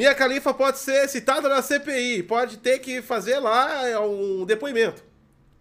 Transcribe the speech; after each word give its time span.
Minha 0.00 0.14
Califa 0.14 0.54
pode 0.54 0.78
ser 0.78 1.06
citada 1.10 1.46
na 1.46 1.60
CPI, 1.60 2.22
pode 2.22 2.56
ter 2.56 2.78
que 2.78 3.02
fazer 3.02 3.38
lá 3.38 3.86
é, 3.86 3.98
um 3.98 4.46
depoimento. 4.46 5.04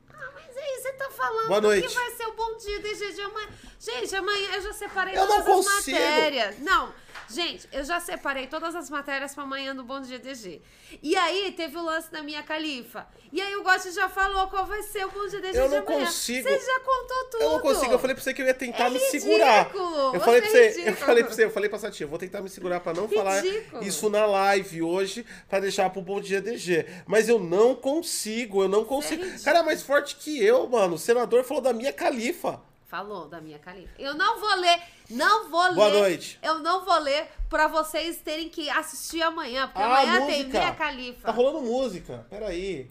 Ah, 0.09 0.29
mas 0.33 0.55
aí 0.55 0.81
você 0.81 0.93
tá 0.93 1.09
falando 1.09 1.47
Boa 1.49 1.59
noite. 1.59 1.85
que 1.85 1.93
vai 1.93 2.11
ser 2.11 2.25
o 2.25 2.31
bom 2.31 2.55
dia 2.55 2.79
de 2.79 3.21
amanhã. 3.21 3.49
Gente, 3.77 4.15
amanhã 4.15 4.47
eu 4.55 4.61
já 4.61 4.71
separei 4.71 5.13
Eu 5.13 5.27
não 5.27 5.43
todas 5.43 5.45
as 5.65 5.65
consigo. 5.65 5.99
matérias. 5.99 6.59
Não, 6.59 6.93
gente, 7.29 7.67
eu 7.71 7.83
já 7.83 7.99
separei 7.99 8.47
todas 8.47 8.75
as 8.75 8.89
matérias 8.89 9.33
pra 9.33 9.43
amanhã 9.43 9.75
do 9.75 9.83
Bom 9.83 10.01
Dia 10.01 10.17
DG. 10.19 10.61
E 11.01 11.15
aí 11.15 11.51
teve 11.51 11.77
o 11.77 11.83
lance 11.83 12.11
da 12.11 12.21
minha 12.23 12.41
califa. 12.43 13.07
E 13.31 13.39
aí 13.41 13.55
o 13.55 13.63
Gotti 13.63 13.91
já 13.91 14.09
falou 14.09 14.47
qual 14.47 14.65
vai 14.65 14.81
ser 14.83 15.05
o 15.05 15.11
Bom 15.11 15.27
Dia 15.27 15.39
DG 15.41 15.57
Eu 15.57 15.69
não 15.69 15.77
amanhã. 15.79 16.05
consigo. 16.05 16.47
Você 16.49 16.59
já 16.65 16.79
contou 16.79 17.23
tudo. 17.31 17.41
Eu 17.43 17.49
não 17.51 17.59
consigo, 17.59 17.91
eu 17.93 17.99
falei 17.99 18.15
pra 18.15 18.23
você 18.23 18.33
que 18.33 18.41
eu 18.41 18.45
ia 18.45 18.53
tentar 18.53 18.87
É 18.87 18.89
me 18.89 18.97
ridículo, 18.97 19.21
segurar. 19.21 19.71
Eu 19.73 20.11
você 20.11 20.19
falei 20.19 20.41
pra 20.41 20.49
é 20.49 20.51
você, 20.51 20.57
eu 20.59 20.69
ridículo. 20.69 20.95
falei 20.97 21.23
pra 21.23 21.33
você, 21.33 21.43
eu 21.45 21.51
falei 21.51 21.69
pra 21.69 21.79
Satia, 21.79 22.03
eu 22.05 22.09
vou 22.09 22.19
tentar 22.19 22.41
me 22.41 22.49
segurar 22.49 22.79
pra 22.79 22.93
não 22.93 23.07
falar 23.07 23.41
Ridículo. 23.41 23.83
isso 23.83 24.09
na 24.09 24.25
live 24.25 24.81
hoje, 24.81 25.25
pra 25.47 25.59
deixar 25.59 25.89
pro 25.89 26.01
Bom 26.01 26.19
Dia 26.19 26.41
DG. 26.41 26.85
Mas 27.05 27.29
eu 27.29 27.39
não 27.39 27.75
consigo, 27.75 28.63
eu 28.63 28.67
não 28.69 28.83
consigo. 28.85 29.21
ridículo. 29.23 29.43
Cara, 29.43 29.59
é 29.59 29.63
mais 29.63 29.81
forte 29.83 30.15
que 30.15 30.43
eu, 30.43 30.67
mano. 30.67 30.95
O 30.95 30.99
senador 30.99 31.43
falou 31.43 31.61
da 31.61 31.73
minha 31.73 31.93
califa. 31.93 32.61
Falou 32.89 33.27
da 33.27 33.39
minha 33.39 33.59
califa. 33.59 33.93
Eu 33.99 34.15
não 34.15 34.39
vou 34.39 34.55
ler, 34.55 34.81
não 35.11 35.47
vou 35.47 35.75
Boa 35.75 35.87
ler. 35.89 35.99
noite. 35.99 36.39
Eu 36.41 36.57
não 36.57 36.83
vou 36.83 36.97
ler 36.97 37.29
pra 37.47 37.67
vocês 37.67 38.17
terem 38.17 38.49
que 38.49 38.67
assistir 38.67 39.21
amanhã, 39.21 39.67
porque 39.67 39.79
Ah, 39.79 39.99
amanhã 40.01 40.25
tem 40.25 40.47
minha 40.47 40.73
califa. 40.73 41.21
Tá 41.27 41.31
rolando 41.31 41.61
música. 41.61 42.25
Peraí. 42.31 42.89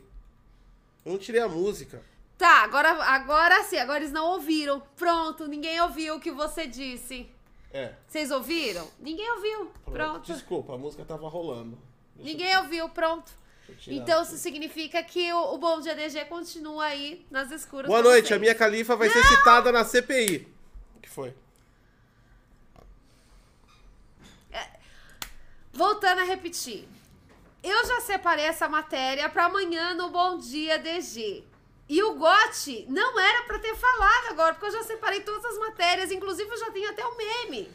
Eu 1.05 1.12
não 1.12 1.19
tirei 1.19 1.41
a 1.41 1.48
música. 1.48 2.01
Tá, 2.39 2.62
agora, 2.62 2.91
agora 3.03 3.65
sim, 3.65 3.77
agora 3.77 3.98
eles 3.98 4.12
não 4.12 4.25
ouviram. 4.34 4.80
Pronto, 4.95 5.48
ninguém 5.48 5.80
ouviu 5.80 6.15
o 6.15 6.20
que 6.20 6.30
você 6.30 6.65
disse. 6.69 7.28
É. 7.73 7.92
Vocês 8.06 8.30
ouviram? 8.30 8.89
Ninguém 9.01 9.28
ouviu. 9.33 9.73
Pronto. 9.84 10.25
Desculpa, 10.33 10.75
a 10.75 10.78
música 10.78 11.05
tava 11.05 11.28
rolando. 11.28 11.77
Deixa 12.15 12.30
Ninguém 12.30 12.56
ouviu, 12.59 12.89
pronto. 12.91 13.33
Então 13.86 14.22
isso 14.22 14.36
significa 14.36 15.02
que 15.02 15.32
o, 15.32 15.55
o 15.55 15.58
Bom 15.58 15.80
Dia 15.80 15.94
DG 15.94 16.24
continua 16.27 16.84
aí 16.84 17.27
nas 17.30 17.50
escuras. 17.50 17.86
Boa 17.86 18.02
noite, 18.02 18.28
vocês. 18.28 18.36
a 18.36 18.41
minha 18.41 18.55
califa 18.55 18.97
vai 18.97 19.08
ser 19.08 19.22
citada 19.25 19.70
na 19.70 19.84
CPI. 19.84 20.48
O 20.97 21.00
que 21.00 21.08
foi? 21.08 21.34
Voltando 25.72 26.20
a 26.20 26.25
repetir. 26.25 26.88
Eu 27.62 27.86
já 27.86 28.00
separei 28.00 28.47
essa 28.47 28.69
matéria 28.69 29.28
pra 29.28 29.44
amanhã 29.44 29.94
no 29.94 30.10
Bom 30.10 30.38
Dia 30.38 30.78
DG. 30.78 31.44
E 31.88 32.03
o 32.03 32.14
Gotti 32.14 32.84
não 32.88 33.19
era 33.19 33.44
pra 33.44 33.58
ter 33.58 33.75
falado 33.77 34.27
agora, 34.30 34.55
porque 34.55 34.66
eu 34.66 34.72
já 34.72 34.82
separei 34.82 35.20
todas 35.20 35.44
as 35.44 35.58
matérias, 35.58 36.10
inclusive 36.10 36.50
eu 36.50 36.58
já 36.58 36.70
tenho 36.70 36.91
até 36.91 37.05
o 37.05 37.16
meme. 37.16 37.70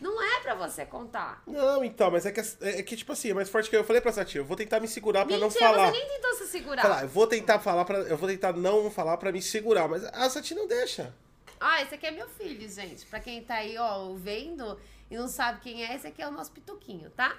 Não 0.00 0.22
é 0.22 0.40
pra 0.40 0.54
você 0.54 0.86
contar. 0.86 1.42
Não, 1.46 1.84
então, 1.84 2.10
mas 2.10 2.24
é 2.24 2.32
que, 2.32 2.40
é 2.62 2.82
que 2.82 2.96
tipo 2.96 3.12
assim, 3.12 3.30
é 3.30 3.34
mais 3.34 3.48
forte 3.48 3.68
que 3.68 3.76
eu. 3.76 3.80
Eu 3.80 3.84
falei 3.84 4.00
pra 4.00 4.12
Satia, 4.12 4.40
eu 4.40 4.44
vou 4.44 4.56
tentar 4.56 4.80
me 4.80 4.88
segurar 4.88 5.26
pra 5.26 5.36
não 5.36 5.48
Mentira, 5.48 5.66
falar. 5.66 5.92
você 5.92 5.98
nem 5.98 6.08
tentou 6.08 6.34
se 6.34 6.46
segurar. 6.48 6.82
Falar, 6.82 7.02
eu 7.02 7.08
vou 7.08 7.26
tentar 7.26 7.58
falar 7.58 7.84
para, 7.84 7.98
eu 7.98 8.16
vou 8.16 8.28
tentar 8.28 8.52
não 8.52 8.90
falar 8.90 9.16
pra 9.16 9.30
me 9.30 9.42
segurar, 9.42 9.88
mas 9.88 10.04
a 10.04 10.30
Satia 10.30 10.56
não 10.56 10.66
deixa. 10.66 11.14
Ah, 11.60 11.82
esse 11.82 11.94
aqui 11.94 12.06
é 12.06 12.10
meu 12.10 12.28
filho, 12.28 12.66
gente. 12.68 13.04
Pra 13.06 13.20
quem 13.20 13.42
tá 13.42 13.56
aí, 13.56 13.76
ó, 13.76 14.14
vendo 14.14 14.80
e 15.10 15.16
não 15.16 15.28
sabe 15.28 15.60
quem 15.60 15.84
é, 15.84 15.94
esse 15.94 16.06
aqui 16.06 16.22
é 16.22 16.28
o 16.28 16.30
nosso 16.30 16.52
pituquinho, 16.52 17.10
tá? 17.10 17.36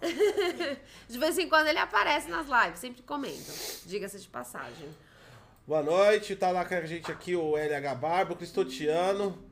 de 1.08 1.18
vez 1.18 1.38
em 1.38 1.48
quando 1.48 1.66
ele 1.66 1.78
aparece 1.78 2.28
nas 2.28 2.46
lives, 2.46 2.78
sempre 2.78 3.02
comenta. 3.02 3.52
Diga-se 3.84 4.20
de 4.20 4.28
passagem. 4.28 4.88
Boa 5.66 5.82
noite, 5.82 6.36
tá 6.36 6.50
lá 6.50 6.64
com 6.64 6.74
a 6.74 6.84
gente 6.86 7.10
aqui 7.10 7.34
o 7.34 7.56
LH 7.56 7.94
Barba, 7.96 8.34
o 8.34 8.36
Cristotiano. 8.36 9.45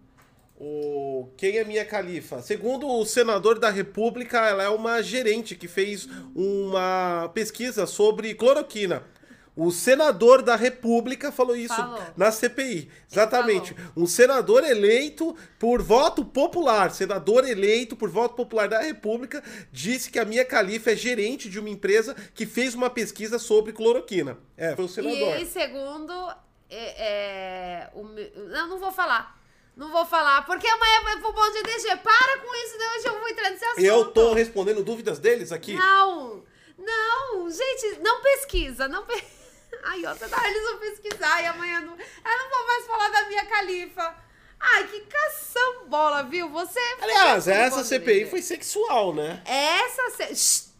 O 0.56 1.30
quem 1.36 1.58
é 1.58 1.64
minha 1.64 1.84
califa? 1.84 2.40
Segundo 2.40 2.86
o 2.88 3.04
senador 3.04 3.58
da 3.58 3.70
República, 3.70 4.38
ela 4.48 4.62
é 4.62 4.68
uma 4.68 5.02
gerente 5.02 5.56
que 5.56 5.66
fez 5.66 6.08
uma 6.34 7.30
pesquisa 7.34 7.86
sobre 7.86 8.34
cloroquina. 8.34 9.02
O 9.56 9.70
senador 9.70 10.42
da 10.42 10.56
República 10.56 11.30
falou 11.30 11.54
isso 11.54 11.74
Falou. 11.74 12.00
na 12.16 12.32
CPI. 12.32 12.90
Exatamente. 13.10 13.74
Um 13.96 14.04
senador 14.04 14.64
eleito 14.64 15.36
por 15.60 15.80
voto 15.80 16.24
popular, 16.24 16.90
senador 16.90 17.48
eleito 17.48 17.94
por 17.94 18.10
voto 18.10 18.34
popular 18.34 18.68
da 18.68 18.80
República, 18.80 19.42
disse 19.70 20.10
que 20.10 20.18
a 20.18 20.24
minha 20.24 20.44
califa 20.44 20.90
é 20.90 20.96
gerente 20.96 21.48
de 21.48 21.60
uma 21.60 21.70
empresa 21.70 22.16
que 22.34 22.46
fez 22.46 22.74
uma 22.74 22.90
pesquisa 22.90 23.38
sobre 23.38 23.72
cloroquina. 23.72 24.38
É, 24.56 24.74
foi 24.74 24.86
o 24.86 24.88
senador. 24.88 25.40
E 25.40 25.46
segundo, 25.46 26.12
é, 26.68 27.86
é, 27.86 27.90
o 27.94 28.02
não, 28.48 28.70
não 28.70 28.78
vou 28.80 28.90
falar. 28.90 29.40
Não 29.76 29.90
vou 29.90 30.06
falar, 30.06 30.46
porque 30.46 30.66
amanhã 30.66 31.02
vai 31.02 31.16
pro 31.18 31.32
bom 31.32 31.50
dia 31.50 31.62
DG. 31.62 31.96
Para 31.96 32.38
com 32.38 32.54
isso? 32.54 32.76
Hoje 32.76 33.06
eu 33.06 33.18
vou 33.18 33.28
entrar 33.28 33.50
nesse 33.50 33.64
assunto. 33.64 33.80
Eu 33.80 34.04
tô 34.12 34.32
respondendo 34.32 34.84
dúvidas 34.84 35.18
deles 35.18 35.50
aqui. 35.50 35.74
Não, 35.74 36.44
não, 36.78 37.50
gente, 37.50 37.98
não 38.00 38.22
pesquisa, 38.22 38.86
não 38.86 39.04
pe... 39.04 39.14
Ai, 39.82 40.00
toda 40.00 40.36
hora 40.36 40.48
eles 40.48 40.62
vão 40.62 40.78
pesquisar 40.78 41.42
e 41.42 41.46
amanhã 41.46 41.80
não... 41.80 41.92
Eu 41.92 42.38
não 42.38 42.50
vou 42.50 42.66
mais 42.66 42.86
falar 42.86 43.08
da 43.08 43.28
minha 43.28 43.44
califa. 43.46 44.14
Ai, 44.60 44.86
que 44.86 45.00
caçambola, 45.00 46.22
viu? 46.22 46.48
Você... 46.50 46.80
Aliás, 47.00 47.48
essa 47.48 47.82
CPI 47.82 48.30
foi 48.30 48.40
sexual, 48.40 49.12
né? 49.12 49.42
Essa... 49.44 50.34
Se... 50.34 50.74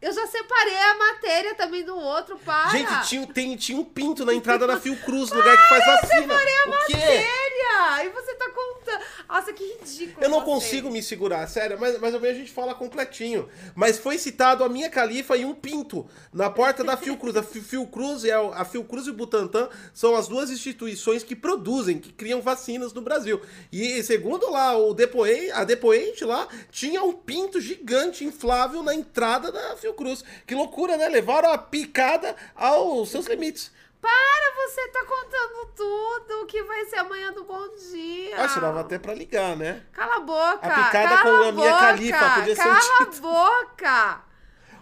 Eu 0.00 0.12
já 0.12 0.26
separei 0.26 0.78
a 0.78 0.94
matéria 0.94 1.54
também 1.54 1.84
do 1.84 1.94
outro, 1.94 2.38
para. 2.38 2.70
Gente, 2.70 3.06
tinha, 3.06 3.26
tem, 3.26 3.54
tinha 3.54 3.78
um 3.78 3.84
pinto 3.84 4.24
na 4.24 4.32
entrada 4.32 4.66
da 4.66 4.80
Fiocruz, 4.80 5.30
lugar 5.30 5.54
que 5.54 5.68
faz 5.68 5.84
vacina. 5.84 6.34
o 6.34 6.86
quê? 6.86 6.94
Matéria! 6.94 8.04
E 8.04 8.08
você 8.08 8.34
tá 8.34 8.48
contando... 8.48 9.04
Nossa, 9.28 9.52
que 9.52 9.69
ridículo 9.80 10.24
Eu 10.24 10.28
não 10.30 10.42
consigo 10.42 10.90
me 10.90 11.02
segurar, 11.02 11.46
sério, 11.48 11.78
mas 11.80 11.98
mais 12.00 12.14
ou 12.14 12.20
menos 12.20 12.36
a 12.36 12.40
gente 12.40 12.52
fala 12.52 12.74
completinho. 12.74 13.48
Mas 13.74 13.98
foi 13.98 14.18
citado 14.18 14.62
a 14.64 14.68
minha 14.68 14.88
califa 14.90 15.36
e 15.36 15.44
um 15.44 15.54
pinto 15.54 16.06
na 16.32 16.48
porta 16.50 16.82
da 16.84 16.96
Fiocruz. 16.96 17.36
A 17.36 17.42
Fi- 17.42 17.60
Fiocruz 17.60 18.24
e 18.24 18.30
a, 18.30 18.40
a 18.40 18.64
Fiocruz 18.64 19.06
e 19.06 19.10
o 19.10 19.14
Butantan 19.14 19.68
são 19.92 20.14
as 20.14 20.28
duas 20.28 20.50
instituições 20.50 21.22
que 21.22 21.34
produzem, 21.36 21.98
que 21.98 22.12
criam 22.12 22.40
vacinas 22.40 22.92
no 22.92 23.00
Brasil. 23.02 23.40
E 23.72 24.02
segundo 24.02 24.50
lá, 24.50 24.76
o 24.76 24.92
depoente, 24.94 25.50
a 25.52 25.64
depoente 25.64 26.24
lá 26.24 26.48
tinha 26.70 27.02
um 27.02 27.12
pinto 27.12 27.60
gigante 27.60 28.24
inflável 28.24 28.82
na 28.82 28.94
entrada 28.94 29.50
da 29.52 29.76
Fiocruz. 29.76 30.22
Que 30.46 30.54
loucura, 30.54 30.96
né? 30.96 31.08
Levaram 31.08 31.50
a 31.52 31.58
picada 31.58 32.34
aos 32.54 33.08
seus 33.10 33.26
limites. 33.26 33.70
Para, 34.00 34.54
você 34.56 34.88
tá 34.88 35.04
contando 35.04 35.72
tudo 35.76 36.42
o 36.42 36.46
que 36.46 36.62
vai 36.62 36.84
ser 36.86 36.96
amanhã 36.96 37.32
do 37.32 37.44
Bom 37.44 37.68
Dia. 37.90 38.40
Acho 38.42 38.54
que 38.54 38.60
dava 38.60 38.80
até 38.80 38.98
pra 38.98 39.12
ligar, 39.14 39.56
né? 39.56 39.82
Cala 39.92 40.16
a 40.16 40.20
boca. 40.20 40.66
A 40.66 40.84
picada 40.84 41.18
cala 41.18 41.22
com 41.22 41.48
a 41.48 41.52
minha 41.52 41.78
califa, 41.78 42.30
podia 42.30 42.56
ser 42.56 42.62
o 42.62 42.64
Cala 42.64 42.80
título. 42.80 43.28
a 43.28 43.50
boca. 43.50 44.24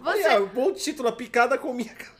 Você... 0.01 0.23
Olha, 0.23 0.41
um 0.41 0.47
bom 0.47 0.73
título, 0.73 1.09
a 1.09 1.11
picada 1.11 1.57
com 1.57 1.73
minha 1.73 1.93
califa. 1.93 2.19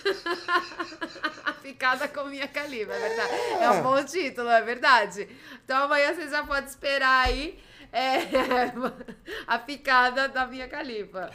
A 1.44 1.52
picada 1.52 2.08
com 2.08 2.24
minha 2.24 2.48
califa, 2.48 2.92
é 2.92 2.98
verdade. 2.98 3.34
É 3.60 3.70
um 3.70 3.82
bom 3.82 4.02
título, 4.04 4.48
é 4.48 4.62
verdade. 4.62 5.28
Então 5.64 5.84
amanhã 5.84 6.14
vocês 6.14 6.30
já 6.30 6.42
podem 6.44 6.64
esperar 6.64 7.26
aí 7.26 7.60
é, 7.92 8.72
a 9.46 9.58
picada 9.58 10.28
da 10.28 10.46
minha 10.46 10.68
califa. 10.68 11.30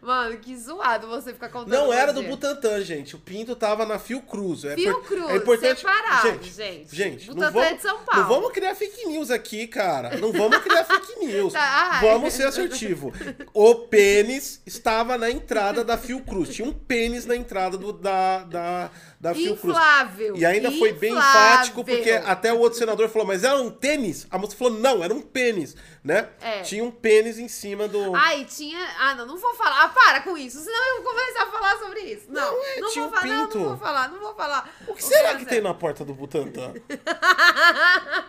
Mano, 0.00 0.38
que 0.38 0.56
zoado 0.56 1.06
você 1.06 1.32
ficar 1.32 1.50
contando. 1.50 1.72
Não 1.72 1.92
era 1.92 2.12
do. 2.12 2.22
Butantan, 2.22 2.82
gente. 2.82 3.14
O 3.14 3.18
pinto 3.18 3.54
tava 3.54 3.84
na 3.84 3.98
Fiocruz. 3.98 4.64
É 4.64 4.74
Fiocruz, 4.74 5.30
é 5.30 5.36
importante... 5.36 5.80
separado, 5.80 6.42
gente. 6.42 6.94
gente. 6.96 7.26
Butantan 7.26 7.46
não 7.46 7.52
vamos, 7.52 7.68
é 7.68 7.74
de 7.74 7.82
São 7.82 7.98
Paulo. 8.04 8.22
não 8.22 8.28
vamos 8.28 8.52
criar 8.52 8.74
fake 8.74 9.06
news 9.06 9.30
aqui, 9.30 9.66
cara. 9.66 10.16
Não 10.16 10.32
vamos 10.32 10.58
criar 10.58 10.84
fake 10.84 11.26
news. 11.26 11.52
Tá. 11.60 12.00
Vamos 12.00 12.32
ser 12.32 12.44
assertivo. 12.44 13.12
O 13.52 13.74
pênis 13.74 14.62
estava 14.64 15.18
na 15.18 15.30
entrada 15.30 15.84
da 15.84 15.98
Fiocruz. 15.98 16.48
Tinha 16.48 16.66
um 16.66 16.72
pênis 16.72 17.26
na 17.26 17.36
entrada 17.36 17.76
do, 17.76 17.92
da, 17.92 18.44
da, 18.44 18.90
da 19.20 19.34
Fiocruz. 19.34 19.76
Inflável. 19.76 20.34
E 20.34 20.46
ainda 20.46 20.72
foi 20.72 20.92
bem 20.94 21.12
inflável. 21.12 21.50
enfático, 21.52 21.84
porque 21.84 22.10
até 22.10 22.50
o 22.52 22.58
outro 22.58 22.78
senador 22.78 23.06
falou, 23.10 23.28
mas 23.28 23.44
era 23.44 23.54
um 23.60 23.70
tênis? 23.70 24.26
A 24.30 24.38
moça 24.38 24.56
falou, 24.56 24.72
não, 24.72 25.04
era 25.04 25.12
um 25.12 25.20
pênis, 25.20 25.76
né? 26.02 26.30
É. 26.40 26.62
Tinha 26.62 26.82
um 26.82 26.90
pênis 26.90 27.38
em 27.38 27.46
cima 27.46 27.86
do... 27.86 28.14
Ai, 28.14 28.46
tinha. 28.46 28.78
Ah, 28.98 29.14
não, 29.14 29.26
não 29.26 29.36
vou 29.36 29.54
falar. 29.54 29.84
Ah, 29.84 29.88
para 29.88 30.22
com 30.22 30.38
isso, 30.38 30.58
senão 30.60 30.96
eu 30.96 31.02
vou 31.02 31.12
começar 31.12 31.42
a 31.42 31.46
falar 31.50 31.78
sobre 31.78 32.00
isso. 32.00 32.24
Não, 32.28 32.40
Não, 32.50 32.64
é, 32.64 32.80
não 32.80 32.94
vou 32.94 33.04
um 33.04 33.10
falar, 33.10 33.26
não, 33.26 33.48
vou 33.50 33.76
falar, 33.76 34.08
não 34.10 34.20
vou 34.20 34.34
falar. 34.34 34.74
O 34.88 34.94
que 34.94 35.04
será 35.04 35.34
que 35.34 35.44
tem 35.44 35.60
na 35.60 35.74
porta 35.74 36.02
do 36.02 36.14
Butantan? 36.14 36.72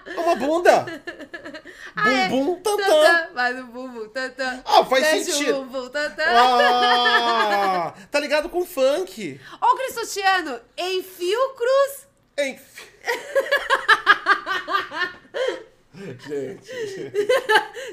É 0.06 0.20
uma 0.20 0.36
bunda. 0.36 0.86
Bumbum 2.30 2.56
tantã. 2.62 2.84
Tantã, 2.84 3.30
vai 3.34 3.54
no 3.54 3.68
bumbum, 3.68 4.10
tantã. 4.10 4.62
Ah, 4.66 4.84
faz 4.86 5.04
Desce 5.04 5.32
sentido. 5.32 5.60
o 5.60 5.66
bumbum, 5.66 5.90
tantã. 5.90 6.24
Ah, 6.28 7.94
tá 8.10 8.20
ligado 8.20 8.50
com 8.50 8.66
funk. 8.66 9.40
O 9.62 9.76
Cristotiano, 9.78 10.60
em 10.82 11.04
Fiocruz. 11.04 12.08
Enfim. 12.38 12.82
Gente, 15.94 17.12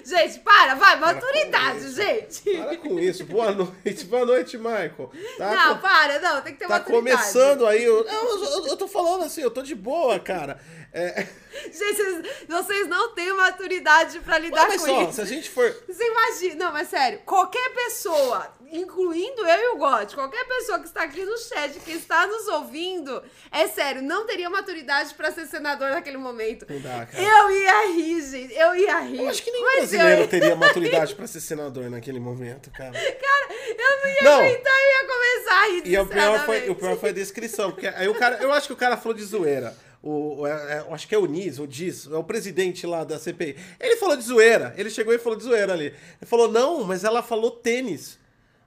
Gente, 0.04 0.38
para, 0.38 0.76
vai, 0.76 0.96
maturidade, 1.00 1.90
gente. 1.90 2.42
para 2.56 2.76
com 2.76 2.96
isso. 2.98 3.24
Boa 3.24 3.50
noite, 3.50 4.04
boa 4.04 4.24
noite, 4.24 4.56
Michael. 4.56 5.10
Tá 5.36 5.54
não, 5.54 5.74
com- 5.74 5.80
para, 5.82 6.20
não, 6.20 6.40
tem 6.40 6.52
que 6.52 6.60
ter 6.60 6.68
Tá 6.68 6.78
maturidade. 6.78 7.16
começando 7.16 7.66
aí. 7.66 7.82
Eu, 7.84 8.06
eu, 8.06 8.44
eu- 8.44 8.66
eu 8.68 8.76
tô 8.76 8.86
falando 8.86 9.24
assim, 9.24 9.42
eu 9.42 9.50
tô 9.50 9.62
de 9.62 9.74
boa, 9.74 10.18
cara. 10.20 10.60
É, 10.92 11.26
Gente, 11.64 11.96
vocês, 11.96 12.26
vocês 12.48 12.86
não 12.88 13.12
têm 13.14 13.32
maturidade 13.34 14.20
pra 14.20 14.38
lidar 14.38 14.68
olha 14.68 14.78
com 14.78 14.86
só, 14.86 15.02
isso. 15.02 15.12
se 15.14 15.20
a 15.20 15.24
gente 15.24 15.50
for. 15.50 15.68
Você 15.88 16.04
imagina, 16.06 16.66
não, 16.66 16.72
mas 16.72 16.88
sério, 16.88 17.18
qualquer 17.26 17.74
pessoa, 17.74 18.46
incluindo 18.72 19.46
eu 19.46 19.60
e 19.60 19.74
o 19.74 19.78
Gotti, 19.78 20.14
qualquer 20.14 20.44
pessoa 20.46 20.78
que 20.78 20.86
está 20.86 21.02
aqui 21.04 21.24
no 21.24 21.36
chat, 21.38 21.78
que 21.80 21.92
está 21.92 22.26
nos 22.26 22.46
ouvindo, 22.48 23.22
é 23.50 23.66
sério, 23.68 24.02
não 24.02 24.26
teria 24.26 24.48
maturidade 24.50 25.14
pra 25.14 25.30
ser 25.32 25.46
senador 25.46 25.90
naquele 25.90 26.16
momento. 26.16 26.66
Não 26.68 26.80
dá, 26.80 27.06
cara. 27.06 27.22
Eu 27.22 27.50
ia 27.50 27.86
rir, 27.92 28.20
gente, 28.22 28.54
eu 28.54 28.74
ia 28.76 29.00
rir. 29.00 29.18
Eu 29.22 29.28
acho 29.28 29.42
que 29.42 29.50
nem 29.50 29.62
brasileiro 29.62 30.22
eu, 30.22 30.28
teria 30.28 30.56
maturidade 30.56 31.14
pra 31.14 31.26
ser 31.26 31.40
senador 31.40 31.90
naquele 31.90 32.20
momento, 32.20 32.70
cara. 32.70 32.92
Cara, 32.92 33.48
eu 33.68 34.00
não 34.00 34.08
ia 34.10 34.22
Não. 34.22 34.40
aguentar, 34.40 34.72
eu 34.74 34.90
ia 34.90 35.08
começar 35.08 35.62
a 35.62 35.66
rir 35.66 35.82
E 35.86 35.98
o 35.98 36.06
pior, 36.06 36.44
foi, 36.46 36.70
o 36.70 36.74
pior 36.74 36.96
foi 36.98 37.10
a 37.10 37.12
descrição, 37.12 37.70
porque 37.70 37.86
aí 37.86 38.08
o 38.08 38.14
cara, 38.14 38.38
eu 38.42 38.52
acho 38.52 38.66
que 38.66 38.72
o 38.72 38.76
cara 38.76 38.96
falou 38.96 39.16
de 39.16 39.24
zoeira. 39.24 39.74
O, 40.00 40.46
é- 40.46 40.50
é- 40.50 40.94
acho 40.94 41.08
que 41.08 41.14
é 41.14 41.18
o 41.18 41.26
Nis, 41.26 41.58
o 41.58 41.66
Diz, 41.66 42.06
é 42.06 42.16
o 42.16 42.22
presidente 42.22 42.86
lá 42.86 43.02
da 43.02 43.18
CPI. 43.18 43.56
Ele 43.80 43.96
falou 43.96 44.16
de 44.16 44.22
zoeira, 44.22 44.72
ele 44.76 44.90
chegou 44.90 45.12
e 45.12 45.18
falou 45.18 45.36
de 45.36 45.44
zoeira 45.44 45.72
ali. 45.72 45.86
Ele 45.86 46.26
falou, 46.26 46.50
não, 46.50 46.84
mas 46.84 47.02
ela 47.02 47.22
falou 47.22 47.50
tênis. 47.50 48.17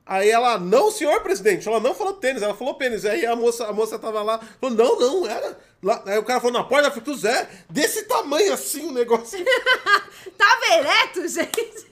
Aí 0.05 0.29
ela, 0.29 0.57
não, 0.57 0.91
senhor 0.91 1.21
presidente, 1.21 1.67
ela 1.67 1.79
não 1.79 1.93
falou 1.93 2.13
tênis, 2.13 2.41
ela 2.41 2.53
falou 2.55 2.73
pênis. 2.75 3.05
Aí 3.05 3.25
a 3.25 3.35
moça, 3.35 3.67
a 3.67 3.73
moça 3.73 3.97
tava 3.99 4.21
lá, 4.23 4.39
falou, 4.59 4.75
não, 4.75 4.99
não, 4.99 5.27
era. 5.27 5.57
Lá- 5.81 6.03
Aí 6.05 6.17
o 6.17 6.23
cara 6.23 6.39
falou, 6.41 6.53
na 6.57 6.63
porta 6.63 6.83
da 6.89 6.91
Frutos 6.91 7.23
é 7.23 7.47
desse 7.69 8.03
tamanho 8.03 8.51
assim 8.53 8.87
o 8.87 8.91
negócio. 8.91 9.43
Tava 10.37 10.65
ereto, 10.73 11.27
gente. 11.27 11.85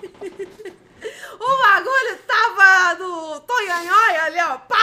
O 1.41 1.57
bagulho 1.63 2.17
tava 2.27 2.95
no 2.99 3.39
tonhanhóia 3.39 4.23
ali, 4.25 4.37
ó. 4.41 4.57
Pá! 4.57 4.77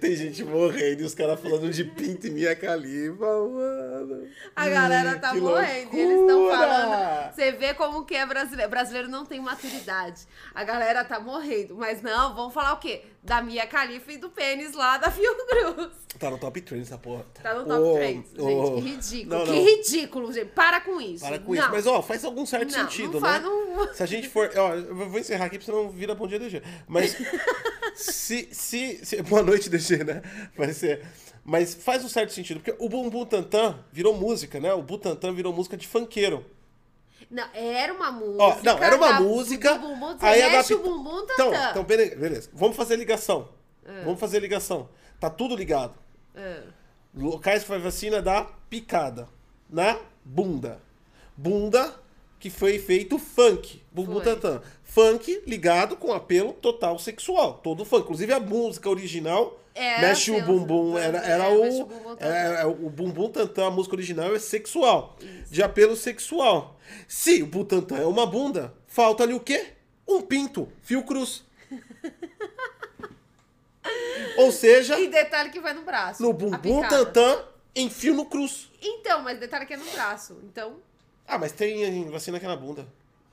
Tem 0.00 0.14
gente 0.14 0.44
morrendo 0.44 1.02
e 1.02 1.04
os 1.04 1.14
caras 1.14 1.40
falando 1.40 1.70
de 1.70 1.84
pinto 1.84 2.26
e 2.26 2.30
minha 2.30 2.54
califa, 2.56 3.24
mano. 3.24 4.28
A 4.54 4.68
galera 4.68 5.18
tá 5.18 5.32
Que 5.32 5.40
morrendo. 5.40 5.94
e 5.94 6.00
Eles 6.00 6.20
estão 6.20 6.48
falando. 6.48 7.34
Você 7.34 7.52
vê 7.52 7.74
como 7.74 8.04
que 8.04 8.14
é 8.14 8.26
brasileiro. 8.26 8.70
Brasileiro 8.70 9.08
não 9.08 9.24
tem 9.24 9.40
maturidade. 9.40 10.22
A 10.54 10.64
galera 10.64 11.04
tá 11.04 11.18
morrendo. 11.20 11.76
Mas 11.76 12.02
não, 12.02 12.34
vamos 12.34 12.54
falar 12.54 12.72
o 12.74 12.78
quê? 12.78 13.02
Da 13.26 13.42
Mia 13.42 13.64
Khalifa 13.66 14.12
e 14.12 14.18
do 14.18 14.30
pênis 14.30 14.72
lá 14.72 14.96
da 14.98 15.10
Fiocruz. 15.10 15.88
Tá 16.18 16.30
no 16.30 16.38
top 16.38 16.60
3 16.60 16.82
essa 16.86 16.96
porra. 16.96 17.26
Tá 17.42 17.54
no 17.54 17.64
top 17.66 17.80
Ô, 17.82 17.94
3. 17.94 18.14
Gente, 18.16 18.40
ô, 18.40 18.74
que 18.76 18.80
ridículo. 18.80 19.38
não, 19.38 19.44
que 19.44 19.52
não. 19.52 19.64
ridículo, 19.64 20.32
gente. 20.32 20.46
Para 20.52 20.80
com 20.80 21.00
isso. 21.00 21.24
Para 21.24 21.38
com 21.38 21.52
Não. 21.52 21.60
isso. 21.60 21.70
Mas, 21.72 21.86
ó, 21.86 22.00
faz 22.00 22.24
algum 22.24 22.46
certo 22.46 22.70
Não, 22.70 22.78
sentido, 22.88 23.20
não 23.20 23.28
né? 23.28 23.38
não- 23.40 23.92
Se 23.92 24.02
a 24.02 24.06
gente 24.06 24.28
for. 24.28 24.50
Ó, 24.56 24.74
eu 24.74 24.94
vou 25.10 25.18
encerrar 25.18 25.46
aqui 25.46 25.58
pra 25.58 25.64
você 25.66 25.72
não 25.72 25.90
vira 25.90 26.14
bom 26.14 26.26
dia 26.26 26.38
DG. 26.38 26.62
Mas. 26.86 27.16
se, 27.94 28.48
se, 28.52 29.00
se- 29.04 29.22
Boa 29.22 29.42
noite, 29.42 29.68
DG, 29.68 30.04
né? 30.04 30.22
Vai 30.56 30.72
ser. 30.72 31.04
Mas 31.44 31.74
faz 31.74 32.04
um 32.04 32.08
certo 32.08 32.32
sentido, 32.32 32.60
porque 32.60 32.74
o 32.82 32.88
Bumbum 32.88 33.24
Tantan 33.24 33.78
virou 33.92 34.14
música, 34.16 34.58
né? 34.58 34.72
O 34.74 34.82
Butantan 34.82 35.32
virou 35.32 35.52
música 35.52 35.76
de 35.76 35.86
funkeiro. 35.86 36.44
Não, 37.30 37.44
era 37.52 37.92
uma 37.92 38.12
música. 38.12 38.42
Ó, 38.42 38.56
não, 38.62 38.78
era 38.82 38.96
uma 38.96 39.12
da- 39.12 39.20
música. 39.20 39.74
do 39.74 39.88
bumbum, 39.88 40.16
aí 40.20 40.42
adapta- 40.42 40.74
o 40.76 40.78
bumbum, 40.78 41.20
Então, 41.22 41.50
tantã. 41.50 41.70
então 41.70 41.84
bele- 41.84 42.14
beleza. 42.14 42.48
Vamos 42.52 42.76
fazer 42.76 42.96
ligação. 42.96 43.48
É. 43.84 44.02
Vamos 44.02 44.20
fazer 44.20 44.38
ligação. 44.40 44.88
Tá 45.18 45.28
tudo 45.30 45.56
ligado. 45.56 45.94
Ah. 46.36 46.62
Locais 47.14 47.62
que 47.62 47.68
faz 47.68 47.82
vacina 47.82 48.20
da 48.22 48.44
picada. 48.68 49.28
Na 49.68 49.98
bunda. 50.24 50.80
Bunda 51.36 51.94
que 52.38 52.50
foi 52.50 52.78
feito 52.78 53.18
funk. 53.18 53.82
Bumbum 53.90 54.20
tantã. 54.20 54.62
Funk 54.84 55.42
ligado 55.46 55.96
com 55.96 56.12
apelo 56.12 56.52
total 56.52 56.98
sexual. 56.98 57.54
Todo 57.54 57.84
funk. 57.84 58.02
Inclusive 58.04 58.32
a 58.32 58.40
música 58.40 58.88
original. 58.90 59.58
É, 59.78 60.00
mexe 60.00 60.30
o 60.30 60.42
bumbum. 60.42 60.96
Era, 60.96 61.18
é, 61.18 61.30
era 61.32 61.50
mexe 61.50 61.80
o 61.80 61.82
o. 61.82 61.86
bumbum 61.86 62.16
é, 62.18 62.62
é, 62.62 62.64
o 62.66 62.88
bumbum 62.90 63.28
tantã, 63.30 63.66
a 63.66 63.70
música 63.70 63.94
original 63.94 64.34
é 64.34 64.38
sexual. 64.38 65.18
De 65.50 65.62
apelo 65.62 65.94
sexual. 65.94 66.78
Se 67.06 67.42
o 67.42 67.46
butantã 67.46 67.98
é 67.98 68.06
uma 68.06 68.24
bunda, 68.26 68.72
falta 68.86 69.22
ali 69.22 69.34
o 69.34 69.40
quê? 69.40 69.74
Um 70.08 70.22
pinto. 70.22 70.72
Fio 70.82 71.02
cruz. 71.04 71.44
Ou 74.38 74.50
seja, 74.50 74.98
E 74.98 75.08
detalhe 75.08 75.50
que 75.50 75.60
vai 75.60 75.72
no 75.72 75.82
braço. 75.82 76.22
no 76.22 76.32
bumbum 76.32 76.82
tantã, 76.88 77.44
enfio 77.74 78.14
no 78.14 78.24
cruz. 78.26 78.70
Então, 78.82 79.22
mas 79.22 79.38
detalhe 79.38 79.66
que 79.66 79.74
é 79.74 79.76
no 79.76 79.84
braço. 79.90 80.40
Então. 80.44 80.78
Ah, 81.26 81.38
mas 81.38 81.52
tem 81.52 82.08
vacina 82.10 82.38
que 82.38 82.44
é 82.44 82.48
na 82.48 82.56
bunda. 82.56 82.86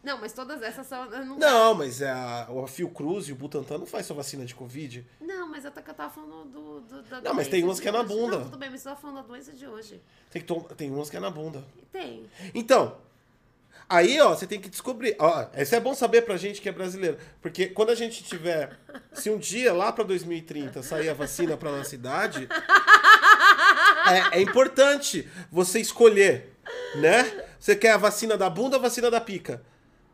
Não, 0.04 0.20
mas 0.20 0.34
todas 0.34 0.62
essas 0.62 0.86
são. 0.86 1.10
Não, 1.10 1.38
Não, 1.38 1.74
mas 1.76 2.02
é 2.02 2.12
a, 2.12 2.48
o 2.50 2.68
Fiocruz 2.68 3.30
e 3.30 3.32
o 3.32 3.36
Butantan 3.36 3.78
não 3.78 3.86
faz 3.86 4.06
só 4.06 4.14
vacina 4.14 4.44
de 4.46 4.54
Covid. 4.54 5.08
Não, 5.22 5.48
mas 5.50 5.64
eu, 5.64 5.72
tô- 5.72 5.82
que 5.82 5.90
eu 5.90 5.94
tava 5.94 6.14
falando 6.14 6.44
do, 6.50 6.82
do- 6.82 7.02
da 7.04 7.22
Não, 7.22 7.34
mas 7.34 7.48
tem 7.48 7.64
umas 7.64 7.80
que 7.80 7.88
é 7.88 7.92
na 7.92 8.04
bunda. 8.04 8.38
Não, 8.38 8.44
tudo 8.44 8.58
bem, 8.58 8.70
mas 8.70 8.82
você 8.82 8.90
tá 8.90 8.96
falando 8.98 9.16
da 9.18 9.22
doença 9.22 9.54
de 9.54 9.66
hoje. 9.66 10.02
Tem, 10.30 10.42
que 10.42 10.76
tem 10.76 10.92
umas 10.92 11.10
que 11.10 11.16
é 11.16 11.20
na 11.22 11.30
bunda. 11.30 11.64
Tem. 11.92 12.26
Então, 12.54 12.98
aí, 13.88 14.20
ó, 14.20 14.36
você 14.36 14.46
tem 14.46 14.60
que 14.60 14.70
descobrir. 14.70 15.16
Ó, 15.20 15.46
isso 15.58 15.74
é 15.74 15.80
bom 15.80 15.96
saber 15.96 16.24
pra 16.24 16.36
gente 16.36 16.60
que 16.62 16.68
é 16.68 16.72
brasileiro. 16.74 17.18
Porque 17.42 17.68
quando 17.68 17.92
a 17.92 17.96
gente 17.96 18.24
tiver. 18.26 18.78
Se 19.14 19.30
um 19.30 19.38
dia, 19.38 19.72
lá 19.74 19.90
pra 19.94 20.04
2030, 20.04 20.84
sair 20.84 21.08
a 21.10 21.14
vacina 21.14 21.56
pra 21.56 21.72
nossa 21.72 21.90
cidade, 21.92 22.50
é, 24.34 24.40
é 24.40 24.42
importante 24.42 25.28
você 25.52 25.80
escolher, 25.80 26.54
né? 26.96 27.46
Você 27.60 27.76
quer 27.76 27.92
a 27.92 27.98
vacina 27.98 28.36
da 28.38 28.50
bunda 28.50 28.76
ou 28.76 28.80
a 28.82 28.84
vacina 28.84 29.10
da 29.10 29.22
pica? 29.22 29.64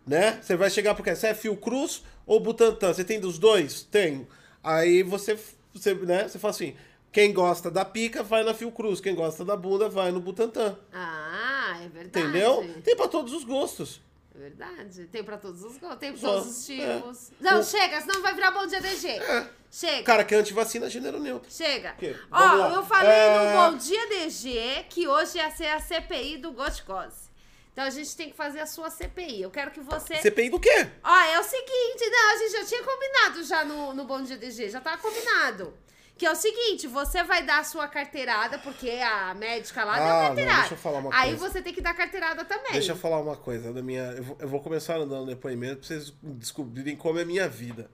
Né? 0.09 0.39
Você 0.41 0.55
vai 0.55 0.69
chegar 0.71 0.95
porque 0.95 1.15
você 1.15 1.27
é 1.27 1.33
Fiocruz 1.35 2.03
ou 2.25 2.39
Butantan? 2.39 2.91
Você 2.93 3.03
tem 3.03 3.19
dos 3.19 3.37
dois? 3.37 3.83
Tem. 3.83 4.27
Aí 4.63 5.03
você, 5.03 5.37
você, 5.71 5.93
né, 5.93 6.27
você 6.27 6.39
fala 6.39 6.49
assim: 6.51 6.75
quem 7.11 7.31
gosta 7.31 7.69
da 7.69 7.85
pica 7.85 8.23
vai 8.23 8.43
na 8.43 8.53
Fiocruz, 8.55 8.99
quem 8.99 9.13
gosta 9.13 9.45
da 9.45 9.55
bunda 9.55 9.87
vai 9.87 10.11
no 10.11 10.19
Butantan. 10.19 10.75
Ah, 10.91 11.77
é 11.83 11.87
verdade. 11.89 12.25
Entendeu? 12.25 12.81
Tem 12.83 12.95
pra 12.95 13.07
todos 13.07 13.33
os 13.33 13.43
gostos. 13.43 14.01
É 14.35 14.39
verdade. 14.39 15.05
Tem 15.11 15.23
pra 15.23 15.37
todos 15.37 15.63
os 15.63 15.77
gostos, 15.77 15.99
tem 15.99 16.11
pra 16.13 16.21
todos 16.21 16.47
os 16.47 16.69
é. 16.69 16.95
tipos. 16.95 17.31
Não, 17.39 17.59
O- 17.59 17.63
chega, 17.63 18.01
senão 18.01 18.21
vai 18.23 18.33
virar 18.33 18.49
bom 18.51 18.65
dia 18.65 18.81
DG. 18.81 19.07
É. 19.09 19.47
Chega. 19.71 20.03
Cara 20.03 20.23
que 20.23 20.33
é 20.33 20.37
antivacina 20.39 20.87
é 20.87 20.89
gênero 20.89 21.19
neutro. 21.19 21.51
Chega. 21.51 21.95
Ó, 22.31 22.39
lá. 22.39 22.73
eu 22.73 22.83
falei 22.83 23.11
É. 23.11 23.53
no 23.53 23.71
Bom 23.71 23.77
Dia 23.77 24.07
DG 24.09 24.85
que 24.89 25.07
hoje 25.07 25.37
ia 25.37 25.51
ser 25.51 25.67
a 25.67 25.79
CPI 25.79 26.37
do 26.37 26.51
Goscose. 26.51 27.28
Então 27.71 27.85
a 27.85 27.89
gente 27.89 28.15
tem 28.15 28.29
que 28.29 28.35
fazer 28.35 28.59
a 28.59 28.65
sua 28.65 28.89
CPI. 28.89 29.41
Eu 29.41 29.51
quero 29.51 29.71
que 29.71 29.79
você. 29.79 30.15
CPI 30.17 30.49
do 30.49 30.59
quê? 30.59 30.87
Ó, 31.03 31.15
é 31.19 31.39
o 31.39 31.43
seguinte, 31.43 32.09
não, 32.09 32.33
a 32.33 32.37
gente 32.37 32.51
já 32.51 32.65
tinha 32.65 32.83
combinado 32.83 33.43
já 33.43 33.63
no, 33.63 33.93
no 33.93 34.05
Bom 34.05 34.21
Dia 34.21 34.37
DG, 34.37 34.69
já 34.69 34.81
tava 34.81 34.97
combinado. 35.01 35.73
Que 36.17 36.25
é 36.25 36.31
o 36.31 36.35
seguinte, 36.35 36.85
você 36.85 37.23
vai 37.23 37.43
dar 37.43 37.59
a 37.59 37.63
sua 37.63 37.87
carteirada, 37.87 38.59
porque 38.59 38.89
a 38.89 39.33
médica 39.33 39.85
lá 39.85 39.93
Ah, 39.93 39.97
deu 39.99 40.07
não, 40.07 40.25
carteirada. 40.27 40.59
deixa 40.59 40.73
eu 40.73 40.77
falar 40.77 40.99
uma 40.99 41.15
Aí 41.15 41.29
coisa. 41.37 41.47
você 41.49 41.61
tem 41.61 41.73
que 41.73 41.79
dar 41.79 41.93
carteirada 41.93 42.43
também. 42.43 42.73
Deixa 42.73 42.91
eu 42.91 42.97
falar 42.97 43.21
uma 43.21 43.37
coisa 43.37 43.71
da 43.71 43.81
minha. 43.81 44.01
Eu 44.11 44.23
vou, 44.23 44.37
eu 44.41 44.47
vou 44.49 44.59
começar 44.59 44.97
dando 44.97 45.27
depoimento 45.27 45.77
pra 45.77 45.87
vocês 45.87 46.13
descobrirem 46.21 46.97
como 46.97 47.19
é 47.19 47.21
a 47.21 47.25
minha 47.25 47.47
vida. 47.47 47.89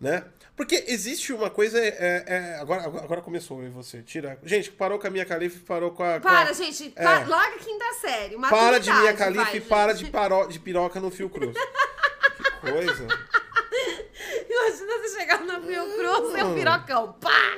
Né? 0.00 0.24
Porque 0.54 0.84
existe 0.88 1.32
uma 1.32 1.48
coisa. 1.50 1.78
é- 1.78 1.88
é- 1.88 2.24
é- 2.26 2.56
agora, 2.60 2.82
agora 2.84 3.20
começou 3.22 3.60
eu 3.62 3.68
e 3.68 3.70
você. 3.70 4.02
Tira. 4.02 4.38
Gente, 4.42 4.70
parou 4.70 4.98
com 4.98 5.06
a 5.06 5.10
minha 5.10 5.24
califa 5.24 5.56
e 5.56 5.60
parou 5.60 5.90
com 5.90 6.02
a. 6.02 6.20
com 6.20 6.28
a- 6.28 6.32
Para, 6.32 6.52
gente, 6.52 6.92
É. 6.96 7.02
pa- 7.02 7.24
larga 7.26 7.58
quinta 7.58 7.84
série. 8.00 8.36
Para 8.38 8.78
de 8.78 8.90
minha 8.90 9.14
vai, 9.14 9.56
e 9.56 9.60
para 9.60 9.92
de, 9.94 10.06
paro, 10.06 10.46
de 10.48 10.58
piroca 10.58 11.00
no 11.00 11.10
fio 11.10 11.28
cruz. 11.30 11.54
que 11.56 12.70
coisa. 12.72 13.06
Imagina 14.48 14.98
você 14.98 15.18
chegar 15.20 15.40
no 15.40 15.62
Fiocruz 15.66 16.38
e 16.38 16.42
um 16.42 16.54
pirocão. 16.54 17.12
Pá! 17.20 17.56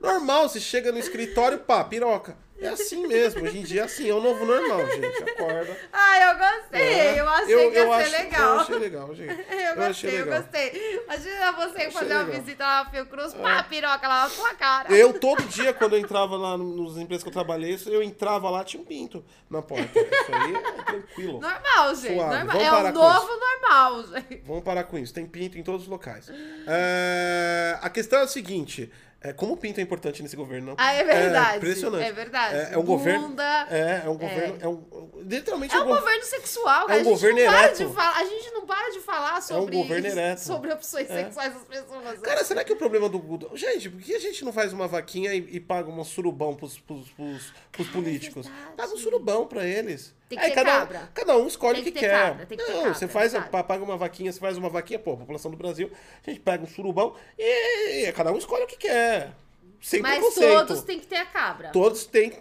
Normal, 0.00 0.48
você 0.48 0.60
chega 0.60 0.92
no 0.92 0.98
escritório, 0.98 1.58
pá, 1.58 1.82
piroca. 1.84 2.36
É 2.60 2.68
assim 2.68 3.06
mesmo. 3.06 3.44
Hoje 3.44 3.58
em 3.58 3.62
dia 3.62 3.82
é 3.82 3.84
assim, 3.84 4.08
é 4.10 4.14
o 4.14 4.20
novo 4.20 4.44
normal, 4.44 4.84
gente. 4.86 5.22
Acorda. 5.30 5.76
Eu 6.18 6.38
gostei. 6.38 6.80
É. 6.82 7.20
Eu 7.20 7.28
achei 7.28 7.54
eu, 7.54 7.70
que 7.70 7.76
ia 7.76 7.82
eu 7.82 7.88
ser 7.88 8.02
acho- 8.02 8.10
legal. 8.12 8.54
Eu 8.54 8.60
achei 8.60 8.78
legal, 8.78 9.14
gente. 9.16 9.30
Eu 9.30 9.82
achei 9.82 9.86
gostei, 9.86 10.20
eu 10.20 10.24
legal. 10.24 10.40
gostei. 10.42 11.00
Imagina 11.04 11.52
você 11.52 11.78
achei 11.78 11.90
fazer 11.90 12.12
uma 12.14 12.20
legal. 12.22 12.34
É. 12.34 12.40
visita 12.40 12.64
lá 12.64 12.84
na 12.84 12.90
Fiocruz, 12.90 13.34
pá, 13.34 13.62
piroca 13.62 14.08
lá 14.08 14.22
na 14.24 14.28
sua 14.30 14.54
cara. 14.54 14.92
Eu, 14.94 15.18
todo 15.18 15.42
dia, 15.44 15.72
quando 15.72 15.94
eu 15.94 15.98
entrava 16.00 16.36
lá 16.36 16.56
no- 16.56 16.64
nos 16.76 16.96
empresas 16.98 17.22
que 17.22 17.28
eu 17.28 17.32
trabalhei, 17.32 17.78
eu 17.86 18.02
entrava 18.02 18.48
lá, 18.50 18.64
tinha 18.64 18.82
um 18.82 18.86
pinto 18.86 19.24
na 19.50 19.62
porta. 19.62 19.98
Isso 19.98 20.32
aí 20.32 20.54
é 20.54 20.82
tranquilo. 20.82 21.40
Normal, 21.40 21.94
gente. 21.94 22.14
Normal. 22.16 22.60
É 22.60 22.72
o 22.72 22.92
novo 22.92 23.28
normal, 23.38 24.02
gente. 24.08 24.42
Vamos 24.46 24.62
parar 24.64 24.84
com 24.84 24.98
isso. 24.98 25.12
Tem 25.14 25.26
pinto 25.26 25.58
em 25.58 25.62
todos 25.62 25.82
os 25.82 25.88
locais. 25.88 26.30
É, 26.66 27.78
a 27.80 27.90
questão 27.90 28.20
é 28.20 28.22
a 28.22 28.28
seguinte. 28.28 28.90
É, 29.20 29.32
como 29.32 29.54
o 29.54 29.56
pinto 29.56 29.80
é 29.80 29.82
importante 29.82 30.22
nesse 30.22 30.36
governo, 30.36 30.68
não? 30.68 30.74
Ah, 30.78 30.92
é 30.92 31.02
verdade. 31.02 31.54
É 31.54 31.56
impressionante. 31.56 32.04
É 32.04 32.12
verdade. 32.12 32.54
É, 32.54 32.74
é 32.74 32.78
um 32.78 32.84
governo. 32.84 33.28
Bunda. 33.30 33.66
É, 33.68 34.02
é 34.04 34.08
um 34.08 34.16
governo. 34.16 34.58
É, 34.60 34.68
um, 34.68 35.10
literalmente 35.26 35.74
É 35.74 35.76
é 35.76 35.80
um 35.80 35.82
um 35.82 35.86
governo. 35.88 36.06
governo 36.06 36.24
sexual, 36.24 36.84
É 36.84 36.86
cara. 36.86 36.92
um 36.92 36.94
a, 36.94 36.98
gente 37.02 37.08
governo 37.12 37.38
ereto. 37.40 37.90
falar, 37.90 38.16
a 38.16 38.24
gente 38.24 38.50
não 38.52 38.64
para 38.64 38.90
de 38.92 39.00
falar 39.00 39.42
sobre, 39.42 39.76
governo 39.76 40.06
ereto. 40.06 40.40
sobre 40.40 40.72
opções 40.72 41.10
É. 41.10 41.24
sexuais 41.24 41.52
das 41.52 41.64
pessoas. 41.64 42.18
Cara, 42.20 42.44
será 42.44 42.62
que 42.62 42.72
o 42.72 42.76
problema 42.76 43.08
do. 43.08 43.18
do- 43.18 43.56
Gente, 43.56 43.90
por 43.90 44.00
que 44.00 44.14
a 44.14 44.20
gente 44.20 44.44
não 44.44 44.52
faz 44.52 44.72
uma 44.72 44.86
vaquinha 44.86 45.34
e, 45.34 45.56
e 45.56 45.58
paga 45.58 45.90
um 45.90 46.04
surubão 46.04 46.54
pros, 46.54 46.78
pros, 46.78 47.08
pros, 47.10 47.52
pros 47.72 47.88
políticos? 47.88 48.46
é 48.46 48.50
verdade. 48.50 48.76
paga 48.76 48.94
um 48.94 48.98
surubão 48.98 49.46
pra 49.48 49.64
eles. 49.66 50.14
Tem 50.28 50.38
que 50.38 50.44
Aí 50.44 50.50
ter 50.50 50.56
cada, 50.56 50.70
cabra. 50.80 51.10
cada 51.14 51.38
um 51.38 51.46
escolhe 51.46 51.80
o 51.80 51.84
que 51.84 51.90
que, 51.90 52.00
quer. 52.00 52.10
cabra, 52.10 52.44
que 52.46 52.56
não, 52.56 52.66
cabra, 52.66 52.94
você 52.94 53.08
faz, 53.08 53.32
paga 53.32 53.82
uma 53.82 53.96
vaquinha, 53.96 54.30
você 54.30 54.38
faz 54.38 54.58
uma 54.58 54.68
vaquinha, 54.68 54.98
pô, 54.98 55.14
a 55.14 55.16
população 55.16 55.50
do 55.50 55.56
Brasil, 55.56 55.90
a 56.26 56.30
gente 56.30 56.40
pega 56.40 56.62
um 56.62 56.66
surubão 56.66 57.14
e, 57.38 58.06
e 58.08 58.12
cada 58.12 58.30
um 58.30 58.36
escolhe 58.36 58.64
o 58.64 58.66
que 58.66 58.76
quer. 58.76 59.32
Sem 59.80 60.02
Mas 60.02 60.18
preconceito. 60.18 60.66
todos 60.66 60.82
têm 60.82 60.98
que 60.98 61.06
ter 61.06 61.16
a 61.16 61.26
cabra. 61.26 61.68
Todos 61.70 62.04
têm. 62.04 62.32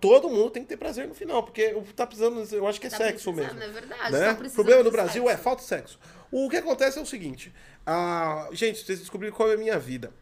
Todo 0.00 0.28
mundo 0.28 0.50
tem 0.50 0.62
que 0.64 0.68
ter 0.70 0.76
prazer 0.76 1.06
no 1.06 1.14
final, 1.14 1.42
porque 1.42 1.72
tá 1.94 2.04
precisando, 2.06 2.44
eu 2.52 2.66
acho 2.66 2.80
que 2.80 2.88
é 2.88 2.90
Tá 2.90 2.96
sexo 2.96 3.32
mesmo. 3.32 3.62
É 3.62 3.68
verdade. 3.68 4.12
né? 4.12 4.34
tá 4.34 4.44
o 4.44 4.50
problema 4.50 4.82
no 4.82 4.90
de 4.90 4.96
Brasil 4.96 5.22
sexo. 5.22 5.28
é 5.28 5.36
falta 5.36 5.62
de 5.62 5.68
sexo. 5.68 5.98
O 6.32 6.50
que 6.50 6.56
acontece 6.56 6.98
é 6.98 7.02
o 7.02 7.06
seguinte: 7.06 7.54
a... 7.86 8.48
gente, 8.52 8.84
vocês 8.84 8.98
descobriram 8.98 9.34
qual 9.34 9.50
é 9.50 9.54
a 9.54 9.56
minha 9.56 9.78
vida. 9.78 10.12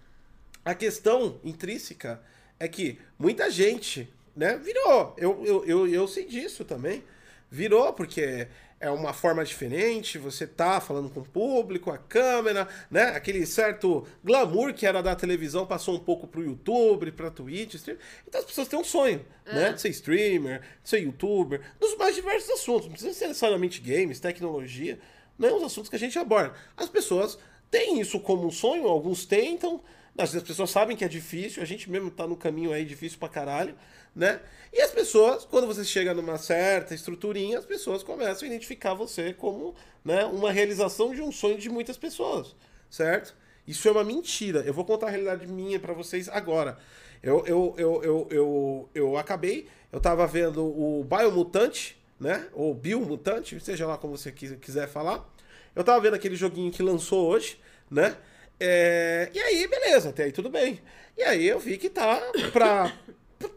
A 0.64 0.74
questão 0.74 1.40
intrínseca 1.42 2.20
é 2.60 2.68
que 2.68 2.98
muita 3.18 3.50
gente, 3.50 4.12
né, 4.38 4.56
virou. 4.56 5.14
Eu, 5.18 5.44
eu, 5.44 5.64
eu, 5.66 5.88
eu 5.88 6.08
sei 6.08 6.24
disso 6.24 6.64
também. 6.64 7.02
Virou, 7.50 7.92
porque 7.92 8.46
é 8.78 8.88
uma 8.88 9.12
forma 9.12 9.44
diferente, 9.44 10.18
você 10.18 10.46
tá 10.46 10.80
falando 10.80 11.10
com 11.10 11.20
o 11.20 11.24
público, 11.24 11.90
a 11.90 11.98
câmera, 11.98 12.68
né? 12.88 13.06
Aquele 13.16 13.44
certo 13.44 14.06
glamour 14.22 14.72
que 14.72 14.86
era 14.86 15.02
da 15.02 15.16
televisão 15.16 15.66
passou 15.66 15.96
um 15.96 15.98
pouco 15.98 16.28
pro 16.28 16.44
YouTube, 16.44 17.10
pra 17.12 17.30
Twitch, 17.30 17.74
stream. 17.74 17.98
Então 18.28 18.40
as 18.40 18.46
pessoas 18.46 18.68
têm 18.68 18.78
um 18.78 18.84
sonho, 18.84 19.24
né? 19.44 19.72
De 19.72 19.80
ser 19.80 19.88
streamer, 19.88 20.60
de 20.82 20.88
ser 20.88 21.00
youtuber, 21.00 21.60
dos 21.80 21.96
mais 21.96 22.14
diversos 22.14 22.50
assuntos. 22.50 22.84
Não 22.84 22.92
precisa 22.92 23.14
ser 23.14 23.26
necessariamente 23.26 23.80
games, 23.80 24.20
tecnologia, 24.20 25.00
não 25.36 25.48
é 25.48 25.52
os 25.52 25.62
assuntos 25.64 25.90
que 25.90 25.96
a 25.96 25.98
gente 25.98 26.16
aborda. 26.18 26.54
As 26.76 26.88
pessoas 26.88 27.38
têm 27.70 28.00
isso 28.00 28.20
como 28.20 28.46
um 28.46 28.50
sonho, 28.50 28.86
alguns 28.86 29.24
tentam, 29.24 29.82
às 30.18 30.30
vezes 30.30 30.42
as 30.42 30.48
pessoas 30.48 30.70
sabem 30.70 30.96
que 30.96 31.04
é 31.04 31.08
difícil, 31.08 31.62
a 31.62 31.66
gente 31.66 31.88
mesmo 31.88 32.10
tá 32.10 32.26
no 32.26 32.36
caminho 32.36 32.72
aí 32.72 32.84
difícil 32.84 33.18
pra 33.20 33.28
caralho, 33.28 33.76
né? 34.14 34.40
E 34.72 34.80
as 34.80 34.90
pessoas, 34.90 35.44
quando 35.44 35.66
você 35.66 35.84
chega 35.84 36.12
numa 36.14 36.36
certa 36.38 36.94
estruturinha, 36.94 37.58
as 37.58 37.64
pessoas 37.64 38.02
começam 38.02 38.44
a 38.44 38.50
identificar 38.50 38.94
você 38.94 39.32
como 39.32 39.74
né, 40.04 40.24
uma 40.26 40.52
realização 40.52 41.14
de 41.14 41.22
um 41.22 41.32
sonho 41.32 41.58
de 41.58 41.68
muitas 41.70 41.96
pessoas, 41.96 42.54
certo? 42.90 43.34
Isso 43.66 43.86
é 43.88 43.90
uma 43.90 44.04
mentira. 44.04 44.60
Eu 44.60 44.72
vou 44.74 44.84
contar 44.84 45.06
a 45.08 45.10
realidade 45.10 45.46
minha 45.46 45.78
pra 45.78 45.92
vocês 45.92 46.28
agora. 46.28 46.78
Eu, 47.22 47.44
eu, 47.46 47.74
eu, 47.76 48.02
eu, 48.02 48.28
eu, 48.30 48.88
eu 48.94 49.16
acabei, 49.16 49.68
eu 49.92 50.00
tava 50.00 50.26
vendo 50.26 50.64
o 50.64 51.04
Biomutante, 51.04 51.96
né? 52.18 52.46
Ou 52.52 52.74
Biomutante, 52.74 53.58
seja 53.60 53.86
lá 53.86 53.98
como 53.98 54.16
você 54.16 54.30
quis- 54.32 54.56
quiser 54.60 54.88
falar. 54.88 55.28
Eu 55.74 55.84
tava 55.84 56.00
vendo 56.00 56.14
aquele 56.14 56.36
joguinho 56.36 56.70
que 56.72 56.82
lançou 56.82 57.28
hoje, 57.28 57.58
né? 57.90 58.16
É, 58.60 59.30
E 59.32 59.38
aí, 59.38 59.66
beleza, 59.68 60.08
até 60.10 60.24
aí 60.24 60.32
tudo 60.32 60.48
bem. 60.50 60.80
E 61.16 61.22
aí 61.22 61.46
eu 61.46 61.58
vi 61.58 61.76
que 61.78 61.90
tá 61.90 62.20
pra. 62.52 62.92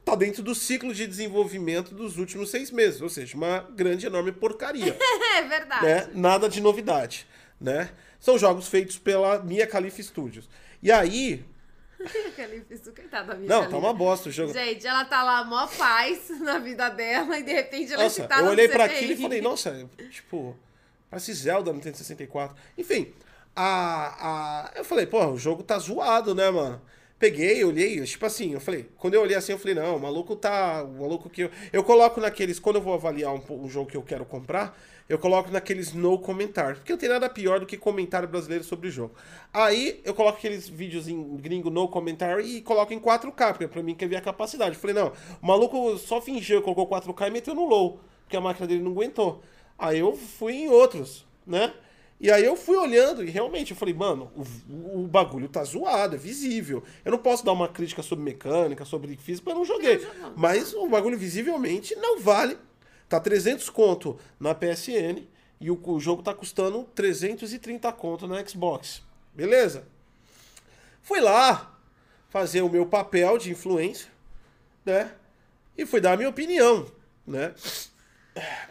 Tá 0.05 0.15
dentro 0.15 0.43
do 0.43 0.53
ciclo 0.53 0.93
de 0.93 1.07
desenvolvimento 1.07 1.93
dos 1.95 2.17
últimos 2.17 2.49
seis 2.51 2.69
meses. 2.71 3.01
Ou 3.01 3.09
seja, 3.09 3.35
uma 3.35 3.59
grande, 3.71 4.05
enorme 4.05 4.31
porcaria. 4.31 4.95
É 5.37 5.41
verdade. 5.43 5.85
né? 5.85 6.09
Nada 6.13 6.49
de 6.49 6.59
novidade, 6.61 7.25
né? 7.59 7.89
São 8.19 8.37
jogos 8.37 8.67
feitos 8.67 8.97
pela 8.97 9.39
Mia 9.39 9.65
Khalifa 9.65 10.03
Studios. 10.03 10.47
E 10.83 10.91
aí. 10.91 11.43
Coitada 12.95 13.27
da 13.29 13.35
minha 13.35 13.47
Não, 13.49 13.57
Khalifa. 13.61 13.71
tá 13.71 13.77
uma 13.77 13.93
bosta 13.93 14.29
o 14.29 14.31
jogo. 14.31 14.53
Gente, 14.53 14.85
ela 14.85 15.05
tá 15.05 15.23
lá 15.23 15.43
mó 15.43 15.67
paz 15.67 16.29
na 16.41 16.59
vida 16.59 16.89
dela 16.89 17.37
e 17.39 17.43
de 17.43 17.53
repente 17.53 17.93
ela 17.93 18.01
é 18.01 18.05
Nossa, 18.05 18.21
citada 18.23 18.43
eu 18.43 18.49
olhei 18.49 18.67
pra 18.67 18.83
CPI. 18.83 18.95
aquilo 18.97 19.13
e 19.13 19.21
falei, 19.21 19.41
nossa, 19.41 19.89
tipo, 20.09 20.55
parece 21.09 21.33
Zelda 21.33 21.71
no 21.71 21.77
Nintendo 21.77 21.97
64. 21.97 22.55
Enfim, 22.77 23.13
a, 23.55 24.71
a, 24.71 24.71
eu 24.75 24.83
falei, 24.83 25.05
pô, 25.05 25.25
o 25.27 25.37
jogo 25.37 25.63
tá 25.63 25.77
zoado, 25.79 26.35
né, 26.35 26.49
mano? 26.51 26.81
Peguei, 27.21 27.63
olhei, 27.63 28.03
tipo 28.03 28.25
assim, 28.25 28.53
eu 28.53 28.59
falei, 28.59 28.89
quando 28.97 29.13
eu 29.13 29.21
olhei 29.21 29.37
assim, 29.37 29.51
eu 29.51 29.59
falei, 29.59 29.75
não, 29.75 29.95
o 29.95 29.99
maluco 29.99 30.35
tá. 30.35 30.83
O 30.83 31.01
maluco 31.01 31.29
que 31.29 31.41
eu. 31.43 31.51
Eu 31.71 31.83
coloco 31.83 32.19
naqueles. 32.19 32.59
Quando 32.59 32.77
eu 32.77 32.81
vou 32.81 32.95
avaliar 32.95 33.31
um, 33.31 33.63
um 33.63 33.69
jogo 33.69 33.87
que 33.87 33.95
eu 33.95 34.01
quero 34.01 34.25
comprar, 34.25 34.75
eu 35.07 35.19
coloco 35.19 35.51
naqueles 35.51 35.93
no 35.93 36.17
comentários. 36.17 36.79
Porque 36.79 36.91
não 36.91 36.97
tem 36.97 37.07
nada 37.07 37.29
pior 37.29 37.59
do 37.59 37.67
que 37.67 37.77
comentário 37.77 38.27
brasileiro 38.27 38.63
sobre 38.63 38.87
o 38.87 38.91
jogo. 38.91 39.13
Aí 39.53 40.01
eu 40.03 40.15
coloco 40.15 40.39
aqueles 40.39 40.67
vídeos 40.67 41.07
em 41.07 41.37
gringo 41.37 41.69
no 41.69 41.87
comentário 41.87 42.43
e 42.43 42.59
coloco 42.59 42.91
em 42.91 42.99
4K, 42.99 43.51
porque 43.51 43.67
pra 43.67 43.83
mim 43.83 43.93
quer 43.93 44.09
ver 44.09 44.15
a 44.15 44.21
capacidade. 44.21 44.73
Eu 44.73 44.81
falei, 44.81 44.95
não, 44.95 45.13
o 45.39 45.45
maluco 45.45 45.99
só 45.99 46.19
fingiu, 46.19 46.63
colocou 46.63 46.87
4K 46.87 47.27
e 47.27 47.29
meteu 47.29 47.53
no 47.53 47.67
low, 47.67 47.99
porque 48.23 48.35
a 48.35 48.41
máquina 48.41 48.65
dele 48.65 48.81
não 48.81 48.93
aguentou. 48.93 49.43
Aí 49.77 49.99
eu 49.99 50.15
fui 50.15 50.53
em 50.53 50.69
outros, 50.69 51.23
né? 51.45 51.71
E 52.21 52.29
aí 52.29 52.45
eu 52.45 52.55
fui 52.55 52.77
olhando 52.77 53.23
e 53.23 53.31
realmente 53.31 53.71
eu 53.71 53.77
falei, 53.77 53.95
mano, 53.95 54.31
o, 54.69 55.01
o 55.01 55.07
bagulho 55.07 55.49
tá 55.49 55.63
zoado, 55.63 56.15
é 56.15 56.19
visível. 56.19 56.83
Eu 57.03 57.11
não 57.11 57.17
posso 57.17 57.43
dar 57.43 57.51
uma 57.51 57.67
crítica 57.67 58.03
sobre 58.03 58.23
mecânica, 58.23 58.85
sobre 58.85 59.17
física, 59.17 59.49
eu 59.49 59.55
não 59.55 59.65
joguei. 59.65 60.07
Mas 60.35 60.71
o 60.71 60.87
bagulho 60.87 61.17
visivelmente 61.17 61.95
não 61.95 62.19
vale. 62.19 62.59
Tá 63.09 63.19
300 63.19 63.67
conto 63.71 64.19
na 64.39 64.53
PSN 64.53 65.27
e 65.59 65.71
o, 65.71 65.81
o 65.83 65.99
jogo 65.99 66.21
tá 66.21 66.31
custando 66.31 66.83
330 66.93 67.91
conto 67.93 68.27
na 68.27 68.45
Xbox. 68.45 69.01
Beleza? 69.33 69.87
Fui 71.01 71.19
lá 71.19 71.75
fazer 72.29 72.61
o 72.61 72.69
meu 72.69 72.85
papel 72.85 73.39
de 73.39 73.49
influência, 73.49 74.09
né? 74.85 75.11
E 75.75 75.87
fui 75.87 75.99
dar 75.99 76.13
a 76.13 76.17
minha 76.17 76.29
opinião, 76.29 76.85
né? 77.25 77.55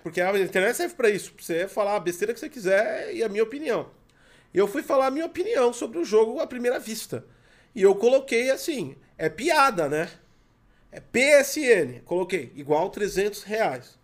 Porque 0.02 0.20
a 0.20 0.38
internet 0.38 0.76
serve 0.76 0.94
pra 0.94 1.10
isso, 1.10 1.32
pra 1.32 1.44
você 1.44 1.68
falar 1.68 1.96
a 1.96 2.00
besteira 2.00 2.32
que 2.32 2.40
você 2.40 2.48
quiser 2.48 3.14
e 3.14 3.22
a 3.22 3.28
minha 3.28 3.42
opinião. 3.42 3.90
Eu 4.52 4.66
fui 4.66 4.82
falar 4.82 5.06
a 5.06 5.10
minha 5.10 5.26
opinião 5.26 5.72
sobre 5.72 5.98
o 5.98 6.04
jogo 6.04 6.40
à 6.40 6.46
primeira 6.46 6.78
vista. 6.78 7.24
E 7.74 7.82
eu 7.82 7.94
coloquei 7.94 8.50
assim, 8.50 8.96
é 9.16 9.28
piada, 9.28 9.88
né? 9.88 10.10
É 10.90 11.00
PSN, 11.00 12.00
coloquei 12.04 12.52
igual 12.56 12.90
300 12.90 13.44
reais. 13.44 13.98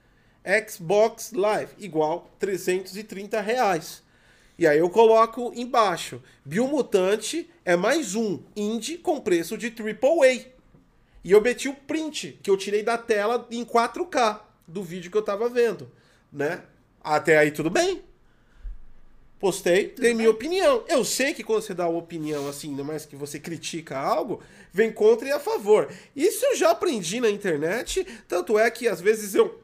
Xbox 0.68 1.32
Live 1.32 1.72
igual 1.78 2.30
330 2.38 3.40
reais. 3.40 4.04
E 4.56 4.66
aí 4.66 4.78
eu 4.78 4.88
coloco 4.88 5.52
embaixo, 5.54 6.22
Biomutante 6.44 7.50
é 7.64 7.74
mais 7.74 8.14
um 8.14 8.40
indie 8.54 8.96
com 8.96 9.20
preço 9.20 9.58
de 9.58 9.66
AAA. 9.66 10.46
E 11.24 11.32
eu 11.32 11.40
meti 11.40 11.68
o 11.68 11.74
print 11.74 12.38
que 12.40 12.48
eu 12.48 12.56
tirei 12.56 12.84
da 12.84 12.96
tela 12.96 13.46
em 13.50 13.64
4K 13.64 14.46
do 14.66 14.82
vídeo 14.82 15.10
que 15.10 15.16
eu 15.16 15.22
tava 15.22 15.48
vendo, 15.48 15.90
né? 16.32 16.62
Até 17.02 17.38
aí 17.38 17.50
tudo 17.50 17.70
bem. 17.70 18.02
Postei, 19.38 19.94
dei 19.98 20.14
minha 20.14 20.30
opinião. 20.30 20.82
Eu 20.88 21.04
sei 21.04 21.34
que 21.34 21.44
quando 21.44 21.62
você 21.62 21.74
dá 21.74 21.86
uma 21.88 21.98
opinião 21.98 22.48
assim, 22.48 22.70
ainda 22.70 22.82
mais 22.82 23.04
que 23.04 23.14
você 23.14 23.38
critica 23.38 23.98
algo, 23.98 24.42
vem 24.72 24.90
contra 24.90 25.28
e 25.28 25.32
a 25.32 25.38
favor. 25.38 25.92
Isso 26.14 26.44
eu 26.46 26.56
já 26.56 26.70
aprendi 26.70 27.20
na 27.20 27.28
internet, 27.28 28.06
tanto 28.26 28.58
é 28.58 28.70
que 28.70 28.88
às 28.88 29.00
vezes 29.00 29.34
eu 29.34 29.62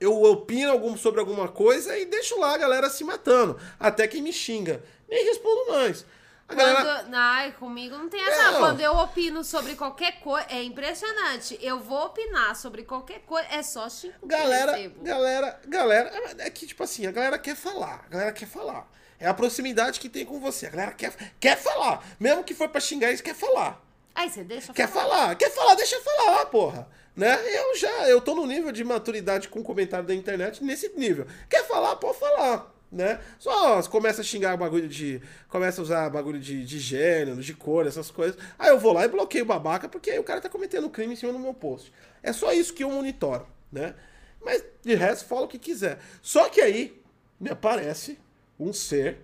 eu 0.00 0.22
opino 0.22 0.70
algum, 0.70 0.96
sobre 0.96 1.18
alguma 1.18 1.48
coisa 1.48 1.98
e 1.98 2.06
deixo 2.06 2.38
lá 2.38 2.54
a 2.54 2.58
galera 2.58 2.88
se 2.88 3.02
matando. 3.02 3.58
Até 3.80 4.06
quem 4.06 4.22
me 4.22 4.32
xinga. 4.32 4.82
Nem 5.08 5.24
respondo 5.24 5.72
mais. 5.72 6.06
Galera... 6.48 6.82
Quando, 7.04 7.14
ai, 7.14 7.52
comigo 7.52 7.96
não 7.98 8.08
tem 8.08 8.20
essa. 8.20 8.52
Não. 8.52 8.60
Quando 8.60 8.80
eu 8.80 8.96
opino 8.96 9.44
sobre 9.44 9.74
qualquer 9.74 10.20
coisa, 10.20 10.46
é 10.50 10.62
impressionante. 10.62 11.58
Eu 11.60 11.78
vou 11.78 12.06
opinar 12.06 12.56
sobre 12.56 12.84
qualquer 12.84 13.20
coisa, 13.20 13.46
é 13.50 13.62
só 13.62 13.86
eu 13.86 14.12
Galera, 14.22 14.92
galera, 15.02 15.60
galera, 15.66 16.12
é 16.38 16.48
que 16.50 16.66
tipo 16.66 16.82
assim, 16.82 17.06
a 17.06 17.12
galera 17.12 17.38
quer 17.38 17.54
falar, 17.54 18.04
a 18.06 18.08
galera 18.08 18.32
quer 18.32 18.46
falar. 18.46 18.88
É 19.20 19.26
a 19.26 19.34
proximidade 19.34 19.98
que 20.00 20.08
tem 20.08 20.24
com 20.24 20.38
você. 20.40 20.66
A 20.66 20.70
galera 20.70 20.92
quer, 20.92 21.12
quer 21.40 21.56
falar. 21.56 22.02
Mesmo 22.20 22.44
que 22.44 22.54
for 22.54 22.68
pra 22.68 22.80
xingar, 22.80 23.08
eles 23.08 23.20
quer 23.20 23.34
falar. 23.34 23.82
Aí 24.14 24.30
você 24.30 24.42
deixa 24.42 24.72
Quer 24.72 24.88
falar. 24.88 25.16
falar, 25.16 25.34
quer 25.34 25.50
falar, 25.50 25.74
deixa 25.74 26.00
falar, 26.00 26.46
porra. 26.46 26.88
Né? 27.14 27.36
Eu 27.56 27.76
já, 27.76 28.08
eu 28.08 28.20
tô 28.20 28.34
no 28.34 28.46
nível 28.46 28.70
de 28.70 28.84
maturidade 28.84 29.48
com 29.48 29.62
comentário 29.62 30.06
da 30.06 30.14
internet 30.14 30.62
nesse 30.62 30.88
nível. 30.96 31.26
Quer 31.50 31.64
falar, 31.66 31.96
pode 31.96 32.18
falar. 32.18 32.72
Né? 32.90 33.20
Só 33.38 33.82
começa 33.82 34.22
a 34.22 34.24
xingar 34.24 34.56
bagulho 34.56 34.88
de. 34.88 35.20
Começa 35.48 35.80
a 35.80 35.82
usar 35.84 36.08
bagulho 36.08 36.40
de, 36.40 36.64
de 36.64 36.78
gênero, 36.78 37.42
de 37.42 37.52
cor, 37.52 37.86
essas 37.86 38.10
coisas. 38.10 38.40
Aí 38.58 38.70
eu 38.70 38.78
vou 38.78 38.94
lá 38.94 39.04
e 39.04 39.08
bloqueio 39.08 39.44
o 39.44 39.46
babaca, 39.46 39.88
porque 39.88 40.10
aí 40.10 40.18
o 40.18 40.24
cara 40.24 40.40
tá 40.40 40.48
cometendo 40.48 40.88
crime 40.88 41.12
em 41.12 41.16
cima 41.16 41.32
do 41.32 41.38
meu 41.38 41.52
post. 41.52 41.92
É 42.22 42.32
só 42.32 42.50
isso 42.52 42.72
que 42.72 42.82
eu 42.82 42.90
monitoro, 42.90 43.46
né? 43.70 43.94
Mas 44.42 44.64
de 44.82 44.94
resto, 44.94 45.26
fala 45.26 45.42
o 45.42 45.48
que 45.48 45.58
quiser. 45.58 45.98
Só 46.22 46.48
que 46.48 46.62
aí 46.62 46.98
me 47.38 47.50
aparece 47.50 48.18
um 48.58 48.72
ser. 48.72 49.18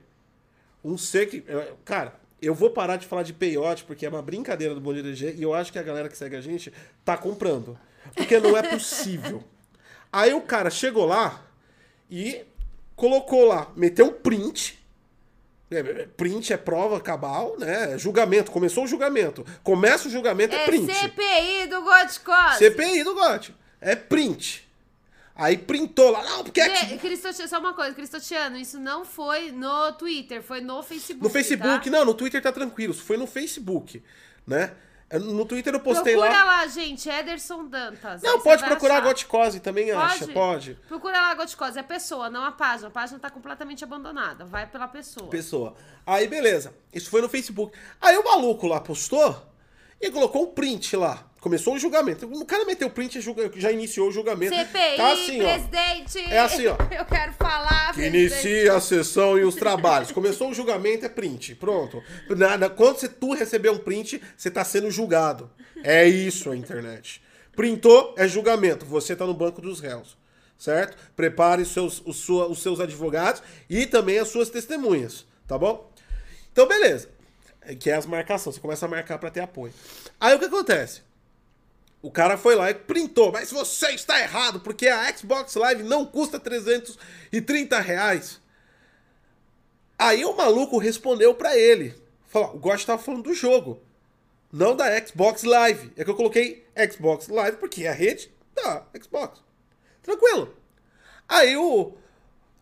Um 0.85 0.99
ser 0.99 1.27
que. 1.27 1.43
eu- 1.47 1.79
Cara, 1.87 2.15
eu 2.43 2.55
vou 2.55 2.69
parar 2.69 2.97
de 2.99 3.07
falar 3.07 3.23
de 3.23 3.33
peiote, 3.33 3.85
porque 3.85 4.05
é 4.05 4.09
uma 4.11 4.21
brincadeira 4.21 4.75
do 4.75 4.81
Bom 4.81 4.93
DG, 4.93 5.37
e 5.39 5.43
eu 5.43 5.55
acho 5.55 5.73
que 5.73 5.79
a 5.79 5.83
galera 5.83 6.11
que 6.11 6.19
segue 6.19 6.37
a 6.37 6.41
gente 6.43 6.71
tá 7.03 7.17
comprando. 7.17 7.79
Porque 8.15 8.39
não 8.39 8.55
é 8.55 8.63
possível. 8.63 9.43
Aí 10.13 10.35
o 10.35 10.43
cara 10.43 10.69
chegou 10.69 11.07
lá 11.07 11.43
e 12.11 12.45
colocou 12.97 13.47
lá, 13.47 13.71
meteu 13.77 14.07
um 14.07 14.13
print. 14.13 14.79
É, 15.71 16.07
Print 16.17 16.53
é 16.53 16.57
prova 16.57 17.01
cabal, 17.01 17.57
né? 17.59 17.99
Julgamento. 17.99 18.53
Começou 18.53 18.85
o 18.85 18.87
julgamento. 18.87 19.45
Começa 19.63 20.07
o 20.07 20.11
julgamento, 20.11 20.55
é, 20.55 20.63
É 20.63 20.67
print. 20.67 20.95
CPI 20.95 21.67
do 21.69 21.83
Godcos. 21.83 22.57
CPI 22.59 23.03
do 23.03 23.15
GOT. 23.15 23.55
É 23.81 23.97
print. 23.97 24.65
Aí 25.35 25.59
printou 25.59 26.11
lá. 26.11 26.23
Não, 26.23 26.45
porque 26.45 26.61
é 26.61 26.69
Vê, 26.69 26.97
Cristotiano, 26.97 27.49
só 27.49 27.59
uma 27.59 27.75
coisa, 27.75 27.93
Cristotiano, 27.93 28.57
isso 28.57 28.79
não 28.79 29.05
foi 29.05 29.51
no 29.51 29.93
Twitter, 29.95 30.41
foi 30.43 30.61
no 30.61 30.81
Facebook. 30.83 31.25
No 31.25 31.31
Facebook, 31.31 31.91
tá? 31.91 31.97
não, 31.99 32.05
no 32.05 32.15
Twitter 32.15 32.41
tá 32.41 32.53
tranquilo. 32.53 32.93
Isso 32.93 33.03
foi 33.03 33.17
no 33.17 33.27
Facebook, 33.27 34.01
né? 34.47 34.73
No 35.19 35.45
Twitter 35.45 35.75
eu 35.75 35.81
postei 35.81 36.15
Procura 36.15 36.45
lá. 36.45 36.45
lá. 36.45 36.67
gente, 36.67 37.09
Ederson 37.09 37.67
Dantas. 37.67 38.23
Não, 38.23 38.41
pode 38.41 38.65
procurar 38.65 38.95
a 38.95 38.99
achar. 38.99 39.07
Goticose 39.09 39.61
também, 39.61 39.91
acha. 39.91 40.21
Pode? 40.21 40.33
Pode. 40.33 40.75
Procura 40.89 41.21
lá 41.21 41.31
a 41.31 41.35
Goticose, 41.35 41.79
é 41.79 41.81
a 41.81 41.85
pessoa, 41.85 42.31
não 42.31 42.45
a 42.45 42.53
página. 42.53 42.89
A 42.89 42.91
página 42.91 43.19
tá 43.19 43.31
completamente 43.31 43.85
abandonada. 43.85 44.45
Vai 44.45 44.67
pela 44.67 44.89
pessoa. 44.89 45.29
Pessoa. 45.31 45.75
Aí, 46.07 46.27
beleza. 46.27 46.75
Isso 46.93 47.11
foi 47.11 47.21
no 47.23 47.29
Facebook. 47.29 47.77
Aí 48.01 48.17
o 48.17 48.25
maluco 48.25 48.67
lá 48.67 48.81
postou 48.81 49.41
e 50.01 50.11
colocou 50.11 50.45
um 50.45 50.53
print 50.53 50.97
lá. 50.97 51.25
Começou 51.45 51.75
o 51.75 51.79
julgamento. 51.79 52.25
O 52.27 52.47
cara 52.47 52.65
meteu 52.65 52.89
o 52.89 52.91
print 52.91 53.19
e 53.19 53.61
já 53.61 53.71
iniciou 53.71 54.09
o 54.09 54.11
julgamento. 54.11 54.57
CPI, 54.57 54.97
tá 54.97 55.13
assim, 55.13 55.43
ó. 55.43 55.45
presidente. 55.45 56.19
É 56.33 56.39
assim, 56.39 56.67
ó. 56.69 56.75
Eu 56.91 57.05
quero 57.05 57.35
falar, 57.35 57.89
Que 57.89 58.01
presidente. 58.01 58.33
inicia 58.33 58.73
a 58.75 58.81
sessão 58.81 59.39
e 59.39 59.45
os 59.45 59.55
trabalhos. 59.55 60.11
Começou 60.11 60.49
o 60.49 60.55
julgamento, 60.55 61.05
é 61.05 61.09
print. 61.11 61.55
Pronto. 61.57 62.03
Nada. 62.31 62.71
Quando 62.71 62.99
você, 62.99 63.11
tu 63.11 63.35
receber 63.35 63.69
um 63.69 63.77
print, 63.77 64.23
você 64.35 64.51
tá 64.51 64.65
sendo 64.65 64.91
julgado. 64.91 65.51
É 65.83 66.09
isso 66.09 66.51
a 66.51 66.57
internet. 66.57 67.21
Printou, 67.55 68.15
é 68.17 68.27
julgamento. 68.27 68.87
Você 68.87 69.15
tá 69.15 69.27
no 69.27 69.35
banco 69.35 69.61
dos 69.61 69.81
réus. 69.81 70.17
Certo? 70.57 70.97
Prepare 71.15 71.61
os 71.61 71.69
seus, 71.69 72.01
os, 72.07 72.17
sua- 72.17 72.47
os 72.49 72.63
seus 72.63 72.81
advogados 72.81 73.43
e 73.69 73.85
também 73.85 74.19
as 74.19 74.29
suas 74.29 74.49
testemunhas. 74.49 75.27
Tá 75.47 75.59
bom? 75.59 75.93
Então, 76.51 76.67
beleza. 76.67 77.11
É 77.61 77.75
Que 77.75 77.91
é 77.91 77.97
as 77.97 78.07
marcações. 78.07 78.55
Você 78.57 78.63
começa 78.63 78.87
a 78.87 78.89
marcar 78.89 79.19
pra 79.19 79.31
ter 79.31 79.41
apoio. 79.41 79.75
Aí 80.19 80.35
o 80.35 80.39
que 80.39 80.47
acontece? 80.47 81.03
O 82.05 82.11
cara 82.11 82.37
foi 82.37 82.55
lá 82.55 82.71
e 82.71 82.75
printou, 82.75 83.33
mas 83.33 83.51
você 83.51 83.93
está 83.93 84.21
errado, 84.21 84.61
porque 84.61 84.89
a 84.89 85.11
Xbox 85.17 85.55
Live 85.55 85.85
não 85.85 86.05
custa 86.05 86.39
330 86.39 87.81
reais. 87.81 88.43
Aí 89.99 90.23
o 90.23 90.37
maluco 90.37 90.77
respondeu 90.77 91.35
pra 91.35 91.57
ele. 91.57 91.95
Falou, 92.27 92.57
o 92.57 92.59
Gosto 92.59 92.87
tava 92.87 93.03
falando 93.03 93.23
do 93.23 93.33
jogo, 93.33 93.81
não 94.53 94.77
da 94.77 95.03
Xbox 95.03 95.45
Live. 95.45 95.95
É 95.97 96.05
que 96.05 96.11
eu 96.11 96.15
coloquei 96.15 96.67
Xbox 96.93 97.29
Live 97.29 97.57
porque 97.57 97.85
é 97.85 97.89
a 97.89 97.95
rede 97.95 98.31
da 98.55 98.87
Xbox. 99.03 99.43
Tranquilo. 100.03 100.55
Aí 101.27 101.57
o 101.57 101.95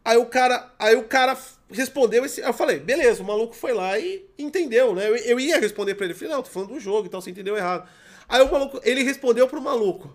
aí 0.04 0.18
o 0.18 0.26
cara, 0.26 0.72
aí 0.78 0.94
o 0.94 1.08
cara 1.08 1.36
respondeu 1.68 2.24
esse, 2.24 2.40
eu 2.40 2.52
falei, 2.52 2.78
beleza, 2.78 3.20
o 3.20 3.26
maluco 3.26 3.56
foi 3.56 3.72
lá 3.72 3.98
e 3.98 4.24
entendeu, 4.38 4.94
né? 4.94 5.08
Eu, 5.08 5.16
eu 5.16 5.40
ia 5.40 5.58
responder 5.58 5.96
pra 5.96 6.04
ele, 6.04 6.14
falei, 6.14 6.32
não, 6.32 6.44
tô 6.44 6.50
falando 6.50 6.74
do 6.74 6.78
jogo, 6.78 7.08
então 7.08 7.20
você 7.20 7.30
entendeu 7.30 7.56
errado. 7.56 7.88
Aí 8.32 8.40
o 8.40 8.50
maluco, 8.50 8.80
ele 8.82 9.02
respondeu 9.02 9.46
pro 9.46 9.60
maluco. 9.60 10.10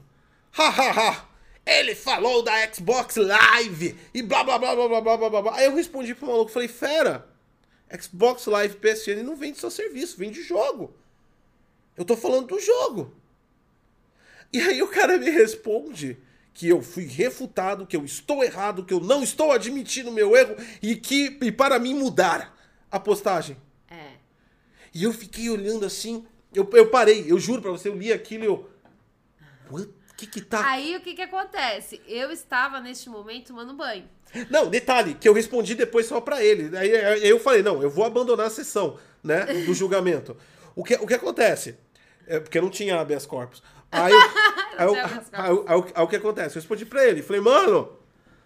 Ha 0.57 0.69
ha 0.69 0.91
ha. 0.91 1.29
Ele 1.63 1.93
falou 1.93 2.41
da 2.41 2.73
Xbox 2.73 3.15
Live 3.15 3.95
e 4.11 4.23
blá 4.23 4.43
blá 4.43 4.57
blá 4.57 4.75
blá 4.75 4.87
blá 4.87 5.01
blá 5.01 5.17
blá 5.17 5.29
blá. 5.29 5.41
blá. 5.43 5.55
Aí 5.55 5.65
eu 5.65 5.75
respondi 5.75 6.15
pro 6.15 6.25
maluco, 6.25 6.49
falei, 6.49 6.67
fera, 6.67 7.27
Xbox 8.01 8.47
Live 8.47 8.77
PSN 8.77 9.21
não 9.23 9.35
vende 9.35 9.59
só 9.59 9.69
serviço, 9.69 10.17
vende 10.17 10.41
jogo. 10.41 10.95
Eu 11.95 12.03
tô 12.03 12.17
falando 12.17 12.47
do 12.47 12.59
jogo. 12.59 13.13
E 14.51 14.59
aí 14.61 14.81
o 14.81 14.87
cara 14.87 15.19
me 15.19 15.29
responde 15.29 16.17
que 16.55 16.67
eu 16.67 16.81
fui 16.81 17.05
refutado, 17.05 17.85
que 17.85 17.95
eu 17.95 18.03
estou 18.03 18.43
errado, 18.43 18.83
que 18.83 18.95
eu 18.95 18.99
não 18.99 19.21
estou 19.21 19.51
admitindo 19.51 20.11
meu 20.11 20.35
erro 20.35 20.55
e 20.81 20.95
que 20.95 21.37
e 21.39 21.51
para 21.51 21.77
mim 21.77 21.93
mudar 21.93 22.57
a 22.89 22.99
postagem. 22.99 23.55
É. 23.91 24.13
E 24.91 25.03
eu 25.03 25.13
fiquei 25.13 25.51
olhando 25.51 25.85
assim, 25.85 26.25
eu, 26.53 26.69
eu 26.73 26.89
parei, 26.89 27.25
eu 27.27 27.39
juro 27.39 27.61
pra 27.61 27.71
você, 27.71 27.89
eu 27.89 27.95
li 27.95 28.11
aquilo 28.11 28.43
e 28.43 28.47
eu. 28.47 28.69
O 29.69 30.15
que 30.15 30.25
que 30.25 30.41
tá. 30.41 30.67
Aí 30.67 30.95
o 30.95 31.01
que 31.01 31.13
que 31.13 31.21
acontece? 31.21 32.01
Eu 32.07 32.31
estava 32.31 32.79
neste 32.79 33.09
momento 33.09 33.47
tomando 33.47 33.73
banho. 33.73 34.09
Não, 34.49 34.69
detalhe, 34.69 35.13
que 35.13 35.27
eu 35.27 35.33
respondi 35.33 35.75
depois 35.75 36.05
só 36.05 36.19
pra 36.19 36.43
ele. 36.43 36.75
Aí, 36.77 36.95
aí 36.95 37.29
eu 37.29 37.39
falei, 37.39 37.61
não, 37.61 37.81
eu 37.81 37.89
vou 37.89 38.03
abandonar 38.03 38.47
a 38.47 38.49
sessão, 38.49 38.97
né, 39.23 39.45
do 39.65 39.73
julgamento. 39.73 40.35
O 40.75 40.83
que, 40.83 40.95
o 40.95 41.07
que 41.07 41.13
acontece? 41.13 41.77
É, 42.25 42.39
porque 42.39 42.59
não 42.59 42.69
tinha 42.69 42.99
habeas 42.99 43.25
corpus. 43.25 43.63
Aí, 43.91 44.13
aí, 44.77 44.95
aí, 45.65 46.03
o 46.03 46.07
que 46.07 46.15
acontece? 46.15 46.57
Eu 46.57 46.61
respondi 46.61 46.85
pra 46.85 47.05
ele, 47.05 47.21
falei, 47.21 47.41
mano, 47.41 47.97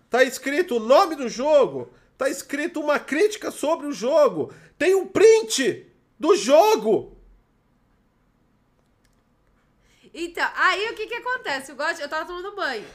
tá 0.09 0.23
escrito 0.23 0.75
o 0.75 0.79
nome 0.79 1.15
do 1.15 1.27
jogo, 1.27 1.91
tá 2.17 2.29
escrito 2.29 2.79
uma 2.79 2.99
crítica 2.99 3.49
sobre 3.49 3.87
o 3.87 3.91
jogo, 3.91 4.53
tem 4.77 4.93
um 4.93 5.07
print 5.07 5.87
do 6.19 6.35
jogo. 6.35 7.17
Então, 10.13 10.47
aí 10.55 10.89
o 10.89 10.95
que 10.95 11.07
que 11.07 11.15
acontece? 11.15 11.71
O 11.71 11.75
Gotti, 11.75 12.01
eu 12.01 12.09
tava 12.09 12.25
tomando 12.25 12.55
banho. 12.55 12.85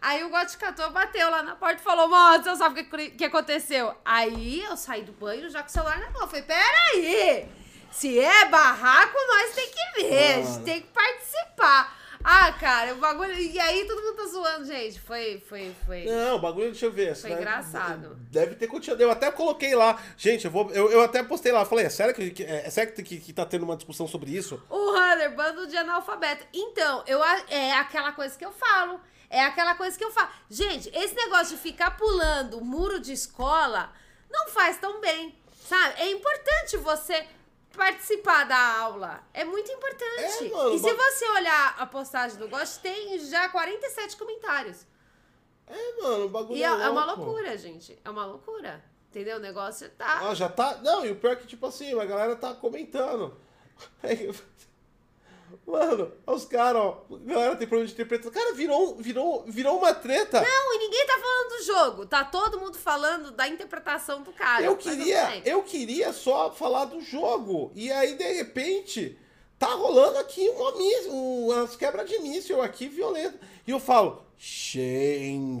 Aí 0.00 0.24
o 0.24 0.30
Gotti 0.30 0.56
catou, 0.56 0.90
bateu 0.90 1.30
lá 1.30 1.42
na 1.42 1.54
porta 1.56 1.80
e 1.80 1.84
falou, 1.84 2.08
você 2.08 2.56
sabe 2.56 2.80
o 2.80 2.84
que, 2.84 3.10
que 3.10 3.24
aconteceu? 3.24 3.94
Aí 4.04 4.62
eu 4.62 4.76
saí 4.76 5.02
do 5.02 5.12
banho 5.12 5.50
já 5.50 5.62
com 5.62 5.68
o 5.68 5.72
celular 5.72 5.98
na 5.98 6.10
mão. 6.10 6.22
Eu 6.22 6.28
falei, 6.28 6.42
peraí, 6.42 7.48
se 7.90 8.18
é 8.18 8.46
barraco, 8.46 9.18
nós 9.26 9.54
tem 9.54 9.70
que 9.70 10.02
ver, 10.02 10.34
a 10.34 10.42
gente 10.42 10.64
tem 10.64 10.80
que 10.80 10.88
participar. 10.88 11.99
Ah, 12.22 12.52
cara, 12.52 12.94
o 12.94 12.98
bagulho... 12.98 13.32
E 13.34 13.58
aí 13.58 13.86
todo 13.86 14.02
mundo 14.02 14.16
tá 14.16 14.26
zoando, 14.26 14.64
gente. 14.66 15.00
Foi, 15.00 15.42
foi, 15.48 15.74
foi... 15.86 16.04
Não, 16.04 16.36
o 16.36 16.38
bagulho, 16.38 16.70
deixa 16.70 16.86
eu 16.86 16.92
ver. 16.92 17.16
Foi 17.16 17.30
né? 17.30 17.36
engraçado. 17.36 18.16
Deve 18.30 18.54
ter 18.56 18.66
continuado. 18.66 19.02
Eu 19.02 19.10
até 19.10 19.30
coloquei 19.30 19.74
lá. 19.74 20.00
Gente, 20.16 20.44
eu, 20.44 20.50
vou, 20.50 20.70
eu, 20.70 20.90
eu 20.90 21.00
até 21.02 21.22
postei 21.22 21.50
lá. 21.50 21.64
Falei, 21.64 21.86
é 21.86 21.90
sério 21.90 22.14
que, 22.14 22.30
que- 22.30 22.44
é 22.44 22.68
sério 22.68 22.92
que, 22.92 23.02
que, 23.02 23.18
que 23.18 23.32
tá 23.32 23.46
tendo 23.46 23.64
uma 23.64 23.76
discussão 23.76 24.06
sobre 24.06 24.30
isso? 24.30 24.62
O 24.68 24.90
Hunter, 24.90 25.34
bando 25.34 25.66
de 25.66 25.76
analfabeto. 25.76 26.46
Então, 26.52 27.02
eu, 27.06 27.22
é 27.48 27.72
aquela 27.72 28.12
coisa 28.12 28.36
que 28.36 28.44
eu 28.44 28.52
falo. 28.52 29.00
É 29.30 29.44
aquela 29.44 29.74
coisa 29.74 29.96
que 29.96 30.04
eu 30.04 30.10
falo. 30.10 30.28
Gente, 30.50 30.90
esse 30.92 31.14
negócio 31.14 31.56
de 31.56 31.62
ficar 31.62 31.96
pulando 31.96 32.60
muro 32.60 33.00
de 33.00 33.12
escola 33.12 33.92
não 34.28 34.48
faz 34.48 34.76
tão 34.78 35.00
bem, 35.00 35.38
sabe? 35.68 36.00
É 36.00 36.10
importante 36.10 36.76
você 36.78 37.24
participar 37.76 38.44
da 38.44 38.78
aula. 38.78 39.22
É 39.32 39.44
muito 39.44 39.70
importante. 39.70 40.46
É, 40.46 40.48
mano, 40.50 40.74
e 40.74 40.78
se 40.78 40.92
você 40.92 41.28
olhar 41.30 41.76
a 41.78 41.86
postagem 41.86 42.38
do 42.38 42.48
Gosto, 42.48 42.80
tem 42.82 43.18
já 43.18 43.48
47 43.48 44.16
comentários. 44.16 44.86
É, 45.66 46.02
mano, 46.02 46.24
o 46.24 46.28
bagulho 46.28 46.58
E 46.58 46.62
é, 46.62 46.66
é 46.66 46.88
uma 46.88 47.04
louco. 47.04 47.22
loucura, 47.22 47.56
gente. 47.56 47.98
É 48.04 48.10
uma 48.10 48.24
loucura. 48.26 48.84
Entendeu? 49.08 49.38
O 49.38 49.40
negócio 49.40 49.88
tá. 49.90 50.28
Ah, 50.28 50.34
já 50.34 50.48
tá. 50.48 50.78
Não, 50.82 51.04
e 51.04 51.10
o 51.10 51.16
pior 51.16 51.32
é 51.32 51.36
que, 51.36 51.46
tipo 51.46 51.66
assim, 51.66 51.98
a 51.98 52.04
galera 52.04 52.36
tá 52.36 52.54
comentando. 52.54 53.36
Mano, 55.66 56.12
os 56.26 56.44
caras, 56.44 56.82
ó. 56.82 57.04
Galera 57.24 57.56
tem 57.56 57.66
problema 57.66 57.86
de 57.86 57.92
interpretação. 57.92 58.32
Cara, 58.32 58.52
virou, 58.54 58.96
virou, 58.96 59.44
virou 59.46 59.78
uma 59.78 59.94
treta. 59.94 60.40
Não, 60.40 60.74
e 60.74 60.78
ninguém 60.78 61.06
tá 61.06 61.18
falando 61.18 61.48
do 61.48 61.62
jogo. 61.64 62.06
Tá 62.06 62.24
todo 62.24 62.60
mundo 62.60 62.78
falando 62.78 63.30
da 63.30 63.46
interpretação 63.48 64.22
do 64.22 64.32
cara. 64.32 64.64
Eu 64.64 64.76
queria, 64.76 65.42
eu 65.44 65.62
queria 65.62 66.12
só 66.12 66.50
falar 66.50 66.86
do 66.86 67.00
jogo. 67.00 67.70
E 67.74 67.90
aí, 67.92 68.14
de 68.14 68.32
repente, 68.32 69.18
tá 69.58 69.68
rolando 69.68 70.18
aqui 70.18 70.48
uma 70.50 70.70
umas 71.10 71.76
quebras 71.76 72.08
de 72.08 72.18
míssil 72.18 72.62
aqui 72.62 72.88
violenta. 72.88 73.38
E 73.66 73.70
eu 73.70 73.78
falo, 73.78 74.24
gente. 74.38 75.60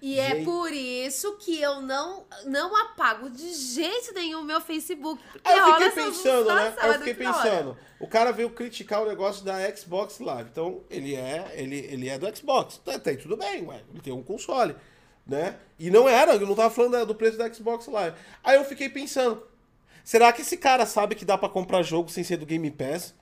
E 0.00 0.18
é 0.20 0.44
por 0.44 0.72
isso 0.72 1.36
que 1.38 1.60
eu 1.60 1.80
não, 1.80 2.24
não 2.46 2.74
apago 2.76 3.28
de 3.28 3.52
jeito 3.52 4.12
nenhum 4.14 4.40
o 4.40 4.44
meu 4.44 4.60
Facebook. 4.60 5.20
Porque 5.32 5.48
eu 5.50 5.66
fiquei 5.74 5.90
pensando, 6.04 6.54
né? 6.54 6.76
eu 6.82 6.92
fiquei 6.94 7.14
pensando. 7.14 7.76
O 7.98 8.06
cara 8.06 8.32
veio 8.32 8.50
criticar 8.50 9.02
o 9.02 9.08
negócio 9.08 9.44
da 9.44 9.58
Xbox 9.76 10.20
Live. 10.20 10.50
Então, 10.52 10.82
ele 10.88 11.16
é, 11.16 11.52
ele, 11.56 11.76
ele 11.90 12.08
é 12.08 12.16
do 12.16 12.36
Xbox. 12.36 12.78
Tá, 12.84 12.96
tá, 12.98 13.10
tudo 13.16 13.36
bem, 13.36 13.66
ué. 13.66 13.82
Ele 13.90 14.00
tem 14.00 14.12
um 14.12 14.22
console, 14.22 14.76
né? 15.26 15.56
E 15.78 15.90
não 15.90 16.08
era, 16.08 16.34
eu 16.34 16.46
não 16.46 16.54
tava 16.54 16.70
falando 16.72 16.92
da- 16.92 17.04
do 17.04 17.14
preço 17.14 17.36
da 17.36 17.52
Xbox 17.52 17.88
Live. 17.88 18.16
Aí 18.44 18.56
eu 18.56 18.64
fiquei 18.64 18.88
pensando, 18.88 19.42
será 20.04 20.32
que 20.32 20.42
esse 20.42 20.56
cara 20.56 20.86
sabe 20.86 21.16
que 21.16 21.24
dá 21.24 21.36
pra 21.36 21.48
comprar 21.48 21.82
jogo 21.82 22.08
sem 22.08 22.22
ser 22.22 22.36
do 22.36 22.46
Game 22.46 22.70
Pass? 22.70 23.14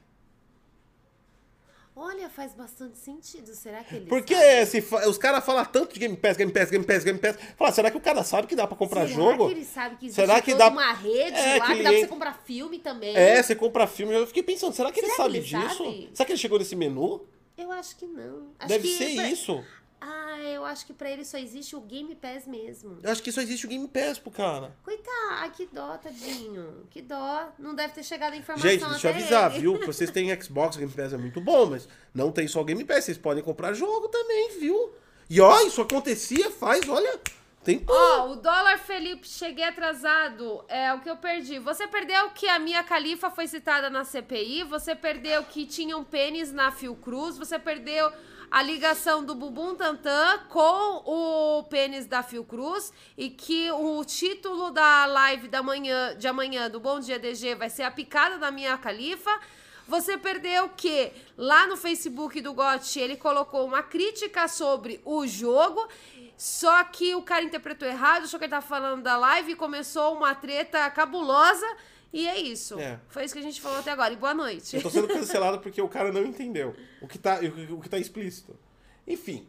Olha, 1.98 2.28
faz 2.28 2.52
bastante 2.52 2.98
sentido. 2.98 3.54
Será 3.54 3.82
que 3.82 3.94
ele 3.96 4.06
Porque 4.06 4.34
se 4.66 4.84
os 5.08 5.16
caras 5.16 5.42
falam 5.42 5.64
tanto 5.64 5.94
de 5.94 6.00
Game 6.00 6.14
Pass, 6.14 6.36
Game 6.36 6.52
Pass, 6.52 6.70
Game 6.70 6.84
Pass, 6.84 7.02
Game 7.02 7.18
Pass. 7.18 7.38
Fala, 7.56 7.72
será 7.72 7.90
que 7.90 7.96
o 7.96 8.00
cara 8.00 8.22
sabe 8.22 8.46
que 8.46 8.54
dá 8.54 8.66
pra 8.66 8.76
comprar 8.76 9.06
Será 9.08 9.14
jogo? 9.14 9.46
que 9.46 9.52
ele 9.52 9.64
sabe 9.64 9.96
que 9.96 10.06
existe 10.06 10.20
Será 10.20 10.42
que 10.42 10.54
dá- 10.54 10.68
uma 10.68 10.92
rede 10.92 11.36
É, 11.38 11.56
lá 11.56 11.60
que 11.60 11.66
que, 11.66 11.72
ele 11.72 11.82
dá 11.82 11.90
pra 11.90 11.98
você 12.00 12.06
comprar 12.06 12.42
filme 12.44 12.78
também? 12.80 13.16
É, 13.16 13.42
você 13.42 13.54
compra 13.54 13.86
filme. 13.86 14.12
Eu 14.14 14.26
fiquei 14.26 14.42
pensando, 14.42 14.74
será 14.74 14.92
que 14.92 15.00
ele 15.00 15.06
Será 15.06 15.16
que 15.16 15.22
sabe 15.22 15.38
ele 15.38 15.46
disso? 15.46 15.84
sabe? 15.84 16.10
Será 16.12 16.26
que 16.26 16.32
ele 16.32 16.38
chegou 16.38 16.58
nesse 16.58 16.76
menu? 16.76 17.26
Eu 17.56 17.72
acho 17.72 17.96
que 17.96 18.04
não. 18.06 18.48
Acho 18.58 18.68
Deve 18.68 18.86
que 18.86 18.98
ser 18.98 19.08
isso. 19.30 19.64
Ah, 20.00 20.38
eu 20.40 20.64
acho 20.64 20.86
que 20.86 20.92
pra 20.92 21.10
ele 21.10 21.24
só 21.24 21.38
existe 21.38 21.74
o 21.74 21.80
Game 21.80 22.14
Pass 22.14 22.46
mesmo. 22.46 22.98
Eu 23.02 23.10
acho 23.10 23.22
que 23.22 23.32
só 23.32 23.40
existe 23.40 23.66
o 23.66 23.68
Game 23.68 23.88
Pass 23.88 24.18
pro 24.18 24.30
cara. 24.30 24.76
Coitado, 24.82 25.10
ai, 25.30 25.50
que 25.50 25.66
dó, 25.66 25.96
tadinho. 25.96 26.86
Que 26.90 27.00
dó. 27.00 27.48
Não 27.58 27.74
deve 27.74 27.94
ter 27.94 28.02
chegado 28.02 28.34
a 28.34 28.36
informação 28.36 28.70
Gente, 28.70 28.84
deixa 28.88 29.08
eu 29.08 29.10
avisar, 29.12 29.50
ele. 29.52 29.60
viu? 29.60 29.86
Vocês 29.86 30.10
têm 30.10 30.38
Xbox, 30.40 30.76
o 30.76 30.78
Game 30.78 30.92
Pass 30.92 31.12
é 31.12 31.16
muito 31.16 31.40
bom, 31.40 31.66
mas 31.66 31.88
não 32.14 32.30
tem 32.30 32.46
só 32.46 32.60
o 32.60 32.64
Game 32.64 32.84
Pass. 32.84 33.04
Vocês 33.04 33.18
podem 33.18 33.42
comprar 33.42 33.72
jogo 33.72 34.08
também, 34.08 34.58
viu? 34.60 34.92
E 35.28 35.40
ó, 35.40 35.60
isso 35.62 35.80
acontecia 35.80 36.50
faz, 36.50 36.88
olha, 36.88 37.18
Tem 37.64 37.82
Ó, 37.88 38.28
o 38.30 38.36
dólar 38.36 38.78
Felipe, 38.78 39.26
cheguei 39.26 39.64
atrasado. 39.64 40.64
É 40.68 40.92
o 40.94 41.00
que 41.00 41.10
eu 41.10 41.16
perdi. 41.16 41.58
Você 41.58 41.88
perdeu 41.88 42.30
que 42.30 42.46
a 42.48 42.60
minha 42.60 42.84
califa 42.84 43.28
foi 43.28 43.48
citada 43.48 43.90
na 43.90 44.04
CPI. 44.04 44.62
Você 44.64 44.94
perdeu 44.94 45.42
que 45.42 45.66
tinha 45.66 45.96
um 45.98 46.04
pênis 46.04 46.52
na 46.52 46.70
Fiocruz. 46.70 47.36
Você 47.36 47.58
perdeu 47.58 48.12
a 48.50 48.62
ligação 48.62 49.24
do 49.24 49.34
Bubum 49.34 49.74
Tantan 49.74 50.38
com 50.48 51.02
o 51.04 51.62
pênis 51.64 52.06
da 52.06 52.22
Fiocruz. 52.22 52.92
E 53.16 53.30
que 53.30 53.70
o 53.70 54.04
título 54.04 54.70
da 54.70 55.06
live 55.06 55.48
da 55.48 55.62
manhã, 55.62 56.16
de 56.16 56.28
amanhã 56.28 56.70
do 56.70 56.80
Bom 56.80 57.00
Dia 57.00 57.18
DG 57.18 57.54
vai 57.54 57.70
ser 57.70 57.82
a 57.82 57.90
picada 57.90 58.38
da 58.38 58.50
minha 58.50 58.76
califa. 58.78 59.30
Você 59.88 60.18
perdeu 60.18 60.68
que 60.70 61.12
lá 61.38 61.66
no 61.66 61.76
Facebook 61.76 62.40
do 62.40 62.52
Gotti 62.52 62.98
ele 62.98 63.16
colocou 63.16 63.64
uma 63.64 63.82
crítica 63.82 64.48
sobre 64.48 65.00
o 65.04 65.26
jogo. 65.26 65.86
Só 66.36 66.84
que 66.84 67.14
o 67.14 67.22
cara 67.22 67.44
interpretou 67.44 67.88
errado, 67.88 68.24
achou 68.24 68.38
que 68.38 68.44
ele 68.44 68.50
tava 68.50 68.66
falando 68.66 69.02
da 69.02 69.16
live 69.16 69.52
e 69.52 69.56
começou 69.56 70.14
uma 70.14 70.34
treta 70.34 70.90
cabulosa. 70.90 71.66
E 72.16 72.26
é 72.26 72.40
isso. 72.40 72.80
É. 72.80 72.98
Foi 73.10 73.26
isso 73.26 73.34
que 73.34 73.40
a 73.40 73.42
gente 73.42 73.60
falou 73.60 73.78
até 73.78 73.90
agora. 73.90 74.10
E 74.14 74.16
boa 74.16 74.32
noite. 74.32 74.74
Eu 74.74 74.80
tô 74.82 74.88
sendo 74.88 75.06
cancelado 75.12 75.58
porque 75.58 75.82
o 75.82 75.88
cara 75.88 76.10
não 76.10 76.24
entendeu 76.24 76.74
o 77.02 77.06
que 77.06 77.18
tá, 77.18 77.38
o 77.70 77.78
que 77.78 77.90
tá 77.90 77.98
explícito. 77.98 78.56
Enfim, 79.06 79.46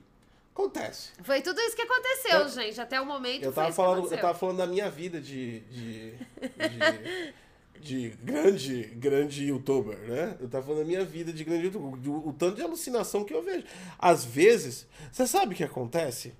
acontece. 0.53 1.11
Foi 1.23 1.41
tudo 1.41 1.61
isso 1.61 1.77
que 1.77 1.81
aconteceu, 1.83 2.39
Eu- 2.39 2.49
gente. 2.49 2.81
Até 2.81 2.99
o 2.99 3.05
momento 3.05 3.41
Eu 3.41 3.53
tava, 3.53 3.71
falando, 3.71 4.11
eu 4.11 4.19
tava 4.19 4.37
falando 4.37 4.57
da 4.57 4.67
minha 4.67 4.89
vida 4.89 5.21
de. 5.21 5.61
de, 5.61 6.13
de, 6.59 7.33
de 7.79 8.09
grande, 8.21 8.83
grande 8.95 9.45
youtuber, 9.45 9.97
né? 9.99 10.35
Eu 10.41 10.49
tava 10.49 10.65
falando 10.65 10.81
da 10.81 10.85
minha 10.85 11.05
vida 11.05 11.31
de 11.31 11.45
grande 11.45 11.67
youtuber. 11.67 12.11
O, 12.11 12.27
o 12.27 12.33
tanto 12.33 12.57
de 12.57 12.63
alucinação 12.63 13.23
que 13.23 13.33
eu 13.33 13.41
vejo. 13.41 13.63
Às 13.97 14.25
vezes, 14.25 14.85
você 15.09 15.25
sabe 15.25 15.53
o 15.53 15.57
que 15.57 15.63
acontece? 15.63 16.33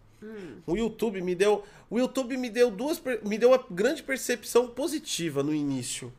O 0.65 0.75
YouTube 0.75 1.21
me 1.21 1.35
deu. 1.35 1.63
O 1.89 1.99
YouTube 1.99 2.35
me 2.37 2.49
deu 2.49 2.69
duas. 2.71 3.01
Me 3.23 3.37
deu 3.37 3.49
uma 3.49 3.63
grande 3.69 4.01
percepção 4.03 4.67
positiva 4.67 5.43
no 5.43 5.53
início. 5.53 6.11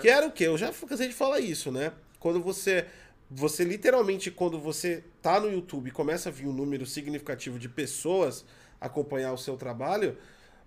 Que 0.00 0.08
era 0.08 0.26
o 0.26 0.32
quê? 0.32 0.44
Eu 0.44 0.56
já 0.58 0.72
cansei 0.72 1.08
de 1.08 1.14
falar 1.14 1.40
isso, 1.40 1.70
né? 1.70 1.92
Quando 2.18 2.40
você. 2.40 2.86
Você 3.30 3.64
literalmente, 3.64 4.30
quando 4.30 4.58
você 4.58 5.02
tá 5.20 5.40
no 5.40 5.50
YouTube 5.50 5.88
e 5.88 5.90
começa 5.90 6.28
a 6.28 6.32
vir 6.32 6.46
um 6.46 6.52
número 6.52 6.86
significativo 6.86 7.58
de 7.58 7.68
pessoas 7.68 8.44
acompanhar 8.80 9.32
o 9.32 9.38
seu 9.38 9.56
trabalho, 9.56 10.16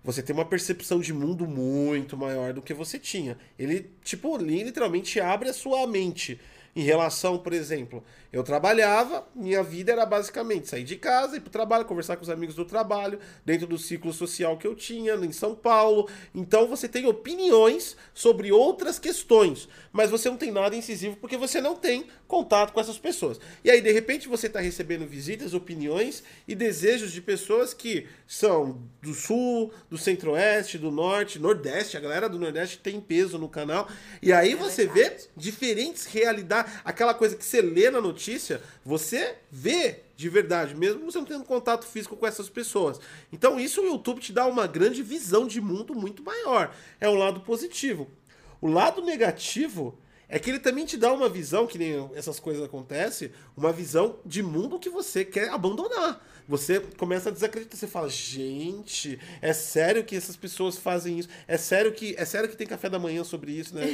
você 0.04 0.22
tem 0.22 0.34
uma 0.36 0.44
percepção 0.44 1.00
de 1.00 1.12
mundo 1.12 1.46
muito 1.46 2.18
maior 2.18 2.52
do 2.52 2.60
que 2.60 2.74
você 2.74 2.98
tinha. 2.98 3.38
Ele, 3.58 3.90
tipo, 4.04 4.36
li- 4.36 4.62
literalmente 4.62 5.18
abre 5.20 5.48
a 5.48 5.54
sua 5.54 5.86
mente. 5.86 6.38
Em 6.74 6.82
relação, 6.82 7.38
por 7.38 7.52
exemplo, 7.52 8.02
eu 8.32 8.44
trabalhava, 8.44 9.26
minha 9.34 9.62
vida 9.62 9.90
era 9.90 10.06
basicamente 10.06 10.68
sair 10.68 10.84
de 10.84 10.96
casa, 10.96 11.36
ir 11.36 11.40
pro 11.40 11.50
trabalho, 11.50 11.84
conversar 11.84 12.16
com 12.16 12.22
os 12.22 12.30
amigos 12.30 12.54
do 12.54 12.64
trabalho, 12.64 13.18
dentro 13.44 13.66
do 13.66 13.76
ciclo 13.76 14.12
social 14.12 14.56
que 14.56 14.66
eu 14.66 14.76
tinha 14.76 15.14
em 15.14 15.32
São 15.32 15.54
Paulo. 15.54 16.08
Então 16.32 16.68
você 16.68 16.88
tem 16.88 17.06
opiniões 17.06 17.96
sobre 18.14 18.52
outras 18.52 18.98
questões, 18.98 19.68
mas 19.92 20.10
você 20.10 20.30
não 20.30 20.36
tem 20.36 20.52
nada 20.52 20.76
incisivo 20.76 21.16
porque 21.16 21.36
você 21.36 21.60
não 21.60 21.74
tem 21.74 22.06
contato 22.28 22.72
com 22.72 22.80
essas 22.80 22.98
pessoas. 22.98 23.40
E 23.64 23.70
aí, 23.70 23.80
de 23.80 23.90
repente, 23.90 24.28
você 24.28 24.46
está 24.46 24.60
recebendo 24.60 25.04
visitas, 25.06 25.52
opiniões 25.52 26.22
e 26.46 26.54
desejos 26.54 27.10
de 27.10 27.20
pessoas 27.20 27.74
que 27.74 28.06
são 28.26 28.80
do 29.02 29.12
sul, 29.12 29.72
do 29.90 29.98
centro-oeste, 29.98 30.78
do 30.78 30.92
norte, 30.92 31.40
nordeste. 31.40 31.96
A 31.96 32.00
galera 32.00 32.28
do 32.28 32.38
nordeste 32.38 32.78
tem 32.78 33.00
peso 33.00 33.36
no 33.36 33.48
canal. 33.48 33.88
E 34.22 34.32
aí 34.32 34.54
você 34.54 34.86
vê 34.86 35.16
diferentes 35.36 36.06
realidades. 36.06 36.59
Aquela 36.84 37.14
coisa 37.14 37.36
que 37.36 37.44
você 37.44 37.60
lê 37.60 37.90
na 37.90 38.00
notícia, 38.00 38.62
você 38.84 39.36
vê 39.50 40.00
de 40.20 40.28
verdade, 40.28 40.74
mesmo 40.74 41.10
você 41.10 41.16
não 41.16 41.24
tendo 41.24 41.44
contato 41.44 41.86
físico 41.86 42.14
com 42.14 42.26
essas 42.26 42.50
pessoas. 42.50 43.00
Então, 43.32 43.58
isso 43.58 43.80
o 43.80 43.86
YouTube 43.86 44.20
te 44.20 44.34
dá 44.34 44.46
uma 44.46 44.66
grande 44.66 45.02
visão 45.02 45.46
de 45.46 45.62
mundo 45.62 45.94
muito 45.94 46.22
maior. 46.22 46.74
É 47.00 47.08
um 47.08 47.14
lado 47.14 47.40
positivo. 47.40 48.06
O 48.60 48.68
lado 48.68 49.00
negativo 49.00 49.98
é 50.28 50.38
que 50.38 50.50
ele 50.50 50.58
também 50.58 50.84
te 50.84 50.98
dá 50.98 51.10
uma 51.10 51.26
visão, 51.26 51.66
que 51.66 51.78
nem 51.78 52.10
essas 52.14 52.38
coisas 52.38 52.62
acontecem, 52.62 53.32
uma 53.56 53.72
visão 53.72 54.18
de 54.26 54.42
mundo 54.42 54.78
que 54.78 54.90
você 54.90 55.24
quer 55.24 55.48
abandonar. 55.48 56.22
Você 56.46 56.80
começa 56.80 57.30
a 57.30 57.32
desacreditar, 57.32 57.78
você 57.78 57.86
fala, 57.86 58.08
gente, 58.10 59.18
é 59.40 59.54
sério 59.54 60.04
que 60.04 60.14
essas 60.14 60.36
pessoas 60.36 60.76
fazem 60.76 61.18
isso? 61.18 61.30
É 61.48 61.56
sério 61.56 61.92
que 61.92 62.14
é 62.18 62.26
sério 62.26 62.48
que 62.48 62.56
tem 62.56 62.66
café 62.66 62.90
da 62.90 62.98
manhã 62.98 63.24
sobre 63.24 63.52
isso 63.52 63.74
né, 63.74 63.86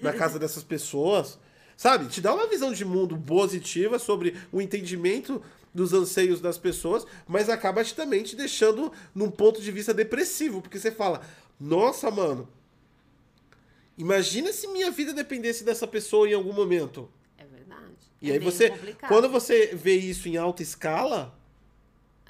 na 0.00 0.12
casa 0.12 0.38
dessas 0.38 0.62
pessoas? 0.62 1.38
Sabe? 1.82 2.06
Te 2.06 2.20
dá 2.20 2.32
uma 2.32 2.46
visão 2.46 2.72
de 2.72 2.84
mundo 2.84 3.18
positiva 3.18 3.98
sobre 3.98 4.36
o 4.52 4.60
entendimento 4.62 5.42
dos 5.74 5.92
anseios 5.92 6.40
das 6.40 6.56
pessoas, 6.56 7.04
mas 7.26 7.48
acaba 7.48 7.82
te, 7.82 7.92
também 7.92 8.22
te 8.22 8.36
deixando 8.36 8.92
num 9.12 9.28
ponto 9.28 9.60
de 9.60 9.72
vista 9.72 9.92
depressivo, 9.92 10.62
porque 10.62 10.78
você 10.78 10.92
fala, 10.92 11.22
nossa, 11.58 12.08
mano, 12.08 12.48
imagina 13.98 14.52
se 14.52 14.68
minha 14.68 14.92
vida 14.92 15.12
dependesse 15.12 15.64
dessa 15.64 15.84
pessoa 15.84 16.28
em 16.28 16.34
algum 16.34 16.52
momento. 16.52 17.10
É 17.36 17.44
verdade. 17.44 17.82
E 18.20 18.30
É 18.30 18.34
aí 18.34 18.38
você, 18.38 18.70
complicado. 18.70 19.08
quando 19.08 19.28
você 19.28 19.74
vê 19.74 19.96
isso 19.96 20.28
em 20.28 20.36
alta 20.36 20.62
escala, 20.62 21.36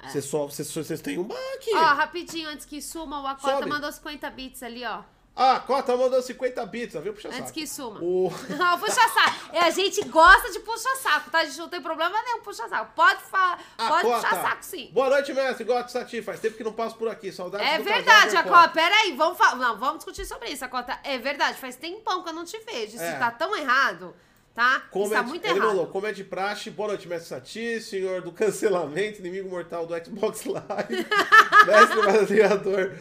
você 0.03 0.19
só, 0.19 0.47
você, 0.47 0.63
só- 0.63 0.81
você 0.81 0.97
tem 0.97 1.19
um 1.19 1.25
baque. 1.25 1.71
Ó, 1.75 1.93
rapidinho, 1.93 2.49
antes 2.49 2.65
que 2.65 2.81
suma, 2.81 3.21
o 3.21 3.27
Acota 3.27 3.57
Sobe. 3.57 3.69
mandou 3.69 3.91
50 3.91 4.31
bits 4.31 4.63
ali, 4.63 4.83
ó. 4.83 5.03
Ah, 5.35 5.59
Cota 5.59 5.97
mandou 5.97 6.21
50 6.21 6.63
bits, 6.67 6.93
viu? 7.01 7.11
Puxa 7.11 7.27
Antes 7.29 7.39
saco. 7.39 7.53
que 7.53 7.65
suma. 7.65 7.99
O... 8.03 8.31
Não, 8.55 8.77
puxa 8.79 8.93
saco. 9.09 9.49
É, 9.51 9.61
a 9.61 9.69
gente 9.71 10.03
gosta 10.07 10.51
de 10.51 10.59
puxa 10.59 10.95
saco, 10.97 11.31
tá? 11.31 11.39
A 11.39 11.45
gente 11.45 11.57
não 11.57 11.67
tem 11.67 11.81
problema 11.81 12.21
nenhum 12.21 12.41
puxa 12.41 12.67
saco. 12.69 12.91
Pode 12.95 13.19
falar, 13.23 13.59
Ah, 13.75 13.87
pode 13.87 14.03
Cota. 14.03 14.15
puxar 14.27 14.41
saco 14.43 14.63
sim. 14.65 14.91
Boa 14.93 15.09
noite, 15.09 15.33
mestre. 15.33 15.63
Gosto 15.63 15.87
de 15.87 15.91
Sati. 15.93 16.21
Faz 16.21 16.39
tempo 16.39 16.55
que 16.55 16.63
não 16.63 16.71
passo 16.73 16.95
por 16.95 17.07
aqui. 17.07 17.31
Saudades 17.31 17.67
É 17.67 17.79
verdade, 17.79 18.35
casal 18.35 18.41
Acota. 18.53 18.69
Peraí, 18.75 19.13
vamos 19.17 19.35
falar. 19.37 19.55
Não, 19.55 19.75
vamos 19.77 19.97
discutir 19.97 20.23
sobre 20.25 20.49
isso, 20.49 20.63
Acota. 20.65 20.99
É 21.03 21.17
verdade, 21.17 21.57
faz 21.57 21.75
tempão 21.77 22.21
que 22.21 22.29
eu 22.29 22.33
não 22.33 22.45
te 22.45 22.59
vejo. 22.59 22.95
Isso 22.95 23.03
É. 23.03 23.17
tá 23.17 23.31
tão 23.31 23.55
errado, 23.57 24.15
tá? 24.53 24.81
Como 24.91 25.05
Isso 25.05 25.13
é 25.13 25.17
tá 25.17 25.23
de- 25.23 25.29
muito 25.29 25.45
ele 25.45 25.53
errado. 25.57 25.67
mandou, 25.69 25.87
como 25.87 26.05
é 26.07 26.11
de 26.11 26.23
praxe, 26.23 26.69
boa 26.69 26.89
noite, 26.89 27.07
mestre 27.07 27.29
Sati, 27.29 27.81
senhor 27.81 28.21
do 28.21 28.31
cancelamento, 28.31 29.19
inimigo 29.19 29.49
mortal 29.49 29.85
do 29.87 29.93
Xbox 30.05 30.45
Live, 30.45 31.05
mestre 31.67 32.05
baseador 32.05 32.91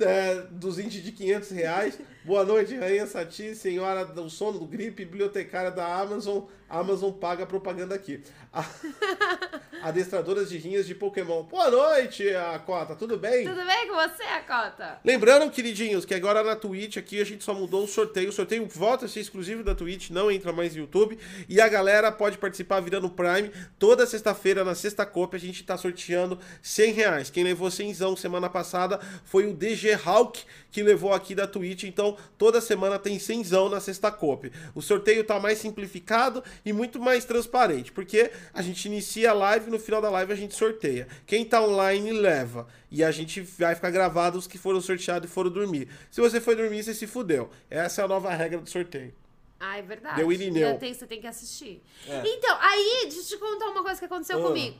é, 0.00 0.34
dos 0.50 0.78
índios 0.78 1.02
de 1.04 1.12
500 1.12 1.50
reais, 1.50 1.98
boa 2.24 2.44
noite, 2.44 2.74
rainha 2.76 3.06
Sati, 3.06 3.54
senhora 3.54 4.04
do 4.04 4.28
sono 4.30 4.58
do 4.58 4.66
gripe, 4.66 5.04
bibliotecária 5.04 5.70
da 5.70 5.86
Amazon, 6.00 6.44
Amazon 6.72 7.12
paga 7.12 7.44
propaganda 7.44 7.94
aqui. 7.94 8.22
A- 8.50 8.64
Adestradoras 9.82 10.48
de 10.48 10.56
rinhas 10.58 10.86
de 10.86 10.94
Pokémon, 10.94 11.42
boa 11.42 11.68
noite, 11.70 12.28
a 12.30 12.58
Cota, 12.60 12.94
tudo 12.94 13.18
bem? 13.18 13.44
Tudo 13.44 13.64
bem 13.66 13.88
com 13.88 13.94
você, 13.94 14.22
Acota? 14.22 15.00
Lembrando, 15.04 15.50
queridinhos, 15.50 16.04
que 16.04 16.14
agora 16.14 16.42
na 16.42 16.54
Twitch 16.54 16.96
aqui 16.96 17.20
a 17.20 17.24
gente 17.24 17.42
só 17.42 17.52
mudou 17.52 17.82
o 17.84 17.88
sorteio. 17.88 18.28
O 18.28 18.32
sorteio 18.32 18.66
volta 18.68 19.06
a 19.06 19.08
ser 19.08 19.20
exclusivo 19.20 19.64
da 19.64 19.74
Twitch, 19.74 20.10
não 20.10 20.30
entra 20.30 20.52
mais 20.52 20.72
no 20.74 20.82
YouTube. 20.82 21.18
E 21.48 21.60
a 21.60 21.68
galera 21.68 22.12
pode 22.12 22.38
participar 22.38 22.80
virando 22.80 23.10
Prime. 23.10 23.50
Toda 23.78 24.06
sexta-feira, 24.06 24.64
na 24.64 24.74
sexta 24.74 25.04
Copa, 25.04 25.36
a 25.36 25.40
gente 25.40 25.64
tá 25.64 25.76
sorteando 25.76 26.38
100 26.62 26.92
reais. 26.92 27.30
Quem 27.30 27.42
levou 27.42 27.70
100 27.70 27.92
semana 28.16 28.48
passada 28.48 29.00
foi 29.24 29.46
o 29.46 29.52
DG 29.54 29.98
Hawk, 30.04 30.44
que 30.70 30.82
levou 30.82 31.12
aqui 31.12 31.34
da 31.34 31.46
Twitch. 31.46 31.82
Então, 31.84 32.16
toda 32.38 32.60
semana 32.60 32.98
tem 33.00 33.18
100 33.18 33.42
na 33.68 33.80
sexta 33.80 34.12
Copa. 34.12 34.48
O 34.76 34.80
sorteio 34.80 35.24
tá 35.24 35.40
mais 35.40 35.58
simplificado 35.58 36.42
e 36.64 36.72
muito 36.72 37.00
mais 37.00 37.24
transparente, 37.24 37.90
porque 37.92 38.30
a 38.54 38.62
gente 38.62 38.86
inicia 38.86 39.30
a 39.30 39.34
live 39.34 39.70
no 39.70 39.78
final 39.78 40.00
da 40.00 40.10
live 40.10 40.32
a 40.32 40.36
gente 40.36 40.54
sorteia. 40.54 41.08
Quem 41.26 41.44
tá 41.44 41.60
online 41.60 42.12
leva. 42.12 42.66
E 42.90 43.02
a 43.02 43.10
gente 43.10 43.40
vai 43.40 43.74
ficar 43.74 43.90
gravado 43.90 44.38
os 44.38 44.46
que 44.46 44.58
foram 44.58 44.80
sorteados 44.80 45.28
e 45.28 45.32
foram 45.32 45.50
dormir. 45.50 45.88
Se 46.10 46.20
você 46.20 46.40
foi 46.40 46.54
dormir, 46.54 46.82
você 46.82 46.94
se 46.94 47.06
fudeu. 47.06 47.50
Essa 47.70 48.02
é 48.02 48.04
a 48.04 48.08
nova 48.08 48.30
regra 48.34 48.60
do 48.60 48.68
sorteio. 48.68 49.14
Ah, 49.58 49.78
é 49.78 49.82
verdade. 49.82 50.16
Deu 50.16 50.32
Irineu. 50.32 50.76
Tem, 50.78 50.92
você 50.92 51.06
tem 51.06 51.20
que 51.20 51.26
assistir. 51.26 51.82
É. 52.06 52.22
Então, 52.26 52.56
aí, 52.60 53.02
deixa 53.04 53.18
eu 53.20 53.24
te 53.24 53.36
contar 53.38 53.66
uma 53.70 53.82
coisa 53.82 53.98
que 53.98 54.04
aconteceu 54.06 54.38
Ah. 54.38 54.42
comigo. 54.48 54.78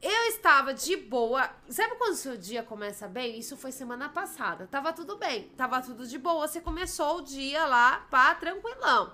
Eu 0.00 0.22
estava 0.28 0.74
de 0.74 0.96
boa. 0.96 1.50
Sabe 1.68 1.94
quando 1.96 2.12
o 2.12 2.16
seu 2.16 2.36
dia 2.36 2.62
começa 2.62 3.08
bem? 3.08 3.38
Isso 3.38 3.56
foi 3.56 3.72
semana 3.72 4.08
passada. 4.08 4.68
Tava 4.70 4.92
tudo 4.92 5.16
bem. 5.16 5.50
Tava 5.56 5.80
tudo 5.80 6.06
de 6.06 6.18
boa. 6.18 6.46
Você 6.46 6.60
começou 6.60 7.18
o 7.18 7.22
dia 7.22 7.64
lá, 7.66 8.06
pá, 8.10 8.34
tranquilão. 8.34 9.12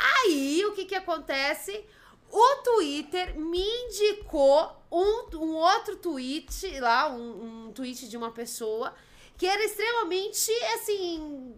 Aí, 0.00 0.64
o 0.66 0.72
que 0.72 0.84
que 0.86 0.94
acontece? 0.94 1.84
O 2.32 2.56
Twitter 2.62 3.38
me 3.38 3.60
indicou 3.84 4.72
um, 4.90 5.36
um 5.36 5.54
outro 5.56 5.96
tweet 5.96 6.78
lá, 6.80 7.08
um, 7.12 7.66
um 7.68 7.72
tweet 7.72 8.08
de 8.08 8.16
uma 8.16 8.30
pessoa 8.30 8.94
que 9.36 9.46
era 9.46 9.62
extremamente, 9.64 10.50
assim, 10.74 11.54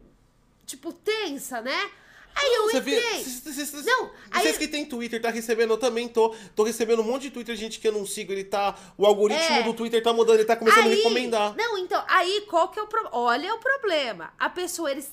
tipo, 0.66 0.92
tensa, 0.92 1.60
né? 1.60 1.90
Aí 2.34 2.54
eu 2.54 2.62
Você 2.70 2.78
entrei. 2.78 2.94
vê, 3.22 3.82
Não, 3.84 4.10
aí- 4.30 4.42
vocês 4.42 4.56
que 4.56 4.66
tem 4.66 4.86
Twitter, 4.86 5.20
tá 5.20 5.28
recebendo, 5.28 5.72
eu 5.74 5.76
também 5.76 6.08
tô. 6.08 6.34
Tô 6.56 6.62
recebendo 6.62 7.00
um 7.00 7.04
monte 7.04 7.22
de 7.24 7.30
Twitter, 7.30 7.54
gente 7.54 7.78
que 7.78 7.86
eu 7.86 7.92
não 7.92 8.06
sigo. 8.06 8.32
Ele 8.32 8.44
tá. 8.44 8.74
O 8.96 9.04
algoritmo 9.04 9.56
É. 9.56 9.62
do 9.62 9.74
Twitter 9.74 10.02
tá 10.02 10.14
mudando, 10.14 10.36
ele 10.36 10.46
tá 10.46 10.56
começando 10.56 10.84
a 10.84 10.88
Aí- 10.88 10.94
recomendar. 10.96 11.54
Não, 11.54 11.76
então, 11.76 12.02
aí 12.08 12.46
qual 12.48 12.70
que 12.70 12.78
é 12.78 12.82
o 12.82 12.86
problema? 12.86 13.14
Olha 13.18 13.54
o 13.54 13.58
problema. 13.58 14.32
A 14.38 14.48
pessoa 14.48 14.90
era 14.90 14.98
es- 14.98 15.12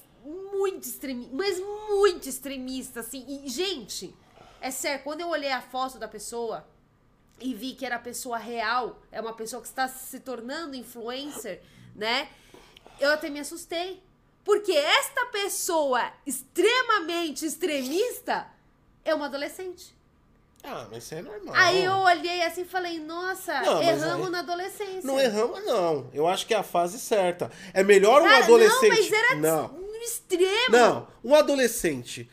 muito 0.59 0.87
extremista, 0.87 1.31
mas 1.35 1.59
muito 1.89 2.27
extremista, 2.29 2.99
assim. 2.99 3.25
E, 3.27 3.49
gente, 3.49 4.13
é 4.61 4.69
sério, 4.69 5.03
quando 5.03 5.21
eu 5.21 5.29
olhei 5.29 5.51
a 5.51 5.61
foto 5.61 5.97
da 5.97 6.07
pessoa 6.07 6.67
e 7.39 7.53
vi 7.53 7.73
que 7.73 7.85
era 7.85 7.95
a 7.95 7.99
pessoa 7.99 8.37
real, 8.37 8.99
é 9.11 9.19
uma 9.21 9.33
pessoa 9.33 9.61
que 9.61 9.67
está 9.67 9.87
se 9.87 10.19
tornando 10.19 10.75
influencer, 10.75 11.61
né? 11.95 12.29
Eu 12.99 13.11
até 13.11 13.29
me 13.29 13.39
assustei. 13.39 14.03
Porque 14.43 14.71
esta 14.71 15.25
pessoa 15.27 16.11
extremamente 16.25 17.45
extremista 17.45 18.47
é 19.05 19.13
uma 19.13 19.25
adolescente. 19.25 19.95
Ah, 20.63 20.87
mas 20.91 21.03
isso 21.03 21.15
é 21.15 21.21
normal. 21.21 21.53
Aí 21.55 21.85
eu 21.85 21.93
olhei 21.93 22.41
assim 22.41 22.61
e 22.61 22.65
falei, 22.65 22.99
nossa, 22.99 23.61
Não, 23.61 23.81
erramos 23.81 24.25
aí- 24.25 24.31
na 24.31 24.39
adolescência. 24.39 25.01
Não 25.03 25.19
erramos, 25.19 25.63
não. 25.65 26.09
Eu 26.13 26.27
acho 26.27 26.45
que 26.45 26.53
é 26.53 26.57
a 26.57 26.63
fase 26.63 26.99
certa. 26.99 27.49
É 27.73 27.81
melhor 27.83 28.21
um 28.21 28.25
adolescente. 28.25 28.89
Não, 28.89 28.97
mas 28.97 29.11
era 29.11 29.35
Não. 29.35 29.88
No 29.99 30.03
extremo. 30.05 30.69
Não, 30.71 31.07
um 31.23 31.35
adolescente 31.35 32.29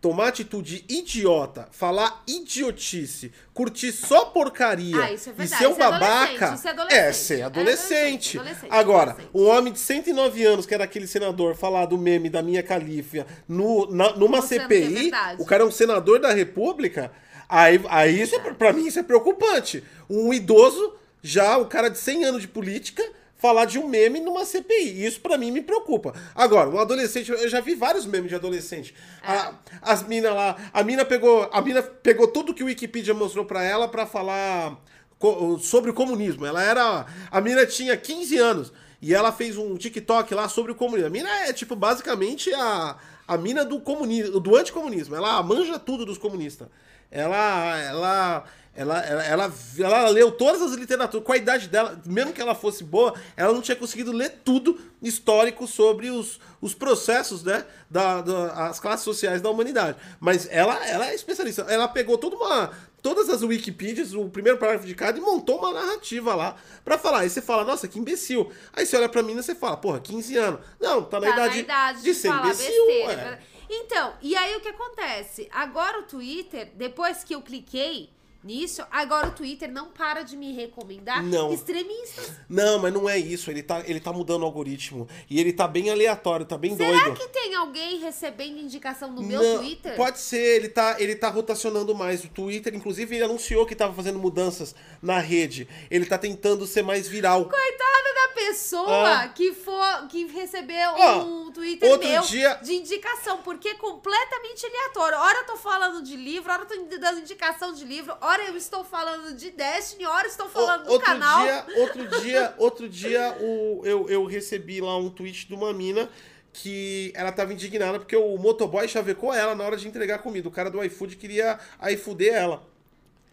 tomar 0.00 0.28
atitude 0.28 0.84
idiota, 0.88 1.66
falar 1.72 2.22
idiotice, 2.24 3.32
curtir 3.52 3.90
só 3.90 4.26
porcaria 4.26 4.96
Ah, 4.96 5.10
é 5.10 5.14
e 5.14 5.18
ser 5.18 5.30
um 5.36 5.42
isso 5.42 5.54
é 5.64 5.68
babaca, 5.76 6.44
é 6.64 6.68
adolescente. 6.70 6.92
é 6.92 7.12
ser 7.12 7.38
É 7.40 7.42
adolescente. 7.42 7.42
adolescente, 7.42 8.38
adolescente, 8.38 8.70
Agora, 8.72 9.10
adolescente. 9.10 9.30
um 9.36 9.48
homem 9.48 9.72
de 9.72 9.80
109 9.80 10.44
anos, 10.44 10.66
que 10.66 10.74
era 10.74 10.84
aquele 10.84 11.08
senador, 11.08 11.56
falar 11.56 11.86
do 11.86 11.98
meme 11.98 12.30
da 12.30 12.40
minha 12.42 12.62
calífia 12.62 13.26
no, 13.48 13.90
na- 13.90 14.14
numa 14.14 14.36
Mostrando 14.38 14.60
é 14.72 14.76
CPI, 14.78 15.10
o 15.38 15.44
cara 15.44 15.64
é 15.64 15.66
um 15.66 15.70
senador 15.72 16.20
da 16.20 16.32
república, 16.32 17.10
aí, 17.48 17.80
aí 17.88 18.20
isso 18.22 18.36
é, 18.36 18.38
pra 18.54 18.72
mim 18.72 18.86
isso 18.86 19.00
é 19.00 19.02
preocupante. 19.02 19.82
Um 20.08 20.32
idoso, 20.32 20.94
já 21.20 21.58
o 21.58 21.66
cara 21.66 21.88
de 21.88 21.98
100 21.98 22.24
anos 22.24 22.42
de 22.42 22.48
política, 22.48 23.02
falar 23.38 23.64
de 23.64 23.78
um 23.78 23.86
meme 23.88 24.20
numa 24.20 24.44
CPI. 24.44 25.06
Isso 25.06 25.20
pra 25.20 25.38
mim 25.38 25.50
me 25.50 25.62
preocupa. 25.62 26.12
Agora, 26.34 26.68
um 26.68 26.78
adolescente, 26.78 27.30
eu 27.30 27.48
já 27.48 27.60
vi 27.60 27.74
vários 27.74 28.04
memes 28.04 28.28
de 28.28 28.34
adolescente. 28.34 28.94
A- 29.22 29.54
as 29.80 30.02
minas 30.02 30.34
lá, 30.34 30.56
a 30.72 30.82
mina 30.82 31.04
pegou, 31.04 31.48
a 31.52 31.60
mina 31.62 31.80
pegou 31.82 32.28
tudo 32.28 32.52
que 32.52 32.62
o 32.62 32.66
Wikipedia 32.66 33.14
mostrou 33.14 33.44
pra 33.44 33.62
ela 33.62 33.88
pra 33.88 34.04
falar 34.04 34.76
co- 35.18 35.58
sobre 35.58 35.90
o 35.90 35.94
comunismo. 35.94 36.44
Ela 36.44 36.62
era, 36.62 37.06
a 37.30 37.40
mina 37.40 37.64
tinha 37.64 37.96
15 37.96 38.36
anos 38.36 38.72
e 39.00 39.14
ela 39.14 39.30
fez 39.32 39.56
um 39.56 39.76
TikTok 39.76 40.34
lá 40.34 40.48
sobre 40.48 40.72
o 40.72 40.74
comunismo. 40.74 41.06
A 41.06 41.10
mina 41.10 41.30
é 41.46 41.52
tipo 41.52 41.74
basicamente 41.76 42.52
a 42.54 42.96
a 43.28 43.36
mina 43.36 43.62
do 43.62 43.78
comunismo, 43.78 44.40
do 44.40 44.56
anticomunismo. 44.56 45.14
Ela 45.14 45.42
manja 45.42 45.78
tudo 45.78 46.06
dos 46.06 46.16
comunistas. 46.16 46.66
Ela 47.10 47.78
ela 47.78 48.44
ela, 48.78 48.98
ela, 49.04 49.24
ela, 49.24 49.52
ela 49.78 50.08
leu 50.08 50.30
todas 50.30 50.62
as 50.62 50.72
literaturas. 50.72 51.26
Com 51.26 51.32
a 51.32 51.36
idade 51.36 51.66
dela, 51.68 52.00
mesmo 52.06 52.32
que 52.32 52.40
ela 52.40 52.54
fosse 52.54 52.84
boa, 52.84 53.12
ela 53.36 53.52
não 53.52 53.60
tinha 53.60 53.76
conseguido 53.76 54.12
ler 54.12 54.40
tudo 54.44 54.80
histórico 55.02 55.66
sobre 55.66 56.10
os, 56.10 56.38
os 56.60 56.74
processos, 56.74 57.42
né? 57.42 57.64
Da, 57.90 58.20
da- 58.20 58.68
as 58.68 58.78
classes 58.78 59.04
sociais 59.04 59.40
da 59.42 59.50
humanidade. 59.50 59.98
Mas 60.20 60.46
ela, 60.50 60.86
ela 60.86 61.08
é 61.10 61.14
especialista. 61.14 61.62
Ela 61.62 61.88
pegou 61.88 62.16
toda 62.16 62.36
uma, 62.36 62.70
todas 63.02 63.28
as 63.28 63.42
Wikipedias, 63.42 64.14
o 64.14 64.28
primeiro 64.28 64.58
parágrafo 64.58 64.86
de 64.86 64.94
cada, 64.94 65.18
e 65.18 65.20
montou 65.20 65.58
uma 65.58 65.72
narrativa 65.72 66.34
lá 66.34 66.56
pra 66.84 66.96
falar. 66.96 67.20
Aí 67.20 67.30
você 67.30 67.42
fala, 67.42 67.64
nossa, 67.64 67.88
que 67.88 67.98
imbecil. 67.98 68.50
Aí 68.72 68.86
você 68.86 68.96
olha 68.96 69.08
pra 69.08 69.22
mim 69.22 69.32
e 69.32 69.42
você 69.42 69.54
fala, 69.54 69.76
porra, 69.76 69.98
15 70.00 70.36
anos. 70.36 70.60
Não, 70.80 71.02
tá 71.02 71.18
na, 71.18 71.26
Tá 71.28 71.32
idade, 71.34 71.54
na 71.56 71.60
idade 71.62 72.02
de 72.02 72.14
ser 72.14 72.28
falar 72.28 72.44
imbecil. 72.46 72.86
besteira. 72.86 73.12
é. 73.54 73.58
Então, 73.70 74.14
e 74.22 74.34
aí 74.34 74.56
o 74.56 74.60
que 74.60 74.68
acontece? 74.68 75.46
Agora 75.52 75.98
o 76.00 76.04
Twitter, 76.04 76.70
depois 76.74 77.22
que 77.22 77.34
eu 77.34 77.42
cliquei 77.42 78.08
nisso, 78.42 78.82
agora 78.90 79.28
o 79.28 79.30
Twitter 79.32 79.70
não 79.70 79.88
para 79.88 80.22
de 80.22 80.36
me 80.36 80.52
recomendar 80.52 81.22
Não. 81.22 81.52
extremistas. 81.52 82.32
Não, 82.48 82.78
mas 82.78 82.92
não 82.92 83.08
é 83.08 83.18
isso. 83.18 83.50
Ele 83.50 83.62
tá, 83.62 83.82
ele 83.86 84.00
tá 84.00 84.12
mudando 84.12 84.42
o 84.42 84.44
algoritmo. 84.44 85.08
E 85.28 85.40
ele 85.40 85.52
tá 85.52 85.66
bem 85.66 85.90
aleatório, 85.90 86.46
tá 86.46 86.56
bem 86.56 86.76
Será 86.76 87.04
doido. 87.04 87.18
que 87.18 87.28
tem 87.28 87.54
alguém 87.54 87.98
recebendo 87.98 88.58
indicação 88.58 89.12
no 89.12 89.22
meu 89.22 89.42
Não, 89.42 89.58
Twitter? 89.58 89.96
Pode 89.96 90.18
ser, 90.20 90.56
ele 90.56 90.68
tá, 90.68 90.96
ele 90.98 91.14
tá 91.14 91.28
rotacionando 91.28 91.94
mais. 91.94 92.24
O 92.24 92.28
Twitter, 92.28 92.74
inclusive, 92.74 93.14
ele 93.14 93.24
anunciou 93.24 93.66
que 93.66 93.74
tava 93.74 93.92
fazendo 93.94 94.18
mudanças 94.18 94.74
na 95.02 95.18
rede. 95.18 95.68
Ele 95.90 96.06
tá 96.06 96.16
tentando 96.16 96.66
ser 96.66 96.82
mais 96.82 97.08
viral. 97.08 97.44
Coitada 97.44 98.02
da 98.04 98.07
pessoa 98.38 99.22
Ah. 99.22 99.28
que 99.28 99.52
for 99.52 100.06
que 100.08 100.26
recebeu 100.26 100.90
Ó, 100.96 101.24
um 101.24 101.50
Twitter 101.52 101.90
outro 101.90 102.08
meu 102.08 102.22
dia- 102.22 102.54
de 102.62 102.74
indicação, 102.74 103.38
porque 103.38 103.68
é 103.70 103.74
completamente 103.74 104.64
aleatório. 104.64 105.18
Ora 105.18 105.38
eu 105.40 105.46
tô 105.46 105.56
falando 105.56 106.02
de 106.02 106.16
livro, 106.16 106.50
ora 106.52 106.62
eu 106.62 106.66
tô 106.66 106.96
dando 106.98 107.20
indicação 107.20 107.72
de 107.72 107.84
livro, 107.84 108.16
ora 108.20 108.44
eu 108.44 108.56
estou 108.56 108.84
falando 108.84 109.34
de 109.34 109.50
Destiny, 109.50 110.06
ora 110.06 110.26
eu 110.26 110.30
estou 110.30 110.48
falando 110.48 110.82
O- 110.82 110.84
do 110.84 110.92
outro 110.92 111.06
canal. 111.06 111.42
dia, 111.42 111.66
outro 111.76 112.06
dia, 112.22 112.54
outro 112.58 112.88
dia, 112.88 113.36
o, 113.40 113.82
eu, 113.84 114.08
eu 114.08 114.24
recebi 114.24 114.80
lá 114.80 114.96
um 114.96 115.10
tweet 115.10 115.46
de 115.48 115.54
uma 115.54 115.72
mina 115.72 116.08
que 116.52 117.12
ela 117.14 117.30
tava 117.30 117.52
indignada 117.52 117.98
porque 117.98 118.16
o 118.16 118.36
motoboy 118.38 118.88
chavecou 118.88 119.32
ela 119.34 119.54
na 119.54 119.64
hora 119.64 119.76
de 119.76 119.86
entregar 119.86 120.18
comida. 120.18 120.48
O 120.48 120.50
cara 120.52 120.70
do 120.70 120.82
iFood 120.84 121.16
queria 121.16 121.58
iFooder 121.92 122.34
ela. 122.34 122.62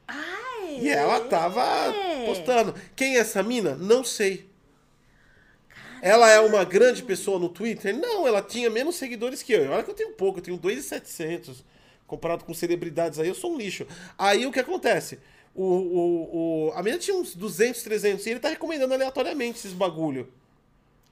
Ai, 0.08 0.78
E 0.82 0.90
ela 0.90 1.22
tava 1.22 1.64
é. 1.64 2.26
postando. 2.26 2.76
Quem 2.96 3.16
é 3.16 3.20
essa 3.20 3.42
mina? 3.42 3.76
Não 3.76 4.04
sei. 4.04 4.48
Ela 6.02 6.30
é 6.30 6.40
uma 6.40 6.64
grande 6.64 7.02
pessoa 7.04 7.40
no 7.40 7.50
Twitter? 7.50 7.96
Não, 7.98 8.28
ela 8.28 8.42
tinha 8.42 8.70
menos 8.70 8.96
seguidores 8.96 9.42
que 9.42 9.54
eu. 9.54 9.72
Olha 9.72 9.84
que 9.84 9.90
eu 9.92 9.96
tenho 9.96 10.14
pouco, 10.14 10.40
eu 10.40 10.44
tenho 10.44 10.58
2,700. 10.58 11.64
Comparado 12.08 12.46
com 12.46 12.54
celebridades 12.54 13.18
aí, 13.20 13.28
eu 13.28 13.34
sou 13.36 13.54
um 13.54 13.58
lixo. 13.58 13.88
Aí 14.18 14.46
o 14.46 14.52
que 14.52 14.60
acontece? 14.60 15.20
O, 15.56 15.64
o, 15.64 16.68
o, 16.68 16.72
a 16.76 16.84
menina 16.84 17.00
tinha 17.02 17.16
uns 17.18 17.34
200, 17.34 17.82
300 17.82 18.26
e 18.26 18.30
ele 18.30 18.40
tá 18.40 18.50
recomendando 18.50 18.94
aleatoriamente 18.94 19.58
esses 19.60 19.74
bagulho. 19.74 20.32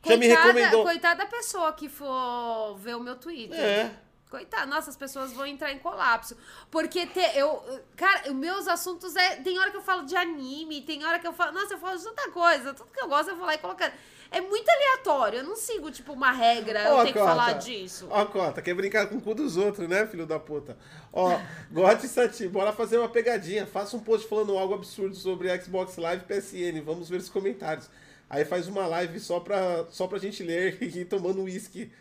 Já 0.06 0.18
me 0.18 0.28
Coitada- 0.28 0.48
recomendou. 0.48 0.84
Coitada 0.84 1.24
da 1.24 1.30
pessoa 1.30 1.72
que 1.74 1.88
for 1.90 2.76
ver 2.78 2.96
o 2.96 3.00
meu 3.00 3.16
Twitter. 3.16 3.58
É. 3.60 3.92
Coitada, 4.30 4.66
nossa, 4.66 4.90
as 4.90 4.98
pessoas 4.98 5.32
vão 5.32 5.46
entrar 5.46 5.72
em 5.72 5.80
colapso. 5.80 6.36
Porque 6.70 7.06
te- 7.08 7.38
eu. 7.38 7.64
Cara, 7.96 8.30
os 8.30 8.36
meus 8.36 8.68
assuntos 8.68 9.16
é. 9.16 9.38
Tem 9.38 9.58
hora 9.60 9.72
que 9.72 9.78
eu 9.78 9.82
falo 9.84 10.06
de 10.06 10.16
anime, 10.16 10.82
tem 10.82 11.06
hora 11.06 11.20
que 11.20 11.28
eu 11.28 11.34
falo. 11.34 11.54
Nossa, 11.54 11.76
eu 11.76 11.78
falo 11.80 11.98
de 11.98 12.04
tanta 12.04 12.30
coisa. 12.32 12.74
Tudo 12.74 12.90
que 12.92 13.00
eu 13.00 13.08
gosto 13.08 13.30
eu 13.30 13.36
vou 13.38 13.46
lá 13.46 13.54
e 13.54 13.60
colocando. 13.60 13.94
É 14.34 14.42
muito 14.42 14.68
aleatório. 14.68 15.40
Eu 15.40 15.44
não 15.44 15.56
sigo, 15.56 15.92
tipo, 15.92 16.12
uma 16.14 16.32
regra. 16.32 16.84
Eu 16.86 16.94
Ó, 16.96 17.02
tenho 17.04 17.14
que 17.14 17.20
Cota. 17.20 17.26
falar 17.32 17.54
disso. 17.54 18.08
Ó, 18.10 18.26
Cota, 18.26 18.62
quer 18.64 18.74
brincar 18.74 19.08
com 19.08 19.18
o 19.18 19.22
cu 19.22 19.36
dos 19.36 19.58
outros, 19.58 19.88
né, 19.88 20.08
filho 20.08 20.26
da 20.26 20.40
puta? 20.40 20.76
Ó, 21.14 21.40
Gote 21.72 22.08
Sati, 22.08 22.48
bora 22.48 22.74
fazer 22.74 22.98
uma 22.98 23.08
pegadinha. 23.08 23.68
Faça 23.68 23.96
um 23.96 24.00
post 24.00 24.28
falando 24.28 24.58
algo 24.58 24.74
absurdo 24.74 25.16
sobre 25.16 25.56
Xbox 25.62 25.98
Live 25.98 26.26
PSN. 26.26 26.82
Vamos 26.84 27.08
ver 27.10 27.18
os 27.18 27.30
comentários. 27.30 27.88
Aí 28.28 28.44
faz 28.44 28.68
uma 28.68 28.88
live 28.88 29.20
só 29.20 29.40
pra, 29.40 29.86
só 29.92 30.08
pra 30.08 30.18
gente 30.18 30.42
ler 30.42 30.78
e 30.82 31.02
ir 31.02 31.06
tomando 31.06 31.44
uísque. 31.44 31.92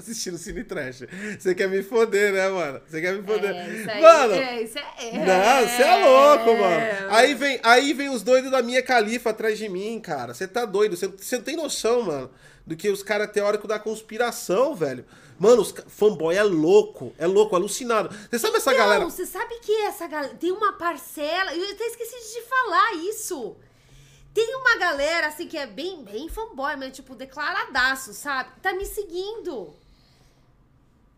Assistindo 0.00 0.38
Cine 0.38 0.64
Trash. 0.64 1.04
Você 1.38 1.54
quer 1.54 1.68
me 1.68 1.82
foder, 1.82 2.32
né, 2.32 2.48
mano? 2.48 2.80
Você 2.88 3.00
quer 3.00 3.14
me 3.14 3.22
foder. 3.22 3.50
É, 3.54 3.68
isso 3.68 3.90
aí. 3.90 4.00
mano, 4.02 4.34
é, 4.34 4.62
isso 4.62 4.78
é. 4.78 5.12
não, 5.12 5.68
você 5.68 5.82
é 5.82 6.06
louco, 6.06 6.56
mano. 6.56 7.10
Aí 7.10 7.34
vem, 7.34 7.60
aí 7.62 7.92
vem 7.92 8.08
os 8.08 8.22
doidos 8.22 8.50
da 8.50 8.62
minha 8.62 8.82
califa 8.82 9.30
atrás 9.30 9.58
de 9.58 9.68
mim, 9.68 10.00
cara. 10.00 10.32
Você 10.34 10.48
tá 10.48 10.64
doido. 10.64 10.96
Você 10.96 11.06
você 11.06 11.36
não 11.36 11.44
tem 11.44 11.56
noção, 11.56 12.02
mano, 12.02 12.30
do 12.66 12.76
que 12.76 12.88
os 12.88 13.02
caras 13.02 13.30
teóricos 13.30 13.68
da 13.68 13.78
conspiração, 13.78 14.74
velho. 14.74 15.04
Mano, 15.38 15.62
os 15.62 15.74
fanboy 15.88 16.36
é 16.36 16.42
louco. 16.42 17.14
É 17.18 17.26
louco, 17.26 17.56
alucinado. 17.56 18.14
Você 18.30 18.38
sabe 18.38 18.56
essa 18.58 18.70
Não, 18.72 18.78
galera. 18.78 19.04
você 19.04 19.24
sabe 19.24 19.58
que 19.60 19.72
essa 19.82 20.06
galera. 20.06 20.34
Tem 20.34 20.52
uma 20.52 20.72
parcela. 20.74 21.54
Eu 21.54 21.72
até 21.72 21.84
esqueci 21.86 22.34
de 22.34 22.42
falar 22.46 22.92
isso. 23.08 23.56
Tem 24.32 24.54
uma 24.54 24.76
galera, 24.76 25.26
assim, 25.26 25.48
que 25.48 25.56
é 25.58 25.66
bem, 25.66 26.04
bem 26.04 26.28
fanboy, 26.28 26.76
mas, 26.76 26.94
tipo, 26.94 27.14
declaradaço, 27.16 28.14
sabe? 28.14 28.50
Tá 28.62 28.72
me 28.72 28.86
seguindo. 28.86 29.74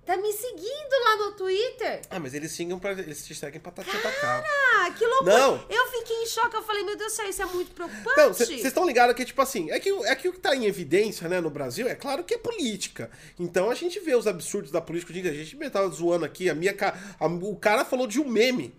Tá 0.05 0.17
me 0.17 0.33
seguindo 0.33 1.05
lá 1.05 1.17
no 1.17 1.33
Twitter. 1.33 2.01
Ah, 2.11 2.19
mas 2.19 2.35
eles 2.35 2.51
sigam 2.51 2.77
pra. 2.77 2.91
Eles 2.91 3.25
te 3.25 3.37
seguem 3.37 3.61
pra 3.61 3.71
te 3.85 3.97
atacar. 3.97 4.43
Ah, 4.45 4.91
que 4.91 5.07
loucura. 5.07 5.39
Não. 5.39 5.65
Eu 5.71 5.87
fiquei 5.93 6.17
em 6.23 6.27
choque. 6.27 6.57
Eu 6.57 6.63
falei, 6.65 6.83
meu 6.83 6.97
Deus 6.97 7.13
do 7.13 7.17
céu, 7.17 7.29
isso 7.29 7.41
é 7.41 7.45
muito 7.47 7.71
preocupante. 7.73 8.11
Então, 8.11 8.35
vocês 8.35 8.65
estão 8.65 8.85
ligados 8.85 9.15
que, 9.15 9.25
tipo 9.25 9.41
assim, 9.41 9.71
é 9.71 9.79
que, 9.79 9.93
o- 9.93 10.05
é 10.05 10.17
que 10.17 10.29
o 10.29 10.33
que 10.33 10.41
tá 10.41 10.57
em 10.57 10.65
evidência, 10.67 11.29
né, 11.29 11.41
no 11.41 11.51
Brasil, 11.51 11.87
é 11.87 11.95
claro 11.95 12.25
que 12.25 12.35
é 12.35 12.39
política. 12.39 13.09
Então 13.39 13.71
a 13.71 13.75
gente 13.75 14.01
vê 14.01 14.17
os 14.17 14.27
absurdos 14.27 14.73
da 14.73 14.81
política. 14.81 15.13
A 15.13 15.33
gente 15.33 15.57
tava 15.71 15.89
zoando 15.89 16.25
aqui, 16.25 16.51
a 16.51 16.55
minha. 16.55 16.75
a- 17.21 17.27
o 17.27 17.57
cara 17.57 17.85
falou 17.85 18.09
de 18.09 18.19
um 18.21 18.27
meme. 18.29 18.75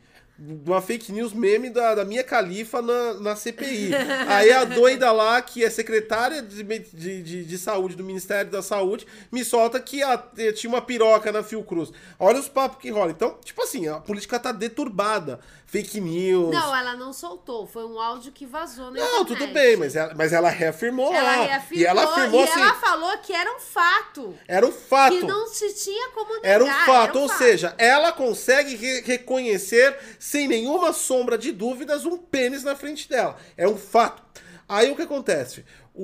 De 0.46 0.70
uma 0.70 0.82
fake 0.82 1.10
news 1.14 1.32
meme 1.32 1.70
da, 1.70 1.96
da 1.96 2.04
minha 2.04 2.22
califa 2.24 2.82
na, 2.82 3.14
na 3.14 3.36
CPI. 3.36 3.92
Aí 4.28 4.52
a 4.52 4.66
doida 4.66 5.10
lá, 5.12 5.42
que 5.42 5.64
é 5.64 5.70
secretária 5.70 6.42
de, 6.42 6.62
de, 6.64 7.22
de, 7.24 7.46
de 7.46 7.58
saúde 7.58 7.96
do 7.96 8.04
Ministério 8.04 8.52
da 8.52 8.62
Saúde, 8.62 9.08
me 9.32 9.46
solta 9.46 9.80
que 9.80 10.04
a- 10.04 10.22
tinha 10.54 10.70
uma 10.70 10.82
piroca 10.82 11.32
na 11.32 11.44
Fiocruz. 11.44 11.92
Olha 12.20 12.40
os 12.40 12.50
papos 12.50 12.80
que 12.82 12.90
rolam. 12.90 13.12
Então, 13.12 13.38
tipo 13.42 13.62
assim, 13.64 13.88
a 13.88 14.02
política 14.02 14.38
tá 14.38 14.52
deturbada. 14.52 15.40
Fake 15.66 16.00
news. 16.00 16.54
Não, 16.54 16.76
ela 16.76 16.96
não 16.96 17.12
soltou. 17.12 17.66
Foi 17.66 17.84
um 17.84 18.00
áudio 18.00 18.32
que 18.32 18.46
vazou 18.46 18.92
na 18.92 19.00
Não, 19.00 19.22
internet. 19.22 19.28
tudo 19.40 19.48
bem, 19.54 19.76
mas 19.76 19.96
ela, 19.96 20.14
mas 20.16 20.32
ela 20.32 20.48
reafirmou 20.50 21.12
Ela 21.12 21.24
lá. 21.38 21.44
reafirmou 21.46 21.82
e 21.82 21.86
ela 21.88 22.04
afirmou 22.04 22.42
e 22.42 22.44
assim. 22.44 22.62
ela 22.62 22.74
falou 22.76 23.18
que 23.20 23.34
era 23.34 23.56
um 23.56 23.60
fato. 23.60 24.38
Era 24.48 24.68
um 24.68 24.72
fato. 24.72 25.18
Que 25.18 25.24
não 25.26 25.48
se 25.48 25.74
tinha 25.74 26.10
como 26.12 26.36
negar. 26.36 26.48
Era 26.52 26.64
um 26.64 26.86
fato. 26.86 27.18
Ou 27.20 27.28
fato. 27.28 27.38
seja, 27.40 27.74
ela 27.80 28.12
consegue 28.12 28.76
re- 28.76 29.02
reconhecer, 29.02 29.98
sem 30.34 30.48
nenhuma 30.48 30.92
sombra 30.92 31.38
de 31.38 31.52
dúvidas, 31.52 32.08
um 32.08 32.18
pênis 32.18 32.64
na 32.64 32.76
frente 32.76 33.08
dela. 33.08 33.38
É 33.56 33.68
um 33.68 33.78
fato. 33.78 34.24
Aí 34.68 34.90
o 34.90 34.96
que 34.96 35.04
acontece? 35.04 35.64
O. 35.94 36.04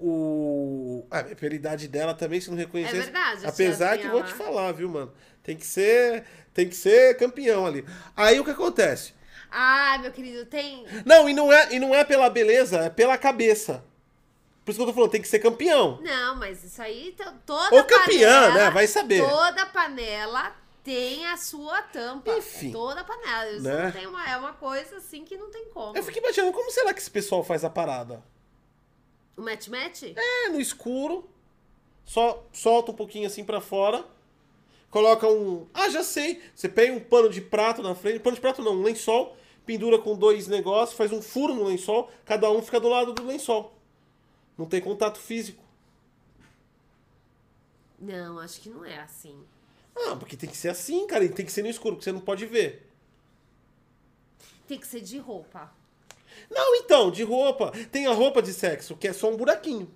o... 0.00 1.06
Ah, 1.10 1.22
pela 1.24 1.54
idade 1.54 1.86
dela 1.86 2.14
também, 2.14 2.40
se 2.40 2.48
não 2.48 2.56
reconhecer. 2.56 2.96
É 2.96 3.00
verdade, 3.00 3.44
a 3.44 3.50
Apesar 3.50 3.98
que 3.98 4.08
vou 4.08 4.22
te 4.22 4.32
falar, 4.32 4.72
viu, 4.72 4.88
mano? 4.88 5.12
Tem 5.42 5.58
que 5.58 5.66
ser. 5.66 6.24
Tem 6.54 6.70
que 6.70 6.74
ser 6.74 7.18
campeão 7.18 7.66
ali. 7.66 7.84
Aí 8.16 8.40
o 8.40 8.44
que 8.44 8.50
acontece? 8.50 9.12
Ah, 9.52 9.98
meu 10.00 10.10
querido, 10.10 10.46
tem. 10.46 10.86
Não, 11.04 11.28
e 11.28 11.34
não 11.34 11.52
é, 11.52 11.74
e 11.74 11.78
não 11.78 11.94
é 11.94 12.02
pela 12.02 12.30
beleza, 12.30 12.78
é 12.78 12.88
pela 12.88 13.18
cabeça. 13.18 13.84
Por 14.64 14.70
isso 14.70 14.78
que 14.78 14.82
eu 14.82 14.86
tô 14.86 14.94
falando, 14.94 15.10
tem 15.10 15.20
que 15.20 15.28
ser 15.28 15.38
campeão. 15.38 16.00
Não, 16.02 16.36
mas 16.36 16.64
isso 16.64 16.80
aí, 16.80 17.14
to- 17.14 17.34
toda 17.44 17.76
Ou 17.76 17.84
campeã, 17.84 18.42
panela, 18.42 18.54
né? 18.54 18.70
Vai 18.70 18.86
saber. 18.86 19.22
Toda 19.22 19.66
panela 19.66 20.54
tem 20.82 21.26
a 21.26 21.36
sua 21.36 21.82
tampa. 21.82 22.32
Enfim. 22.36 22.72
Toda 22.72 23.04
panela. 23.04 23.50
Isso 23.50 23.62
Né? 23.62 23.90
tem 23.92 24.06
uma, 24.06 24.28
é 24.28 24.36
uma 24.36 24.52
coisa 24.52 24.96
assim 24.96 25.24
que 25.24 25.36
não 25.36 25.50
tem 25.50 25.66
como. 25.70 25.96
Eu 25.96 26.02
fico 26.02 26.18
imaginando 26.18 26.52
como 26.52 26.70
será 26.70 26.92
que 26.94 27.00
esse 27.00 27.10
pessoal 27.10 27.42
faz 27.44 27.64
a 27.64 27.70
parada? 27.70 28.22
O 29.36 29.42
match-match? 29.42 30.02
É, 30.16 30.48
no 30.48 30.60
escuro, 30.60 31.28
só 32.04 32.44
solta 32.52 32.92
um 32.92 32.94
pouquinho 32.94 33.26
assim 33.26 33.44
pra 33.44 33.60
fora, 33.60 34.04
coloca 34.90 35.26
um. 35.28 35.66
Ah, 35.72 35.88
já 35.88 36.02
sei. 36.02 36.42
Você 36.54 36.68
pega 36.68 36.92
um 36.92 37.00
pano 37.00 37.30
de 37.30 37.40
prato 37.40 37.82
na 37.82 37.94
frente, 37.94 38.20
pano 38.20 38.34
de 38.34 38.40
prato 38.40 38.62
não, 38.62 38.72
um 38.72 38.82
lençol, 38.82 39.36
pendura 39.64 39.98
com 39.98 40.16
dois 40.16 40.46
negócios, 40.48 40.96
faz 40.96 41.12
um 41.12 41.22
furo 41.22 41.54
no 41.54 41.64
lençol, 41.64 42.10
cada 42.24 42.50
um 42.50 42.60
fica 42.60 42.78
do 42.80 42.88
lado 42.88 43.12
do 43.12 43.24
lençol. 43.24 43.74
Não 44.58 44.66
tem 44.66 44.80
contato 44.80 45.18
físico. 45.18 45.62
Não, 47.98 48.38
acho 48.38 48.60
que 48.60 48.68
não 48.70 48.84
é 48.84 48.98
assim. 49.00 49.42
Ah, 49.96 50.16
porque 50.16 50.36
tem 50.36 50.48
que 50.48 50.56
ser 50.56 50.68
assim, 50.68 51.06
cara, 51.06 51.24
e 51.24 51.28
tem 51.28 51.44
que 51.44 51.52
ser 51.52 51.62
no 51.62 51.68
escuro, 51.68 51.96
porque 51.96 52.04
você 52.04 52.12
não 52.12 52.20
pode 52.20 52.46
ver. 52.46 52.90
Tem 54.66 54.78
que 54.78 54.86
ser 54.86 55.00
de 55.00 55.18
roupa. 55.18 55.72
Não, 56.50 56.76
então, 56.76 57.10
de 57.10 57.22
roupa. 57.22 57.72
Tem 57.90 58.06
a 58.06 58.12
roupa 58.12 58.40
de 58.40 58.52
sexo, 58.52 58.96
que 58.96 59.08
é 59.08 59.12
só 59.12 59.30
um 59.30 59.36
buraquinho. 59.36 59.92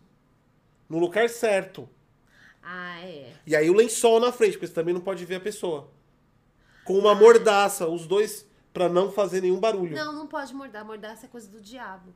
No 0.89 0.99
lugar 0.99 1.29
certo. 1.29 1.89
Ah, 2.63 3.01
é. 3.01 3.33
E 3.47 3.55
aí 3.55 3.69
o 3.71 3.75
lençol 3.75 4.21
na 4.21 4.33
frente, 4.33 4.53
porque 4.53 4.67
você 4.67 4.73
também 4.73 4.95
não 4.95 5.01
pode 5.01 5.25
ver 5.25 5.37
a 5.37 5.41
pessoa. 5.41 5.91
Com 6.85 6.99
uma 6.99 7.15
mordaça, 7.15 7.87
os 7.87 8.07
dois, 8.07 8.47
pra 8.73 8.89
não 8.89 9.11
fazer 9.11 9.41
nenhum 9.41 9.61
barulho. 9.61 9.95
Não, 9.95 10.13
não 10.13 10.27
pode 10.27 10.53
mordar. 10.55 10.85
Mordaça 10.85 11.27
é 11.27 11.29
coisa 11.29 11.49
do 11.49 11.61
diabo. 11.61 12.13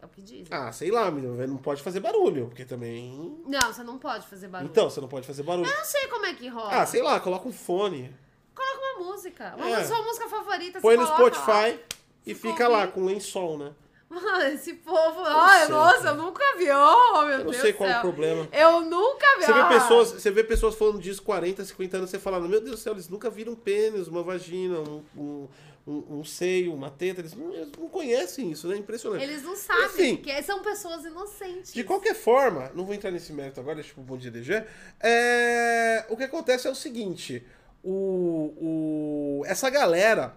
É 0.00 0.06
o 0.06 0.08
que 0.08 0.22
dizem. 0.22 0.46
Ah, 0.50 0.70
sei 0.72 0.90
lá, 0.90 1.10
menino, 1.10 1.34
não 1.46 1.56
pode 1.56 1.82
fazer 1.82 1.98
barulho, 2.00 2.46
porque 2.46 2.64
também. 2.64 3.36
Não, 3.46 3.72
você 3.72 3.82
não 3.82 3.98
pode 3.98 4.26
fazer 4.28 4.46
barulho. 4.48 4.70
Então, 4.70 4.88
você 4.88 5.00
não 5.00 5.08
pode 5.08 5.26
fazer 5.26 5.42
barulho. 5.42 5.68
Eu 5.68 5.76
não 5.76 5.84
sei 5.84 6.06
como 6.06 6.24
é 6.26 6.34
que 6.34 6.46
rola. 6.48 6.70
Ah, 6.82 6.86
sei 6.86 7.02
lá, 7.02 7.18
coloca 7.18 7.48
um 7.48 7.52
fone, 7.52 8.14
Coloca 8.54 8.80
uma 9.00 9.06
música. 9.12 9.54
Uma 9.56 9.68
É. 9.70 9.84
sua 9.84 10.02
música 10.02 10.28
favorita. 10.28 10.80
põe 10.80 10.96
no 10.96 11.06
Spotify 11.06 11.78
e 12.26 12.34
Ficou 12.34 12.50
fica 12.52 12.66
lá 12.68 12.86
com 12.88 13.04
lençol, 13.04 13.56
né? 13.58 13.66
lá. 13.66 13.72
Mano, 14.20 14.42
esse 14.54 14.72
povo. 14.72 15.20
Ai, 15.22 15.66
sei, 15.66 15.68
nossa, 15.74 15.98
cara. 16.02 16.08
eu 16.10 16.22
nunca 16.22 16.56
vi. 16.56 16.64
Oh, 16.70 17.20
meu 17.22 17.30
Eu 17.30 17.38
não 17.44 17.50
Deus 17.50 17.56
sei 17.58 17.72
qual 17.74 17.88
é 17.90 17.98
o 17.98 18.00
problema. 18.00 18.48
Eu 18.50 18.80
nunca 18.80 19.26
vi. 19.38 19.44
Você 19.44 19.52
vê, 19.52 19.60
Ah. 19.60 19.66
pessoas, 19.68 20.08
você 20.12 20.30
vê 20.30 20.42
pessoas 20.44 20.74
falando 20.74 20.98
disso 20.98 21.22
40, 21.22 21.62
50 21.64 21.98
anos, 21.98 22.10
você 22.10 22.18
fala, 22.18 22.40
meu 22.40 22.60
Deus 22.60 22.70
do 22.72 22.76
céu, 22.78 22.94
eles 22.94 23.08
nunca 23.08 23.28
viram 23.28 23.52
um 23.52 23.56
pênis, 23.56 24.08
uma 24.08 24.22
vagina, 24.22 24.78
um, 24.80 25.04
um, 25.16 25.48
um, 25.88 26.18
um 26.18 26.24
seio, 26.24 26.74
uma 26.74 26.90
teta, 26.90 27.22
eles 27.22 27.34
não, 27.34 27.54
eles 27.54 27.72
não 27.78 27.88
conhecem 27.88 28.50
isso, 28.50 28.68
né? 28.68 28.76
Impressionante. 28.76 29.22
Eles 29.22 29.42
não 29.42 29.56
sabem, 29.56 29.86
Enfim. 29.86 30.16
porque 30.16 30.42
são 30.42 30.62
pessoas 30.62 31.04
inocentes. 31.04 31.72
De 31.72 31.82
qualquer 31.82 32.14
forma, 32.14 32.70
não 32.74 32.84
vou 32.84 32.94
entrar 32.94 33.10
nesse 33.10 33.32
mérito 33.32 33.58
agora, 33.58 33.82
pro 33.82 34.02
bom 34.02 34.18
dia 34.18 34.30
DG. 34.30 34.64
É, 35.00 36.04
o 36.10 36.16
que 36.16 36.24
acontece 36.24 36.68
é 36.68 36.70
o 36.70 36.74
seguinte: 36.74 37.42
o, 37.82 39.40
o, 39.40 39.42
essa 39.46 39.70
galera 39.70 40.36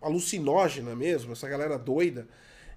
alucinógena 0.00 0.96
mesmo, 0.96 1.32
essa 1.32 1.46
galera 1.46 1.78
doida, 1.78 2.26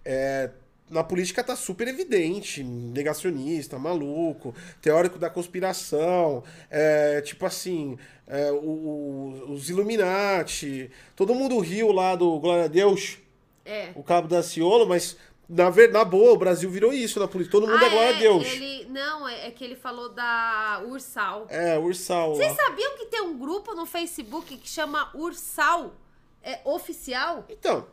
é, 0.03 0.49
na 0.93 1.03
política 1.03 1.43
tá 1.43 1.55
super 1.55 1.87
evidente, 1.87 2.63
negacionista, 2.63 3.77
maluco, 3.79 4.55
teórico 4.81 5.17
da 5.19 5.29
conspiração, 5.29 6.43
é, 6.69 7.19
tipo 7.21 7.45
assim, 7.45 7.97
é, 8.27 8.51
o- 8.51 8.55
o- 8.55 9.51
os 9.53 9.69
Illuminati, 9.69 10.89
todo 11.15 11.35
mundo 11.35 11.59
riu 11.59 11.91
lá 11.91 12.15
do 12.15 12.39
Glória 12.39 12.65
a 12.65 12.67
Deus, 12.67 13.17
É. 13.65 13.89
o 13.95 14.03
cabo 14.03 14.27
da 14.27 14.41
Ciolo, 14.43 14.85
mas 14.87 15.17
na, 15.49 15.69
na 15.91 16.05
boa, 16.05 16.31
o 16.33 16.37
Brasil 16.37 16.69
virou 16.69 16.93
isso 16.93 17.19
na 17.19 17.27
política. 17.27 17.51
Todo 17.59 17.67
mundo 17.69 17.83
é 17.83 17.87
Ah, 17.87 17.89
glória 17.89 18.15
a 18.15 18.19
Deus. 18.19 18.45
Ele, 18.47 18.85
não, 18.89 19.27
é, 19.27 19.47
é 19.47 19.51
que 19.51 19.63
ele 19.63 19.75
falou 19.75 20.09
da 20.09 20.81
Ursal. 20.87 21.47
É, 21.49 21.77
Ursal. 21.77 22.35
Vocês 22.35 22.55
sabiam 22.55 22.97
que 22.97 23.05
tem 23.07 23.21
um 23.21 23.37
grupo 23.37 23.75
no 23.75 23.85
Facebook 23.85 24.57
que 24.57 24.69
chama 24.69 25.11
Ursal 25.13 25.93
é, 26.41 26.59
Oficial? 26.63 27.45
Então, 27.49 27.85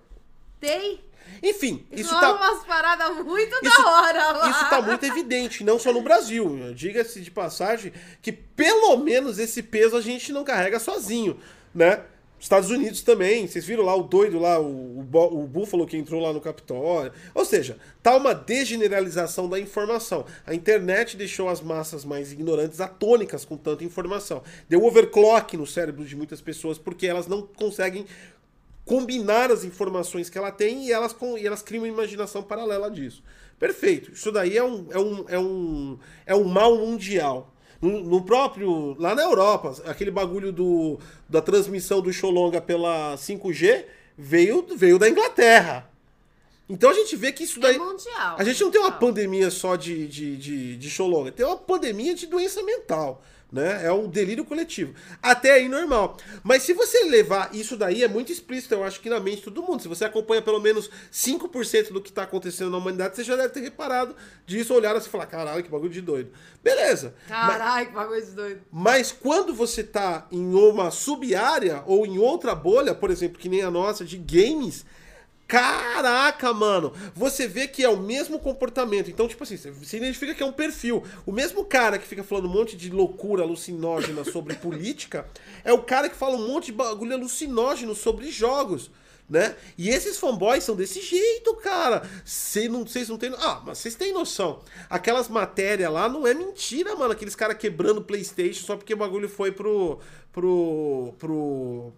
Tem. 0.60 1.00
Enfim, 1.42 1.86
isso 1.92 2.14
rola 2.14 2.20
tá, 2.20 2.34
umas 2.34 2.64
paradas 2.64 3.24
muito 3.24 3.54
Isso- 3.62 3.82
da 3.82 3.90
hora 3.90 4.32
lá. 4.32 4.50
isso 4.50 4.70
tá 4.70 4.82
muito 4.82 5.04
evidente, 5.06 5.64
não 5.64 5.78
só 5.78 5.92
no 5.92 6.02
Brasil. 6.02 6.72
Diga-se 6.74 7.20
de 7.20 7.30
passagem 7.30 7.92
que 8.20 8.30
pelo 8.32 8.96
menos 8.98 9.38
esse 9.38 9.62
peso 9.62 9.96
a 9.96 10.00
gente 10.00 10.32
não 10.32 10.44
carrega 10.44 10.78
sozinho, 10.78 11.38
né? 11.74 12.02
Estados 12.38 12.70
Unidos 12.70 13.02
também, 13.02 13.46
vocês 13.46 13.66
viram 13.66 13.84
lá 13.84 13.94
o 13.94 14.02
doido 14.02 14.38
lá, 14.38 14.58
o, 14.58 14.64
o, 15.00 15.42
o 15.42 15.46
Búfalo 15.46 15.86
que 15.86 15.94
entrou 15.94 16.22
lá 16.22 16.32
no 16.32 16.40
Capitólio. 16.40 17.12
Ou 17.34 17.44
seja, 17.44 17.76
tá 18.02 18.16
uma 18.16 18.34
degeneralização 18.34 19.46
da 19.46 19.60
informação. 19.60 20.24
A 20.46 20.54
internet 20.54 21.18
deixou 21.18 21.50
as 21.50 21.60
massas 21.60 22.02
mais 22.02 22.32
ignorantes 22.32 22.80
atônicas 22.80 23.44
com 23.44 23.58
tanta 23.58 23.84
informação. 23.84 24.42
Deu 24.70 24.82
overclock 24.86 25.54
no 25.58 25.66
cérebro 25.66 26.02
de 26.02 26.16
muitas 26.16 26.40
pessoas 26.40 26.78
porque 26.78 27.06
elas 27.06 27.26
não 27.26 27.42
conseguem 27.42 28.06
combinar 28.90 29.52
as 29.52 29.62
informações 29.62 30.28
que 30.28 30.36
ela 30.36 30.50
tem 30.50 30.86
e 30.88 30.92
elas, 30.92 31.12
com- 31.12 31.38
e 31.38 31.46
elas 31.46 31.62
criam 31.62 31.82
uma 31.84 31.88
imaginação 31.88 32.42
paralela 32.42 32.90
disso. 32.90 33.22
Perfeito. 33.56 34.10
Isso 34.10 34.32
daí 34.32 34.56
é 34.58 34.64
um, 34.64 34.86
é 34.90 34.98
um, 34.98 35.24
é 35.28 35.38
um, 35.38 35.98
é 36.26 36.34
um 36.34 36.42
mal 36.42 36.76
mundial. 36.76 37.54
No, 37.80 38.00
no 38.02 38.22
próprio. 38.24 38.96
Lá 38.98 39.14
na 39.14 39.22
Europa, 39.22 39.76
aquele 39.86 40.10
bagulho 40.10 40.50
do, 40.50 40.98
da 41.28 41.40
transmissão 41.40 42.00
do 42.00 42.12
Xolonga 42.12 42.60
pela 42.60 43.14
5G 43.16 43.84
veio, 44.18 44.66
veio 44.76 44.98
da 44.98 45.08
Inglaterra. 45.08 45.88
Então 46.68 46.90
a 46.90 46.94
gente 46.94 47.14
vê 47.14 47.30
que 47.30 47.44
isso 47.44 47.60
É 47.60 47.62
daí. 47.62 47.78
mundial. 47.78 48.34
A 48.38 48.42
gente 48.42 48.60
não 48.60 48.72
tem 48.72 48.80
uma 48.80 48.90
pandemia 48.92 49.50
só 49.52 49.76
de, 49.76 50.08
de, 50.08 50.36
de, 50.36 50.76
de 50.76 50.90
xolonga, 50.90 51.30
tem 51.30 51.46
uma 51.46 51.56
pandemia 51.56 52.12
de 52.14 52.26
doença 52.26 52.60
mental. 52.62 53.22
Né? 53.52 53.84
É 53.84 53.92
um 53.92 54.08
delírio 54.08 54.44
coletivo. 54.44 54.94
Até 55.20 55.52
aí 55.52 55.68
normal. 55.68 56.16
Mas 56.42 56.62
se 56.62 56.72
você 56.72 57.04
levar 57.04 57.52
isso 57.52 57.76
daí, 57.76 58.04
é 58.04 58.08
muito 58.08 58.30
explícito, 58.30 58.74
eu 58.74 58.84
acho 58.84 59.00
que 59.00 59.10
na 59.10 59.18
mente 59.18 59.38
de 59.38 59.42
todo 59.42 59.62
mundo. 59.62 59.82
Se 59.82 59.88
você 59.88 60.04
acompanha 60.04 60.40
pelo 60.40 60.60
menos 60.60 60.88
5% 61.12 61.92
do 61.92 62.00
que 62.00 62.10
está 62.10 62.22
acontecendo 62.22 62.70
na 62.70 62.78
humanidade, 62.78 63.16
você 63.16 63.24
já 63.24 63.34
deve 63.34 63.48
ter 63.48 63.60
reparado 63.60 64.14
disso, 64.46 64.72
olhar 64.72 64.94
assim 64.94 65.08
e 65.08 65.10
falar: 65.10 65.26
caralho, 65.26 65.64
que 65.64 65.70
bagulho 65.70 65.90
de 65.90 66.00
doido. 66.00 66.30
Beleza. 66.62 67.14
Caralho, 67.26 67.88
que 67.88 67.92
bagulho 67.92 68.24
de 68.24 68.30
doido. 68.32 68.60
mas 68.70 69.10
quando 69.10 69.52
você 69.52 69.82
tá 69.82 70.28
em 70.30 70.54
uma 70.54 70.90
sub-área 70.90 71.82
ou 71.86 72.06
em 72.06 72.18
outra 72.18 72.54
bolha, 72.54 72.94
por 72.94 73.10
exemplo, 73.10 73.38
que 73.38 73.48
nem 73.48 73.62
a 73.62 73.70
nossa 73.70 74.04
de 74.04 74.16
games, 74.16 74.84
caraca, 75.50 76.54
mano, 76.54 76.92
você 77.12 77.48
vê 77.48 77.66
que 77.66 77.82
é 77.82 77.88
o 77.88 77.96
mesmo 77.96 78.38
comportamento. 78.38 79.10
Então, 79.10 79.26
tipo 79.26 79.42
assim, 79.42 79.56
você 79.56 79.96
identifica 79.96 80.32
que 80.32 80.44
é 80.44 80.46
um 80.46 80.52
perfil. 80.52 81.02
O 81.26 81.32
mesmo 81.32 81.64
cara 81.64 81.98
que 81.98 82.06
fica 82.06 82.22
falando 82.22 82.46
um 82.46 82.52
monte 82.52 82.76
de 82.76 82.88
loucura 82.88 83.42
alucinógena 83.42 84.22
sobre 84.22 84.54
política 84.62 85.26
é 85.64 85.72
o 85.72 85.82
cara 85.82 86.08
que 86.08 86.14
fala 86.14 86.36
um 86.36 86.46
monte 86.46 86.66
de 86.66 86.72
bagulho 86.72 87.14
alucinógeno 87.14 87.96
sobre 87.96 88.30
jogos. 88.30 88.92
Né? 89.28 89.56
E 89.78 89.88
esses 89.90 90.18
fanboys 90.18 90.64
são 90.64 90.76
desse 90.76 91.00
jeito, 91.00 91.54
cara. 91.56 92.08
Cê 92.24 92.68
não, 92.68 92.86
vocês 92.86 93.08
não 93.08 93.16
têm. 93.16 93.32
Ah, 93.38 93.62
mas 93.64 93.78
vocês 93.78 93.94
têm 93.94 94.12
noção. 94.12 94.60
Aquelas 94.88 95.28
matérias 95.28 95.92
lá 95.92 96.08
não 96.08 96.26
é 96.26 96.34
mentira, 96.34 96.96
mano. 96.96 97.12
Aqueles 97.12 97.36
caras 97.36 97.56
quebrando 97.56 98.02
PlayStation 98.02 98.64
só 98.64 98.76
porque 98.76 98.94
o 98.94 98.96
bagulho 98.96 99.28
foi 99.28 99.52
pro. 99.52 100.00
pro. 100.32 101.14
pro. 101.16 101.92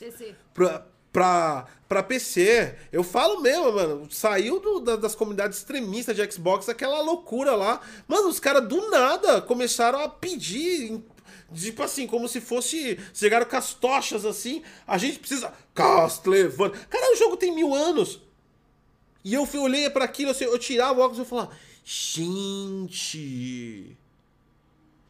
Esse. 0.00 0.34
pra, 0.54 0.86
pra, 1.14 1.66
pra 1.88 2.02
PC. 2.02 2.74
Eu 2.92 3.02
falo 3.04 3.40
mesmo, 3.40 3.72
mano. 3.72 4.08
Saiu 4.10 4.58
do- 4.60 4.80
da- 4.80 4.96
das 4.96 5.14
comunidades 5.14 5.58
extremistas 5.58 6.14
de 6.16 6.30
Xbox 6.30 6.68
aquela 6.68 7.00
loucura 7.00 7.54
lá. 7.54 7.80
Mano, 8.08 8.28
os 8.28 8.40
caras 8.40 8.66
do 8.68 8.90
nada 8.90 9.40
começaram 9.40 10.00
a 10.00 10.08
pedir. 10.08 11.00
Tipo 11.54 11.82
assim, 11.84 12.06
como 12.06 12.26
se 12.28 12.40
fosse. 12.40 12.98
Chegaram 13.14 13.46
com 13.46 13.56
as 13.56 13.72
tochas 13.74 14.24
assim. 14.26 14.62
A 14.86 14.98
gente 14.98 15.20
precisa. 15.20 15.52
Castlevania. 15.72 16.76
Cara, 16.90 17.14
o 17.14 17.16
jogo 17.16 17.36
tem 17.36 17.54
mil 17.54 17.72
anos. 17.74 18.20
E 19.24 19.32
eu 19.32 19.46
fui- 19.46 19.60
olhei 19.60 19.88
pra 19.88 20.04
aquilo, 20.04 20.32
assim, 20.32 20.44
eu 20.44 20.58
tirava 20.58 20.98
o 20.98 21.02
óculos 21.02 21.18
e 21.18 21.22
eu 21.22 21.26
falava. 21.26 21.50
Gente. 21.84 23.96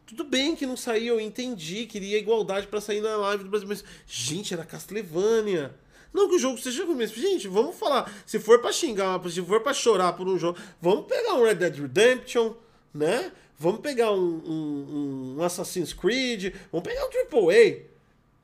Tudo 0.06 0.22
bem 0.24 0.54
que 0.54 0.66
não 0.66 0.76
saiu, 0.76 1.14
eu 1.14 1.20
entendi, 1.20 1.86
queria 1.86 2.18
igualdade 2.18 2.66
pra 2.66 2.80
sair 2.80 3.00
na 3.00 3.16
live 3.16 3.42
do 3.44 3.50
Brasil, 3.50 3.66
mas, 3.66 3.82
gente, 4.06 4.52
era 4.54 4.64
Castlevania. 4.64 5.74
Não 6.14 6.29
que 6.29 6.37
o 6.37 6.38
jogo 6.38 6.57
seja 6.57 6.85
ruim, 6.87 6.94
mas, 6.96 7.11
gente, 7.11 7.48
vamos 7.48 7.77
falar. 7.77 8.11
Se 8.24 8.38
for 8.38 8.61
pra 8.61 8.70
xingar, 8.72 9.20
se 9.29 9.42
for 9.42 9.61
pra 9.61 9.74
chorar 9.74 10.12
por 10.12 10.29
um 10.29 10.38
jogo, 10.38 10.57
vamos 10.81 11.07
pegar 11.07 11.35
um 11.35 11.42
Red 11.44 11.57
Dead 11.57 11.77
Redemption, 11.77 12.53
né? 12.94 13.33
Vamos 13.59 13.81
pegar 13.81 14.12
um, 14.12 14.16
um- 14.46 15.37
um 15.38 15.42
Assassin's 15.42 15.92
Creed, 15.92 16.55
vamos 16.70 16.87
pegar 16.88 17.05
um 17.05 17.11
AAA, 17.11 17.83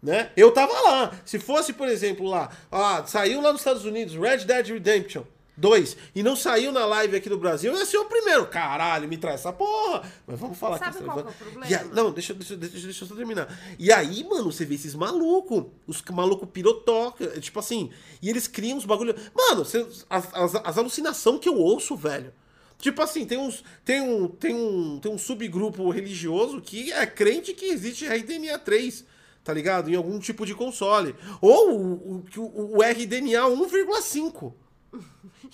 né? 0.03 0.31
Eu 0.37 0.51
tava 0.53 0.73
lá. 0.81 1.13
Se 1.25 1.39
fosse, 1.39 1.73
por 1.73 1.87
exemplo, 1.89 2.27
lá, 2.27 2.51
ah, 2.73 3.05
saiu 3.07 3.41
lá 3.41 3.53
nos 3.53 3.61
Estados 3.61 3.85
Unidos 3.85 4.15
Red 4.17 4.39
Dead 4.39 4.67
Redemption 4.69 5.23
2 5.61 5.97
e 6.15 6.23
não 6.23 6.35
saiu 6.35 6.73
na 6.73 6.87
live 6.87 7.17
aqui 7.17 7.29
do 7.29 7.37
Brasil, 7.39 7.73
ia 7.77 7.85
ser 7.85 7.99
o 7.99 8.07
primeiro. 8.07 8.47
Caralho, 8.47 9.07
me 9.07 9.17
traz 9.19 9.41
essa 9.41 9.53
porra. 9.53 10.03
Mas 10.27 10.41
vamos 10.41 10.57
falar 10.59 10.79
Sabe 10.79 10.97
que 10.99 11.05
qual 11.05 11.19
que 11.19 11.29
é 11.29 11.31
o 11.31 11.35
problema? 11.35 11.67
Aí- 11.67 11.89
não, 11.95 12.11
deixa, 12.11 12.33
deixa, 12.35 12.57
deixa, 12.57 12.79
deixa 12.79 13.05
eu 13.05 13.09
só 13.09 13.15
terminar. 13.15 13.47
E 13.79 13.93
aí, 13.93 14.25
mano, 14.25 14.51
você 14.51 14.65
vê 14.65 14.75
esses 14.75 14.95
malucos, 14.95 15.67
os 15.87 16.03
malucos 16.11 16.49
pirotoca, 16.51 17.25
é 17.25 17.41
tipo 17.41 17.59
assim, 17.61 17.91
e 18.23 18.31
eles 18.31 18.47
criam 18.49 18.79
uns 18.79 18.85
bagulho. 18.87 19.15
Mano, 19.35 19.65
você- 19.65 19.87
as, 20.09 20.29
as, 20.35 20.55
as 20.55 20.79
alucinações 20.79 21.39
que 21.41 21.49
eu 21.49 21.57
ouço, 21.57 21.95
velho. 21.95 22.33
Tipo 22.79 23.03
assim, 23.03 23.27
tem, 23.27 23.37
uns, 23.37 23.63
tem, 23.85 24.01
um, 24.01 24.27
tem, 24.27 24.55
um, 24.55 24.99
tem 24.99 25.13
um 25.13 25.19
subgrupo 25.19 25.91
religioso 25.91 26.63
que 26.63 26.91
é 26.91 27.05
crente 27.05 27.53
que 27.53 27.67
existe 27.67 28.07
RDNA 28.07 28.59
3, 28.59 29.05
tá 29.45 29.53
ligado? 29.53 29.91
Em 29.91 29.97
algum 29.97 30.19
tipo 30.19 30.47
de 30.47 30.55
console. 30.55 31.15
Ou 31.43 31.71
o, 31.79 32.25
o, 32.39 32.79
o 32.79 32.83
RDNA 32.83 33.43
1,5. 33.51 34.55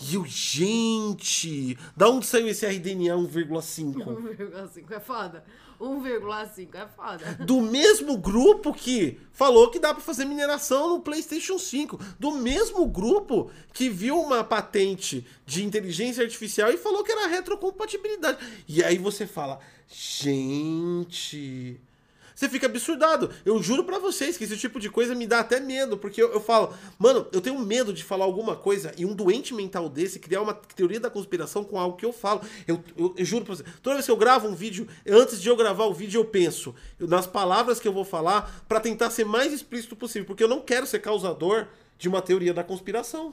E 0.01 0.15
eu, 0.15 0.25
gente, 0.25 1.79
da 1.97 2.09
onde 2.09 2.27
saiu 2.27 2.49
esse 2.49 2.67
RDNA 2.67 3.15
1,5? 3.17 3.95
1,5 3.95 4.91
é 4.91 5.01
foda. 5.01 5.45
1,5 5.81 6.75
é 6.75 6.87
foda. 6.87 7.35
Do 7.45 7.61
mesmo 7.61 8.17
grupo 8.17 8.73
que 8.73 9.19
falou 9.33 9.71
que 9.71 9.79
dá 9.79 9.93
pra 9.93 10.03
fazer 10.03 10.25
mineração 10.25 10.89
no 10.91 11.01
PlayStation 11.01 11.59
5. 11.59 11.99
Do 12.19 12.33
mesmo 12.33 12.87
grupo 12.87 13.51
que 13.73 13.89
viu 13.89 14.19
uma 14.21 14.43
patente 14.43 15.27
de 15.45 15.65
inteligência 15.65 16.25
artificial 16.25 16.71
e 16.71 16.79
falou 16.79 17.05
que 17.05 17.13
era 17.13 17.27
retrocompatibilidade. 17.27 18.39
E 18.67 18.83
aí 18.83 18.99
você 18.99 19.27
fala, 19.27 19.61
gente. 19.87 21.81
Você 22.37 22.51
fica 22.51 22.67
absurdado. 22.67 23.31
Eu 23.47 23.63
juro 23.63 23.83
para 23.83 23.99
vocês 23.99 24.37
que 24.37 24.45
esse 24.45 24.59
tipo 24.59 24.79
de 24.79 24.91
coisa 24.91 25.15
me 25.15 25.27
dá 25.27 25.41
até 25.41 25.59
medo, 25.59 25.97
porque 25.97 26.23
eu, 26.23 26.31
eu, 26.35 26.41
falo, 26.41 26.75
mano, 26.99 27.27
eu 27.33 27.41
tenho 27.41 27.59
medo 27.59 27.95
de 27.95 28.05
falar 28.05 28.27
alguma 28.27 28.55
coisa 28.55 28.93
e 28.99 29.07
um 29.07 29.15
doente 29.15 29.55
mental 29.55 29.89
desse 29.89 30.19
criar 30.19 30.43
uma 30.43 30.53
teoria 30.53 31.01
da 31.01 31.09
conspiração 31.09 31.65
com 31.65 31.79
algo 31.81 31.97
que 31.97 32.05
eu 32.05 32.13
falo. 32.13 32.43
Eu, 32.69 32.85
eu, 32.95 33.15
eu 33.17 33.25
juro 33.25 33.47
pra 33.47 33.55
vocês, 33.55 33.69
toda 33.83 33.97
vez 33.97 34.05
que 34.05 34.13
eu 34.13 34.19
gravo 34.19 34.47
um 34.47 34.55
vídeo, 34.55 34.87
antes 35.09 35.41
de 35.41 35.49
eu 35.49 35.57
gravar 35.57 35.87
o 35.87 35.95
vídeo, 35.95 36.21
eu 36.21 36.27
penso 36.27 36.75
nas 37.01 37.27
palavras 37.27 37.81
que 37.81 37.89
eu 37.89 37.93
vou 37.93 38.05
falar 38.05 38.65
para 38.69 38.81
tentar 38.81 39.09
ser 39.09 39.25
mais 39.25 39.55
explícito 39.55 39.97
possível, 39.97 40.27
porque 40.27 40.45
eu 40.45 40.49
não 40.49 40.61
quero 40.61 40.87
ser 40.87 40.99
causador 40.99 41.69
de 41.99 42.07
uma 42.07 42.21
teoria 42.21 42.53
da 42.53 42.63
conspiração. 42.63 43.33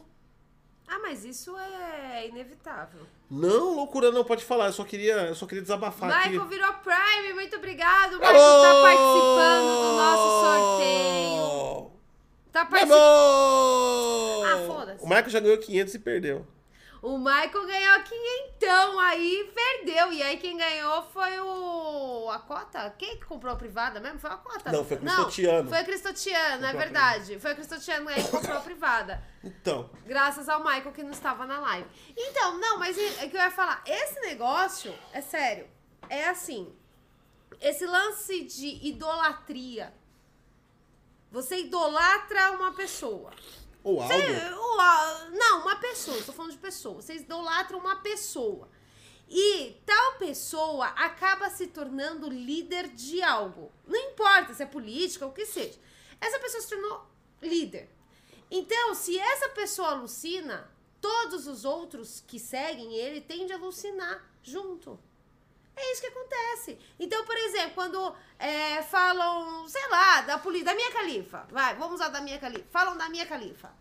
Ah, 0.87 0.99
mas 0.99 1.25
isso 1.25 1.55
é 1.57 2.27
inevitável. 2.27 3.01
Não, 3.29 3.75
loucura 3.75 4.11
não, 4.11 4.23
pode 4.23 4.43
falar. 4.43 4.67
Eu 4.67 4.73
só 4.73 4.83
queria, 4.83 5.13
eu 5.27 5.35
só 5.35 5.45
queria 5.45 5.61
desabafar 5.61 6.09
Michael 6.09 6.41
aqui. 6.41 6.49
virou 6.49 6.73
Prime, 6.75 7.33
muito 7.33 7.55
obrigado. 7.55 8.19
Michael 8.19 8.61
tá 8.61 8.81
participando 8.81 9.81
do 9.81 9.95
nosso 9.97 10.41
sorteio. 10.45 11.91
Tá 12.51 12.65
participando. 12.65 14.43
Ah, 14.45 14.67
foda-se. 14.67 15.03
O 15.03 15.07
Michael 15.07 15.29
já 15.29 15.39
ganhou 15.39 15.57
500 15.57 15.93
e 15.95 15.99
perdeu. 15.99 16.47
O 17.03 17.17
Michael 17.17 17.67
ganhou 17.67 18.03
quinhentão, 18.03 18.97
aí 18.97 19.51
perdeu. 19.53 20.13
E 20.13 20.23
aí 20.23 20.37
quem 20.37 20.55
ganhou 20.55 21.03
foi 21.11 21.37
o. 21.37 22.29
A 22.31 22.39
cota? 22.39 22.95
Quem 22.97 23.17
que 23.17 23.25
comprou 23.25 23.51
a 23.51 23.57
privada 23.57 23.99
mesmo? 23.99 24.19
Foi 24.19 24.29
a 24.29 24.37
cota? 24.37 24.71
Não, 24.71 24.85
foi 24.85 24.95
o 24.95 24.99
Cristotiano. 25.01 25.63
Não, 25.63 25.69
foi 25.69 25.79
a 25.79 25.83
Cristotiano, 25.83 26.65
é 26.65 26.69
a 26.69 26.71
verdade. 26.71 27.37
Foi 27.41 27.51
a 27.51 27.55
Cristotiano 27.55 28.07
aí 28.07 28.23
que 28.23 28.31
comprou 28.31 28.55
a 28.55 28.61
privada. 28.61 29.21
Então, 29.43 29.89
Graças 30.05 30.47
ao 30.47 30.63
Michael 30.63 30.93
que 30.93 31.03
não 31.03 31.11
estava 31.11 31.45
na 31.45 31.59
live. 31.59 31.89
Então, 32.15 32.57
não, 32.57 32.79
mas 32.79 32.97
é 32.97 33.27
que 33.27 33.35
eu 33.35 33.41
ia 33.41 33.51
falar. 33.51 33.83
Esse 33.85 34.21
negócio, 34.21 34.97
é 35.11 35.19
sério, 35.19 35.67
é 36.09 36.29
assim. 36.29 36.73
Esse 37.59 37.85
lance 37.85 38.45
de 38.45 38.87
idolatria. 38.87 39.93
Você 41.29 41.57
idolatra 41.57 42.51
uma 42.51 42.73
pessoa. 42.73 43.31
Ou 43.83 44.01
algo. 44.01 45.31
Não, 45.31 45.61
uma 45.61 45.75
pessoa, 45.75 46.21
tô 46.23 46.31
falando 46.31 46.51
de 46.51 46.57
pessoa. 46.57 47.01
Vocês 47.01 47.21
idolatram 47.21 47.79
uma 47.79 47.97
pessoa. 47.97 48.69
E 49.29 49.81
tal 49.85 50.13
pessoa 50.19 50.87
acaba 50.87 51.49
se 51.49 51.67
tornando 51.67 52.29
líder 52.29 52.89
de 52.89 53.21
algo. 53.21 53.71
Não 53.85 53.99
importa 53.99 54.53
se 54.53 54.63
é 54.63 54.65
política 54.65 55.25
ou 55.25 55.31
o 55.31 55.33
que 55.33 55.45
seja. 55.45 55.79
Essa 56.21 56.39
pessoa 56.39 56.61
se 56.61 56.69
tornou 56.69 57.05
líder. 57.41 57.89
Então, 58.49 58.93
se 58.93 59.17
essa 59.17 59.49
pessoa 59.49 59.89
alucina, 59.89 60.69
todos 61.01 61.47
os 61.47 61.65
outros 61.65 62.23
que 62.25 62.37
seguem 62.37 62.93
ele 62.93 63.21
tendem 63.21 63.51
a 63.53 63.59
alucinar 63.59 64.23
junto. 64.43 64.99
É 65.75 65.91
isso 65.91 66.01
que 66.01 66.07
acontece. 66.07 66.77
Então, 66.99 67.25
por 67.25 67.35
exemplo, 67.35 67.71
quando 67.73 68.15
é, 68.37 68.81
falam, 68.83 69.67
sei 69.67 69.87
lá, 69.89 70.21
da 70.21 70.37
polícia, 70.37 70.65
da 70.65 70.75
minha 70.75 70.91
califa, 70.91 71.47
vai, 71.51 71.75
vamos 71.75 71.95
usar 71.95 72.09
da 72.09 72.21
minha 72.21 72.37
califa. 72.37 72.65
Falam 72.69 72.95
da 72.95 73.09
minha 73.09 73.25
califa. 73.25 73.71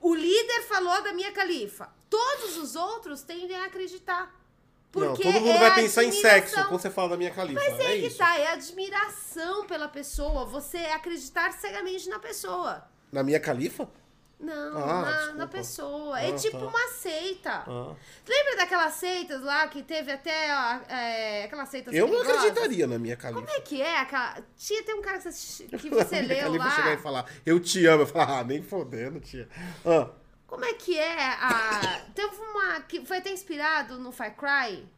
O 0.00 0.14
líder 0.14 0.62
falou 0.62 1.02
da 1.02 1.12
minha 1.12 1.32
califa. 1.32 1.90
Todos 2.08 2.56
os 2.58 2.76
outros 2.76 3.22
tendem 3.22 3.56
a 3.56 3.66
acreditar. 3.66 4.34
Não, 4.94 5.08
Porque 5.08 5.22
todo 5.22 5.40
mundo 5.40 5.56
é 5.56 5.58
vai 5.60 5.74
pensar 5.74 6.02
em 6.02 6.10
sexo 6.10 6.56
quando 6.66 6.80
você 6.80 6.90
fala 6.90 7.10
da 7.10 7.16
minha 7.16 7.30
califa. 7.30 7.60
Mas 7.60 7.78
é, 7.78 7.96
é 7.96 8.00
que 8.00 8.06
isso. 8.06 8.18
tá, 8.18 8.36
é 8.36 8.48
admiração 8.48 9.66
pela 9.66 9.88
pessoa. 9.88 10.44
Você 10.46 10.78
acreditar 10.78 11.52
cegamente 11.52 12.08
na 12.08 12.18
pessoa. 12.18 12.84
Na 13.12 13.22
minha 13.22 13.38
califa? 13.38 13.88
Não, 14.40 14.78
Ah, 14.78 15.02
na, 15.02 15.32
na 15.34 15.46
pessoa. 15.46 16.18
é 16.18 16.30
Ah, 16.30 16.34
tipo 16.34 16.58
tá. 16.58 16.66
uma 16.66 16.88
seita. 16.88 17.62
Ah. 17.66 17.94
Lembra 18.26 18.56
daquelas 18.56 18.94
seitas 18.94 19.42
lá 19.42 19.68
que 19.68 19.82
teve 19.82 20.10
até 20.10 20.48
ó, 20.50 20.90
é, 20.90 21.44
aquelas 21.44 21.68
seitas 21.68 21.92
Eu 21.94 22.08
não 22.08 22.22
acreditaria 22.22 22.86
na 22.86 22.98
minha 22.98 23.16
califa. 23.16 23.42
Como 23.42 23.54
é 23.54 23.60
que 23.60 23.82
é? 23.82 23.98
Aquela... 23.98 24.38
Tinha, 24.56 24.82
tem 24.82 24.94
um 24.94 25.02
cara 25.02 25.18
que 25.18 25.30
você, 25.30 25.64
que 25.64 25.90
você 25.90 26.22
leu 26.22 26.56
lá. 26.56 26.70
chegar 26.70 26.94
e 26.94 26.96
falar, 26.96 27.26
eu 27.44 27.60
te 27.60 27.84
amo. 27.86 28.02
Eu 28.02 28.06
falar, 28.06 28.38
ah, 28.38 28.44
nem 28.44 28.62
fodendo, 28.62 29.20
tia. 29.20 29.46
Ah, 29.84 30.08
Como 30.46 30.64
é 30.64 30.72
que 30.72 30.98
é 30.98 31.22
a... 31.22 32.00
Teve 32.14 32.34
uma... 32.36 32.80
que 32.80 33.04
foi 33.04 33.18
até 33.18 33.30
inspirado 33.30 33.98
no 33.98 34.10
Far 34.10 34.34
Cry. 34.34 34.88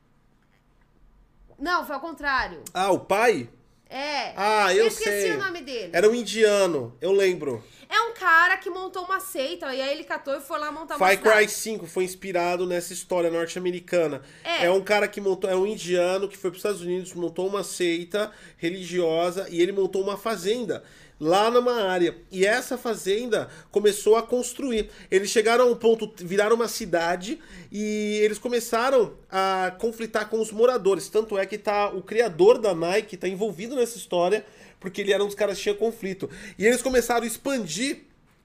Não, 1.59 1.85
foi 1.85 1.95
ao 1.97 2.01
contrário. 2.01 2.63
Ah, 2.73 2.91
o 2.93 3.01
pai? 3.01 3.49
É. 3.89 4.33
Ah, 4.37 4.75
eu 4.75 4.87
esqueci 4.87 5.11
sei. 5.23 5.33
o 5.33 5.39
nome 5.39 5.61
dele. 5.63 5.91
Era 5.93 6.09
um 6.09 6.15
indiano, 6.15 6.97
eu 7.01 7.13
lembro. 7.13 7.63
É 7.93 8.01
um 8.01 8.15
cara 8.15 8.57
que 8.57 8.71
montou 8.71 9.05
uma 9.05 9.21
seita, 9.21 9.75
e 9.75 9.83
aí 9.83 9.93
ele 9.93 10.03
catou 10.03 10.35
e 10.35 10.41
foi 10.41 10.59
lá 10.59 10.73
montar 10.73 10.97
uma 10.97 10.99
Far 10.99 11.15
Cry 11.21 11.47
cidade. 11.47 11.51
5 11.51 11.87
foi 11.87 12.05
inspirado 12.05 12.67
nessa 12.67 12.95
história 12.95 13.31
norte-americana. 13.31 14.23
É. 14.43 14.65
É. 14.65 14.71
um 14.71 14.81
cara 14.81 15.07
que 15.07 15.21
montou, 15.21 15.51
é 15.51 15.55
um 15.55 15.67
indiano 15.67 16.27
que 16.27 16.39
foi 16.39 16.51
para 16.51 16.57
os 16.57 16.61
Estados 16.61 16.81
Unidos, 16.81 17.13
montou 17.13 17.47
uma 17.47 17.63
seita 17.63 18.33
religiosa 18.57 19.47
e 19.51 19.61
ele 19.61 19.73
montou 19.73 20.03
uma 20.03 20.17
fazenda 20.17 20.83
lá 21.21 21.51
numa 21.51 21.85
área. 21.85 22.17
E 22.33 22.47
essa 22.47 22.79
fazenda 22.79 23.49
começou 23.71 24.17
a 24.17 24.23
construir. 24.23 24.89
Eles 25.11 25.31
chegaram 25.31 25.69
a 25.69 25.71
um 25.71 25.77
ponto, 25.77 26.11
viraram 26.17 26.57
uma 26.57 26.69
cidade 26.69 27.39
e 27.71 28.19
eles 28.23 28.39
começaram 28.39 29.13
a 29.31 29.73
conflitar 29.79 30.29
com 30.29 30.41
os 30.41 30.51
moradores. 30.51 31.09
Tanto 31.09 31.39
é 31.39 31.47
que 31.47 31.59
tá 31.59 31.91
o 31.91 32.03
criador 32.03 32.59
da 32.59 32.75
Nike 32.75 33.17
tá 33.17 33.29
envolvido 33.29 33.77
nessa 33.77 33.99
história, 33.99 34.45
porque 34.83 35.01
ele 35.01 35.13
era 35.13 35.23
um 35.23 35.27
dos 35.27 35.35
caras 35.35 35.57
que 35.57 35.63
tinha 35.63 35.75
conflito. 35.75 36.29
E 36.59 36.67
eles 36.67 36.83
começaram 36.83 37.23
a 37.23 37.27
expandir 37.27 38.03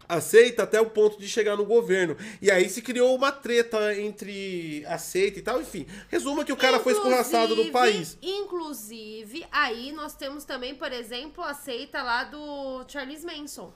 a 0.09 0.21
seita 0.21 0.63
até 0.63 0.79
o 0.79 0.89
ponto 0.89 1.19
de 1.19 1.27
chegar 1.27 1.57
no 1.57 1.65
governo. 1.65 2.15
E 2.41 2.49
aí 2.49 2.69
se 2.69 2.81
criou 2.81 3.13
uma 3.13 3.29
treta 3.29 3.93
entre 3.99 4.85
a 4.87 4.97
seita 4.97 5.39
e 5.39 5.41
tal, 5.41 5.59
enfim. 5.61 5.85
Resuma 6.07 6.45
que 6.45 6.53
o 6.53 6.55
cara 6.55 6.79
foi 6.79 6.93
escorraçado 6.93 7.53
do 7.55 7.63
Inclusive- 7.63 7.71
país. 7.73 8.17
Inclusive, 8.21 9.45
aí 9.51 9.91
nós 9.91 10.15
temos 10.15 10.45
também, 10.45 10.73
por 10.75 10.93
exemplo, 10.93 11.43
a 11.43 11.53
seita 11.53 12.01
lá 12.01 12.23
do 12.23 12.85
Charles 12.87 13.25
Manson. 13.25 13.73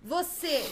Você 0.00 0.64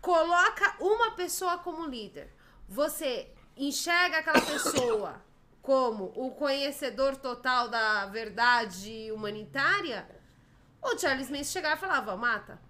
coloca 0.00 0.76
uma 0.78 1.12
pessoa 1.12 1.58
como 1.58 1.86
líder. 1.86 2.28
Você 2.68 3.26
enxerga 3.56 4.18
aquela 4.18 4.40
pessoa 4.40 5.20
como 5.64 6.12
o 6.14 6.30
conhecedor 6.32 7.16
total 7.16 7.68
da 7.68 8.04
verdade 8.04 9.10
humanitária. 9.10 10.06
O 10.82 10.98
Charles 10.98 11.30
Manson 11.30 11.52
chegava 11.52 11.76
e 11.76 11.80
falava, 11.80 12.14
mata. 12.18 12.60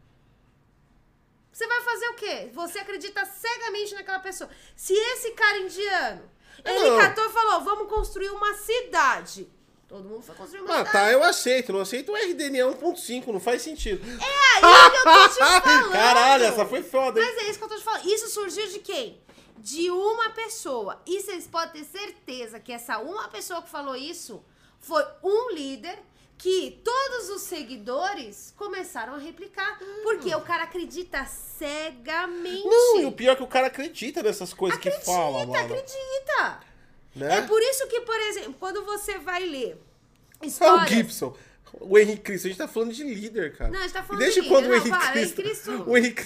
Você 1.52 1.66
vai 1.66 1.80
fazer 1.82 2.08
o 2.10 2.14
quê? 2.14 2.50
Você 2.54 2.78
acredita 2.78 3.24
cegamente 3.26 3.94
naquela 3.94 4.20
pessoa. 4.20 4.48
Se 4.76 4.92
esse 4.94 5.32
cara 5.32 5.58
indiano, 5.58 6.22
ele 6.64 6.90
Não. 6.90 6.98
catou 6.98 7.24
e 7.28 7.32
falou, 7.32 7.62
vamos 7.62 7.88
construir 7.88 8.30
uma 8.30 8.54
cidade. 8.54 9.48
Todo 9.88 10.08
mundo 10.08 10.22
foi 10.22 10.34
construir 10.36 10.60
uma 10.60 10.70
Ah, 10.72 10.78
cidade. 10.86 10.92
tá, 10.92 11.10
eu 11.12 11.22
aceito. 11.24 11.72
Não 11.72 11.80
aceito 11.80 12.12
o 12.12 12.16
RDNA 12.16 12.64
1.5, 12.78 13.26
não 13.32 13.40
faz 13.40 13.60
sentido. 13.62 14.00
É 14.08 14.56
aí 14.56 14.90
que 14.90 14.96
eu 14.98 15.02
tô 15.04 15.28
te 15.30 15.34
falando. 15.62 15.90
Caralho, 15.92 16.44
essa 16.44 16.64
foi 16.64 16.82
foda, 16.84 17.20
hein? 17.20 17.26
Mas 17.26 17.44
é 17.44 17.50
isso 17.50 17.58
que 17.58 17.64
eu 17.64 17.68
tô 17.68 17.76
te 17.76 17.82
falando. 17.84 18.06
Isso 18.06 18.28
surgiu 18.28 18.68
de 18.68 18.78
quem? 18.78 19.20
De 19.58 19.90
uma 19.90 20.30
pessoa. 20.30 21.00
E 21.06 21.20
vocês 21.20 21.46
podem 21.46 21.82
ter 21.82 21.98
certeza 21.98 22.60
que 22.60 22.72
essa 22.72 22.98
uma 22.98 23.28
pessoa 23.28 23.62
que 23.62 23.70
falou 23.70 23.96
isso 23.96 24.44
foi 24.80 25.04
um 25.22 25.50
líder 25.52 25.98
que 26.36 26.80
todos 26.84 27.30
os 27.30 27.42
seguidores 27.42 28.52
começaram 28.56 29.14
a 29.14 29.18
replicar. 29.18 29.78
Porque 30.02 30.34
o 30.34 30.40
cara 30.42 30.64
acredita 30.64 31.24
cegamente. 31.24 32.66
Não, 32.66 33.00
e 33.00 33.04
o 33.06 33.12
pior 33.12 33.32
é 33.32 33.36
que 33.36 33.42
o 33.42 33.46
cara 33.46 33.68
acredita 33.68 34.22
nessas 34.22 34.52
coisas 34.52 34.78
que 34.78 34.88
acredita, 34.88 35.10
fala, 35.10 35.46
mano. 35.46 35.54
acredita. 35.54 36.60
Né? 37.14 37.38
É 37.38 37.42
por 37.42 37.62
isso 37.62 37.86
que, 37.86 38.00
por 38.00 38.20
exemplo, 38.20 38.54
quando 38.58 38.84
você 38.84 39.18
vai 39.18 39.44
ler 39.44 39.80
É 40.40 40.44
o 40.44 40.48
histórias... 40.48 40.90
Gibson. 40.90 41.34
O 41.80 41.98
Henrique 41.98 42.22
Cristo, 42.22 42.46
a 42.46 42.48
gente 42.50 42.58
tá 42.58 42.68
falando 42.68 42.92
de 42.92 43.02
líder, 43.04 43.56
cara. 43.56 43.70
Não, 43.70 43.78
a 43.78 43.82
gente 43.82 43.92
tá 43.92 44.02
falando 44.02 44.22
e 44.22 44.24
desde 44.24 44.40
de 44.42 44.48
quando 44.48 44.64
líder. 44.64 44.74
o 44.74 44.78
Não, 44.78 44.86
Henrique 44.86 44.98
para, 44.98 45.12
Cristo. 45.12 45.40
Henrique 45.40 45.62
Cristo- 45.64 45.90
O 45.90 45.96
Henrique 45.96 46.22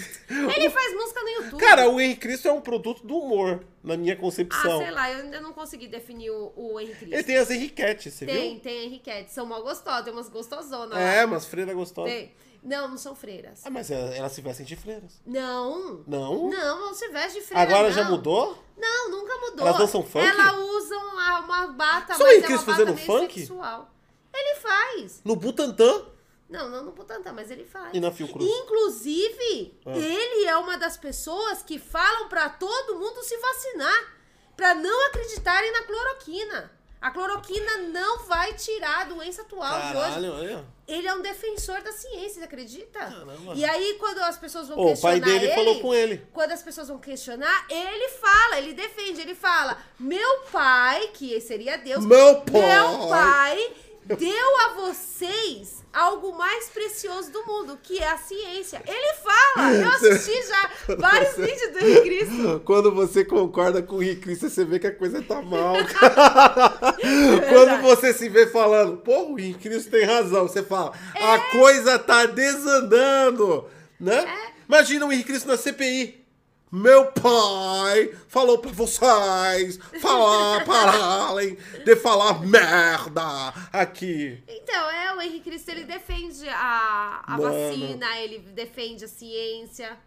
Ele 0.57 0.71
faz 0.71 0.95
música 0.95 1.21
no 1.23 1.29
YouTube. 1.29 1.61
Cara, 1.61 1.89
o 1.89 2.01
Henrique 2.01 2.21
Cristo 2.21 2.49
é 2.49 2.53
um 2.53 2.61
produto 2.61 3.07
do 3.07 3.17
humor, 3.19 3.65
na 3.83 3.97
minha 3.97 4.15
Ah, 4.15 4.17
concepção. 4.17 4.79
sei 4.79 4.91
lá, 4.91 5.11
eu 5.13 5.19
ainda 5.25 5.41
não 5.41 5.53
consegui 5.53 5.89
definir 5.89 6.31
o, 6.31 6.53
o 6.57 6.79
Henrique 6.81 7.05
Ele 7.05 7.11
Cristo. 7.13 7.27
tem 7.27 7.37
as 7.39 7.51
Henriquetes, 7.51 8.15
você 8.15 8.27
Tem, 8.27 8.53
viu? 8.53 8.61
tem 8.61 8.85
Henriquete. 8.87 9.33
São 9.33 9.47
mal 9.47 9.63
gostosas, 9.63 10.05
tem 10.05 10.13
umas 10.13 10.29
gostosonas 10.29 10.99
É, 10.99 11.21
lá. 11.23 11.27
mas 11.27 11.45
freira 11.47 11.73
gostosa. 11.75 12.09
Tem. 12.09 12.33
Não, 12.63 12.89
não 12.89 12.99
são 12.99 13.15
freiras. 13.15 13.61
Ah, 13.65 13.71
mas 13.71 13.89
elas 13.91 14.17
ela 14.17 14.29
se 14.29 14.41
vestem 14.43 14.67
de 14.67 14.75
freiras. 14.75 15.21
Não. 15.25 16.03
Não? 16.07 16.51
Não, 16.51 16.87
não 16.87 16.95
se 16.95 17.09
veste 17.09 17.39
de 17.39 17.45
freira, 17.47 17.63
Agora 17.63 17.85
não. 17.89 17.95
já 17.95 18.05
mudou? 18.05 18.63
Não, 18.77 19.11
nunca 19.11 19.35
mudou. 19.37 19.67
Elas 19.67 19.79
dançam 19.79 20.03
funk? 20.03 20.27
Elas 20.27 20.57
usam 20.59 21.01
uma, 21.15 21.67
bata, 21.69 22.15
Só 22.15 22.25
mas 22.25 22.33
é 22.33 22.35
Henrique 22.37 22.53
uma 22.53 22.65
Cristo 22.65 22.85
bata 22.87 22.97
funk? 22.99 23.41
sexual. 23.41 23.95
Ele 24.39 24.55
faz. 24.61 25.21
No 25.25 25.35
Butantã 25.37 26.07
Não, 26.49 26.69
não 26.71 26.85
no 26.85 26.93
Butantã, 26.93 27.33
mas 27.33 27.51
ele 27.51 27.65
faz. 27.65 27.91
e 27.93 28.01
na 28.01 28.11
Fiocruz. 28.11 28.49
Inclusive, 28.49 29.79
Ah. 29.85 29.97
ele 29.97 30.47
é 30.47 30.57
uma 30.57 30.77
das 30.79 30.97
pessoas 30.97 31.63
que 31.63 31.79
falam 31.79 32.29
pra 32.29 32.49
todo 32.49 32.97
mundo 32.99 33.23
se 33.23 33.37
vacinar, 33.37 34.17
Pra 34.57 34.75
não 34.75 35.07
acreditarem 35.07 35.71
na 35.71 35.83
cloroquina. 35.85 36.73
A 37.01 37.13
cloroquina 37.13 37.77
não 37.97 38.19
vai 38.27 38.55
tirar 38.55 39.03
a 39.03 39.05
doença 39.05 39.43
atual 39.43 39.71
de 39.83 39.87
hoje. 39.97 40.01
Caralho, 40.09 40.33
olha. 40.33 40.65
Ele 40.89 41.07
é 41.07 41.15
um 41.15 41.23
defensor 41.23 41.81
da 41.81 41.93
ciência, 41.93 42.41
você 42.41 42.43
acredita? 42.43 42.99
Caramba. 42.99 43.55
E 43.55 43.65
aí, 43.65 43.95
quando 44.01 44.19
as 44.19 44.37
pessoas 44.37 44.67
vão 44.67 44.77
Ô, 44.79 44.83
o 44.87 44.89
questionar 44.89 45.13
pai 45.13 45.21
dele 45.21 45.45
ele, 45.47 45.55
falou 45.55 45.81
com 45.81 45.95
ele. 45.95 46.27
quando 46.33 46.51
as 46.51 46.61
pessoas 46.61 46.89
vão 46.89 46.99
questionar, 46.99 47.67
ele 47.71 48.09
fala, 48.09 48.59
ele 48.59 48.73
defende, 48.73 49.21
ele 49.21 49.37
fala: 49.37 49.79
Meu 49.97 50.41
pai, 50.51 51.07
que 51.15 51.41
seria 51.41 51.79
Deus, 51.79 52.05
Meu 52.05 52.41
pai. 52.41 52.61
meu 52.63 53.09
pai 53.09 53.77
deu 54.17 54.61
a 54.61 54.75
vocês 54.75 55.85
algo 55.93 56.37
mais 56.37 56.69
precioso 56.69 57.31
do 57.33 57.45
mundo, 57.45 57.79
que 57.83 57.99
é 57.99 58.09
a 58.09 58.17
ciência. 58.19 58.83
Ele 58.87 59.13
fala, 59.15 59.73
eu 59.73 59.89
assisti 59.89 60.47
já 60.47 60.71
vários 60.97 61.37
vídeos 61.37 61.73
do 61.73 61.79
Henrique 61.79 62.03
Cristo. 62.03 62.63
Quando 62.65 62.93
você 62.93 63.25
concorda 63.25 63.83
com 63.83 63.97
o 63.97 64.03
Henrique 64.03 64.23
Cristo, 64.23 64.49
você 64.49 64.65
vê 64.65 64.79
que 64.79 64.87
a 64.87 64.95
coisa 64.95 65.23
tá 65.23 65.43
mal. 65.43 65.75
Quando 67.49 67.83
você 67.83 68.13
se 68.13 68.29
vê 68.29 68.47
falando, 68.47 68.99
pô, 68.99 69.33
o 69.33 69.39
Henrique 69.39 69.69
Cristo 69.69 69.91
tem 69.91 70.05
razão, 70.05 70.47
você 70.47 70.63
fala, 70.63 70.93
É. 71.15 71.35
a 71.35 71.39
coisa 71.51 71.99
tá 71.99 72.27
desandando, 72.27 73.67
né? 73.99 74.25
É. 74.25 74.59
Imagina 74.69 75.07
o 75.07 75.13
Henrique 75.13 75.29
Cristo 75.31 75.49
na 75.49 75.57
CPI. 75.57 76.25
Meu 76.71 77.07
pai 77.13 78.15
falou 78.29 78.59
pra 78.59 78.71
vocês 78.71 79.79
falar, 80.01 80.65
pararem 80.65 81.57
de 81.85 81.97
falar 81.97 82.43
merda 82.45 83.55
aqui. 83.73 84.43
Então, 84.47 84.91
é, 84.91 85.15
o 85.15 85.21
Henrique 85.21 85.51
Cristo, 85.51 85.71
ele 85.71 85.85
defende 85.85 86.47
a, 86.49 87.23
a 87.27 87.39
Mano. 87.39 87.53
vacina, 87.53 88.19
ele 88.19 88.39
defende 88.39 89.05
a 89.05 89.09
ciência. 89.09 89.99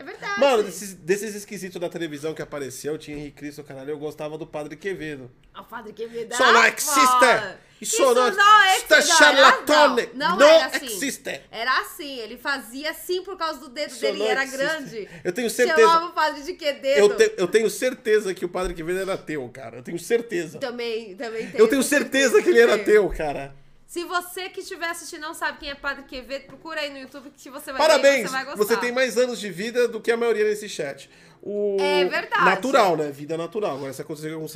É 0.00 0.02
verdade. 0.02 0.40
Mano, 0.40 0.62
desses, 0.62 0.94
desses 0.94 1.34
esquisitos 1.34 1.78
da 1.78 1.86
televisão 1.90 2.32
que 2.32 2.40
apareceu, 2.40 2.96
tinha 2.96 3.18
Henrique 3.18 3.36
Cristo, 3.36 3.62
caralho, 3.62 3.90
eu 3.90 3.98
gostava 3.98 4.38
do 4.38 4.46
Padre 4.46 4.74
Quevedo. 4.74 5.30
O 5.54 5.62
padre 5.62 5.92
Quevedo. 5.92 6.32
Isso 6.32 6.42
não 6.42 6.56
ah, 6.58 6.68
existe! 6.68 7.58
Isso 7.82 8.14
não 8.14 8.28
existe! 8.28 8.94
Está 8.94 9.88
Não! 9.88 9.96
Não, 10.14 10.36
não, 10.38 10.46
era 10.48 10.66
assim. 10.74 10.86
existe! 10.86 11.40
Era 11.50 11.80
assim, 11.82 12.18
ele 12.18 12.38
fazia 12.38 12.90
assim 12.90 13.22
por 13.22 13.36
causa 13.36 13.60
do 13.60 13.68
dedo 13.68 13.90
Isso 13.90 14.00
dele, 14.00 14.22
era 14.22 14.42
existe. 14.42 14.56
grande. 14.58 15.08
Eu 15.22 15.32
tenho 15.32 15.50
certeza. 15.50 15.80
Chamava 15.86 16.06
o 16.06 16.12
padre 16.12 16.42
de 16.44 16.54
Quededo. 16.54 16.98
Eu, 16.98 17.16
te- 17.16 17.34
eu 17.36 17.46
tenho 17.46 17.68
certeza 17.68 18.32
que 18.32 18.44
o 18.46 18.48
Padre 18.48 18.72
Quevedo 18.72 19.00
era 19.00 19.18
teu, 19.18 19.46
cara. 19.50 19.76
Eu 19.76 19.82
tenho 19.82 19.98
certeza. 19.98 20.58
Também, 20.58 21.14
também 21.14 21.46
tem 21.50 21.60
Eu 21.60 21.68
tenho 21.68 21.82
certeza 21.82 22.42
que 22.42 22.48
ele 22.48 22.60
era 22.60 22.78
Tenho. 22.78 22.84
teu, 22.86 23.08
cara. 23.10 23.54
Se 23.90 24.04
você 24.04 24.48
que 24.48 24.60
estiver 24.60 24.88
assistindo 24.88 25.22
não 25.22 25.34
sabe 25.34 25.58
quem 25.58 25.68
é 25.68 25.74
Padre 25.74 26.04
Quevedo, 26.04 26.46
procura 26.46 26.80
aí 26.80 26.90
no 26.90 26.98
YouTube 27.00 27.28
que 27.36 27.50
você 27.50 27.72
vai 27.72 27.82
ver 27.82 27.88
Parabéns! 27.88 28.20
e 28.20 28.28
você 28.28 28.28
vai 28.28 28.44
gostar. 28.44 28.64
Você 28.64 28.76
tem 28.76 28.92
mais 28.92 29.18
anos 29.18 29.40
de 29.40 29.50
vida 29.50 29.88
do 29.88 30.00
que 30.00 30.12
a 30.12 30.16
maioria 30.16 30.44
nesse 30.44 30.68
chat. 30.68 31.10
O... 31.42 31.76
É 31.80 32.04
verdade. 32.04 32.44
Natural, 32.44 32.96
né? 32.96 33.10
Vida 33.10 33.36
natural. 33.36 33.78
Agora, 33.78 33.92
se 33.92 34.00
acontecer 34.00 34.32
algum 34.32 34.46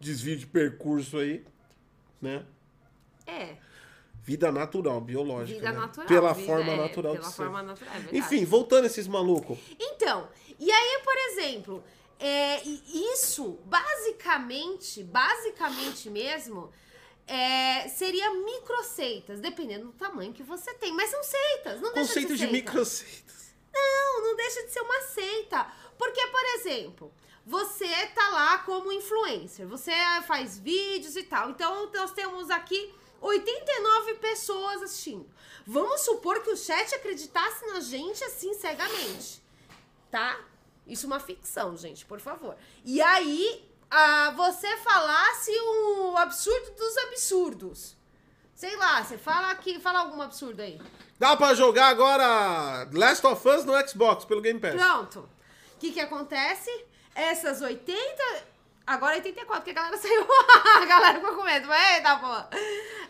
desvio 0.00 0.36
de 0.36 0.48
percurso 0.48 1.18
aí, 1.18 1.44
né? 2.20 2.44
É, 3.24 3.54
Vida 4.24 4.50
natural, 4.50 5.00
biológica. 5.00 5.60
vida 5.60 5.70
né? 5.70 5.78
natural. 5.78 6.08
Pela 6.08 6.32
vida- 6.32 6.46
forma 6.48 6.72
é, 6.72 6.76
natural 6.76 7.12
Pela 7.12 7.24
de 7.24 7.30
ser. 7.30 7.36
forma 7.36 7.62
natural, 7.62 7.94
é. 7.94 8.16
Enfim, 8.16 8.44
voltando 8.44 8.82
a 8.82 8.86
esses 8.88 9.06
malucos. 9.06 9.56
Então, 9.78 10.28
e 10.58 10.68
aí, 10.72 11.00
por 11.04 11.16
exemplo, 11.16 11.84
é, 12.18 12.60
isso, 12.64 13.60
basicamente, 13.64 15.04
basicamente 15.04 16.10
mesmo, 16.10 16.72
é, 17.26 17.88
seria 17.88 18.32
microseitas, 18.34 19.40
dependendo 19.40 19.86
do 19.86 19.92
tamanho 19.92 20.32
que 20.32 20.42
você 20.42 20.72
tem. 20.74 20.92
Mas 20.92 21.10
são 21.10 21.22
seitas, 21.22 21.80
não 21.80 21.92
deixa 21.92 22.08
Conceito 22.08 22.28
de 22.28 22.34
de 22.34 22.38
ser 22.40 22.50
seita. 22.50 22.52
microceitas. 22.52 23.54
Não, 23.72 24.22
não 24.22 24.36
deixa 24.36 24.62
de 24.64 24.72
ser 24.72 24.80
uma 24.80 25.00
seita. 25.02 25.72
Porque, 25.96 26.26
por 26.26 26.44
exemplo, 26.56 27.12
você 27.46 28.06
tá 28.08 28.28
lá 28.30 28.58
como 28.58 28.92
influencer, 28.92 29.66
você 29.66 29.92
faz 30.26 30.58
vídeos 30.58 31.16
e 31.16 31.22
tal. 31.22 31.50
Então, 31.50 31.90
nós 31.92 32.12
temos 32.12 32.50
aqui 32.50 32.92
89 33.20 34.14
pessoas 34.14 34.82
assistindo. 34.82 35.28
Vamos 35.66 36.00
supor 36.02 36.42
que 36.42 36.50
o 36.50 36.56
chat 36.56 36.92
acreditasse 36.94 37.64
na 37.66 37.80
gente 37.80 38.22
assim 38.24 38.52
cegamente, 38.54 39.40
tá? 40.10 40.38
Isso 40.86 41.06
é 41.06 41.08
uma 41.08 41.20
ficção, 41.20 41.76
gente, 41.76 42.04
por 42.04 42.18
favor. 42.20 42.56
E 42.84 43.00
aí, 43.00 43.64
ah, 43.94 44.30
você 44.34 44.74
falasse 44.78 45.50
o 45.50 46.16
absurdo 46.16 46.70
dos 46.76 46.96
absurdos. 46.96 47.94
Sei 48.54 48.74
lá, 48.76 49.04
você 49.04 49.18
fala 49.18 49.50
aqui, 49.50 49.78
fala 49.78 49.98
algum 50.00 50.22
absurdo 50.22 50.62
aí. 50.62 50.80
Dá 51.18 51.36
pra 51.36 51.52
jogar 51.52 51.88
agora 51.88 52.88
Last 52.90 53.26
of 53.26 53.46
Us 53.46 53.66
no 53.66 53.74
Xbox 53.86 54.24
pelo 54.24 54.40
Game 54.40 54.58
Pass. 54.58 54.74
Pronto. 54.74 55.28
O 55.74 55.78
que 55.78 55.92
que 55.92 56.00
acontece? 56.00 56.70
Essas 57.14 57.60
80... 57.60 58.50
Agora 58.86 59.16
84, 59.16 59.56
porque 59.56 59.70
a 59.72 59.74
galera 59.74 59.96
saiu... 59.98 60.26
a 60.76 60.86
galera 60.86 61.20
ficou 61.20 61.36
com 61.36 61.42
medo. 61.42 61.68
Mas, 61.68 61.96
eita, 61.96 62.16
porra. 62.16 62.48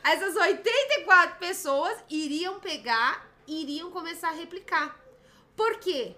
Essas 0.02 0.34
84 0.34 1.38
pessoas 1.38 1.96
iriam 2.10 2.58
pegar, 2.58 3.24
iriam 3.46 3.92
começar 3.92 4.30
a 4.30 4.32
replicar. 4.32 4.98
Por 5.54 5.78
quê? 5.78 6.16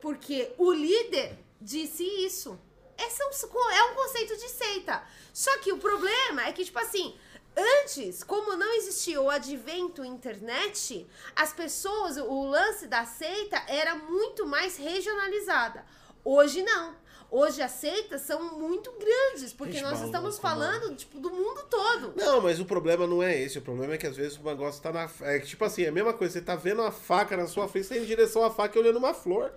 Porque 0.00 0.52
o 0.58 0.72
líder 0.72 1.38
disse 1.60 2.02
isso. 2.02 2.58
Esse 2.98 3.22
é 3.22 3.26
um, 3.26 3.70
é 3.70 3.82
um 3.84 3.94
conceito 3.94 4.36
de 4.36 4.48
seita. 4.48 5.02
Só 5.32 5.56
que 5.58 5.72
o 5.72 5.78
problema 5.78 6.46
é 6.46 6.52
que, 6.52 6.64
tipo 6.64 6.78
assim, 6.78 7.14
antes, 7.56 8.22
como 8.24 8.56
não 8.56 8.72
existia 8.74 9.20
o 9.20 9.30
advento 9.30 10.04
internet, 10.04 11.06
as 11.34 11.52
pessoas, 11.52 12.16
o 12.16 12.44
lance 12.44 12.86
da 12.86 13.04
seita 13.04 13.62
era 13.68 13.94
muito 13.94 14.46
mais 14.46 14.76
regionalizada. 14.76 15.84
Hoje 16.24 16.62
não. 16.62 16.96
Hoje 17.30 17.60
as 17.60 17.72
seitas 17.72 18.22
são 18.22 18.58
muito 18.58 18.90
grandes, 18.92 19.52
porque 19.52 19.74
Gente, 19.74 19.82
nós 19.82 20.00
maluco, 20.00 20.06
estamos 20.06 20.40
mano. 20.40 20.42
falando, 20.42 20.96
tipo, 20.96 21.20
do 21.20 21.30
mundo 21.30 21.62
todo. 21.68 22.14
Não, 22.16 22.40
mas 22.40 22.58
o 22.58 22.64
problema 22.64 23.06
não 23.06 23.22
é 23.22 23.38
esse. 23.38 23.58
O 23.58 23.62
problema 23.62 23.94
é 23.94 23.98
que 23.98 24.06
às 24.06 24.16
vezes 24.16 24.38
o 24.38 24.42
negócio 24.42 24.82
tá 24.82 24.90
na. 24.90 25.10
É 25.20 25.38
que, 25.38 25.46
tipo 25.46 25.62
assim, 25.62 25.82
é 25.82 25.88
a 25.88 25.92
mesma 25.92 26.14
coisa. 26.14 26.32
Você 26.32 26.40
tá 26.40 26.56
vendo 26.56 26.80
uma 26.80 26.90
faca 26.90 27.36
na 27.36 27.46
sua 27.46 27.68
frente, 27.68 27.86
você 27.86 27.96
tá 27.96 28.00
em 28.00 28.06
direção 28.06 28.42
à 28.42 28.50
faca 28.50 28.78
e 28.78 28.80
olhando 28.80 28.96
uma 28.98 29.12
flor. 29.12 29.52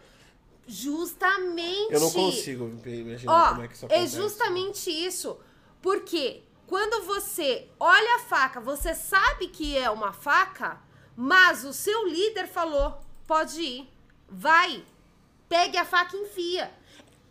Justamente. 0.72 1.94
Eu 1.94 2.00
não 2.00 2.10
consigo 2.10 2.66
imaginar 2.86 3.34
Ó, 3.34 3.50
como 3.50 3.64
é 3.64 3.68
que 3.68 3.74
isso 3.76 3.86
é 3.86 3.88
acontece. 3.88 4.16
justamente 4.16 4.90
isso. 4.90 5.38
Porque 5.82 6.44
quando 6.66 7.06
você 7.06 7.68
olha 7.78 8.16
a 8.16 8.20
faca, 8.20 8.62
você 8.62 8.96
sabe 8.96 9.50
que 9.50 9.78
é 9.78 9.90
uma 9.90 10.14
faca, 10.14 10.82
mas 11.14 11.66
o 11.66 11.74
seu 11.74 12.08
líder 12.08 12.48
falou: 12.48 13.02
pode 13.28 13.62
ir, 13.62 13.90
vai, 14.30 14.82
pegue 15.50 15.78
a 15.78 15.84
faca 15.84 16.16
e 16.16 16.22
enfia. 16.22 16.72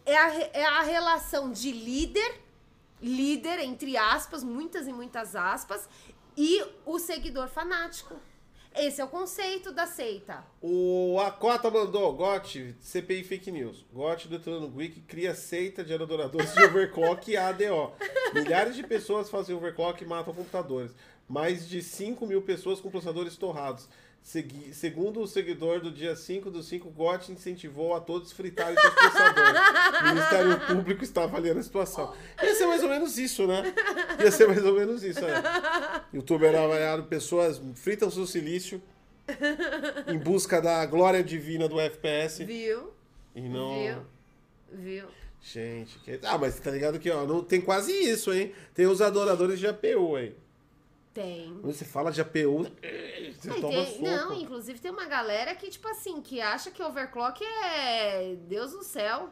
É 0.04 0.18
a, 0.18 0.34
é 0.52 0.64
a 0.66 0.82
relação 0.82 1.50
de 1.50 1.72
líder, 1.72 2.42
líder, 3.00 3.58
entre 3.60 3.96
aspas, 3.96 4.44
muitas 4.44 4.86
e 4.86 4.92
muitas 4.92 5.34
aspas, 5.34 5.88
e 6.36 6.62
o 6.84 6.98
seguidor 6.98 7.48
fanático. 7.48 8.14
Esse 8.74 9.00
é 9.00 9.04
o 9.04 9.08
conceito 9.08 9.72
da 9.72 9.86
seita. 9.86 10.44
O 10.62 11.18
Acota 11.20 11.70
mandou, 11.70 12.12
GOT, 12.14 12.74
CPI 12.80 13.24
Fake 13.24 13.50
News. 13.50 13.84
GOT 13.92 14.28
detonando 14.28 14.72
Wiki 14.74 15.00
cria 15.00 15.34
seita 15.34 15.82
de 15.82 15.92
adoradores 15.92 16.52
de 16.54 16.62
overclock 16.64 17.30
e 17.30 17.36
ADO. 17.36 17.92
Milhares 18.32 18.76
de 18.76 18.84
pessoas 18.84 19.28
fazem 19.28 19.54
overclock 19.56 20.02
e 20.02 20.06
matam 20.06 20.32
computadores. 20.32 20.92
Mais 21.28 21.68
de 21.68 21.82
5 21.82 22.24
mil 22.26 22.42
pessoas 22.42 22.80
com 22.80 22.90
processadores 22.90 23.36
torrados. 23.36 23.88
Segui- 24.22 24.74
segundo 24.74 25.20
o 25.22 25.26
seguidor 25.26 25.80
do 25.80 25.90
dia 25.90 26.14
5 26.14 26.50
do 26.50 26.62
5, 26.62 26.90
GOT 26.90 27.32
incentivou 27.32 27.94
a 27.94 28.00
todos 28.00 28.30
fritarem 28.32 28.76
seus 28.78 28.94
processadores. 28.94 29.60
O 30.00 30.04
Ministério 30.14 30.60
Público 30.66 31.02
está 31.04 31.24
avaliando 31.24 31.58
a 31.60 31.62
situação. 31.62 32.14
Ia 32.42 32.54
ser 32.54 32.66
mais 32.66 32.82
ou 32.82 32.88
menos 32.90 33.16
isso, 33.18 33.46
né? 33.46 33.72
Ia 34.22 34.30
ser 34.30 34.46
mais 34.46 34.62
ou 34.64 34.74
menos 34.74 35.02
isso, 35.02 35.22
é. 36.12 36.16
Youtuber 36.16 36.54
avaliado, 36.54 37.04
pessoas 37.04 37.60
fritam 37.74 38.10
seu 38.10 38.26
silício 38.26 38.82
em 40.08 40.18
busca 40.18 40.60
da 40.60 40.84
glória 40.86 41.22
divina 41.22 41.68
do 41.68 41.78
FPS 41.80 42.44
Viu? 42.44 42.90
e 43.34 43.40
não. 43.42 43.78
Viu? 43.78 43.96
Viu? 44.72 45.06
Gente, 45.42 45.98
que... 46.00 46.18
ah, 46.24 46.36
mas 46.36 46.58
tá 46.60 46.70
ligado 46.70 46.98
que 46.98 47.10
ó, 47.10 47.24
não 47.24 47.42
tem 47.42 47.60
quase 47.60 47.92
isso, 47.92 48.32
hein? 48.32 48.52
Tem 48.74 48.86
os 48.86 49.00
adoradores 49.00 49.58
de 49.58 49.66
APU 49.66 50.16
aí. 50.16 50.34
Tem. 51.14 51.58
Quando 51.60 51.72
você 51.74 51.84
fala 51.84 52.12
de 52.12 52.20
APU, 52.20 52.64
você 52.64 53.50
Aí 53.50 53.60
toma 53.60 53.68
tem- 53.68 53.86
soco. 53.86 54.02
não, 54.02 54.32
inclusive 54.40 54.78
tem 54.78 54.90
uma 54.92 55.06
galera 55.06 55.54
que, 55.56 55.68
tipo 55.68 55.88
assim, 55.88 56.20
que 56.20 56.40
acha 56.40 56.70
que 56.70 56.82
overclock 56.82 57.42
é 57.44 58.36
Deus 58.48 58.70
do 58.72 58.84
céu. 58.84 59.30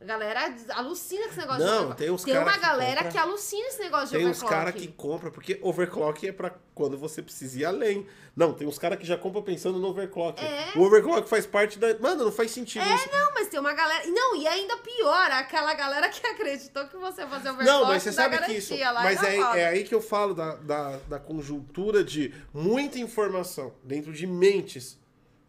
A 0.00 0.04
galera 0.04 0.54
alucina 0.74 1.24
com 1.24 1.30
esse 1.30 1.38
negócio 1.40 1.58
de 1.60 1.64
Não, 1.66 1.74
overclock. 1.78 1.98
tem 1.98 2.10
uns 2.10 2.22
Tem 2.22 2.38
uma 2.38 2.52
que 2.52 2.60
galera 2.60 2.94
compra- 2.98 3.10
que 3.10 3.18
alucina 3.18 3.66
esse 3.66 3.78
negócio 3.80 4.06
de 4.06 4.16
Tem 4.16 4.26
uns 4.26 4.36
overclock. 4.42 4.54
caras 4.54 4.74
que 4.80 4.86
compram, 4.88 5.30
porque 5.32 5.58
overclock 5.60 6.28
é 6.28 6.32
pra 6.32 6.54
quando 6.72 6.96
você 6.96 7.20
precisa 7.20 7.58
ir 7.58 7.64
além. 7.64 8.06
Não, 8.36 8.52
tem 8.54 8.68
uns 8.68 8.78
caras 8.78 8.96
que 8.96 9.04
já 9.04 9.18
compram 9.18 9.42
pensando 9.42 9.80
no 9.80 9.88
overclock. 9.88 10.40
É. 10.40 10.70
O 10.76 10.82
overclock 10.82 11.28
faz 11.28 11.46
parte 11.46 11.80
da. 11.80 11.98
Mano, 11.98 12.22
não 12.26 12.30
faz 12.30 12.52
sentido 12.52 12.84
isso. 12.84 13.10
Não, 13.10 13.34
mas 13.34 13.48
tem 13.48 13.58
uma 13.58 13.72
galera. 13.72 14.06
Não, 14.06 14.36
e 14.36 14.46
ainda 14.46 14.76
pior, 14.76 15.30
aquela 15.32 15.74
galera 15.74 16.08
que 16.08 16.24
acreditou 16.24 16.86
que 16.86 16.96
você 16.96 17.26
fazer 17.26 17.50
overclock 17.50 17.64
Não, 17.64 17.84
mas 17.88 18.00
você 18.04 18.12
sabe 18.12 18.38
que 18.38 18.52
isso. 18.52 18.76
lá, 18.78 19.02
Mas 19.02 19.20
é, 19.24 19.36
é 19.36 19.66
aí 19.66 19.82
que 19.82 19.92
eu 19.94 20.00
falo 20.00 20.32
da, 20.32 20.54
da, 20.54 20.96
da 21.08 21.18
conjuntura 21.18 22.04
de 22.04 22.32
muita 22.54 23.00
informação 23.00 23.74
dentro 23.82 24.12
de 24.12 24.28
mentes 24.28 24.96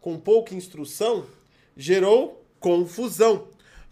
com 0.00 0.18
pouca 0.18 0.56
instrução 0.56 1.24
gerou 1.76 2.44
confusão. 2.58 3.46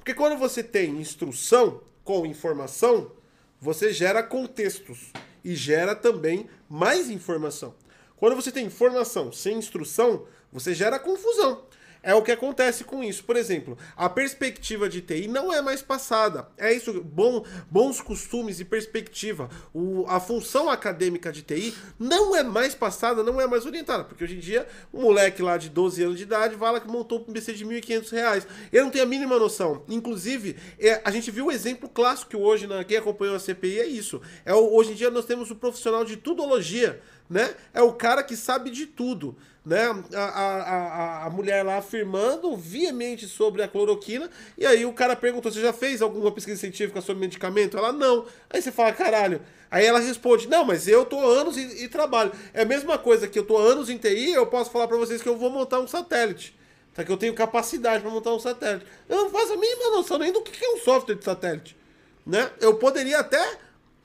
Porque 0.08 0.16
quando 0.16 0.38
você 0.38 0.62
tem 0.62 0.98
instrução 1.02 1.82
com 2.02 2.24
informação, 2.24 3.12
você 3.60 3.92
gera 3.92 4.22
contextos 4.22 5.12
e 5.44 5.54
gera 5.54 5.94
também 5.94 6.48
mais 6.66 7.10
informação. 7.10 7.74
Quando 8.16 8.34
você 8.34 8.50
tem 8.50 8.64
informação 8.64 9.30
sem 9.30 9.58
instrução, 9.58 10.24
você 10.50 10.74
gera 10.74 10.98
confusão. 10.98 11.62
É 12.02 12.14
o 12.14 12.22
que 12.22 12.32
acontece 12.32 12.84
com 12.84 13.02
isso. 13.02 13.24
Por 13.24 13.36
exemplo, 13.36 13.76
a 13.96 14.08
perspectiva 14.08 14.88
de 14.88 15.00
TI 15.00 15.28
não 15.28 15.52
é 15.52 15.60
mais 15.60 15.82
passada. 15.82 16.48
É 16.56 16.72
isso, 16.72 17.02
bom, 17.02 17.44
bons 17.70 18.00
costumes 18.00 18.60
e 18.60 18.64
perspectiva. 18.64 19.48
O, 19.74 20.04
a 20.08 20.20
função 20.20 20.68
acadêmica 20.68 21.32
de 21.32 21.42
TI 21.42 21.74
não 21.98 22.34
é 22.34 22.42
mais 22.42 22.74
passada, 22.74 23.22
não 23.22 23.40
é 23.40 23.46
mais 23.46 23.66
orientada. 23.66 24.04
Porque 24.04 24.24
hoje 24.24 24.36
em 24.36 24.40
dia, 24.40 24.66
um 24.92 25.02
moleque 25.02 25.42
lá 25.42 25.56
de 25.56 25.68
12 25.68 26.02
anos 26.02 26.16
de 26.16 26.22
idade 26.22 26.54
vai 26.54 26.72
lá 26.72 26.80
que 26.80 26.88
montou 26.88 27.24
um 27.26 27.32
PC 27.32 27.54
de 27.54 27.64
1.500 27.64 28.10
reais. 28.10 28.46
Ele 28.72 28.82
não 28.82 28.90
tem 28.90 29.02
a 29.02 29.06
mínima 29.06 29.38
noção. 29.38 29.84
Inclusive, 29.88 30.56
é, 30.78 31.00
a 31.04 31.10
gente 31.10 31.30
viu 31.30 31.46
o 31.46 31.52
exemplo 31.52 31.88
clássico 31.88 32.36
hoje, 32.38 32.66
na, 32.66 32.84
quem 32.84 32.96
acompanhou 32.96 33.36
a 33.36 33.38
CPI, 33.38 33.80
é 33.80 33.86
isso. 33.86 34.20
É, 34.44 34.54
hoje 34.54 34.92
em 34.92 34.94
dia 34.94 35.10
nós 35.10 35.24
temos 35.24 35.50
o 35.50 35.56
profissional 35.56 36.04
de 36.04 36.16
tudologia, 36.16 37.00
né? 37.28 37.54
É 37.74 37.82
o 37.82 37.92
cara 37.92 38.22
que 38.22 38.36
sabe 38.36 38.70
de 38.70 38.86
tudo 38.86 39.36
né? 39.68 39.84
A, 40.14 40.18
a, 40.18 40.62
a, 40.62 41.26
a 41.26 41.30
mulher 41.30 41.62
lá 41.62 41.76
afirmando 41.76 42.56
veemente 42.56 43.26
sobre 43.26 43.62
a 43.62 43.68
cloroquina, 43.68 44.30
e 44.56 44.64
aí 44.64 44.86
o 44.86 44.94
cara 44.94 45.14
perguntou: 45.14 45.52
você 45.52 45.60
já 45.60 45.74
fez 45.74 46.00
alguma 46.00 46.32
pesquisa 46.32 46.58
científica 46.58 47.02
sobre 47.02 47.20
medicamento? 47.20 47.76
Ela 47.76 47.92
não. 47.92 48.24
Aí 48.48 48.62
você 48.62 48.72
fala, 48.72 48.92
caralho. 48.92 49.42
Aí 49.70 49.84
ela 49.84 49.98
responde: 49.98 50.48
Não, 50.48 50.64
mas 50.64 50.88
eu 50.88 51.04
tô 51.04 51.20
anos 51.20 51.58
e, 51.58 51.84
e 51.84 51.88
trabalho. 51.88 52.32
É 52.54 52.62
a 52.62 52.64
mesma 52.64 52.96
coisa 52.96 53.28
que 53.28 53.38
eu 53.38 53.44
tô 53.44 53.58
anos 53.58 53.90
em 53.90 53.98
TI, 53.98 54.30
eu 54.30 54.46
posso 54.46 54.70
falar 54.70 54.88
pra 54.88 54.96
vocês 54.96 55.20
que 55.20 55.28
eu 55.28 55.36
vou 55.36 55.50
montar 55.50 55.80
um 55.80 55.86
satélite. 55.86 56.58
Tá? 56.94 57.04
Que 57.04 57.12
eu 57.12 57.18
tenho 57.18 57.34
capacidade 57.34 58.00
pra 58.00 58.10
montar 58.10 58.32
um 58.32 58.40
satélite. 58.40 58.86
Eu 59.06 59.24
não 59.24 59.30
faço 59.30 59.52
a 59.52 59.56
mínima 59.58 59.90
noção 59.90 60.18
nem 60.18 60.32
do 60.32 60.40
que 60.40 60.64
é 60.64 60.70
um 60.70 60.78
software 60.78 61.16
de 61.16 61.24
satélite. 61.24 61.76
Né? 62.24 62.50
Eu 62.58 62.76
poderia 62.76 63.18
até 63.18 63.58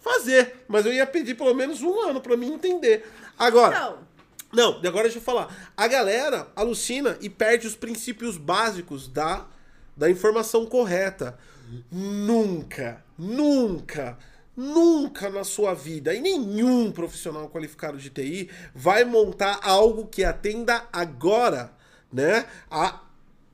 fazer, 0.04 0.66
mas 0.68 0.86
eu 0.86 0.94
ia 0.94 1.08
pedir 1.08 1.36
pelo 1.36 1.54
menos 1.54 1.82
um 1.82 2.02
ano 2.02 2.22
pra 2.22 2.38
mim 2.38 2.54
entender. 2.54 3.10
Agora. 3.40 3.98
Não, 4.52 4.80
e 4.84 4.88
agora 4.88 5.06
deixa 5.06 5.18
eu 5.18 5.24
falar. 5.24 5.74
A 5.76 5.88
galera 5.88 6.48
alucina 6.56 7.18
e 7.22 7.30
perde 7.30 7.66
os 7.66 7.76
princípios 7.76 8.38
básicos 8.38 9.08
da, 9.08 9.48
da 9.98 10.12
informação 10.12 10.66
correta. 10.68 11.36
Nunca, 11.92 13.04
nunca, 13.18 14.16
nunca 14.56 15.30
na 15.32 15.44
sua 15.44 15.74
vida, 15.74 16.14
e 16.14 16.22
nenhum 16.22 16.92
profissional 16.92 17.50
qualificado 17.50 17.98
de 17.98 18.12
TI 18.12 18.48
vai 18.76 19.04
montar 19.04 19.60
algo 19.64 20.06
que 20.06 20.24
atenda 20.24 20.88
agora, 20.94 21.74
né? 22.12 22.46
A 22.70 23.00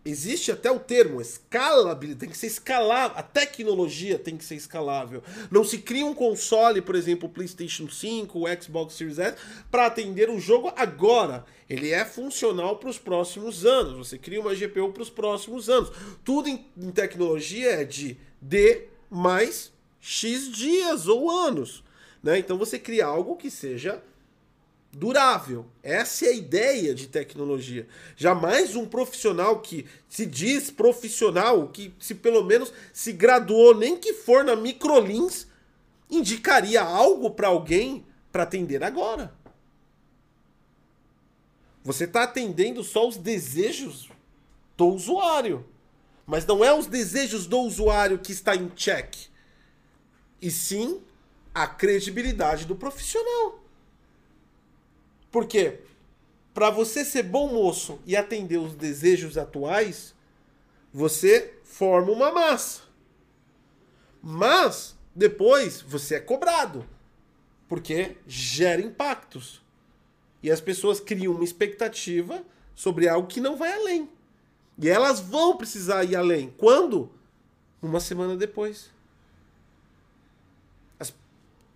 Existe 0.09 0.51
até 0.51 0.71
o 0.71 0.79
termo 0.79 1.21
escalabilidade, 1.21 2.19
tem 2.19 2.29
que 2.29 2.37
ser 2.37 2.47
escalável. 2.47 3.17
A 3.17 3.23
tecnologia 3.23 4.17
tem 4.17 4.35
que 4.35 4.43
ser 4.43 4.55
escalável. 4.55 5.21
Não 5.51 5.63
se 5.63 5.77
cria 5.77 6.05
um 6.05 6.13
console, 6.13 6.81
por 6.81 6.95
exemplo, 6.95 7.29
o 7.29 7.31
PlayStation 7.31 7.87
5, 7.87 8.39
o 8.39 8.61
Xbox 8.61 8.95
Series 8.95 9.19
S, 9.19 9.37
para 9.69 9.85
atender 9.85 10.29
o 10.29 10.39
jogo 10.39 10.71
agora. 10.75 11.45
Ele 11.69 11.91
é 11.91 12.03
funcional 12.03 12.77
para 12.77 12.89
os 12.89 12.97
próximos 12.97 13.65
anos. 13.65 14.07
Você 14.07 14.17
cria 14.17 14.41
uma 14.41 14.55
GPU 14.55 14.91
para 14.91 15.03
os 15.03 15.09
próximos 15.09 15.69
anos. 15.69 15.91
Tudo 16.23 16.49
em, 16.49 16.65
em 16.77 16.91
tecnologia 16.91 17.69
é 17.71 17.83
de 17.83 18.17
D 18.41 18.87
mais 19.09 19.71
X 19.99 20.49
dias 20.51 21.07
ou 21.07 21.29
anos. 21.29 21.83
Né? 22.23 22.39
Então 22.39 22.57
você 22.57 22.79
cria 22.79 23.05
algo 23.05 23.35
que 23.35 23.51
seja 23.51 24.01
durável. 24.91 25.65
Essa 25.83 26.25
é 26.25 26.29
a 26.29 26.33
ideia 26.33 26.93
de 26.93 27.07
tecnologia. 27.07 27.87
Jamais 28.15 28.75
um 28.75 28.85
profissional 28.85 29.59
que 29.59 29.85
se 30.07 30.25
diz 30.25 30.71
profissional, 30.71 31.67
que 31.67 31.93
se 31.99 32.15
pelo 32.15 32.43
menos 32.43 32.71
se 32.91 33.13
graduou, 33.13 33.75
nem 33.75 33.97
que 33.97 34.13
for 34.13 34.43
na 34.43 34.55
Microlins, 34.55 35.47
indicaria 36.09 36.81
algo 36.81 37.31
para 37.31 37.47
alguém 37.47 38.05
para 38.31 38.43
atender 38.43 38.83
agora. 38.83 39.33
Você 41.83 42.03
está 42.03 42.23
atendendo 42.23 42.83
só 42.83 43.07
os 43.07 43.17
desejos 43.17 44.09
do 44.75 44.87
usuário. 44.87 45.65
Mas 46.25 46.45
não 46.45 46.63
é 46.63 46.71
os 46.71 46.85
desejos 46.85 47.47
do 47.47 47.59
usuário 47.59 48.19
que 48.19 48.31
está 48.31 48.55
em 48.55 48.69
check. 48.69 49.15
E 50.41 50.51
sim 50.51 51.01
a 51.53 51.65
credibilidade 51.67 52.65
do 52.65 52.75
profissional. 52.75 53.58
Porque 55.31 55.79
para 56.53 56.69
você 56.69 57.05
ser 57.05 57.23
bom 57.23 57.47
moço 57.47 57.99
e 58.05 58.15
atender 58.15 58.57
os 58.57 58.73
desejos 58.75 59.37
atuais, 59.37 60.13
você 60.93 61.53
forma 61.63 62.11
uma 62.11 62.31
massa. 62.31 62.81
Mas 64.21 64.95
depois 65.15 65.81
você 65.81 66.15
é 66.15 66.19
cobrado, 66.19 66.85
porque 67.67 68.17
gera 68.27 68.81
impactos. 68.81 69.61
E 70.41 70.49
as 70.49 70.59
pessoas 70.59 70.99
criam 70.99 71.33
uma 71.33 71.43
expectativa 71.43 72.43
sobre 72.75 73.07
algo 73.07 73.27
que 73.27 73.41
não 73.41 73.55
vai 73.55 73.73
além. 73.73 74.09
E 74.77 74.89
elas 74.89 75.19
vão 75.19 75.57
precisar 75.57 76.03
ir 76.05 76.15
além. 76.15 76.53
Quando? 76.57 77.11
Uma 77.81 77.99
semana 77.99 78.35
depois. 78.35 78.89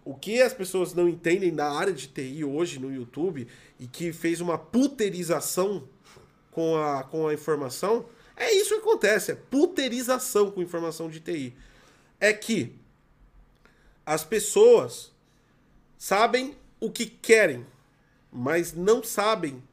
O 0.06 0.14
que 0.14 0.42
as 0.42 0.54
pessoas 0.54 0.94
não 0.94 1.08
entendem 1.08 1.54
da 1.54 1.72
área 1.72 1.94
de 1.94 2.08
TI 2.08 2.44
hoje 2.44 2.80
no 2.80 2.94
YouTube 2.94 3.48
e 3.80 3.88
que 3.88 4.12
fez 4.12 4.42
uma 4.42 4.58
puterização 4.58 5.88
com 6.52 6.76
a, 6.78 7.04
com 7.04 7.28
a 7.28 7.34
informação, 7.34 8.06
é 8.36 8.54
isso 8.54 8.76
que 8.76 8.82
acontece, 8.82 9.32
é 9.32 9.36
puterização 9.36 10.52
com 10.52 10.62
informação 10.62 11.10
de 11.10 11.20
TI. 11.20 11.56
É 12.20 12.34
que 12.34 12.76
as 14.06 14.24
pessoas 14.24 15.12
sabem 15.98 16.58
o 16.80 16.92
que 16.92 17.06
querem, 17.06 17.66
mas 18.32 18.74
não 18.74 19.02
sabem 19.02 19.64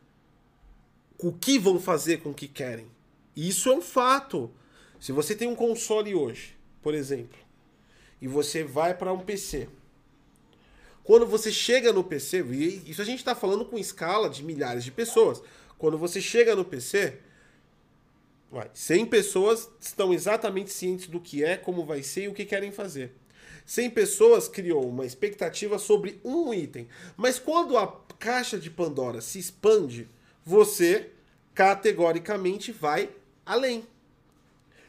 o 1.18 1.32
que 1.32 1.58
vão 1.58 1.80
fazer 1.80 2.18
com 2.18 2.30
o 2.30 2.34
que 2.34 2.46
querem. 2.46 2.86
Isso 3.34 3.68
é 3.68 3.74
um 3.74 3.82
fato. 3.82 4.50
Se 5.00 5.12
você 5.12 5.34
tem 5.34 5.48
um 5.48 5.56
console 5.56 6.14
hoje, 6.14 6.56
por 6.82 6.94
exemplo, 6.94 7.38
e 8.20 8.28
você 8.28 8.62
vai 8.62 8.94
para 8.94 9.12
um 9.12 9.20
PC, 9.20 9.68
quando 11.10 11.26
você 11.26 11.50
chega 11.50 11.92
no 11.92 12.04
PC, 12.04 12.40
e 12.52 12.88
isso 12.88 13.02
a 13.02 13.04
gente 13.04 13.18
está 13.18 13.34
falando 13.34 13.64
com 13.64 13.76
escala 13.76 14.30
de 14.30 14.44
milhares 14.44 14.84
de 14.84 14.92
pessoas. 14.92 15.42
Quando 15.76 15.98
você 15.98 16.20
chega 16.20 16.54
no 16.54 16.64
PC, 16.64 17.18
vai, 18.48 18.70
100 18.72 19.06
pessoas 19.06 19.68
estão 19.80 20.14
exatamente 20.14 20.72
cientes 20.72 21.08
do 21.08 21.18
que 21.18 21.42
é, 21.42 21.56
como 21.56 21.84
vai 21.84 22.04
ser 22.04 22.22
e 22.22 22.28
o 22.28 22.32
que 22.32 22.44
querem 22.44 22.70
fazer. 22.70 23.10
100 23.66 23.90
pessoas 23.90 24.46
criou 24.46 24.88
uma 24.88 25.04
expectativa 25.04 25.80
sobre 25.80 26.20
um 26.22 26.54
item. 26.54 26.86
Mas 27.16 27.40
quando 27.40 27.76
a 27.76 27.88
caixa 28.16 28.56
de 28.56 28.70
Pandora 28.70 29.20
se 29.20 29.40
expande, 29.40 30.08
você 30.44 31.10
categoricamente 31.52 32.70
vai 32.70 33.10
além. 33.44 33.84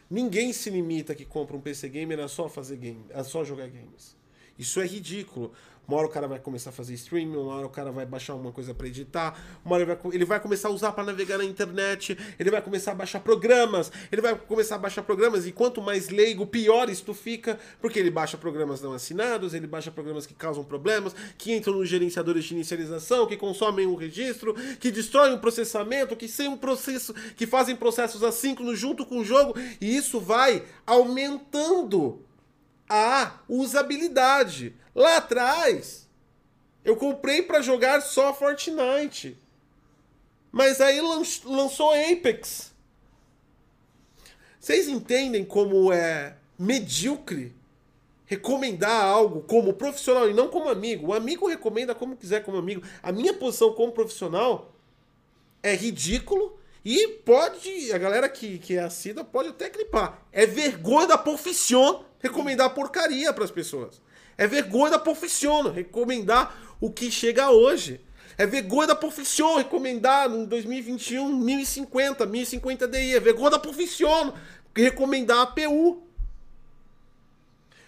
Ninguém 0.08 0.54
se 0.54 0.70
limita 0.70 1.16
que 1.16 1.26
compra 1.26 1.58
um 1.58 1.62
PC 1.62 1.90
gamer 1.90 2.20
a 2.20 2.28
só 2.28 2.48
fazer 2.48 2.78
game, 2.78 3.06
a 3.12 3.24
só 3.24 3.44
jogar 3.44 3.70
games. 3.70 4.22
Isso 4.62 4.80
é 4.80 4.86
ridículo. 4.86 5.52
Uma 5.92 5.98
hora 5.98 6.08
o 6.08 6.10
cara 6.10 6.26
vai 6.26 6.40
começar 6.40 6.70
a 6.70 6.74
fazer 6.74 6.94
streaming, 6.94 7.36
uma 7.36 7.54
hora 7.54 7.68
o 7.68 7.70
cara 7.70 7.92
vai 7.92 8.06
baixar 8.06 8.34
uma 8.34 8.54
coisa 8.54 8.74
para 8.74 8.88
editar, 8.88 9.38
uma 9.66 9.76
hora 9.76 9.84
ele 9.84 9.94
vai, 9.94 10.14
ele 10.14 10.24
vai 10.24 10.40
começar 10.40 10.70
a 10.70 10.72
usar 10.72 10.94
para 10.94 11.04
navegar 11.04 11.38
na 11.38 11.44
internet, 11.44 12.18
ele 12.40 12.50
vai 12.50 12.62
começar 12.62 12.94
a 12.94 12.96
baixar 12.96 13.20
programas, 13.20 13.92
ele 14.10 14.22
vai 14.22 14.34
começar 14.34 14.76
a 14.76 14.78
baixar 14.78 15.04
programas 15.04 15.46
e 15.46 15.52
quanto 15.52 15.82
mais 15.82 16.08
leigo, 16.08 16.48
pior 16.48 16.90
isto 16.90 17.14
fica, 17.14 17.60
porque 17.82 18.00
ele 18.00 18.10
baixa 18.10 18.38
programas 18.38 18.82
não 18.82 18.94
assinados, 18.94 19.54
ele 19.54 19.68
baixa 19.68 19.92
programas 19.92 20.26
que 20.26 20.34
causam 20.34 20.64
problemas, 20.64 21.14
que 21.38 21.54
entram 21.54 21.74
nos 21.74 21.90
gerenciadores 21.90 22.46
de 22.46 22.54
inicialização, 22.54 23.28
que 23.28 23.36
consomem 23.36 23.86
um 23.86 23.96
registro, 23.96 24.56
que 24.80 24.92
destroem 24.92 25.34
um 25.34 25.40
processamento, 25.40 26.16
que 26.16 26.30
sem 26.30 26.48
um 26.48 26.56
processo, 26.56 27.14
que 27.36 27.46
fazem 27.46 27.76
processos 27.76 28.24
assíncronos 28.24 28.80
junto 28.80 29.06
com 29.06 29.18
o 29.18 29.26
jogo, 29.26 29.56
e 29.82 29.94
isso 29.94 30.22
vai 30.22 30.64
aumentando 30.88 32.31
a 32.94 33.40
usabilidade. 33.48 34.76
Lá 34.94 35.18
atrás, 35.18 36.02
Eu 36.84 36.96
comprei 36.96 37.44
para 37.44 37.62
jogar 37.62 38.02
só 38.02 38.34
Fortnite. 38.34 39.38
Mas 40.52 40.82
aí 40.82 41.00
lançou 41.46 41.92
Apex. 41.94 42.74
Vocês 44.60 44.88
entendem 44.88 45.46
como 45.46 45.94
é 45.94 46.36
medíocre 46.58 47.54
recomendar 48.26 49.04
algo 49.04 49.42
como 49.44 49.74
profissional 49.74 50.28
e 50.28 50.34
não 50.34 50.48
como 50.48 50.70
amigo? 50.70 51.08
O 51.08 51.14
amigo 51.14 51.48
recomenda 51.48 51.94
como 51.94 52.18
quiser 52.18 52.44
como 52.44 52.58
amigo. 52.58 52.82
A 53.04 53.12
minha 53.12 53.34
posição 53.34 53.74
como 53.74 53.92
profissional 53.92 54.74
é 55.62 55.76
ridículo 55.76 56.60
e 56.84 57.08
pode, 57.10 57.94
a 57.94 57.98
galera 58.00 58.28
que, 58.28 58.58
que 58.58 58.76
é 58.76 58.82
assídua 58.82 59.24
pode 59.24 59.50
até 59.50 59.70
clipar. 59.70 60.20
É 60.32 60.48
vergonha 60.48 61.08
da 61.08 61.18
profissão 61.18 62.04
recomendar 62.22 62.70
porcaria 62.74 63.34
para 63.34 63.44
as 63.44 63.52
pessoas. 63.52 64.02
É 64.38 64.48
vergonha 64.48 64.92
da 64.92 65.00
profissão 65.00 65.72
recomendar 65.72 66.56
o 66.80 66.92
que 66.92 67.12
chega 67.12 67.50
hoje. 67.50 68.02
É 68.38 68.46
vergonha 68.46 68.88
da 68.88 68.96
profissão 68.96 69.58
recomendar 69.58 70.30
no 70.30 70.48
2021 70.48 71.36
1050, 71.36 72.26
1050 72.26 72.88
DI. 72.88 73.16
É 73.16 73.20
vergonha 73.20 73.52
da 73.52 73.60
profissão 73.60 74.34
recomendar 74.76 75.40
a 75.40 75.48
PU. 75.48 76.02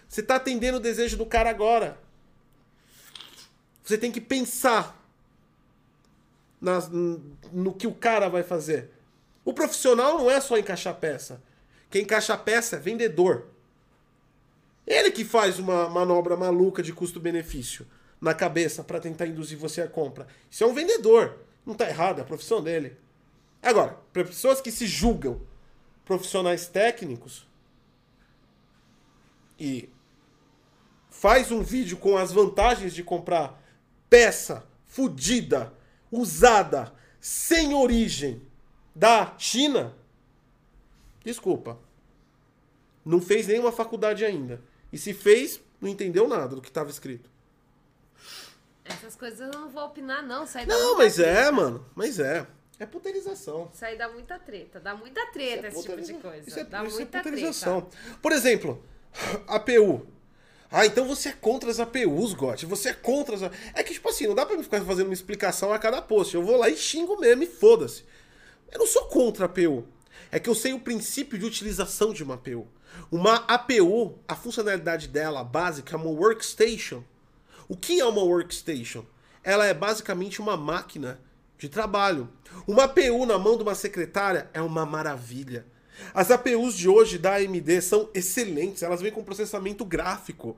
Você 0.08 0.22
está 0.22 0.36
atendendo 0.36 0.78
o 0.78 0.82
desejo 0.82 1.18
do 1.18 1.26
cara 1.26 1.50
agora. 1.50 1.98
Você 3.84 3.98
tem 3.98 4.12
que 4.12 4.22
pensar 4.22 5.02
nas, 6.62 6.88
no 6.90 7.74
que 7.74 7.88
o 7.88 7.94
cara 7.94 8.30
vai 8.30 8.44
fazer. 8.44 8.92
O 9.44 9.54
profissional 9.54 10.18
não 10.18 10.30
é 10.32 10.40
só 10.40 10.58
encaixar 10.58 10.96
peça. 10.96 11.42
Quem 11.90 12.04
encaixa 12.04 12.38
peça 12.38 12.76
é 12.78 12.80
vendedor. 12.80 13.48
Ele 14.86 15.12
que 15.12 15.24
faz 15.24 15.60
uma 15.60 15.90
manobra 15.90 16.36
maluca 16.36 16.84
de 16.84 16.94
custo-benefício 16.94 17.88
na 18.20 18.34
cabeça 18.34 18.84
para 18.84 19.00
tentar 19.00 19.28
induzir 19.28 19.58
você 19.58 19.82
a 19.82 19.88
compra. 19.88 20.28
Isso 20.50 20.64
é 20.64 20.68
um 20.68 20.74
vendedor. 20.74 21.40
Não 21.66 21.74
está 21.74 21.88
errado, 21.88 22.20
é 22.20 22.22
a 22.22 22.26
profissão 22.26 22.62
dele. 22.62 22.98
Agora, 23.62 23.98
para 24.12 24.26
pessoas 24.26 24.60
que 24.60 24.72
se 24.72 24.86
julgam 24.86 25.42
profissionais 26.04 26.68
técnicos 26.68 27.48
e 29.58 29.90
faz 31.10 31.52
um 31.52 31.62
vídeo 31.62 31.96
com 31.96 32.18
as 32.18 32.32
vantagens 32.32 32.94
de 32.94 33.04
comprar 33.04 33.62
peça 34.10 34.68
fodida, 34.86 35.74
usada, 36.12 36.94
sem 37.20 37.74
origem 37.74 38.42
da 38.94 39.34
China, 39.38 39.96
desculpa. 41.24 41.80
Não 43.06 43.22
fez 43.22 43.48
nenhuma 43.48 43.72
faculdade 43.72 44.24
ainda. 44.24 44.62
E 44.94 44.98
se 45.00 45.12
fez, 45.12 45.60
não 45.82 45.90
entendeu 45.90 46.28
nada 46.28 46.56
do 46.56 46.62
que 46.62 46.68
estava 46.68 46.92
escrito. 46.92 47.28
Essas 48.86 49.16
coisas 49.16 49.40
eu 49.40 49.48
não 49.48 49.68
vou 49.68 49.86
opinar, 49.86 50.22
não. 50.22 50.46
Sai 50.46 50.68
não, 50.68 50.96
mas 50.96 51.16
treta. 51.16 51.30
é, 51.32 51.52
mano. 51.52 51.84
Mas 51.96 52.20
é. 52.20 52.46
É 52.80 52.86
puterização. 52.86 53.72
Isso 53.74 53.84
aí 53.84 53.98
dá 53.98 54.08
muita 54.08 54.38
treta. 54.38 54.80
Dá 54.80 54.94
muita 54.94 55.26
treta 55.28 55.66
é 55.66 55.70
esse 55.72 55.82
tipo 55.82 56.00
de 56.00 56.14
coisa. 56.14 56.48
Isso 56.48 56.60
é, 56.60 56.64
dá 56.64 56.84
isso 56.84 56.96
é 56.96 57.00
muita 57.00 57.18
é 57.18 57.22
puterização. 57.24 57.82
Treta. 57.82 58.18
Por 58.22 58.32
exemplo, 58.32 58.84
APU. 59.48 60.06
Ah, 60.70 60.86
então 60.86 61.08
você 61.08 61.30
é 61.30 61.34
contra 61.34 61.72
as 61.72 61.80
APUs, 61.80 62.34
Gotti. 62.34 62.68
Você 62.68 62.90
é 62.90 62.94
contra 62.94 63.36
as. 63.36 63.42
É 63.74 63.82
que, 63.82 63.94
tipo 63.94 64.10
assim, 64.10 64.28
não 64.28 64.36
dá 64.36 64.46
pra 64.46 64.56
me 64.56 64.64
ficar 64.64 64.82
fazendo 64.82 65.08
uma 65.08 65.14
explicação 65.14 65.74
a 65.74 65.80
cada 65.80 66.04
post. 66.04 66.36
Eu 66.36 66.44
vou 66.44 66.58
lá 66.58 66.70
e 66.70 66.78
xingo 66.78 67.20
mesmo 67.20 67.44
e 67.44 67.48
foda-se. 67.48 68.04
Eu 68.72 68.78
não 68.78 68.88
sou 68.88 69.06
contra 69.06 69.46
a 69.46 69.48
APU. 69.48 69.88
É 70.32 70.40
que 70.40 70.50
eu 70.50 70.56
sei 70.56 70.74
o 70.74 70.80
princípio 70.80 71.38
de 71.40 71.46
utilização 71.46 72.14
de 72.14 72.24
uma 72.24 72.36
APU. 72.36 72.68
Uma 73.12 73.36
APU, 73.48 74.18
a 74.28 74.36
funcionalidade 74.36 75.08
dela 75.08 75.44
básica 75.44 75.96
é 75.96 75.98
uma 75.98 76.10
workstation. 76.10 77.04
O 77.68 77.78
que 77.78 78.00
é 78.00 78.06
uma 78.06 78.24
workstation? 78.24 79.06
Ela 79.44 79.66
é 79.66 79.74
basicamente 79.74 80.42
uma 80.42 80.58
máquina 80.58 81.20
de 81.58 81.70
trabalho. 81.70 82.30
Uma 82.68 82.84
APU 82.86 83.26
na 83.26 83.38
mão 83.38 83.58
de 83.58 83.64
uma 83.64 83.76
secretária 83.76 84.50
é 84.54 84.62
uma 84.62 84.86
maravilha. 84.86 85.66
As 86.14 86.32
APUs 86.32 86.76
de 86.76 86.90
hoje 86.90 87.18
da 87.18 87.36
AMD 87.36 87.82
são 87.82 88.10
excelentes, 88.14 88.84
elas 88.84 89.02
vêm 89.02 89.12
com 89.12 89.24
processamento 89.24 89.86
gráfico. 89.86 90.58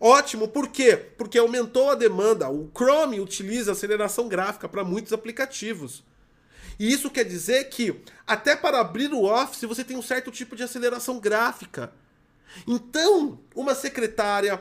Ótimo, 0.00 0.48
por 0.48 0.68
quê? 0.68 0.96
Porque 0.96 1.38
aumentou 1.38 1.90
a 1.90 1.94
demanda. 1.94 2.48
O 2.48 2.70
Chrome 2.74 3.20
utiliza 3.20 3.72
aceleração 3.72 4.28
gráfica 4.28 4.68
para 4.68 4.82
muitos 4.82 5.12
aplicativos. 5.12 6.02
E 6.80 6.90
isso 6.90 7.10
quer 7.10 7.24
dizer 7.24 7.64
que 7.64 7.94
até 8.26 8.56
para 8.56 8.80
abrir 8.80 9.12
o 9.12 9.24
Office 9.24 9.60
você 9.64 9.84
tem 9.84 9.98
um 9.98 10.02
certo 10.02 10.30
tipo 10.30 10.56
de 10.56 10.62
aceleração 10.62 11.20
gráfica. 11.20 11.92
Então, 12.66 13.38
uma 13.54 13.74
secretária, 13.74 14.58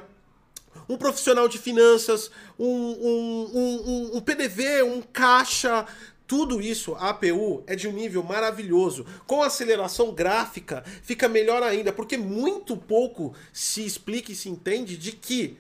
um 0.89 0.97
profissional 0.97 1.47
de 1.47 1.57
finanças, 1.57 2.29
um, 2.59 2.67
um, 2.67 3.51
um, 3.53 4.17
um, 4.17 4.21
PDV, 4.21 4.83
um 4.83 5.01
caixa, 5.01 5.85
tudo 6.27 6.59
isso, 6.61 6.93
a 6.95 7.11
APU, 7.11 7.63
é 7.65 7.73
de 7.73 7.87
um 7.87 7.93
nível 7.93 8.21
maravilhoso. 8.21 9.05
Com 9.25 9.41
aceleração 9.41 10.13
gráfica, 10.13 10.83
fica 11.01 11.29
melhor 11.29 11.63
ainda, 11.63 11.93
porque 11.93 12.17
muito 12.17 12.75
pouco 12.75 13.33
se 13.53 13.85
explica 13.85 14.33
e 14.33 14.35
se 14.35 14.49
entende 14.49 14.97
de 14.97 15.13
que 15.13 15.57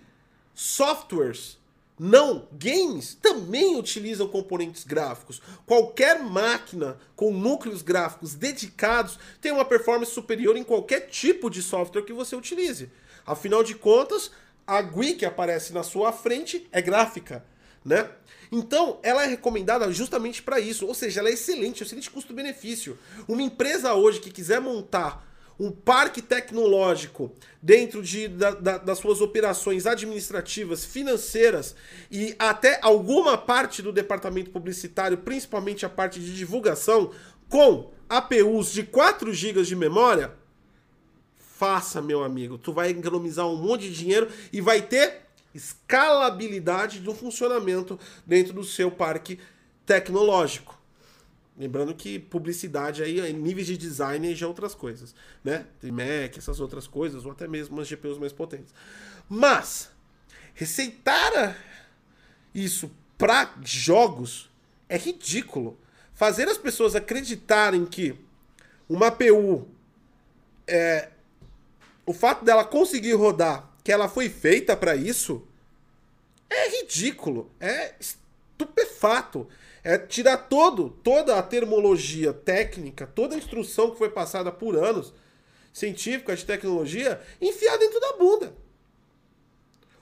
softwares 0.53 1.58
não, 1.99 2.47
games 2.53 3.13
também 3.21 3.75
utilizam 3.75 4.29
componentes 4.29 4.85
gráficos. 4.85 5.41
Qualquer 5.65 6.23
máquina 6.23 6.97
com 7.13 7.33
núcleos 7.33 7.81
gráficos 7.81 8.35
dedicados 8.35 9.19
tem 9.41 9.51
uma 9.51 9.65
performance 9.65 10.13
superior 10.13 10.55
em 10.55 10.63
qualquer 10.63 11.09
tipo 11.09 11.49
de 11.49 11.61
software 11.61 12.03
que 12.03 12.13
você 12.13 12.37
utilize. 12.37 12.89
Afinal 13.25 13.65
de 13.65 13.75
contas, 13.75 14.31
a 14.65 14.81
GUI 14.81 15.15
que 15.15 15.25
aparece 15.25 15.73
na 15.73 15.83
sua 15.83 16.13
frente 16.13 16.65
é 16.71 16.81
gráfica, 16.81 17.45
né? 17.83 18.09
Então, 18.49 18.97
ela 19.03 19.23
é 19.23 19.27
recomendada 19.27 19.91
justamente 19.91 20.41
para 20.41 20.59
isso, 20.59 20.87
ou 20.87 20.95
seja, 20.95 21.19
ela 21.19 21.29
é 21.29 21.33
excelente, 21.33 21.83
excelente 21.83 22.09
custo-benefício. 22.09 22.97
Uma 23.27 23.43
empresa 23.43 23.93
hoje 23.93 24.21
que 24.21 24.31
quiser 24.31 24.61
montar 24.61 25.28
um 25.59 25.71
parque 25.71 26.21
tecnológico 26.21 27.33
dentro 27.61 28.01
de, 28.01 28.29
da, 28.29 28.51
da, 28.51 28.77
das 28.77 28.97
suas 28.99 29.19
operações 29.19 29.85
administrativas, 29.85 30.85
financeiras 30.85 31.75
e 32.09 32.33
até 32.39 32.79
alguma 32.81 33.37
parte 33.37 33.81
do 33.81 33.91
departamento 33.91 34.51
publicitário, 34.51 35.17
principalmente 35.17 35.85
a 35.85 35.89
parte 35.89 36.19
de 36.19 36.33
divulgação, 36.33 37.11
com 37.49 37.91
APUs 38.07 38.71
de 38.71 38.83
4 38.83 39.33
GB 39.33 39.63
de 39.63 39.75
memória, 39.75 40.33
faça, 41.37 42.01
meu 42.01 42.23
amigo. 42.23 42.57
Tu 42.57 42.71
vai 42.71 42.91
economizar 42.91 43.45
um 43.45 43.57
monte 43.57 43.81
de 43.81 43.93
dinheiro 43.93 44.29
e 44.53 44.61
vai 44.61 44.81
ter 44.81 45.23
escalabilidade 45.53 46.99
do 46.99 47.13
funcionamento 47.13 47.99
dentro 48.25 48.53
do 48.53 48.63
seu 48.63 48.89
parque 48.89 49.39
tecnológico. 49.85 50.78
Lembrando 51.59 51.93
que 51.93 52.17
publicidade 52.17 53.03
aí, 53.03 53.33
níveis 53.33 53.67
de 53.67 53.75
design 53.75 54.33
já 54.33 54.45
é 54.45 54.47
outras 54.47 54.73
coisas, 54.73 55.13
né? 55.43 55.65
Tem 55.81 55.91
Mac, 55.91 56.37
essas 56.37 56.61
outras 56.61 56.87
coisas, 56.87 57.25
ou 57.25 57.33
até 57.33 57.49
mesmo 57.49 57.75
umas 57.75 57.87
GPUs 57.89 58.17
mais 58.17 58.31
potentes. 58.31 58.73
Mas, 59.27 59.91
receitar 60.53 61.57
isso 62.55 62.89
para 63.17 63.53
jogos 63.61 64.49
é 64.87 64.97
ridículo. 64.97 65.77
Fazer 66.13 66.47
as 66.47 66.57
pessoas 66.57 66.95
acreditarem 66.95 67.85
que 67.85 68.17
uma 68.87 69.07
APU 69.07 69.67
é 70.65 71.09
o 72.05 72.13
fato 72.13 72.45
dela 72.45 72.63
conseguir 72.63 73.13
rodar, 73.13 73.69
que 73.83 73.91
ela 73.91 74.07
foi 74.07 74.29
feita 74.29 74.77
para 74.77 74.95
isso, 74.95 75.45
é 76.49 76.79
ridículo, 76.79 77.51
é 77.59 77.95
estupefato 77.99 79.45
é 79.83 79.97
tirar 79.97 80.37
todo, 80.37 80.89
toda 80.89 81.37
a 81.37 81.43
termologia 81.43 82.33
técnica, 82.33 83.07
toda 83.07 83.35
a 83.35 83.37
instrução 83.37 83.91
que 83.91 83.97
foi 83.97 84.09
passada 84.09 84.51
por 84.51 84.75
anos 84.75 85.13
científica 85.71 86.35
de 86.35 86.45
tecnologia, 86.45 87.21
enfiar 87.41 87.77
dentro 87.77 87.99
da 87.99 88.13
bunda. 88.13 88.53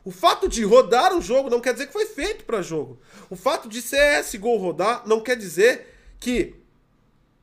O 0.03 0.11
fato 0.11 0.47
de 0.47 0.63
rodar 0.63 1.13
um 1.13 1.21
jogo 1.21 1.49
não 1.49 1.59
quer 1.59 1.73
dizer 1.73 1.87
que 1.87 1.93
foi 1.93 2.05
feito 2.05 2.45
para 2.45 2.61
jogo. 2.61 2.99
O 3.29 3.35
fato 3.35 3.67
de 3.67 3.81
CSGO 3.81 4.55
rodar 4.55 5.05
não 5.05 5.19
quer 5.19 5.35
dizer 5.35 5.85
que 6.19 6.55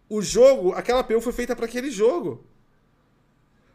o 0.09 0.23
jogo, 0.23 0.73
aquela 0.73 1.01
APU 1.01 1.21
foi 1.21 1.33
feita 1.33 1.55
para 1.55 1.67
aquele 1.67 1.91
jogo. 1.91 2.47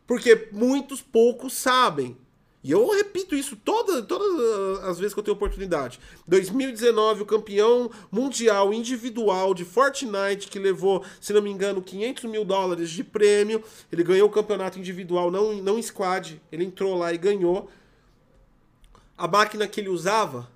Porque 0.08 0.50
muitos 0.52 1.02
poucos 1.02 1.54
sabem. 1.54 2.18
E 2.62 2.72
eu 2.72 2.90
repito 2.90 3.36
isso 3.36 3.56
toda, 3.56 4.02
todas 4.02 4.84
as 4.84 5.00
vezes 5.00 5.14
que 5.14 5.20
eu 5.20 5.24
tenho 5.24 5.36
oportunidade. 5.36 5.98
2019, 6.28 7.22
o 7.22 7.26
campeão 7.26 7.90
mundial 8.12 8.74
individual 8.74 9.54
de 9.54 9.64
Fortnite, 9.64 10.50
que 10.50 10.60
levou, 10.60 11.06
se 11.22 11.32
não 11.32 11.42
me 11.42 11.50
engano, 11.50 11.82
500 11.82 12.26
mil 12.26 12.44
dólares 12.44 12.90
de 12.90 13.02
prêmio. 13.02 13.64
Ele 13.90 14.04
ganhou 14.04 14.28
o 14.28 14.32
campeonato 14.32 14.78
individual, 14.78 15.32
não, 15.32 15.54
não 15.56 15.82
squad. 15.82 16.42
Ele 16.52 16.66
entrou 16.66 16.98
lá 16.98 17.14
e 17.14 17.18
ganhou. 17.18 17.70
A 19.18 19.26
máquina 19.26 19.66
que 19.66 19.80
ele 19.80 19.90
usava 19.90 20.50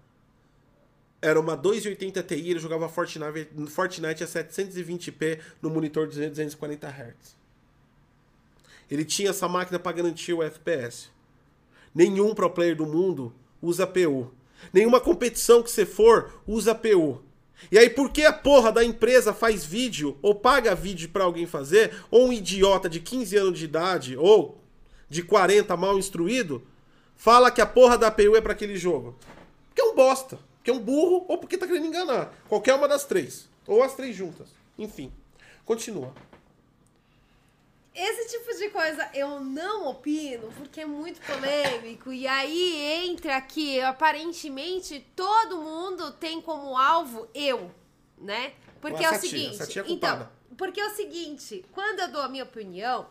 era 1.22 1.40
uma 1.40 1.56
280 1.56 2.22
Ti. 2.22 2.34
Ele 2.34 2.60
jogava 2.60 2.90
Fortnite, 2.90 3.48
Fortnite 3.70 4.26
a 4.26 4.28
720p 4.28 5.40
no 5.62 5.70
monitor 5.70 6.06
de 6.06 6.30
240 6.30 6.86
Hz. 6.86 7.38
Ele 8.92 9.06
tinha 9.06 9.30
essa 9.30 9.48
máquina 9.48 9.80
para 9.80 9.94
garantir 9.94 10.34
o 10.34 10.44
FPS. 10.44 11.10
Nenhum 11.94 12.34
pro 12.34 12.50
player 12.50 12.76
do 12.76 12.86
mundo 12.86 13.34
usa 13.62 13.86
PU. 13.86 14.32
Nenhuma 14.72 15.00
competição 15.00 15.62
que 15.62 15.70
você 15.70 15.86
for 15.86 16.42
usa 16.48 16.74
PU. 16.74 17.22
E 17.72 17.78
aí, 17.78 17.90
por 17.90 18.10
que 18.10 18.26
a 18.26 18.34
porra 18.34 18.72
da 18.72 18.84
empresa 18.84 19.34
faz 19.34 19.66
vídeo 19.66 20.18
ou 20.22 20.36
paga 20.36 20.76
vídeo 20.76 21.10
para 21.10 21.24
alguém 21.24 21.46
fazer, 21.46 21.94
ou 22.12 22.28
um 22.28 22.34
idiota 22.34 22.90
de 22.90 23.00
15 23.00 23.38
anos 23.38 23.60
de 23.60 23.66
idade 23.66 24.18
ou 24.18 24.58
de 25.10 25.24
40 25.24 25.76
mal 25.78 25.98
instruído 25.98 26.64
fala 27.16 27.52
que 27.52 27.62
a 27.62 27.66
porra 27.66 27.98
da 27.98 28.08
APU 28.08 28.36
é 28.36 28.42
para 28.42 28.54
aquele 28.54 28.76
jogo? 28.76 29.16
Porque 29.68 29.82
é 29.82 29.86
um 29.86 29.96
bosta, 29.96 30.40
porque 30.58 30.72
é 30.72 30.74
um 30.74 30.80
burro 30.80 31.26
ou 31.28 31.38
porque 31.38 31.58
tá 31.58 31.68
querendo 31.68 31.86
enganar. 31.86 32.34
Qualquer 32.50 32.74
uma 32.74 32.88
das 32.88 33.06
três. 33.06 33.48
Ou 33.66 33.82
as 33.82 33.96
três 33.96 34.16
juntas. 34.16 34.50
Enfim, 34.78 35.12
continua. 35.64 36.14
Esse 37.96 38.38
tipo 38.38 38.58
de 38.58 38.70
coisa 38.70 39.08
eu 39.14 39.40
não 39.40 39.88
opino 39.88 40.52
porque 40.58 40.82
é 40.82 40.86
muito 40.86 41.22
polêmico. 41.22 42.12
E 42.12 42.28
aí 42.28 43.06
entra 43.06 43.40
que 43.42 43.80
aparentemente 43.82 45.06
todo 45.16 45.62
mundo 45.62 46.12
tem 46.12 46.42
como 46.42 46.76
alvo 46.76 47.28
eu, 47.36 47.70
né? 48.18 48.54
Porque 48.82 49.06
é 49.06 49.12
o 49.12 49.20
seguinte. 49.20 49.80
então, 49.88 50.28
porque 50.58 50.80
é 50.80 50.88
o 50.88 50.96
seguinte, 50.96 51.64
quando 51.72 52.00
eu 52.00 52.12
dou 52.12 52.22
a 52.22 52.30
minha 52.30 52.44
opinião, 52.44 53.08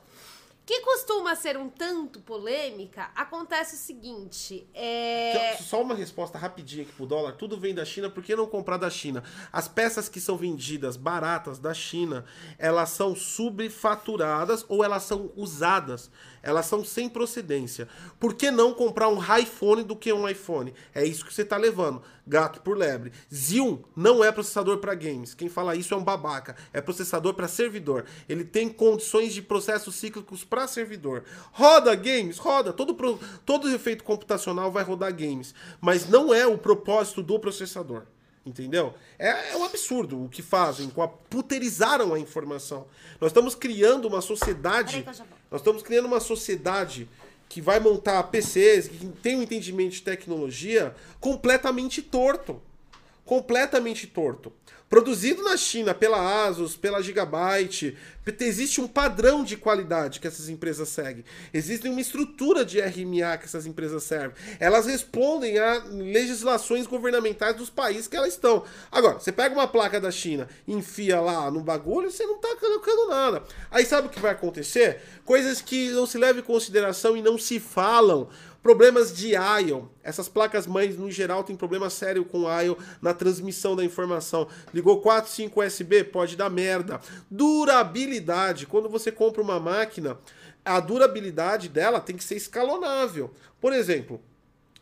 que 0.65 0.81
costuma 0.83 1.35
ser 1.35 1.57
um 1.57 1.69
tanto 1.69 2.21
polêmica, 2.21 3.11
acontece 3.17 3.75
o 3.75 3.79
seguinte: 3.79 4.67
é... 4.73 5.57
Só 5.61 5.83
uma 5.83 5.95
resposta 5.95 6.39
rapidinha 6.39 6.85
aqui 6.85 6.93
pro 6.93 7.07
dólar: 7.07 7.33
tudo 7.33 7.59
vem 7.59 7.75
da 7.75 7.85
China, 7.85 8.09
por 8.09 8.23
que 8.23 8.37
não 8.37 8.47
comprar 8.47 8.77
da 8.77 8.89
China? 8.89 9.25
As 9.53 9.67
peças 9.67 10.09
que 10.09 10.21
são 10.21 10.37
vendidas 10.37 10.97
baratas 10.97 11.59
da 11.59 11.75
China, 11.75 12.25
elas 12.59 12.91
são 12.91 13.15
subfaturadas 13.15 14.65
ou 14.69 14.85
elas 14.85 15.03
são 15.03 15.33
usadas 15.37 16.11
elas 16.43 16.67
são 16.67 16.85
sem 16.85 17.09
procedência. 17.09 17.89
Por 18.19 18.35
que 18.35 18.51
não 18.51 18.75
comprar 18.75 19.09
um 19.09 19.21
iPhone 19.39 19.85
do 19.85 19.95
que 19.95 20.13
um 20.13 20.29
iPhone? 20.29 20.75
É 20.95 21.05
isso 21.05 21.25
que 21.25 21.33
você 21.33 21.43
está 21.43 21.57
levando. 21.57 22.03
Gato 22.27 22.61
por 22.61 22.77
lebre. 22.77 23.13
Xeon 23.33 23.79
não 23.95 24.25
é 24.25 24.33
processador 24.33 24.79
para 24.79 24.95
games. 24.95 25.35
Quem 25.35 25.49
fala 25.49 25.77
isso 25.77 25.95
é 25.95 25.97
um 25.97 26.05
babaca. 26.05 26.57
É 26.73 26.81
processador 26.81 27.35
para 27.35 27.49
servidor. 27.49 28.05
Ele 28.29 28.45
tem 28.45 28.69
condições 28.69 29.33
de 29.33 29.43
processos 29.43 29.95
cíclicos 29.95 30.45
para 30.45 30.67
servidor. 30.67 31.25
Roda 31.53 31.95
games, 31.95 32.39
roda. 32.39 32.73
Todo, 32.73 32.95
pro, 32.95 33.19
todo 33.47 33.71
efeito 33.71 34.05
computacional 34.05 34.71
vai 34.71 34.83
rodar 34.83 35.15
games. 35.15 35.55
Mas 35.81 36.09
não 36.09 36.35
é 36.35 36.47
o 36.47 36.59
propósito 36.59 37.23
do 37.23 37.39
processador. 37.39 38.03
Entendeu? 38.45 38.93
É, 39.19 39.53
é, 39.53 39.57
um 39.57 39.65
absurdo 39.65 40.25
o 40.25 40.29
que 40.29 40.43
fazem, 40.43 40.91
com 40.91 41.01
a, 41.01 41.07
puterizaram 41.07 42.13
a 42.13 42.19
informação. 42.19 42.87
Nós 43.21 43.31
estamos 43.31 43.55
criando 43.55 44.07
uma 44.09 44.21
sociedade. 44.21 45.05
Nós 45.51 45.61
estamos 45.61 45.83
criando 45.83 46.07
uma 46.07 46.19
sociedade 46.19 47.09
que 47.49 47.61
vai 47.61 47.79
montar 47.79 48.23
PCs, 48.25 48.89
que 48.89 49.07
tem 49.23 49.37
um 49.37 49.43
entendimento 49.43 49.93
de 49.93 50.03
tecnologia 50.03 50.95
completamente 51.21 52.03
torto. 52.03 52.61
Completamente 53.33 54.07
torto. 54.07 54.53
Produzido 54.91 55.43
na 55.43 55.57
China 55.57 55.95
pela 55.95 56.45
Asus, 56.45 56.77
pela 56.77 57.03
Gigabyte, 57.03 57.97
existe 58.41 58.79
um 58.79 58.87
padrão 58.87 59.43
de 59.43 59.57
qualidade 59.57 60.21
que 60.21 60.27
essas 60.27 60.51
empresas 60.51 60.91
seguem. 60.91 61.25
Existe 61.51 61.89
uma 61.89 61.99
estrutura 61.99 62.63
de 62.63 62.79
RMA 62.79 63.39
que 63.39 63.47
essas 63.47 63.65
empresas 63.65 64.03
servem. 64.03 64.37
Elas 64.61 64.85
respondem 64.85 65.59
a 65.59 65.83
legislações 65.91 66.87
governamentais 66.87 67.57
dos 67.57 67.71
países 67.71 68.07
que 68.07 68.19
elas 68.19 68.35
estão. 68.35 68.65
Agora, 68.91 69.19
você 69.19 69.33
pega 69.33 69.55
uma 69.55 69.67
placa 69.67 69.99
da 69.99 70.11
China, 70.11 70.47
enfia 70.69 71.19
lá 71.19 71.51
no 71.51 71.61
bagulho, 71.61 72.11
você 72.11 72.27
não 72.27 72.37
está 72.37 72.55
colocando 72.57 73.09
nada. 73.09 73.43
Aí 73.71 73.87
sabe 73.87 74.09
o 74.09 74.11
que 74.11 74.21
vai 74.21 74.33
acontecer? 74.33 75.01
Coisas 75.25 75.63
que 75.63 75.89
não 75.93 76.05
se 76.05 76.19
levam 76.19 76.43
em 76.43 76.45
consideração 76.45 77.17
e 77.17 77.23
não 77.23 77.39
se 77.39 77.59
falam. 77.59 78.29
Problemas 78.63 79.13
de 79.15 79.35
IO. 79.35 79.91
Essas 80.05 80.29
placas 80.29 80.69
mães, 80.69 80.97
no 80.97 81.11
geral, 81.11 81.43
tem 81.43 81.57
problema 81.57 81.91
sério 81.91 82.25
com 82.25 82.45
IO 82.63 82.79
na 83.01 83.13
transmissão 83.13 83.75
da 83.75 83.85
informação. 83.85 84.47
Ligou 84.73 85.01
4, 85.01 85.31
5 85.31 85.61
USB, 85.61 86.05
pode 86.05 86.37
dar 86.37 86.49
merda. 86.49 87.01
Durabilidade. 87.29 88.67
Quando 88.67 88.89
você 88.89 89.11
compra 89.11 89.43
uma 89.43 89.59
máquina, 89.59 90.17
a 90.65 90.79
durabilidade 90.79 91.69
dela 91.69 92.01
tem 92.01 92.17
que 92.17 92.23
ser 92.23 92.37
escalonável. 92.37 93.35
Por 93.61 93.73
exemplo, 93.73 94.21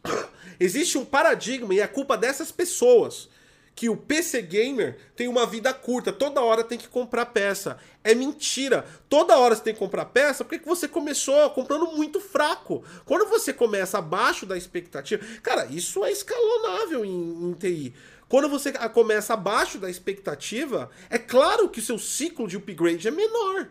existe 0.60 0.98
um 0.98 1.04
paradigma 1.04 1.72
e 1.72 1.80
é 1.80 1.86
culpa 1.86 2.18
dessas 2.18 2.52
pessoas 2.52 3.30
que 3.74 3.88
o 3.88 3.96
PC 3.96 4.42
gamer 4.42 4.98
tem 5.16 5.26
uma 5.26 5.46
vida 5.46 5.72
curta, 5.72 6.12
toda 6.12 6.42
hora 6.42 6.62
tem 6.62 6.76
que 6.76 6.88
comprar 6.88 7.26
peça. 7.26 7.78
É 8.04 8.14
mentira. 8.14 8.84
Toda 9.08 9.38
hora 9.38 9.54
você 9.54 9.62
tem 9.62 9.72
que 9.72 9.78
comprar 9.78 10.06
peça 10.06 10.44
porque 10.44 10.68
você 10.68 10.86
começou 10.86 11.50
comprando 11.50 11.86
muito 11.92 12.20
fraco. 12.20 12.84
Quando 13.04 13.28
você 13.28 13.52
começa 13.52 13.98
abaixo 13.98 14.44
da 14.44 14.56
expectativa, 14.56 15.24
cara, 15.42 15.66
isso 15.66 16.04
é 16.04 16.12
escalonável 16.12 17.04
em, 17.04 17.50
em 17.50 17.52
TI. 17.54 17.94
Quando 18.28 18.48
você 18.48 18.72
começa 18.90 19.34
abaixo 19.34 19.78
da 19.78 19.90
expectativa, 19.90 20.88
é 21.08 21.18
claro 21.18 21.68
que 21.68 21.80
o 21.80 21.82
seu 21.82 21.98
ciclo 21.98 22.46
de 22.46 22.56
upgrade 22.56 23.08
é 23.08 23.10
menor. 23.10 23.68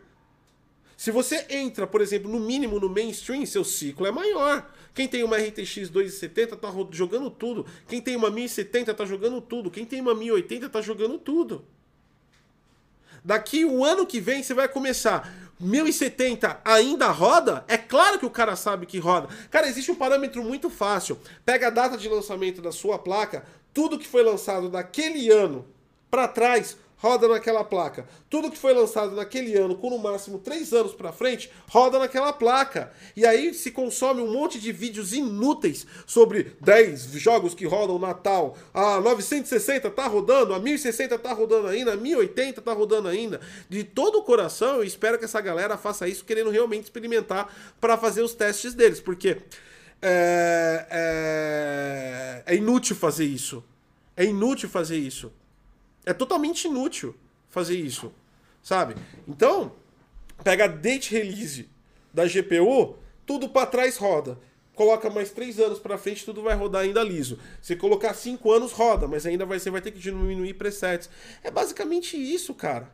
Se 1.00 1.12
você 1.12 1.46
entra, 1.50 1.88
por 1.88 2.02
exemplo, 2.02 2.30
no 2.30 2.42
mínimo 2.42 2.78
no 2.78 2.90
mainstream, 2.90 3.46
seu 3.46 3.64
ciclo 3.64 4.06
é 4.06 4.12
maior. 4.12 4.70
Quem 4.94 5.08
tem 5.08 5.24
uma 5.24 5.38
RTX 5.38 5.88
270 5.88 6.58
tá 6.58 6.70
jogando 6.92 7.30
tudo. 7.30 7.66
Quem 7.88 8.02
tem 8.02 8.18
uma 8.18 8.30
1070 8.30 8.94
tá 8.94 9.06
jogando 9.06 9.40
tudo. 9.40 9.72
Quem 9.72 9.86
tem 9.86 10.02
uma 10.02 10.14
1080 10.14 10.68
tá 10.68 10.82
jogando 10.82 11.18
tudo. 11.18 11.64
Daqui 13.24 13.64
um 13.64 13.82
ano 13.82 14.06
que 14.06 14.20
vem 14.20 14.44
você 14.44 14.54
vai 14.54 14.68
começar. 14.68 15.34
1070 15.58 16.60
ainda 16.66 17.08
roda? 17.08 17.64
É 17.70 17.78
claro 17.78 18.20
que 18.20 18.26
o 18.26 18.30
cara 18.30 18.58
sabe 18.58 18.86
que 18.86 19.00
roda. 19.00 19.30
Cara, 19.50 19.70
existe 19.70 19.92
um 19.92 19.96
parâmetro 19.96 20.44
muito 20.44 20.70
fácil. 20.70 21.18
Pega 21.46 21.68
a 21.68 21.70
data 21.70 21.98
de 21.98 22.10
lançamento 22.10 22.62
da 22.62 22.74
sua 22.74 23.00
placa, 23.00 23.46
tudo 23.74 23.98
que 23.98 24.06
foi 24.06 24.22
lançado 24.22 24.68
daquele 24.68 25.32
ano 25.32 25.66
para 26.12 26.28
trás, 26.28 26.76
roda 27.00 27.28
naquela 27.28 27.64
placa. 27.64 28.06
Tudo 28.30 28.52
que 28.52 28.58
foi 28.58 28.74
lançado 28.74 29.16
naquele 29.16 29.58
ano, 29.58 29.76
com 29.76 29.90
no 29.90 29.98
máximo 29.98 30.38
3 30.38 30.74
anos 30.74 30.94
para 30.94 31.12
frente, 31.12 31.50
roda 31.68 31.98
naquela 31.98 32.32
placa. 32.32 32.92
E 33.16 33.26
aí 33.26 33.54
se 33.54 33.72
consome 33.72 34.22
um 34.22 34.32
monte 34.32 34.60
de 34.60 34.72
vídeos 34.72 35.14
inúteis 35.14 35.88
sobre 36.06 36.56
10 36.62 37.14
jogos 37.14 37.56
que 37.56 37.66
rodam 37.66 37.98
Natal. 37.98 38.58
A 38.74 39.00
960 39.00 39.90
tá 39.90 40.08
rodando, 40.08 40.54
a 40.54 40.60
1060 40.60 41.18
tá 41.18 41.34
rodando 41.34 41.68
ainda, 41.68 41.94
a 41.94 41.98
1080 41.98 42.62
tá 42.62 42.74
rodando 42.74 43.08
ainda. 43.08 43.40
De 43.70 43.84
todo 43.84 44.20
o 44.20 44.24
coração, 44.24 44.76
eu 44.76 44.84
espero 44.84 45.18
que 45.18 45.26
essa 45.26 45.40
galera 45.40 45.78
faça 45.78 46.08
isso 46.08 46.26
querendo 46.26 46.50
realmente 46.50 46.84
experimentar 46.84 47.54
para 47.80 47.98
fazer 47.98 48.22
os 48.22 48.34
testes 48.34 48.74
deles, 48.74 49.00
porque 49.00 49.38
é, 50.02 50.86
é, 52.46 52.54
é 52.54 52.56
inútil 52.56 52.96
fazer 52.96 53.26
isso. 53.26 53.64
É 54.18 54.26
inútil 54.26 54.68
fazer 54.68 54.98
isso. 54.98 55.32
É 56.06 56.14
totalmente 56.14 56.66
inútil 56.66 57.16
fazer 57.50 57.76
isso, 57.76 58.12
sabe? 58.62 58.96
Então, 59.28 59.72
pega 60.44 60.66
a 60.66 60.68
date 60.68 61.14
release 61.14 61.70
da 62.14 62.26
GPU, 62.26 62.96
tudo 63.26 63.50
para 63.50 63.68
trás 63.68 63.98
roda. 63.98 64.38
Coloca 64.74 65.10
mais 65.10 65.32
três 65.32 65.60
anos 65.60 65.78
para 65.78 65.98
frente, 65.98 66.24
tudo 66.24 66.42
vai 66.42 66.56
rodar 66.56 66.84
ainda 66.84 67.04
liso. 67.04 67.38
Se 67.62 67.76
colocar 67.76 68.14
cinco 68.14 68.52
anos, 68.52 68.72
roda, 68.72 69.08
mas 69.08 69.26
ainda 69.26 69.46
vai, 69.46 69.60
você 69.60 69.70
vai 69.70 69.82
ter 69.82 69.92
que 69.92 70.00
diminuir 70.00 70.54
presets. 70.54 71.10
É 71.44 71.52
basicamente 71.52 72.16
isso, 72.16 72.54
cara. 72.54 72.90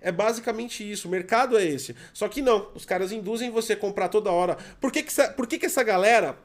É 0.00 0.10
basicamente 0.10 0.82
isso. 0.90 1.06
O 1.06 1.10
mercado 1.10 1.56
é 1.56 1.64
esse. 1.64 1.94
Só 2.12 2.28
que 2.28 2.42
não. 2.42 2.68
Os 2.74 2.84
caras 2.84 3.12
induzem 3.12 3.50
você 3.50 3.74
a 3.74 3.76
comprar 3.76 4.08
toda 4.08 4.32
hora. 4.32 4.56
Por 4.80 4.90
que, 4.90 5.02
que, 5.04 5.14
por 5.36 5.46
que, 5.46 5.60
que 5.60 5.66
essa 5.66 5.84
galera 5.84 6.36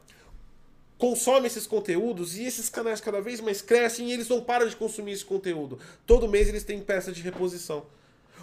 consome 0.97 1.47
esses 1.47 1.67
conteúdos 1.67 2.37
e 2.37 2.43
esses 2.43 2.69
canais 2.69 2.99
cada 2.99 3.21
vez 3.21 3.39
mais 3.39 3.61
crescem 3.61 4.09
e 4.09 4.13
eles 4.13 4.27
não 4.27 4.41
param 4.41 4.67
de 4.67 4.75
consumir 4.75 5.11
esse 5.11 5.25
conteúdo. 5.25 5.79
Todo 6.05 6.27
mês 6.27 6.47
eles 6.47 6.63
têm 6.63 6.81
peça 6.81 7.11
de 7.11 7.21
reposição. 7.21 7.85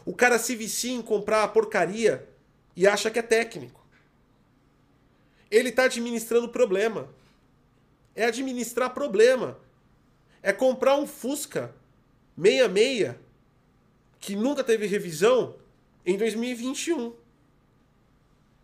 O 0.05 0.14
cara 0.14 0.38
se 0.38 0.55
vicia 0.55 0.92
em 0.92 1.02
comprar 1.02 1.42
a 1.42 1.48
porcaria 1.48 2.28
e 2.76 2.86
acha 2.86 3.11
que 3.11 3.18
é 3.18 3.22
técnico. 3.22 3.84
Ele 5.50 5.70
está 5.70 5.84
administrando 5.84 6.48
problema. 6.48 7.09
É 8.14 8.26
administrar 8.26 8.92
problema. 8.92 9.59
É 10.42 10.52
comprar 10.52 10.96
um 10.96 11.07
Fusca 11.07 11.74
66 12.40 13.14
que 14.20 14.36
nunca 14.36 14.64
teve 14.64 14.86
revisão 14.86 15.57
em 16.05 16.16
2021. 16.16 17.14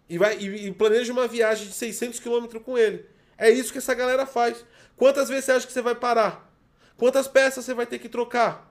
E, 0.08 0.18
vai, 0.18 0.38
e, 0.38 0.66
e 0.66 0.72
planeja 0.72 1.12
uma 1.12 1.28
viagem 1.28 1.66
de 1.66 1.72
600 1.72 2.18
km 2.18 2.46
com 2.64 2.76
ele. 2.76 3.06
É 3.40 3.50
isso 3.50 3.72
que 3.72 3.78
essa 3.78 3.94
galera 3.94 4.26
faz. 4.26 4.62
Quantas 4.94 5.30
vezes 5.30 5.46
você 5.46 5.52
acha 5.52 5.66
que 5.66 5.72
você 5.72 5.80
vai 5.80 5.94
parar? 5.94 6.52
Quantas 6.98 7.26
peças 7.26 7.64
você 7.64 7.72
vai 7.72 7.86
ter 7.86 7.98
que 7.98 8.06
trocar? 8.06 8.70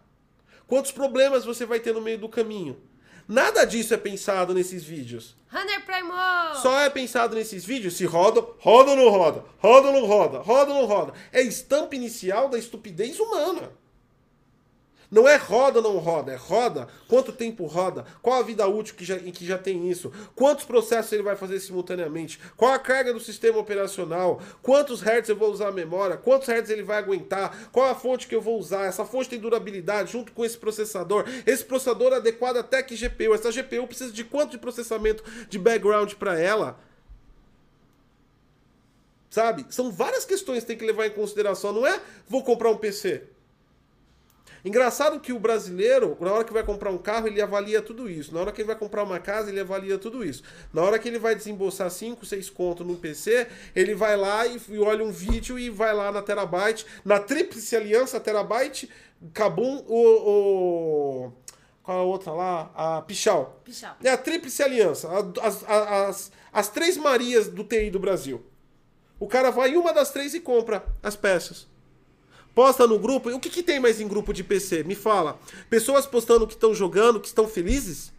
Quantos 0.68 0.92
problemas 0.92 1.44
você 1.44 1.66
vai 1.66 1.80
ter 1.80 1.92
no 1.92 2.00
meio 2.00 2.20
do 2.20 2.30
caminho? 2.30 2.80
Nada 3.28 3.66
disso 3.66 3.96
é 3.96 3.98
pensado 3.98 4.54
nesses 4.54 4.84
vídeos. 4.84 5.36
Hunter 5.52 5.84
Primo! 5.84 6.14
Só 6.62 6.80
é 6.82 6.90
pensado 6.90 7.36
nesses 7.36 7.66
vídeos 7.66 7.98
se 7.98 8.06
roda, 8.06 8.46
roda 8.60 8.92
ou 8.92 8.98
não 8.98 9.10
roda, 9.10 9.44
roda 9.58 9.88
ou 9.88 9.94
não 9.94 10.06
roda, 10.06 10.38
roda 10.38 10.72
ou 10.72 10.82
não 10.82 10.86
roda. 10.86 11.14
É 11.32 11.42
estampa 11.42 11.96
inicial 11.96 12.48
da 12.48 12.60
estupidez 12.60 13.20
humana. 13.20 13.72
Não 15.12 15.28
é 15.28 15.38
roda 15.38 15.80
ou 15.80 15.84
não 15.84 15.98
roda, 15.98 16.32
é 16.32 16.36
roda. 16.36 16.88
Quanto 17.08 17.32
tempo 17.32 17.66
roda? 17.66 18.06
Qual 18.22 18.40
a 18.40 18.44
vida 18.44 18.68
útil 18.68 18.94
que 18.94 19.04
já, 19.04 19.16
em 19.16 19.32
que 19.32 19.44
já 19.44 19.58
tem 19.58 19.90
isso? 19.90 20.12
Quantos 20.36 20.66
processos 20.66 21.12
ele 21.12 21.24
vai 21.24 21.36
fazer 21.36 21.60
simultaneamente? 21.60 22.40
Qual 22.56 22.72
a 22.72 22.78
carga 22.78 23.12
do 23.12 23.20
sistema 23.20 23.58
operacional? 23.58 24.40
Quantos 24.62 25.02
hertz 25.02 25.28
eu 25.28 25.36
vou 25.36 25.52
usar 25.52 25.70
a 25.70 25.72
memória? 25.72 26.16
Quantos 26.16 26.48
hertz 26.48 26.70
ele 26.70 26.84
vai 26.84 27.00
aguentar? 27.00 27.70
Qual 27.72 27.90
a 27.90 27.96
fonte 27.96 28.28
que 28.28 28.36
eu 28.36 28.42
vou 28.42 28.60
usar? 28.60 28.86
Essa 28.86 29.04
fonte 29.04 29.30
tem 29.30 29.40
durabilidade 29.40 30.12
junto 30.12 30.32
com 30.32 30.46
esse 30.46 30.58
processador. 30.58 31.26
Esse 31.44 31.66
processador 31.66 32.14
é 32.14 32.18
adequado 32.18 32.58
até 32.58 32.84
que 32.84 32.96
GPU. 32.96 33.34
Essa 33.34 33.52
GPU 33.52 33.88
precisa 33.88 34.12
de 34.12 34.24
quanto 34.24 34.52
de 34.52 34.58
processamento 34.60 35.24
de 35.50 35.58
background 35.58 36.14
para 36.14 36.40
ela? 36.40 36.80
Sabe? 39.28 39.66
São 39.72 39.92
várias 39.92 40.24
questões 40.24 40.60
que 40.60 40.68
tem 40.68 40.78
que 40.78 40.86
levar 40.86 41.08
em 41.08 41.12
consideração. 41.12 41.74
Não 41.74 41.88
é 41.88 42.00
vou 42.28 42.44
comprar 42.44 42.70
um 42.70 42.78
PC. 42.78 43.24
Engraçado 44.64 45.20
que 45.20 45.32
o 45.32 45.40
brasileiro, 45.40 46.18
na 46.20 46.32
hora 46.32 46.44
que 46.44 46.54
vai 46.54 46.64
comprar 46.64 46.92
um 46.92 46.98
carro, 46.98 47.28
ele 47.28 47.42
avalia 47.42 47.82
tudo 47.82 48.10
isso. 48.10 48.34
Na 48.34 48.42
hora 48.42 48.52
que 48.52 48.62
ele 48.62 48.68
vai 48.68 48.76
comprar 48.76 49.04
uma 49.04 49.20
casa, 49.20 49.50
ele 49.50 49.60
avalia 49.60 49.98
tudo 49.98 50.24
isso. 50.24 50.44
Na 50.74 50.82
hora 50.82 51.00
que 51.00 51.08
ele 51.08 51.20
vai 51.20 51.36
desembolsar 51.36 51.90
5, 51.90 52.26
6 52.26 52.50
conto 52.50 52.84
num 52.84 52.96
PC, 52.96 53.48
ele 53.76 53.96
vai 53.96 54.18
lá 54.18 54.46
e, 54.46 54.60
e 54.70 54.80
olha 54.80 55.04
um 55.04 55.12
vídeo 55.12 55.58
e 55.58 55.70
vai 55.70 55.94
lá 55.94 56.12
na 56.12 56.22
Terabyte, 56.22 56.86
na 57.06 57.20
Tríplice 57.20 57.76
Aliança 57.76 58.20
Terabyte, 58.20 58.90
Kabum, 59.34 59.84
o, 59.88 61.28
o 61.28 61.34
qual 61.90 61.98
é 61.98 62.02
a 62.02 62.04
outra 62.04 62.32
lá? 62.32 62.72
A 62.76 63.02
Pichal. 63.02 63.62
Pichal. 63.64 63.96
É 64.04 64.12
a 64.12 64.18
Tríplice 64.18 64.62
Aliança. 64.62 65.10
As, 65.10 65.64
as, 65.64 65.64
as, 65.68 66.32
as 66.54 66.68
três 66.70 66.98
Marias 66.98 67.48
do 67.48 67.64
TI 67.64 67.90
do 67.90 67.98
Brasil. 67.98 68.46
O 69.20 69.28
cara 69.28 69.50
vai 69.50 69.72
em 69.72 69.78
uma 69.78 69.92
das 69.92 70.12
três 70.12 70.36
e 70.36 70.40
compra 70.40 70.86
as 71.02 71.16
peças. 71.16 71.68
Posta 72.60 72.86
no 72.86 73.00
grupo. 73.00 73.30
O 73.30 73.40
que, 73.40 73.50
que 73.50 73.64
tem 73.64 73.80
mais 73.80 74.02
em 74.02 74.08
grupo 74.10 74.34
de 74.34 74.44
PC? 74.44 74.84
Me 74.84 74.94
fala. 74.94 75.40
Pessoas 75.70 76.06
postando 76.06 76.46
que 76.46 76.56
estão 76.56 76.74
jogando, 76.74 77.18
que 77.18 77.28
estão 77.28 77.48
felizes? 77.48 78.12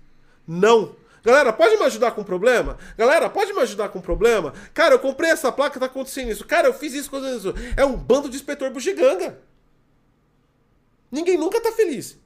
Não. 0.48 0.96
Galera, 1.22 1.52
pode 1.52 1.76
me 1.76 1.82
ajudar 1.84 2.12
com 2.12 2.22
o 2.22 2.24
problema? 2.24 2.78
Galera, 2.96 3.28
pode 3.28 3.52
me 3.52 3.60
ajudar 3.60 3.90
com 3.90 3.98
o 3.98 4.02
problema? 4.02 4.54
Cara, 4.72 4.94
eu 4.94 4.98
comprei 4.98 5.30
essa 5.30 5.52
placa, 5.52 5.78
tá 5.78 5.84
acontecendo 5.84 6.30
isso. 6.30 6.46
Cara, 6.46 6.68
eu 6.68 6.72
fiz 6.72 6.94
isso, 6.94 7.10
coisa 7.10 7.30
isso. 7.36 7.52
É 7.76 7.84
um 7.84 7.94
bando 7.94 8.30
de 8.30 8.36
inspetor 8.36 8.70
bugiganga. 8.70 9.38
Ninguém 11.12 11.36
nunca 11.36 11.60
tá 11.60 11.70
feliz. 11.72 12.16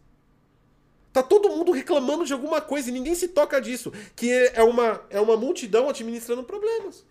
Tá 1.13 1.21
todo 1.21 1.49
mundo 1.49 1.73
reclamando 1.73 2.25
de 2.25 2.33
alguma 2.33 2.61
coisa 2.61 2.91
e 2.91 2.93
ninguém 2.93 3.17
se 3.17 3.27
toca 3.27 3.61
disso. 3.61 3.93
Que 4.15 4.53
é 4.55 4.63
uma, 4.63 5.01
é 5.11 5.21
uma 5.21 5.37
multidão 5.37 5.89
administrando 5.89 6.45
problemas. 6.45 7.05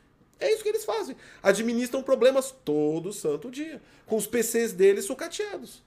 É 0.44 0.52
isso 0.52 0.62
que 0.62 0.68
eles 0.68 0.84
fazem. 0.84 1.16
Administram 1.42 2.04
problemas 2.04 2.54
todo 2.66 3.14
santo 3.14 3.50
dia. 3.50 3.82
Com 4.06 4.18
os 4.18 4.28
PCs 4.28 4.74
deles 4.74 5.06
sucateados. 5.06 5.82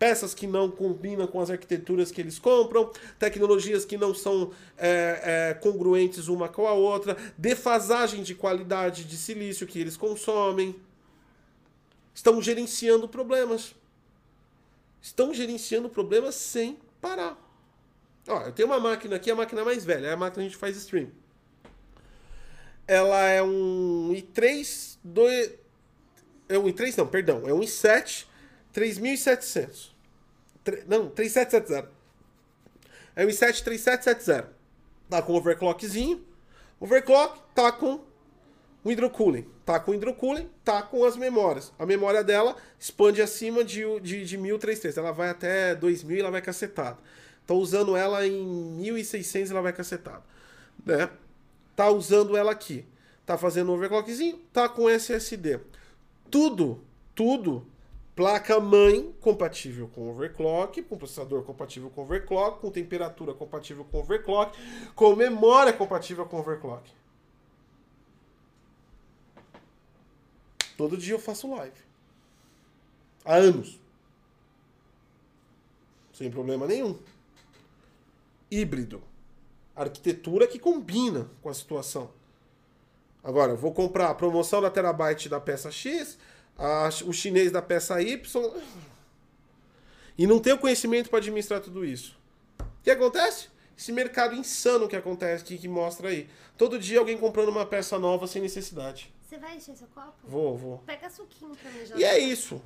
Peças 0.00 0.34
que 0.34 0.48
não 0.48 0.68
combinam 0.68 1.28
com 1.28 1.40
as 1.40 1.48
arquiteturas 1.48 2.10
que 2.10 2.20
eles 2.20 2.40
compram, 2.40 2.90
tecnologias 3.20 3.84
que 3.84 3.96
não 3.96 4.12
são 4.12 4.50
é, 4.76 5.50
é, 5.50 5.54
congruentes 5.54 6.26
uma 6.26 6.48
com 6.48 6.66
a 6.66 6.72
outra, 6.72 7.16
defasagem 7.38 8.24
de 8.24 8.34
qualidade 8.34 9.04
de 9.04 9.16
silício 9.16 9.64
que 9.64 9.78
eles 9.78 9.96
consomem. 9.96 10.74
Estão 12.12 12.42
gerenciando 12.42 13.08
problemas. 13.08 13.76
Estão 15.00 15.32
gerenciando 15.32 15.88
problemas 15.88 16.34
sem 16.34 16.78
parar. 17.00 17.38
Ó, 18.26 18.40
eu 18.40 18.52
tenho 18.52 18.68
uma 18.68 18.80
máquina 18.80 19.14
aqui, 19.14 19.30
a 19.30 19.36
máquina 19.36 19.64
mais 19.64 19.84
velha, 19.84 20.08
é 20.08 20.12
a 20.12 20.16
máquina 20.16 20.42
que 20.42 20.48
a 20.48 20.50
gente 20.50 20.56
faz 20.56 20.76
stream 20.76 21.21
ela 22.86 23.28
é 23.28 23.42
um 23.42 24.10
i3 24.12 24.98
do 25.02 25.28
é 26.48 26.58
um 26.58 26.64
i3 26.64 26.96
não, 26.98 27.06
perdão, 27.06 27.42
é 27.46 27.52
um 27.52 27.60
i7 27.60 28.26
3700. 28.72 29.94
Não, 30.86 31.08
3770. 31.10 31.90
É 33.14 33.24
um 33.24 33.28
i7 33.28 33.62
3770. 33.62 34.48
Tá 35.08 35.22
com 35.22 35.34
overclockzinho. 35.34 36.24
Overclock 36.80 37.40
tá 37.54 37.70
com 37.70 38.00
o 38.82 38.90
hidrocooling. 38.90 39.46
Tá 39.64 39.78
com 39.78 39.94
hidrocooling, 39.94 40.48
tá 40.64 40.82
com 40.82 41.04
as 41.04 41.16
memórias. 41.16 41.72
A 41.78 41.86
memória 41.86 42.24
dela 42.24 42.56
expande 42.78 43.22
acima 43.22 43.62
de, 43.62 43.82
de, 44.00 44.24
de 44.24 44.36
1033. 44.36 44.96
Ela 44.96 45.12
vai 45.12 45.28
até 45.28 45.74
2000 45.74 46.16
e 46.16 46.20
ela 46.20 46.30
vai 46.30 46.42
cacetada. 46.42 46.98
Tô 47.46 47.56
usando 47.56 47.96
ela 47.96 48.26
em 48.26 48.44
1600 48.44 49.50
e 49.50 49.52
ela 49.52 49.62
vai 49.62 49.72
cacetada. 49.72 50.22
Né? 50.84 51.08
Tá 51.74 51.90
usando 51.90 52.36
ela 52.36 52.52
aqui. 52.52 52.84
Tá 53.24 53.38
fazendo 53.38 53.70
um 53.70 53.74
overclockzinho, 53.74 54.38
tá 54.52 54.68
com 54.68 54.88
SSD. 54.88 55.60
Tudo, 56.30 56.82
tudo, 57.14 57.66
placa 58.16 58.58
mãe 58.58 59.14
compatível 59.20 59.88
com 59.88 60.10
overclock, 60.10 60.82
com 60.82 60.98
processador 60.98 61.42
compatível 61.42 61.90
com 61.90 62.02
overclock, 62.02 62.60
com 62.60 62.70
temperatura 62.70 63.32
compatível 63.32 63.84
com 63.84 64.00
overclock, 64.00 64.58
com 64.94 65.14
memória 65.14 65.72
compatível 65.72 66.26
com 66.26 66.38
overclock. 66.38 66.90
Todo 70.76 70.96
dia 70.96 71.14
eu 71.14 71.18
faço 71.18 71.54
live. 71.54 71.78
Há 73.24 73.36
anos. 73.36 73.78
Sem 76.12 76.30
problema 76.30 76.66
nenhum. 76.66 76.98
Híbrido 78.50 79.02
arquitetura 79.74 80.46
que 80.46 80.58
combina 80.58 81.28
com 81.42 81.48
a 81.48 81.54
situação. 81.54 82.10
Agora, 83.22 83.54
vou 83.54 83.72
comprar 83.72 84.10
a 84.10 84.14
promoção 84.14 84.60
da 84.60 84.70
terabyte 84.70 85.28
da 85.28 85.40
peça 85.40 85.70
X, 85.70 86.18
a, 86.58 86.88
o 87.06 87.12
chinês 87.12 87.52
da 87.52 87.62
peça 87.62 88.00
Y, 88.02 88.52
e 90.18 90.26
não 90.26 90.40
tenho 90.40 90.58
conhecimento 90.58 91.08
para 91.08 91.18
administrar 91.18 91.60
tudo 91.60 91.84
isso. 91.84 92.18
O 92.60 92.82
que 92.82 92.90
acontece? 92.90 93.48
Esse 93.78 93.92
mercado 93.92 94.34
insano 94.34 94.88
que 94.88 94.96
acontece, 94.96 95.44
que, 95.44 95.56
que 95.56 95.68
mostra 95.68 96.08
aí. 96.08 96.28
Todo 96.58 96.78
dia 96.78 96.98
alguém 96.98 97.16
comprando 97.16 97.48
uma 97.48 97.64
peça 97.64 97.98
nova 97.98 98.26
sem 98.26 98.42
necessidade. 98.42 99.12
Você 99.26 99.38
vai 99.38 99.56
encher 99.56 99.76
seu 99.76 99.88
copo? 99.88 100.14
Vou, 100.24 100.56
vou. 100.56 100.78
Pega 100.78 101.08
suquinho 101.08 101.56
pra 101.56 101.70
mim, 101.70 101.86
já. 101.86 101.96
E 101.96 102.04
é 102.04 102.18
isso. 102.18 102.60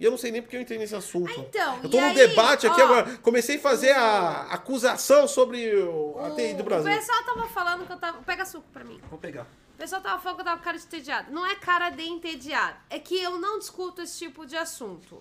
E 0.00 0.04
eu 0.04 0.10
não 0.12 0.18
sei 0.18 0.30
nem 0.30 0.40
porque 0.40 0.56
eu 0.56 0.60
entrei 0.60 0.78
nesse 0.78 0.94
assunto. 0.94 1.28
Ah, 1.28 1.34
então, 1.40 1.80
eu 1.82 1.90
tô 1.90 2.00
num 2.00 2.06
aí, 2.06 2.14
debate 2.14 2.66
aqui 2.68 2.80
ó, 2.80 2.84
agora. 2.84 3.18
Comecei 3.18 3.56
a 3.56 3.60
fazer 3.60 3.90
a 3.90 4.42
acusação 4.52 5.26
sobre 5.26 5.74
o, 5.74 6.16
a 6.20 6.30
TI 6.30 6.54
do 6.54 6.60
O 6.60 6.64
Brasil. 6.64 6.92
pessoal 6.92 7.24
tava 7.24 7.48
falando 7.48 7.84
que 7.84 7.92
eu 7.92 7.98
tava. 7.98 8.22
Pega 8.22 8.44
suco 8.46 8.66
pra 8.72 8.84
mim. 8.84 9.00
Vou 9.10 9.18
pegar. 9.18 9.42
O 9.74 9.78
pessoal 9.78 10.00
tava 10.00 10.20
falando 10.22 10.36
que 10.36 10.40
eu 10.42 10.44
tava 10.44 10.58
com 10.58 10.64
cara 10.64 10.78
de 10.78 10.84
entediado. 10.84 11.32
Não 11.32 11.44
é 11.44 11.54
cara 11.56 11.90
de 11.90 12.02
entediado. 12.04 12.76
É 12.88 12.98
que 13.00 13.20
eu 13.20 13.38
não 13.40 13.58
discuto 13.58 14.00
esse 14.00 14.18
tipo 14.18 14.46
de 14.46 14.56
assunto. 14.56 15.20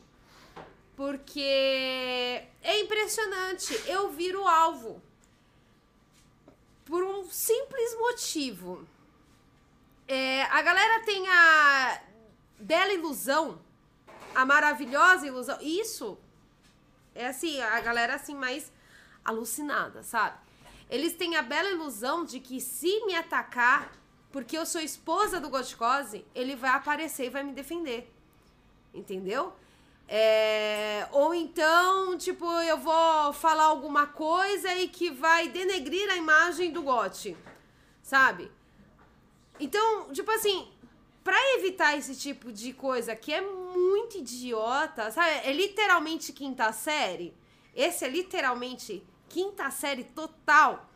Porque 0.95 1.39
é 2.61 2.79
impressionante. 2.79 3.73
Eu 3.87 4.09
viro 4.09 4.47
alvo. 4.47 5.01
Por 6.85 7.03
um 7.03 7.23
simples 7.29 7.97
motivo. 7.99 8.87
É, 10.07 10.43
a 10.43 10.61
galera 10.61 11.03
tem 11.03 11.27
a 11.27 12.01
bela 12.59 12.93
ilusão, 12.93 13.59
a 14.37 14.45
maravilhosa 14.45 15.25
ilusão. 15.25 15.57
Isso 15.59 16.15
é 17.15 17.25
assim, 17.25 17.59
a 17.59 17.81
galera 17.81 18.13
assim 18.13 18.35
mais 18.35 18.71
alucinada, 19.25 20.03
sabe? 20.03 20.37
Eles 20.91 21.13
têm 21.13 21.35
a 21.35 21.41
bela 21.41 21.67
ilusão 21.71 22.23
de 22.23 22.39
que 22.39 22.61
se 22.61 23.03
me 23.07 23.15
atacar, 23.15 23.91
porque 24.31 24.55
eu 24.55 24.63
sou 24.63 24.79
esposa 24.79 25.39
do 25.39 25.49
Gotkose, 25.49 26.23
ele 26.35 26.55
vai 26.55 26.69
aparecer 26.69 27.25
e 27.25 27.29
vai 27.31 27.41
me 27.41 27.51
defender. 27.51 28.13
Entendeu? 28.93 29.53
É, 30.07 31.07
ou 31.11 31.33
então, 31.33 32.15
tipo, 32.15 32.45
eu 32.61 32.77
vou 32.77 33.33
falar 33.33 33.63
alguma 33.63 34.05
coisa 34.05 34.71
e 34.75 34.87
que 34.87 35.09
vai 35.09 35.49
denegrir 35.49 36.11
a 36.11 36.15
imagem 36.15 36.71
do 36.71 36.83
Gotti, 36.83 37.35
sabe? 38.03 38.51
Então, 39.59 40.13
tipo 40.13 40.29
assim, 40.29 40.71
pra 41.27 41.55
evitar 41.55 41.97
esse 41.97 42.15
tipo 42.15 42.53
de 42.53 42.71
coisa 42.71 43.13
que 43.13 43.33
é 43.33 43.41
muito 43.41 44.17
idiota, 44.17 45.11
sabe? 45.11 45.41
É 45.43 45.51
literalmente 45.51 46.31
quinta 46.31 46.71
série. 46.71 47.35
Esse 47.75 48.05
é 48.05 48.07
literalmente 48.07 49.05
quinta 49.27 49.69
série 49.69 50.05
total. 50.05 50.89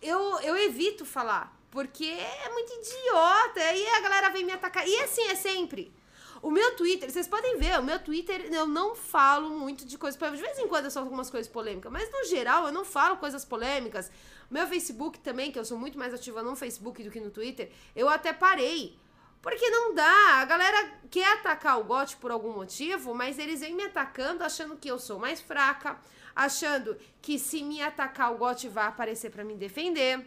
Eu, 0.00 0.38
eu 0.38 0.56
evito 0.56 1.04
falar, 1.04 1.52
porque 1.68 2.04
é 2.04 2.48
muito 2.52 2.72
idiota. 2.74 3.58
Aí 3.58 3.88
a 3.88 4.00
galera 4.02 4.30
vem 4.30 4.44
me 4.44 4.52
atacar. 4.52 4.86
E 4.86 4.96
assim 5.00 5.22
é 5.22 5.34
sempre. 5.34 5.92
O 6.40 6.48
meu 6.52 6.76
Twitter, 6.76 7.10
vocês 7.10 7.26
podem 7.26 7.58
ver, 7.58 7.76
o 7.80 7.82
meu 7.82 7.98
Twitter 7.98 8.48
eu 8.52 8.68
não 8.68 8.94
falo 8.94 9.50
muito 9.50 9.84
de 9.84 9.98
coisas 9.98 10.16
polêmicas. 10.16 10.46
De 10.46 10.54
vez 10.54 10.64
em 10.64 10.68
quando 10.68 10.84
eu 10.84 10.92
solto 10.92 11.06
algumas 11.06 11.28
coisas 11.28 11.50
polêmicas, 11.50 11.90
mas 11.90 12.08
no 12.12 12.24
geral 12.26 12.66
eu 12.66 12.72
não 12.72 12.84
falo 12.84 13.16
coisas 13.16 13.44
polêmicas. 13.44 14.12
Meu 14.48 14.64
Facebook 14.68 15.18
também, 15.18 15.50
que 15.50 15.58
eu 15.58 15.64
sou 15.64 15.76
muito 15.76 15.98
mais 15.98 16.14
ativa 16.14 16.40
no 16.40 16.54
Facebook 16.54 17.02
do 17.02 17.10
que 17.10 17.18
no 17.18 17.32
Twitter, 17.32 17.72
eu 17.96 18.08
até 18.08 18.32
parei. 18.32 18.96
Porque 19.40 19.70
não 19.70 19.94
dá. 19.94 20.40
A 20.40 20.44
galera 20.44 20.92
quer 21.10 21.32
atacar 21.34 21.78
o 21.78 21.84
GOT 21.84 22.16
por 22.16 22.30
algum 22.30 22.52
motivo, 22.52 23.14
mas 23.14 23.38
eles 23.38 23.60
vêm 23.60 23.74
me 23.74 23.84
atacando 23.84 24.44
achando 24.44 24.76
que 24.76 24.90
eu 24.90 24.98
sou 24.98 25.18
mais 25.18 25.40
fraca, 25.40 25.98
achando 26.34 26.96
que 27.22 27.38
se 27.38 27.62
me 27.62 27.80
atacar 27.80 28.32
o 28.32 28.38
GOT 28.38 28.68
vai 28.68 28.86
aparecer 28.86 29.30
pra 29.30 29.44
me 29.44 29.54
defender. 29.54 30.26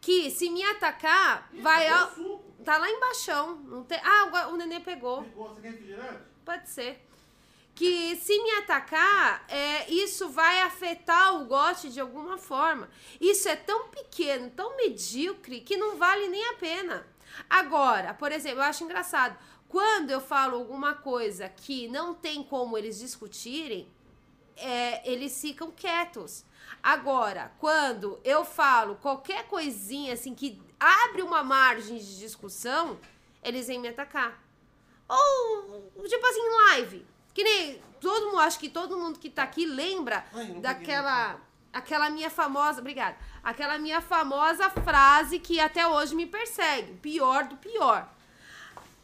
Que 0.00 0.30
se 0.30 0.50
me 0.50 0.64
atacar, 0.64 1.48
vai. 1.60 1.88
Ao... 1.88 2.10
Tá 2.64 2.76
lá 2.78 2.90
embaixo. 2.90 3.30
Não 3.66 3.84
tem... 3.84 3.98
Ah, 4.02 4.48
o, 4.48 4.56
nenê 4.56 4.80
pegou. 4.80 5.22
Você 5.34 5.60
quer? 5.60 6.22
Pode 6.44 6.68
ser. 6.68 7.00
que 7.74 8.16
se 8.16 8.36
me 8.42 8.50
atacar, 8.58 9.44
é, 9.48 9.90
isso 9.90 10.28
vai 10.28 10.60
afetar 10.62 11.40
o 11.40 11.46
gote 11.46 11.88
de 11.88 12.00
alguma 12.00 12.36
forma. 12.38 12.88
Isso 13.20 13.48
é 13.48 13.56
tão 13.56 13.88
pequeno, 13.88 14.50
tão 14.50 14.76
medíocre, 14.76 15.60
que 15.60 15.76
não 15.76 15.96
vale 15.96 16.28
nem 16.28 16.44
a 16.50 16.54
pena. 16.54 17.06
Agora, 17.48 18.14
por 18.14 18.32
exemplo, 18.32 18.58
eu 18.58 18.64
acho 18.64 18.84
engraçado, 18.84 19.36
quando 19.68 20.10
eu 20.10 20.20
falo 20.20 20.56
alguma 20.56 20.94
coisa 20.94 21.48
que 21.48 21.88
não 21.88 22.14
tem 22.14 22.42
como 22.42 22.76
eles 22.76 22.98
discutirem, 22.98 23.88
é, 24.56 25.10
eles 25.10 25.40
ficam 25.40 25.70
quietos. 25.70 26.44
Agora, 26.82 27.52
quando 27.58 28.20
eu 28.24 28.44
falo 28.44 28.96
qualquer 28.96 29.46
coisinha 29.46 30.14
assim 30.14 30.34
que 30.34 30.60
abre 30.78 31.22
uma 31.22 31.42
margem 31.42 31.96
de 31.98 32.18
discussão, 32.18 32.98
eles 33.42 33.66
vêm 33.66 33.78
me 33.78 33.88
atacar. 33.88 34.42
Ou, 35.08 36.06
tipo 36.08 36.26
assim, 36.26 36.48
live. 36.68 37.06
Que 37.32 37.42
nem 37.42 37.82
todo 38.00 38.26
mundo, 38.26 38.40
acho 38.40 38.58
que 38.58 38.68
todo 38.68 38.98
mundo 38.98 39.18
que 39.18 39.30
tá 39.30 39.42
aqui 39.42 39.64
lembra 39.64 40.24
Ai, 40.34 40.54
daquela 40.60 41.40
aquela 41.72 42.10
minha 42.10 42.28
famosa, 42.28 42.80
obrigada. 42.80 43.16
Aquela 43.42 43.76
minha 43.78 44.00
famosa 44.00 44.70
frase 44.70 45.38
que 45.38 45.58
até 45.58 45.86
hoje 45.86 46.14
me 46.14 46.26
persegue, 46.26 46.92
pior 46.94 47.44
do 47.44 47.56
pior. 47.56 48.08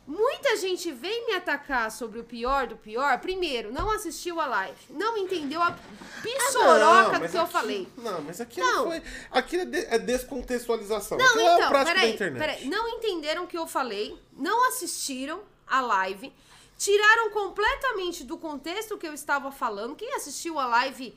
Muita 0.06 0.56
gente 0.56 0.90
vem 0.90 1.26
me 1.26 1.32
atacar 1.34 1.90
sobre 1.90 2.18
o 2.20 2.24
pior 2.24 2.66
do 2.66 2.76
pior. 2.76 3.18
Primeiro, 3.18 3.70
não 3.72 3.90
assistiu 3.90 4.40
a 4.40 4.46
live, 4.46 4.78
não 4.90 5.18
entendeu 5.18 5.60
a 5.60 5.76
pissoroca 6.22 7.16
Ah, 7.16 7.18
mas 7.20 7.30
que 7.30 7.36
eu 7.36 7.42
aqui- 7.42 7.52
falei. 7.52 7.88
Não, 7.98 8.22
mas 8.22 8.40
aqui 8.40 8.58
Não. 8.60 8.76
não 8.76 8.84
foi. 8.86 9.02
Aqui 9.30 9.56
é, 9.58 9.64
de- 9.66 9.84
é 9.86 9.98
descontextualização. 9.98 11.18
Não, 11.18 11.26
Aquilo 11.26 11.40
é 11.42 11.44
o 11.52 11.56
então, 11.56 11.68
prático 11.68 11.94
da 11.94 12.00
peraí, 12.00 12.14
internet. 12.14 12.38
peraí. 12.40 12.68
Não 12.68 12.88
entenderam 12.88 13.44
o 13.44 13.46
que 13.46 13.58
eu 13.58 13.66
falei, 13.66 14.18
não 14.32 14.66
assistiram 14.68 15.42
a 15.66 15.80
live, 15.82 16.32
tiraram 16.78 17.30
completamente 17.30 18.24
do 18.24 18.38
contexto 18.38 18.96
que 18.96 19.06
eu 19.06 19.12
estava 19.12 19.50
falando. 19.52 19.94
Quem 19.94 20.14
assistiu 20.14 20.58
a 20.58 20.66
live 20.66 21.14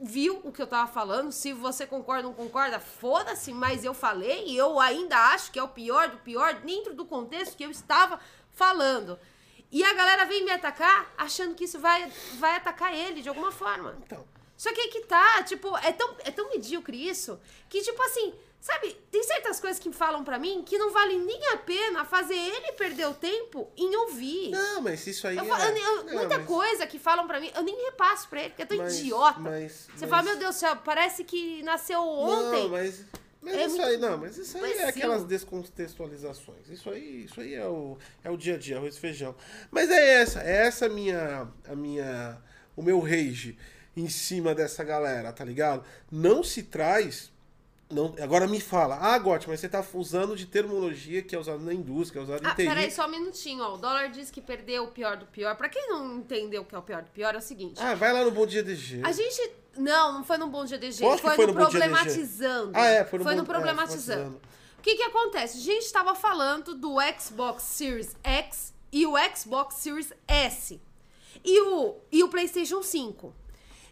viu 0.00 0.40
o 0.44 0.52
que 0.52 0.62
eu 0.62 0.66
tava 0.66 0.90
falando. 0.90 1.32
Se 1.32 1.52
você 1.52 1.86
concorda 1.86 2.28
ou 2.28 2.34
não 2.34 2.44
concorda, 2.44 2.78
foda-se, 2.78 3.52
mas 3.52 3.84
eu 3.84 3.92
falei 3.92 4.44
e 4.46 4.56
eu 4.56 4.78
ainda 4.78 5.16
acho 5.32 5.50
que 5.50 5.58
é 5.58 5.62
o 5.62 5.68
pior 5.68 6.08
do 6.08 6.18
pior 6.18 6.54
dentro 6.54 6.94
do 6.94 7.04
contexto 7.04 7.56
que 7.56 7.64
eu 7.64 7.70
estava 7.70 8.20
falando. 8.52 9.18
E 9.70 9.84
a 9.84 9.92
galera 9.92 10.24
vem 10.24 10.44
me 10.44 10.50
atacar 10.50 11.12
achando 11.16 11.54
que 11.54 11.64
isso 11.64 11.78
vai, 11.78 12.10
vai 12.38 12.56
atacar 12.56 12.94
ele 12.94 13.20
de 13.20 13.28
alguma 13.28 13.52
forma. 13.52 13.96
Então, 14.04 14.24
Só 14.56 14.72
que 14.72 14.80
aí 14.80 14.88
que 14.88 15.02
tá, 15.02 15.42
tipo, 15.42 15.76
é 15.78 15.92
tão, 15.92 16.16
é 16.20 16.30
tão 16.30 16.48
medíocre 16.50 17.08
isso, 17.08 17.38
que, 17.68 17.82
tipo 17.82 18.02
assim, 18.02 18.34
sabe, 18.60 18.96
tem 19.10 19.22
certas 19.22 19.60
coisas 19.60 19.78
que 19.78 19.90
falam 19.92 20.22
pra 20.24 20.38
mim 20.38 20.62
que 20.64 20.76
não 20.78 20.92
vale 20.92 21.16
nem 21.18 21.46
a 21.52 21.56
pena 21.58 22.04
fazer 22.04 22.34
ele 22.34 22.72
perder 22.72 23.06
o 23.06 23.14
tempo 23.14 23.70
em 23.76 23.94
ouvir. 23.96 24.50
não, 24.50 24.80
mas 24.82 25.06
isso 25.06 25.26
aí 25.26 25.36
Eu 25.36 25.44
é... 25.44 25.46
eu 25.48 25.76
eu- 25.76 26.04
não, 26.04 26.14
muita 26.14 26.38
mas- 26.38 26.46
coisa 26.46 26.86
que 26.86 26.98
falam 26.98 27.26
pra 27.26 27.40
mim, 27.40 27.50
eu 27.54 27.62
nem 27.62 27.84
repasso 27.86 28.28
pra 28.28 28.40
ele, 28.40 28.50
porque 28.50 28.62
é 28.62 28.66
tão 28.66 28.78
mas- 28.78 28.98
idiota. 28.98 29.40
mas- 29.40 29.88
Você 29.94 30.06
fala, 30.06 30.22
meu 30.22 30.36
Deus 30.36 30.54
do 30.56 30.58
céu, 30.58 30.76
parece 30.76 31.24
que 31.24 31.62
nasceu 31.62 32.00
ontem. 32.02 32.62
Não, 32.64 32.68
mas... 32.70 33.04
Mas 33.40 33.54
É 33.54 33.66
isso 33.66 33.80
aí, 33.80 33.96
não, 33.98 34.18
mas 34.18 34.36
isso 34.36 34.58
aí 34.58 34.72
é 34.72 34.88
aquelas 34.88 35.22
descontextualizações. 35.24 36.68
Isso 36.68 36.90
aí, 36.90 37.24
isso 37.24 37.40
aí 37.40 37.54
é 37.54 37.64
o, 37.66 37.96
é 38.24 38.30
o 38.30 38.36
dia 38.36 38.56
a 38.56 38.58
dia, 38.58 38.76
arroz 38.78 38.96
e 38.96 39.00
feijão. 39.00 39.34
Mas 39.70 39.90
é 39.90 40.20
essa, 40.20 40.42
é 40.42 40.66
essa 40.66 40.86
a 40.86 40.88
minha, 40.88 41.48
a 41.66 41.74
minha, 41.76 42.36
o 42.76 42.82
meu 42.82 42.98
rage 43.00 43.56
em 43.96 44.08
cima 44.08 44.54
dessa 44.56 44.82
galera, 44.84 45.32
tá 45.32 45.44
ligado? 45.44 45.84
Não 46.10 46.42
se 46.42 46.64
traz, 46.64 47.32
não, 47.90 48.14
agora 48.22 48.46
me 48.46 48.60
fala, 48.60 48.98
ah, 49.00 49.18
Gotti, 49.18 49.48
mas 49.48 49.60
você 49.60 49.68
tá 49.68 49.84
usando 49.94 50.36
de 50.36 50.46
terminologia 50.46 51.22
que 51.22 51.34
é 51.34 51.38
usada 51.38 51.58
na 51.58 51.72
indústria, 51.72 52.12
que 52.12 52.30
é 52.30 52.34
usada 52.34 52.46
em 52.46 52.50
Ah, 52.50 52.54
TI. 52.54 52.66
peraí, 52.66 52.90
só 52.90 53.06
um 53.06 53.10
minutinho, 53.10 53.62
ó. 53.64 53.74
O 53.74 53.78
dólar 53.78 54.08
diz 54.10 54.30
que 54.30 54.40
perdeu 54.42 54.84
o 54.84 54.88
pior 54.88 55.16
do 55.16 55.26
pior. 55.26 55.56
Pra 55.56 55.68
quem 55.68 55.88
não 55.88 56.16
entendeu 56.16 56.62
o 56.62 56.64
que 56.64 56.74
é 56.74 56.78
o 56.78 56.82
pior 56.82 57.02
do 57.02 57.10
pior, 57.10 57.34
é 57.34 57.38
o 57.38 57.42
seguinte. 57.42 57.80
Ah, 57.82 57.94
vai 57.94 58.12
lá 58.12 58.24
no 58.24 58.30
Bom 58.30 58.46
Dia 58.46 58.62
DG. 58.62 59.00
A 59.04 59.12
gente. 59.12 59.52
Não, 59.76 60.12
não 60.12 60.24
foi 60.24 60.36
no 60.38 60.48
Bom 60.48 60.64
Dia 60.64 60.76
DG. 60.76 60.98
Foi, 61.02 61.16
foi 61.18 61.46
no, 61.46 61.52
no. 61.54 61.58
Problematizando. 61.60 62.72
Ah, 62.74 62.86
é, 62.86 63.04
foi 63.04 63.18
no 63.20 63.24
Bom- 63.24 63.30
é, 63.30 63.34
Problematizando. 63.42 63.46
Problematizando. 63.46 64.40
O 64.78 64.82
que 64.82 64.94
que 64.96 65.02
acontece? 65.04 65.58
A 65.58 65.60
gente 65.60 65.84
estava 65.84 66.14
falando 66.14 66.74
do 66.74 66.96
Xbox 67.18 67.62
Series 67.62 68.16
X 68.22 68.74
e 68.92 69.06
o 69.06 69.14
Xbox 69.34 69.76
Series 69.76 70.12
S. 70.26 70.80
E 71.44 71.60
o, 71.62 71.96
e 72.12 72.22
o 72.24 72.28
PlayStation 72.28 72.82
5. 72.82 73.34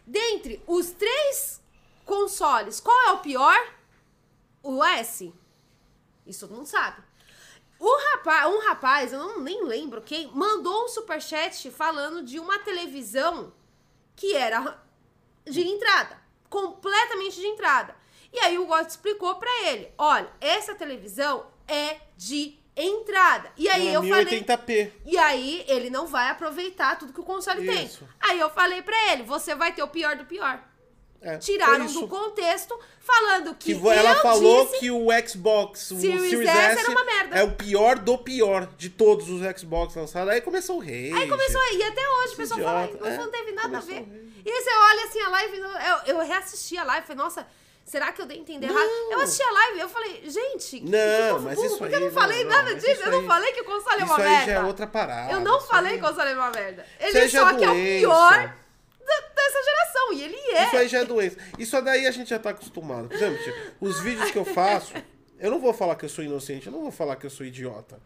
Dentre 0.05 0.61
os 0.67 0.91
três 0.91 1.61
consoles, 2.05 2.79
qual 2.79 2.95
é 3.09 3.11
o 3.13 3.17
pior? 3.19 3.57
O 4.67 4.83
S. 4.83 5.33
Isso 6.25 6.45
todo 6.47 6.57
mundo 6.57 6.67
sabe. 6.67 7.01
O 7.79 7.97
rapaz, 8.11 8.47
um 8.53 8.59
rapaz, 8.67 9.13
eu 9.13 9.19
não 9.19 9.39
nem 9.41 9.63
lembro 9.63 10.01
quem, 10.01 10.29
mandou 10.33 10.85
um 10.85 10.87
superchat 10.87 11.69
falando 11.71 12.23
de 12.23 12.39
uma 12.39 12.59
televisão 12.59 13.53
que 14.15 14.35
era 14.35 14.83
de 15.45 15.61
entrada, 15.61 16.19
completamente 16.49 17.39
de 17.39 17.45
entrada. 17.47 17.95
E 18.33 18.39
aí 18.39 18.57
o 18.57 18.65
God 18.65 18.87
explicou 18.87 19.35
pra 19.35 19.49
ele, 19.67 19.89
olha, 19.97 20.29
essa 20.41 20.75
televisão 20.75 21.45
é 21.67 22.01
de 22.17 22.59
entrada. 22.75 23.51
E 23.55 23.69
aí 23.69 23.93
Não, 23.93 24.03
eu 24.03 24.09
falei, 24.09 24.41
1080p. 24.41 24.91
e 25.05 25.17
aí 25.17 25.63
ele 25.67 25.89
não 25.89 26.07
vai 26.07 26.29
aproveitar 26.29 26.97
tudo 26.97 27.13
que 27.13 27.21
o 27.21 27.23
console 27.23 27.65
tem. 27.65 27.85
Isso. 27.85 28.07
Aí 28.19 28.39
eu 28.39 28.49
falei 28.49 28.81
pra 28.81 29.13
ele, 29.13 29.23
você 29.23 29.55
vai 29.55 29.71
ter 29.73 29.83
o 29.83 29.87
pior 29.87 30.17
do 30.17 30.25
pior. 30.25 30.61
É, 31.19 31.37
Tiraram 31.37 31.85
isso. 31.85 32.01
do 32.01 32.07
contexto, 32.07 32.79
falando 32.99 33.55
que, 33.55 33.73
Que 33.73 33.87
ela 33.89 34.11
eu 34.13 34.21
falou 34.21 34.67
que 34.67 34.91
o 34.91 35.07
Xbox, 35.27 35.89
o 35.91 35.99
Series 35.99 36.29
Series, 36.29 36.47
S 36.47 36.57
S, 36.59 36.79
era 36.81 36.91
uma 36.91 37.03
merda. 37.03 37.35
é 37.37 37.43
o 37.43 37.51
pior 37.53 37.97
do 37.97 38.17
pior 38.19 38.67
de 38.77 38.89
todos 38.89 39.27
os 39.29 39.41
Xbox 39.59 39.95
lançados. 39.95 40.29
Aí 40.31 40.41
começou 40.41 40.77
o 40.77 40.79
rei. 40.79 41.11
Aí 41.11 41.27
começou 41.27 41.59
aí, 41.59 41.77
e 41.77 41.83
até 41.83 42.01
hoje 42.07 42.33
o 42.33 42.37
pessoal 42.37 42.59
fala, 42.61 42.89
não, 43.01 43.07
É, 43.07 43.17
não 43.17 43.31
teve 43.31 43.51
nada 43.51 43.77
a 43.77 43.81
ver. 43.81 43.97
a. 43.97 44.27
E 44.47 44.49
aí 44.51 44.61
você 44.61 44.69
olha 44.69 45.03
assim 45.05 45.19
a 45.21 45.29
live, 45.29 45.57
eu, 45.57 46.15
eu 46.15 46.25
reassisti 46.25 46.77
a 46.77 46.83
live, 46.83 47.07
falei, 47.07 47.23
nossa, 47.23 47.47
será 47.83 48.11
que 48.11 48.21
eu 48.21 48.25
dei 48.27 48.37
entender 48.37 48.67
errado? 48.67 48.87
Eu 49.11 49.19
assisti 49.21 49.41
a 49.43 49.51
live, 49.51 49.79
eu 49.79 49.89
falei, 49.89 50.21
gente, 50.29 50.79
que 50.79 50.85
Não, 50.89 51.33
povo 51.33 51.45
mas 51.45 51.55
burro, 51.55 51.67
isso 51.67 51.77
porque 51.79 51.95
eu 51.95 51.97
aí, 51.99 52.05
não 52.05 52.11
falei 52.11 52.43
não, 52.43 52.51
nada 52.51 52.71
mas 52.73 52.75
disso, 52.75 52.91
isso 52.93 53.03
eu 53.03 53.11
não 53.11 53.19
aí- 53.21 53.27
falei 53.27 53.51
que 53.53 53.61
o 53.61 53.65
console 53.65 53.95
é 54.01 54.03
Isso 54.03 54.13
uma 54.13 54.17
aí 54.23 54.29
merda. 54.29 54.45
já 54.45 54.51
é 54.59 54.63
outra 54.63 54.87
parada. 54.87 55.31
Eu 55.33 55.39
não 55.41 55.57
isso 55.57 55.67
falei 55.67 55.93
aí- 55.93 55.97
que 55.99 56.05
o 56.05 56.07
console 56.07 56.29
é 56.29 56.33
uma 56.35 56.51
merda. 56.51 56.85
Isso 56.99 57.07
Ele 57.09 57.19
aí 57.19 57.27
já 57.27 57.39
só 57.49 57.57
que 57.57 57.63
é 57.65 57.69
o 57.71 57.73
pior 57.73 58.55
dessa 59.47 59.63
geração, 59.63 60.13
e 60.13 60.23
ele 60.23 60.57
é. 60.57 60.65
Isso 60.65 60.77
aí 60.77 60.87
já 60.87 60.99
é 60.99 61.05
doença. 61.05 61.37
Isso 61.57 61.81
daí 61.81 62.05
a 62.05 62.11
gente 62.11 62.29
já 62.29 62.39
tá 62.39 62.51
acostumado. 62.51 63.07
Por 63.07 63.15
exemplo, 63.15 63.43
tipo, 63.43 63.57
os 63.79 63.99
vídeos 64.01 64.31
que 64.31 64.37
eu 64.37 64.45
faço, 64.45 64.93
eu 65.39 65.49
não 65.51 65.59
vou 65.59 65.73
falar 65.73 65.95
que 65.95 66.05
eu 66.05 66.09
sou 66.09 66.23
inocente, 66.23 66.67
eu 66.67 66.73
não 66.73 66.81
vou 66.81 66.91
falar 66.91 67.15
que 67.15 67.25
eu 67.25 67.29
sou 67.29 67.45
idiota. 67.45 67.99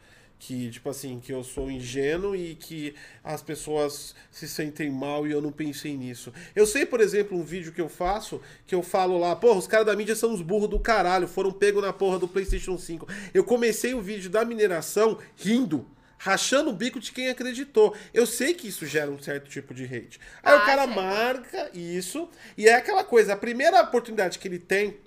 Que, 0.43 0.71
tipo 0.71 0.89
assim, 0.89 1.19
que 1.19 1.31
eu 1.31 1.43
sou 1.43 1.69
ingênuo 1.69 2.35
e 2.35 2.55
que 2.55 2.95
as 3.23 3.43
pessoas 3.43 4.15
se 4.31 4.47
sentem 4.47 4.89
mal 4.89 5.27
e 5.27 5.31
eu 5.31 5.39
não 5.39 5.51
pensei 5.51 5.95
nisso. 5.95 6.33
Eu 6.55 6.65
sei, 6.65 6.83
por 6.83 6.99
exemplo, 6.99 7.37
um 7.37 7.43
vídeo 7.43 7.71
que 7.71 7.79
eu 7.79 7.87
faço, 7.87 8.41
que 8.65 8.73
eu 8.73 8.81
falo 8.81 9.19
lá, 9.19 9.35
porra, 9.35 9.59
os 9.59 9.67
caras 9.67 9.85
da 9.85 9.95
mídia 9.95 10.15
são 10.15 10.33
os 10.33 10.41
burros 10.41 10.67
do 10.67 10.79
caralho, 10.79 11.27
foram 11.27 11.51
pegos 11.51 11.83
na 11.83 11.93
porra 11.93 12.17
do 12.17 12.27
PlayStation 12.27 12.75
5. 12.75 13.07
Eu 13.35 13.43
comecei 13.43 13.93
o 13.93 14.01
vídeo 14.01 14.31
da 14.31 14.43
mineração 14.43 15.19
rindo. 15.35 15.85
Rachando 16.23 16.69
o 16.69 16.73
bico 16.73 16.99
de 16.99 17.11
quem 17.11 17.29
acreditou. 17.29 17.95
Eu 18.13 18.27
sei 18.27 18.53
que 18.53 18.67
isso 18.67 18.85
gera 18.85 19.09
um 19.09 19.19
certo 19.19 19.49
tipo 19.49 19.73
de 19.73 19.85
hate. 19.85 20.19
Aí 20.43 20.53
Ah, 20.53 20.57
o 20.57 20.65
cara 20.65 20.87
gera. 20.87 21.01
marca 21.01 21.71
isso, 21.73 22.29
e 22.55 22.67
é 22.67 22.75
aquela 22.75 23.03
coisa, 23.03 23.33
a 23.33 23.37
primeira 23.37 23.81
oportunidade 23.81 24.37
que 24.37 24.47
ele 24.47 24.59
tem 24.59 24.97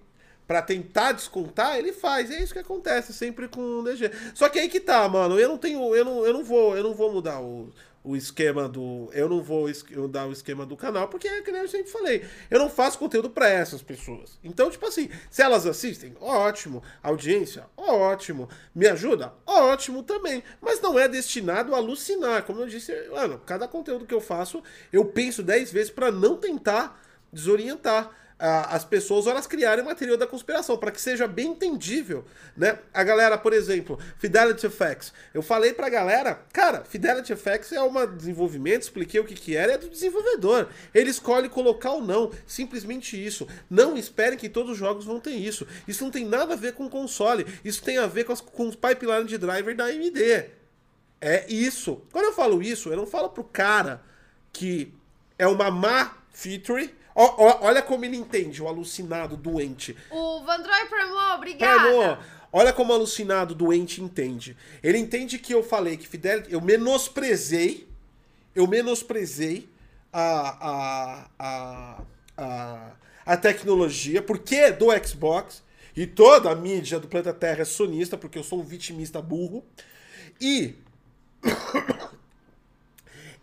pra 0.46 0.60
tentar 0.60 1.12
descontar, 1.12 1.78
ele 1.78 1.92
faz. 1.92 2.30
É 2.32 2.42
isso 2.42 2.52
que 2.52 2.58
acontece 2.58 3.12
sempre 3.12 3.46
com 3.46 3.60
o 3.60 3.82
DG. 3.84 4.10
Só 4.34 4.48
que 4.48 4.58
aí 4.58 4.68
que 4.68 4.80
tá, 4.80 5.08
mano, 5.08 5.38
eu 5.38 5.48
não 5.48 5.56
tenho, 5.56 5.94
eu 5.94 6.04
não, 6.04 6.26
eu 6.26 6.32
não 6.32 6.42
vou, 6.44 6.76
eu 6.76 6.82
não 6.82 6.94
vou 6.94 7.12
mudar 7.12 7.40
o, 7.40 7.70
o 8.04 8.14
esquema 8.14 8.68
do, 8.68 9.08
eu 9.14 9.28
não 9.30 9.42
vou 9.42 9.66
es- 9.68 9.82
mudar 9.90 10.26
o 10.26 10.32
esquema 10.32 10.66
do 10.66 10.76
canal, 10.76 11.08
porque 11.08 11.26
é 11.26 11.40
que 11.40 11.50
nem 11.50 11.62
eu 11.62 11.68
sempre 11.68 11.90
falei, 11.90 12.22
eu 12.50 12.58
não 12.58 12.68
faço 12.68 12.98
conteúdo 12.98 13.30
pra 13.30 13.48
essas 13.48 13.80
pessoas. 13.82 14.38
Então, 14.44 14.70
tipo 14.70 14.84
assim, 14.86 15.08
se 15.30 15.40
elas 15.42 15.66
assistem, 15.66 16.14
ótimo. 16.20 16.82
Audiência, 17.02 17.64
ótimo. 17.76 18.46
Me 18.74 18.86
ajuda? 18.86 19.32
Ótimo 19.46 20.02
também. 20.02 20.44
Mas 20.60 20.82
não 20.82 20.98
é 20.98 21.08
destinado 21.08 21.74
a 21.74 21.78
alucinar. 21.78 22.42
Como 22.44 22.60
eu 22.60 22.66
disse, 22.68 22.92
mano, 23.10 23.40
cada 23.46 23.66
conteúdo 23.66 24.04
que 24.04 24.14
eu 24.14 24.20
faço, 24.20 24.62
eu 24.92 25.06
penso 25.06 25.42
10 25.42 25.72
vezes 25.72 25.90
pra 25.90 26.12
não 26.12 26.36
tentar 26.36 27.00
desorientar 27.32 28.10
as 28.38 28.84
pessoas 28.84 29.26
elas 29.26 29.46
criarem 29.46 29.84
uma 29.84 29.94
teoria 29.94 30.16
da 30.16 30.26
conspiração, 30.26 30.76
para 30.76 30.90
que 30.90 31.00
seja 31.00 31.26
bem 31.26 31.52
entendível, 31.52 32.24
né? 32.56 32.78
A 32.92 33.04
galera, 33.04 33.38
por 33.38 33.52
exemplo, 33.52 33.98
Fidelity 34.18 34.68
FX. 34.68 35.12
Eu 35.32 35.40
falei 35.40 35.72
pra 35.72 35.88
galera, 35.88 36.40
cara, 36.52 36.84
Fidelity 36.84 37.34
FX 37.36 37.72
é 37.72 37.82
um 37.82 38.16
desenvolvimento, 38.16 38.82
expliquei 38.82 39.20
o 39.20 39.24
que 39.24 39.34
que 39.34 39.56
era, 39.56 39.72
é 39.72 39.78
do 39.78 39.88
desenvolvedor. 39.88 40.68
Ele 40.92 41.10
escolhe 41.10 41.48
colocar 41.48 41.92
ou 41.92 42.02
não, 42.02 42.32
simplesmente 42.46 43.16
isso. 43.24 43.46
Não 43.70 43.96
esperem 43.96 44.36
que 44.36 44.48
todos 44.48 44.72
os 44.72 44.78
jogos 44.78 45.04
vão 45.04 45.20
ter 45.20 45.34
isso. 45.34 45.66
Isso 45.86 46.02
não 46.02 46.10
tem 46.10 46.26
nada 46.26 46.54
a 46.54 46.56
ver 46.56 46.74
com 46.74 46.88
console, 46.88 47.46
isso 47.64 47.82
tem 47.82 47.98
a 47.98 48.06
ver 48.06 48.24
com, 48.24 48.32
as, 48.32 48.40
com 48.40 48.68
os 48.68 48.74
pipeline 48.74 49.24
de 49.24 49.38
driver 49.38 49.76
da 49.76 49.86
AMD. 49.86 50.50
É 51.20 51.46
isso. 51.48 52.02
Quando 52.12 52.26
eu 52.26 52.32
falo 52.32 52.60
isso, 52.60 52.90
eu 52.90 52.96
não 52.96 53.06
falo 53.06 53.30
pro 53.30 53.44
cara 53.44 54.02
que 54.52 54.92
é 55.38 55.46
uma 55.46 55.70
má 55.70 56.18
feature. 56.30 56.94
Ó, 57.14 57.66
olha 57.66 57.80
como 57.80 58.04
ele 58.04 58.16
entende, 58.16 58.62
o 58.62 58.68
alucinado 58.68 59.36
doente. 59.36 59.96
O 60.10 60.42
Vandroy 60.44 60.86
Premo, 60.88 61.14
obrigada. 61.34 61.82
Primo, 61.82 62.18
olha 62.52 62.72
como 62.72 62.92
o 62.92 62.96
alucinado 62.96 63.54
doente 63.54 64.02
entende. 64.02 64.56
Ele 64.82 64.98
entende 64.98 65.38
que 65.38 65.54
eu 65.54 65.62
falei 65.62 65.96
que 65.96 66.08
Fidelity, 66.08 66.52
eu 66.52 66.60
menosprezei 66.60 67.88
eu 68.54 68.66
menosprezei 68.66 69.68
a, 70.12 70.68
a, 70.68 71.30
a, 71.38 72.02
a, 72.36 72.92
a 73.26 73.36
tecnologia, 73.36 74.22
porque 74.22 74.70
do 74.70 74.86
Xbox, 75.04 75.62
e 75.96 76.06
toda 76.06 76.50
a 76.50 76.54
mídia 76.54 77.00
do 77.00 77.08
planeta 77.08 77.32
Terra 77.32 77.62
é 77.62 77.64
sonista, 77.64 78.16
porque 78.16 78.38
eu 78.38 78.44
sou 78.44 78.60
um 78.60 78.64
vitimista 78.64 79.20
burro, 79.20 79.64
e 80.40 80.76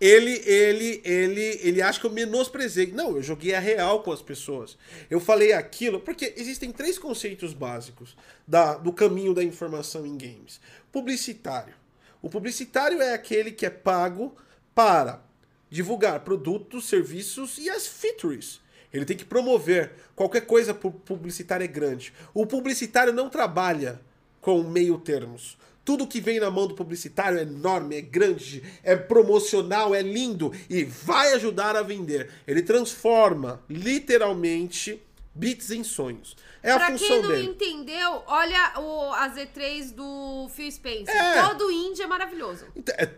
ele, 0.01 0.41
ele, 0.45 1.01
ele, 1.05 1.59
ele 1.61 1.81
acha 1.81 1.99
que 1.99 2.07
eu 2.07 2.11
menosprezei. 2.11 2.91
Não, 2.91 3.15
eu 3.15 3.21
joguei 3.21 3.53
a 3.53 3.59
real 3.59 4.01
com 4.01 4.11
as 4.11 4.21
pessoas. 4.21 4.75
Eu 5.11 5.19
falei 5.19 5.53
aquilo, 5.53 5.99
porque 5.99 6.33
existem 6.35 6.71
três 6.71 6.97
conceitos 6.97 7.53
básicos 7.53 8.17
da, 8.47 8.73
do 8.73 8.91
caminho 8.91 9.31
da 9.31 9.43
informação 9.43 10.03
em 10.03 10.17
games. 10.17 10.59
Publicitário. 10.91 11.75
O 12.19 12.31
publicitário 12.31 12.99
é 12.99 13.13
aquele 13.13 13.51
que 13.51 13.63
é 13.63 13.69
pago 13.69 14.35
para 14.73 15.23
divulgar 15.69 16.21
produtos, 16.21 16.89
serviços 16.89 17.59
e 17.59 17.69
as 17.69 17.85
features. 17.85 18.59
Ele 18.91 19.05
tem 19.05 19.15
que 19.15 19.23
promover 19.23 19.91
qualquer 20.15 20.47
coisa 20.47 20.73
publicitária 20.73 21.63
é 21.63 21.67
grande. 21.67 22.11
O 22.33 22.47
publicitário 22.47 23.13
não 23.13 23.29
trabalha 23.29 24.01
com 24.41 24.63
meio 24.63 24.97
termos. 24.97 25.57
Tudo 25.83 26.05
que 26.05 26.21
vem 26.21 26.39
na 26.39 26.51
mão 26.51 26.67
do 26.67 26.75
publicitário 26.75 27.39
é 27.39 27.41
enorme, 27.41 27.95
é 27.97 28.01
grande, 28.01 28.61
é 28.83 28.95
promocional, 28.95 29.95
é 29.95 30.01
lindo 30.01 30.53
e 30.69 30.83
vai 30.83 31.33
ajudar 31.33 31.75
a 31.75 31.81
vender. 31.81 32.29
Ele 32.47 32.61
transforma 32.61 33.59
literalmente 33.67 35.01
bits 35.33 35.71
em 35.71 35.83
sonhos. 35.83 36.35
É 36.61 36.75
pra 36.75 36.87
a 36.87 36.91
função 36.91 37.07
quem 37.07 37.21
não 37.21 37.29
dele. 37.29 37.47
entendeu, 37.47 38.23
olha 38.27 38.73
o, 38.79 39.11
a 39.13 39.29
Z3 39.33 39.93
do 39.93 40.49
Phil 40.53 40.71
Spencer. 40.71 41.15
É. 41.15 41.41
Todo 41.47 41.71
indie 41.71 42.03
é 42.03 42.07
maravilhoso. 42.07 42.65
Então, 42.75 42.93
é- 42.97 43.09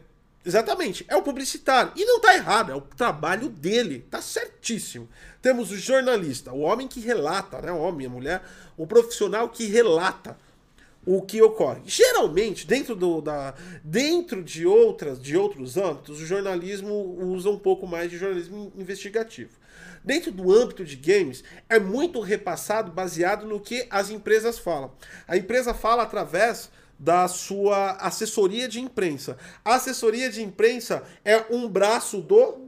exatamente, 0.46 1.04
é 1.10 1.16
o 1.18 1.22
publicitário. 1.22 1.92
E 1.96 2.06
não 2.06 2.20
tá 2.22 2.34
errado, 2.34 2.72
é 2.72 2.76
o 2.76 2.82
trabalho 2.82 3.50
dele, 3.50 4.06
tá 4.10 4.22
certíssimo. 4.22 5.10
Temos 5.42 5.72
o 5.72 5.78
jornalista, 5.78 6.54
o 6.54 6.60
homem 6.62 6.88
que 6.88 7.02
relata, 7.02 7.62
né? 7.62 7.72
O 7.72 7.78
homem, 7.80 8.08
a 8.08 8.10
mulher, 8.10 8.42
o 8.78 8.88
profissional 8.88 9.50
que 9.50 9.66
relata 9.66 10.38
o 11.06 11.22
que 11.22 11.42
ocorre. 11.42 11.82
Geralmente, 11.86 12.66
dentro, 12.66 12.96
do, 12.96 13.22
da, 13.22 13.54
dentro 13.84 14.44
de, 14.44 14.66
outras, 14.66 15.22
de 15.22 15.36
outros 15.36 15.78
âmbitos, 15.78 16.22
o 16.22 16.26
jornalismo 16.26 16.94
usa 17.20 17.50
um 17.50 17.60
pouco 17.60 17.86
mais 17.86 18.10
de 18.10 18.18
jornalismo 18.18 18.72
investigativo. 18.76 19.52
Dentro 20.04 20.32
do 20.32 20.52
âmbito 20.52 20.84
de 20.84 20.96
games, 20.96 21.44
é 21.70 21.80
muito 21.80 22.20
repassado 22.20 22.92
baseado 22.92 23.46
no 23.46 23.60
que 23.60 23.88
as 23.90 24.10
empresas 24.10 24.60
falam. 24.60 24.92
A 25.28 25.38
empresa 25.38 25.74
fala 25.74 26.04
através 26.04 26.70
da 27.00 27.28
sua 27.28 27.92
assessoria 27.94 28.68
de 28.68 28.80
imprensa. 28.80 29.38
A 29.64 29.76
assessoria 29.76 30.30
de 30.30 30.42
imprensa 30.42 31.04
é 31.24 31.46
um 31.50 31.68
braço 31.68 32.22
do 32.22 32.68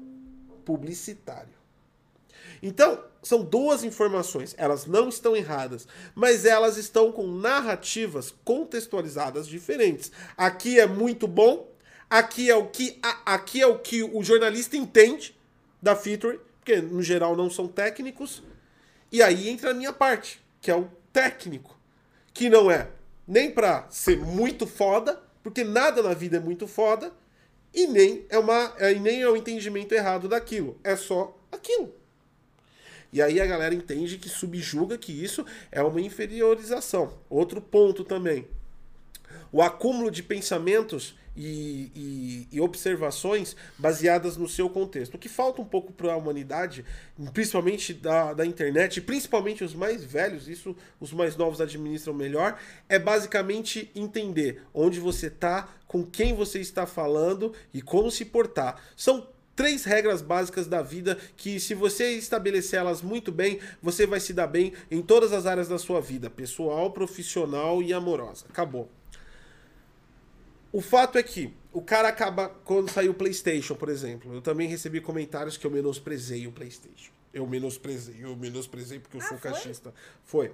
publicitário. 0.63 1.55
Então, 2.61 2.99
são 3.27 3.43
duas 3.43 3.83
informações. 3.83 4.53
Elas 4.57 4.85
não 4.85 5.09
estão 5.09 5.35
erradas, 5.35 5.87
mas 6.13 6.45
elas 6.45 6.77
estão 6.77 7.11
com 7.11 7.25
narrativas 7.27 8.33
contextualizadas 8.43 9.47
diferentes. 9.47 10.11
Aqui 10.37 10.79
é 10.79 10.85
muito 10.85 11.27
bom, 11.27 11.67
aqui 12.09 12.49
é 12.49 12.55
o 12.55 12.67
que, 12.67 12.99
a- 13.01 13.33
aqui 13.35 13.61
é 13.61 13.67
o, 13.67 13.79
que 13.79 14.03
o 14.03 14.23
jornalista 14.23 14.77
entende 14.77 15.35
da 15.81 15.95
feature, 15.95 16.39
porque 16.59 16.77
no 16.81 17.01
geral 17.01 17.35
não 17.35 17.49
são 17.49 17.67
técnicos. 17.67 18.43
E 19.11 19.21
aí 19.23 19.49
entra 19.49 19.71
a 19.71 19.73
minha 19.73 19.93
parte, 19.93 20.39
que 20.61 20.69
é 20.69 20.75
o 20.75 20.89
técnico, 21.13 21.77
que 22.33 22.49
não 22.49 22.69
é 22.69 22.89
nem 23.27 23.49
pra 23.49 23.87
ser 23.89 24.17
muito 24.19 24.67
foda, 24.67 25.21
porque 25.41 25.63
nada 25.63 26.03
na 26.03 26.13
vida 26.13 26.37
é 26.37 26.39
muito 26.39 26.67
foda, 26.67 27.11
e 27.73 27.87
nem 27.87 28.25
é 28.29 28.37
uma 28.37 28.73
e 28.79 28.99
nem 28.99 29.21
é 29.21 29.29
o 29.29 29.35
entendimento 29.35 29.93
errado 29.93 30.27
daquilo. 30.27 30.77
É 30.83 30.95
só 30.95 31.37
aquilo. 31.51 31.93
E 33.15 33.21
aí 33.21 33.39
a 33.39 33.45
galera 33.45 33.73
entende 33.73 34.17
que 34.17 34.27
subjuga 34.27 34.97
que 34.97 35.13
isso 35.13 35.45
é 35.71 35.81
uma 35.81 36.01
inferiorização. 36.01 37.13
Outro 37.29 37.61
ponto 37.61 38.03
também. 38.03 38.45
O 39.53 39.61
acúmulo 39.61 40.11
de 40.11 40.21
pensamentos 40.21 41.15
e, 41.33 41.91
e- 41.95 42.47
e 42.51 42.59
observações 42.59 43.55
baseadas 43.77 44.35
no 44.35 44.49
seu 44.49 44.69
contexto. 44.69 45.15
O 45.15 45.17
que 45.17 45.29
falta 45.29 45.61
um 45.61 45.65
pouco 45.65 45.93
para 45.93 46.11
a 46.11 46.17
humanidade, 46.17 46.83
principalmente 47.33 47.93
da, 47.93 48.33
da 48.33 48.45
internet, 48.45 48.99
principalmente 48.99 49.63
os 49.63 49.73
mais 49.73 50.03
velhos, 50.03 50.49
isso 50.49 50.75
os 50.99 51.13
mais 51.13 51.37
novos 51.37 51.61
administram 51.61 52.13
melhor, 52.13 52.59
é 52.89 52.99
basicamente 52.99 53.89
entender 53.95 54.61
onde 54.73 54.99
você 54.99 55.27
está, 55.27 55.69
com 55.87 56.05
quem 56.05 56.33
você 56.33 56.59
está 56.59 56.85
falando 56.85 57.53
e 57.73 57.81
como 57.81 58.11
se 58.11 58.25
portar. 58.25 58.81
São 58.93 59.25
três 59.55 59.85
regras 59.85 60.21
básicas 60.21 60.67
da 60.67 60.81
vida 60.81 61.17
que, 61.37 61.59
se 61.59 61.73
você 61.73 62.11
estabelecer 62.11 62.79
elas 62.79 63.01
muito 63.01 63.31
bem, 63.31 63.59
você 63.81 64.05
vai 64.05 64.19
se 64.19 64.33
dar 64.33 64.47
bem 64.47 64.73
em 64.91 65.01
todas 65.01 65.31
as 65.31 65.45
áreas 65.45 65.67
da 65.67 65.77
sua 65.77 66.01
vida: 66.01 66.29
pessoal, 66.29 66.91
profissional 66.91 67.81
e 67.81 67.93
amorosa. 67.93 68.45
Acabou. 68.49 68.89
O 70.71 70.81
fato 70.81 71.17
é 71.17 71.23
que 71.23 71.53
o 71.71 71.81
cara 71.81 72.09
acaba. 72.09 72.49
Quando 72.49 72.91
saiu 72.91 73.11
o 73.11 73.15
PlayStation, 73.15 73.75
por 73.75 73.87
exemplo, 73.89 74.33
eu 74.33 74.41
também 74.41 74.67
recebi 74.67 74.99
comentários 74.99 75.55
que 75.55 75.65
eu 75.65 75.71
menosprezei 75.71 76.47
o 76.47 76.51
PlayStation. 76.51 77.11
Eu 77.33 77.47
menosprezei, 77.47 78.15
eu 78.19 78.35
menosprezei 78.35 78.99
porque 78.99 79.17
eu 79.17 79.21
Ah, 79.21 79.27
sou 79.27 79.37
foi? 79.37 79.51
cachista. 79.51 79.93
Foi. 80.23 80.53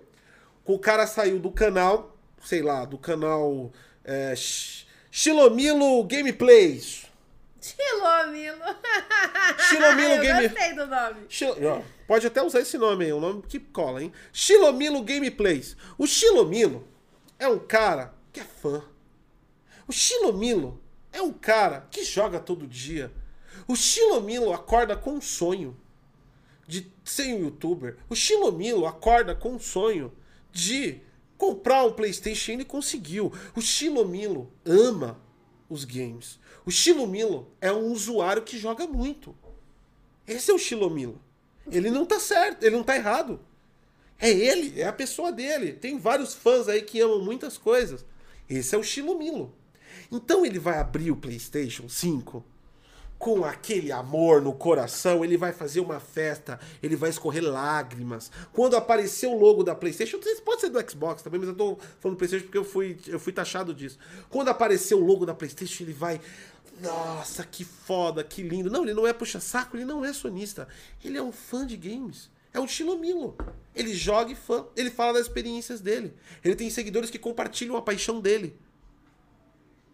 O 0.66 0.78
cara 0.78 1.08
saiu 1.08 1.40
do 1.40 1.52
canal, 1.52 2.16
sei 2.44 2.62
lá, 2.62 2.86
do 2.86 2.98
canal. 2.98 3.72
É, 4.04 4.34
Shilomilo 5.12 6.04
Gameplays. 6.06 7.06
Chilomilo. 7.62 8.66
Shilomilo 9.70 10.14
Eu 10.16 10.22
Game. 10.22 10.48
gostei 10.50 10.74
do 10.74 10.88
nome. 10.88 11.28
Ó, 11.68 11.82
pode 12.08 12.26
até 12.28 12.42
usar 12.42 12.60
esse 12.62 12.78
nome 12.78 13.06
aí, 13.06 13.14
um 13.14 13.20
nome 13.20 13.44
que 13.44 13.60
cola, 13.60 14.02
hein? 14.02 14.12
Shilomilo 14.34 15.04
Gameplays. 15.04 15.78
O 15.98 16.08
Shilomilo 16.08 16.88
é 17.38 17.48
um 17.48 17.60
cara 17.60 18.14
que 18.34 18.40
é 18.40 18.44
fã. 18.44 18.84
O 19.88 19.92
Shilomilo 19.92 20.82
é 21.14 21.22
um 21.22 21.32
cara 21.32 21.88
que 21.92 22.04
joga 22.04 22.40
todo 22.40 22.66
dia. 22.66 23.12
O 23.68 23.76
Shilomilo 23.76 24.52
acorda 24.54 24.96
com 24.96 25.14
um 25.14 25.22
sonho 25.22 25.78
de 26.68 26.92
ser 27.04 27.34
um 27.34 27.44
youtuber. 27.44 27.98
O 28.10 28.16
Shilomilo 28.16 28.88
acorda 28.88 29.36
com 29.36 29.54
um 29.54 29.60
sonho 29.60 30.12
de 30.52 31.00
comprar 31.38 31.84
um 31.84 31.92
PlayStation 31.92 32.52
e 32.52 32.54
ele 32.56 32.66
conseguiu. 32.66 33.32
O 33.56 33.62
Shilomilo 33.62 34.52
ama 34.66 35.20
os 35.70 35.86
games. 35.86 36.40
O 36.66 36.72
Shilomilo 36.72 37.52
é 37.60 37.72
um 37.72 37.92
usuário 37.92 38.44
que 38.44 38.58
joga 38.58 38.86
muito. 38.86 39.36
Esse 40.28 40.52
é 40.52 40.54
o 40.54 40.60
Shilomilo. 40.60 41.20
Ele 41.72 41.90
não 41.90 42.06
tá 42.06 42.20
certo, 42.20 42.64
ele 42.64 42.76
não 42.76 42.84
tá 42.84 42.96
errado. 42.96 43.40
É 44.20 44.30
ele, 44.30 44.80
é 44.80 44.86
a 44.86 44.94
pessoa 44.94 45.32
dele. 45.32 45.74
Tem 45.74 45.98
vários 45.98 46.34
fãs 46.34 46.68
aí 46.68 46.82
que 46.82 47.00
amam 47.00 47.24
muitas 47.24 47.58
coisas. 47.58 48.06
Esse 48.48 48.76
é 48.76 48.78
o 48.78 48.84
Shilomilo. 48.84 49.56
Então 50.12 50.46
ele 50.46 50.60
vai 50.60 50.78
abrir 50.78 51.12
o 51.12 51.16
PlayStation 51.16 51.90
5 51.90 52.46
com 53.22 53.46
aquele 53.46 53.92
amor 53.92 54.42
no 54.42 54.52
coração, 54.52 55.24
ele 55.24 55.38
vai 55.38 55.54
fazer 55.54 55.80
uma 55.80 56.00
festa, 56.00 56.60
ele 56.82 56.96
vai 56.96 57.12
escorrer 57.12 57.44
lágrimas. 57.44 58.32
Quando 58.52 58.76
aparecer 58.76 59.28
o 59.28 59.38
logo 59.38 59.64
da 59.64 59.76
PlayStation, 59.76 60.20
pode 60.44 60.62
ser 60.62 60.70
do 60.70 60.90
Xbox 60.90 61.22
também, 61.22 61.40
mas 61.40 61.50
eu 61.50 61.56
tô 61.56 61.78
falando 62.00 62.16
do 62.16 62.18
PlayStation 62.18 62.46
porque 62.46 62.58
eu 62.58 62.64
fui, 62.64 62.98
eu 63.06 63.20
fui 63.20 63.32
taxado 63.32 63.76
disso. 63.76 64.00
Quando 64.28 64.50
aparecer 64.50 64.96
o 64.96 65.00
logo 65.00 65.24
da 65.24 65.36
PlayStation, 65.36 65.84
ele 65.84 65.94
vai. 65.94 66.20
Nossa, 66.82 67.44
que 67.44 67.64
foda, 67.64 68.24
que 68.24 68.42
lindo. 68.42 68.72
Não, 68.72 68.82
ele 68.82 68.96
não 68.96 69.06
é 69.06 69.14
puxa-saco, 69.14 69.78
ele 69.78 69.86
não 69.86 70.04
é 70.04 70.12
sonista. 70.14 70.68
Ele 71.06 71.16
é 71.16 71.22
um 71.22 71.32
fã 71.32 71.64
de 71.64 71.78
games. 71.78 72.28
É 72.52 72.60
um 72.60 72.68
Chilomilo. 72.68 73.38
Ele 73.76 73.94
joga 73.94 74.32
e 74.32 74.36
fã. 74.36 74.66
Ele 74.76 74.90
fala 74.90 75.14
das 75.14 75.28
experiências 75.28 75.80
dele. 75.80 76.12
Ele 76.44 76.56
tem 76.56 76.72
seguidores 76.72 77.12
que 77.12 77.20
compartilham 77.20 77.78
a 77.78 77.84
paixão 77.84 78.20
dele. 78.20 78.58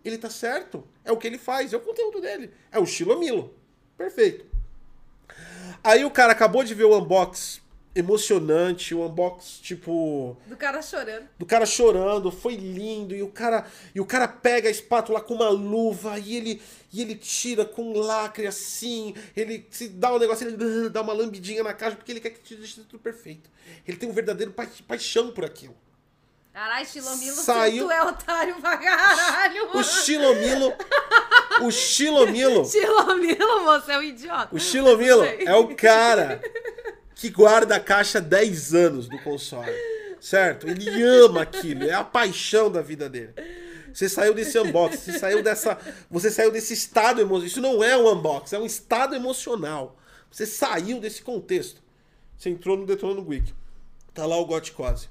Ele 0.07 0.17
tá 0.17 0.29
certo. 0.29 0.87
É 1.03 1.11
o 1.11 1.17
que 1.17 1.27
ele 1.27 1.37
faz, 1.37 1.73
é 1.73 1.77
o 1.77 1.81
conteúdo 1.81 2.21
dele. 2.21 2.49
É 2.71 2.79
o 2.79 2.85
Chilomilo. 2.85 3.53
Perfeito. 3.97 4.45
Aí 5.83 6.05
o 6.05 6.11
cara 6.11 6.31
acabou 6.31 6.63
de 6.63 6.73
ver 6.73 6.85
o 6.85 6.97
unbox 6.97 7.61
emocionante, 7.93 8.93
o 8.93 9.03
unbox 9.03 9.59
tipo 9.59 10.37
Do 10.45 10.55
cara 10.55 10.81
chorando. 10.81 11.27
do 11.37 11.45
cara 11.45 11.65
chorando, 11.65 12.31
foi 12.31 12.55
lindo 12.55 13.15
e 13.15 13.23
o 13.23 13.27
cara 13.27 13.65
e 13.93 13.99
o 13.99 14.05
cara 14.05 14.27
pega 14.27 14.67
a 14.67 14.71
espátula 14.71 15.19
com 15.19 15.33
uma 15.33 15.49
luva 15.49 16.19
e 16.19 16.35
ele 16.35 16.61
e 16.93 17.01
ele 17.01 17.15
tira 17.15 17.65
com 17.65 17.81
um 17.81 17.97
lacre 17.97 18.45
assim, 18.45 19.15
ele 19.35 19.65
se 19.71 19.89
dá 19.89 20.13
um 20.13 20.19
negócio, 20.19 20.47
ele 20.47 20.89
dá 20.89 21.01
uma 21.01 21.13
lambidinha 21.13 21.63
na 21.63 21.73
caixa 21.73 21.95
porque 21.95 22.11
ele 22.11 22.19
quer 22.21 22.29
que 22.29 22.55
deixe 22.55 22.81
tudo 22.81 22.99
perfeito. 22.99 23.49
Ele 23.87 23.97
tem 23.97 24.07
um 24.07 24.13
verdadeiro 24.13 24.53
pa 24.53 24.67
paixão 24.87 25.31
por 25.31 25.43
aquilo. 25.43 25.75
Caralho, 26.57 26.87
Chilomilo, 26.87 27.35
Saiu- 27.35 27.85
tu 27.85 27.91
é 27.91 28.01
otário 28.03 28.55
pra 28.59 28.77
caralho. 28.77 29.69
O 29.75 29.83
Chilomilo, 29.83 30.73
o 31.61 31.69
Chilomilo 31.69 32.65
Chilomilo, 32.65 33.63
você 33.63 33.91
é 33.91 33.97
um 33.99 34.01
idiota. 34.01 34.55
O 34.55 34.59
Chilomilo 34.59 35.23
é 35.23 35.53
o 35.53 35.75
cara 35.75 36.41
que 37.13 37.29
guarda 37.29 37.75
a 37.75 37.79
caixa 37.79 38.17
há 38.17 38.21
10 38.21 38.73
anos 38.73 39.07
do 39.07 39.19
console. 39.19 39.71
Certo? 40.19 40.67
Ele 40.67 41.03
ama 41.03 41.43
aquilo, 41.43 41.83
é 41.83 41.93
a 41.93 42.03
paixão 42.03 42.71
da 42.71 42.81
vida 42.81 43.07
dele. 43.07 43.35
Você 43.93 44.09
saiu 44.09 44.33
desse 44.33 44.57
unboxing, 44.57 45.11
você 45.11 45.19
saiu 45.19 45.43
dessa. 45.43 45.77
Você 46.09 46.31
saiu 46.31 46.49
desse 46.51 46.73
estado 46.73 47.21
emocional. 47.21 47.45
Isso 47.47 47.61
não 47.61 47.83
é 47.83 47.95
um 47.95 48.11
unboxing, 48.11 48.55
é 48.55 48.59
um 48.59 48.65
estado 48.65 49.13
emocional. 49.13 49.95
Você 50.31 50.47
saiu 50.47 50.99
desse 50.99 51.21
contexto. 51.21 51.83
Você 52.35 52.49
entrou 52.49 52.75
no 52.75 52.87
Detonando 52.87 53.21
Geek. 53.21 53.53
Tá 54.11 54.25
lá 54.25 54.37
o 54.37 54.45
Goticose. 54.47 55.07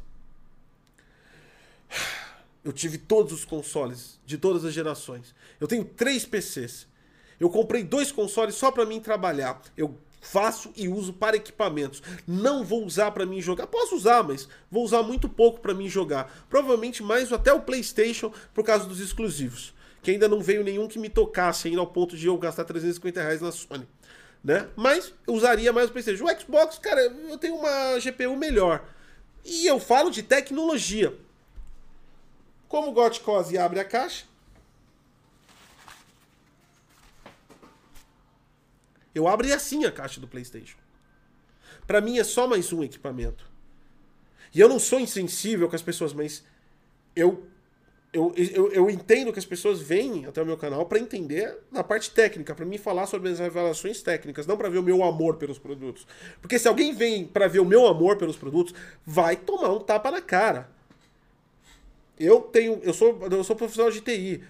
Eu 2.64 2.72
tive 2.72 2.98
todos 2.98 3.32
os 3.32 3.44
consoles 3.44 4.18
de 4.26 4.36
todas 4.36 4.64
as 4.64 4.74
gerações. 4.74 5.34
Eu 5.60 5.68
tenho 5.68 5.84
três 5.84 6.24
PCs. 6.24 6.86
Eu 7.38 7.48
comprei 7.48 7.84
dois 7.84 8.10
consoles 8.10 8.54
só 8.54 8.72
para 8.72 8.84
mim 8.84 8.98
trabalhar. 9.00 9.62
Eu 9.76 9.96
faço 10.20 10.72
e 10.76 10.88
uso 10.88 11.12
para 11.12 11.36
equipamentos. 11.36 12.02
Não 12.26 12.64
vou 12.64 12.84
usar 12.84 13.12
para 13.12 13.24
mim 13.24 13.40
jogar. 13.40 13.66
Posso 13.68 13.94
usar, 13.94 14.22
mas 14.24 14.48
vou 14.70 14.84
usar 14.84 15.02
muito 15.02 15.28
pouco 15.28 15.60
para 15.60 15.74
mim 15.74 15.88
jogar. 15.88 16.44
Provavelmente 16.50 17.02
mais 17.02 17.32
até 17.32 17.52
o 17.52 17.62
PlayStation 17.62 18.32
por 18.52 18.64
causa 18.64 18.86
dos 18.86 19.00
exclusivos. 19.00 19.72
Que 20.02 20.10
ainda 20.10 20.28
não 20.28 20.40
veio 20.40 20.64
nenhum 20.64 20.88
que 20.88 20.98
me 20.98 21.08
tocasse 21.08 21.68
ainda 21.68 21.80
ao 21.80 21.86
ponto 21.86 22.16
de 22.16 22.26
eu 22.26 22.36
gastar 22.36 22.64
350 22.64 23.22
reais 23.22 23.40
na 23.40 23.52
Sony. 23.52 23.86
Né? 24.42 24.68
Mas 24.76 25.12
eu 25.26 25.34
usaria 25.34 25.72
mais 25.72 25.88
o 25.88 25.92
PlayStation. 25.92 26.24
O 26.24 26.40
Xbox, 26.40 26.78
cara, 26.78 27.00
eu 27.00 27.38
tenho 27.38 27.56
uma 27.56 27.98
GPU 27.98 28.36
melhor. 28.36 28.84
E 29.44 29.66
eu 29.66 29.78
falo 29.78 30.10
de 30.10 30.22
tecnologia. 30.22 31.14
Como 32.68 32.90
o 32.90 32.92
Gotcose 32.92 33.56
abre 33.56 33.80
a 33.80 33.84
caixa, 33.84 34.24
Eu 39.16 39.26
abri 39.26 39.50
assim 39.50 39.86
a 39.86 39.90
caixa 39.90 40.20
do 40.20 40.28
PlayStation. 40.28 40.76
Para 41.86 42.02
mim 42.02 42.18
é 42.18 42.24
só 42.24 42.46
mais 42.46 42.70
um 42.70 42.84
equipamento. 42.84 43.50
E 44.54 44.60
eu 44.60 44.68
não 44.68 44.78
sou 44.78 45.00
insensível 45.00 45.70
com 45.70 45.74
as 45.74 45.80
pessoas, 45.80 46.12
mas 46.12 46.44
eu 47.16 47.46
eu, 48.12 48.32
eu, 48.36 48.72
eu 48.72 48.90
entendo 48.90 49.32
que 49.32 49.38
as 49.38 49.44
pessoas 49.44 49.80
vêm 49.80 50.26
até 50.26 50.42
o 50.42 50.46
meu 50.46 50.56
canal 50.56 50.86
para 50.86 50.98
entender 50.98 51.58
na 51.70 51.82
parte 51.82 52.10
técnica, 52.10 52.54
para 52.54 52.64
mim 52.64 52.78
falar 52.78 53.06
sobre 53.06 53.30
as 53.30 53.38
revelações 53.38 54.00
técnicas, 54.02 54.46
não 54.46 54.56
para 54.56 54.70
ver 54.70 54.78
o 54.78 54.82
meu 54.82 55.02
amor 55.02 55.36
pelos 55.36 55.58
produtos. 55.58 56.06
Porque 56.40 56.58
se 56.58 56.68
alguém 56.68 56.94
vem 56.94 57.26
para 57.26 57.48
ver 57.48 57.60
o 57.60 57.64
meu 57.64 57.86
amor 57.86 58.16
pelos 58.16 58.36
produtos, 58.36 58.74
vai 59.04 59.34
tomar 59.34 59.70
um 59.70 59.80
tapa 59.80 60.10
na 60.10 60.20
cara. 60.20 60.68
Eu 62.18 62.40
tenho, 62.40 62.80
eu 62.82 62.94
sou, 62.94 63.18
eu 63.30 63.44
sou 63.44 63.56
profissional 63.56 63.90
de 63.90 64.00
TI. 64.00 64.42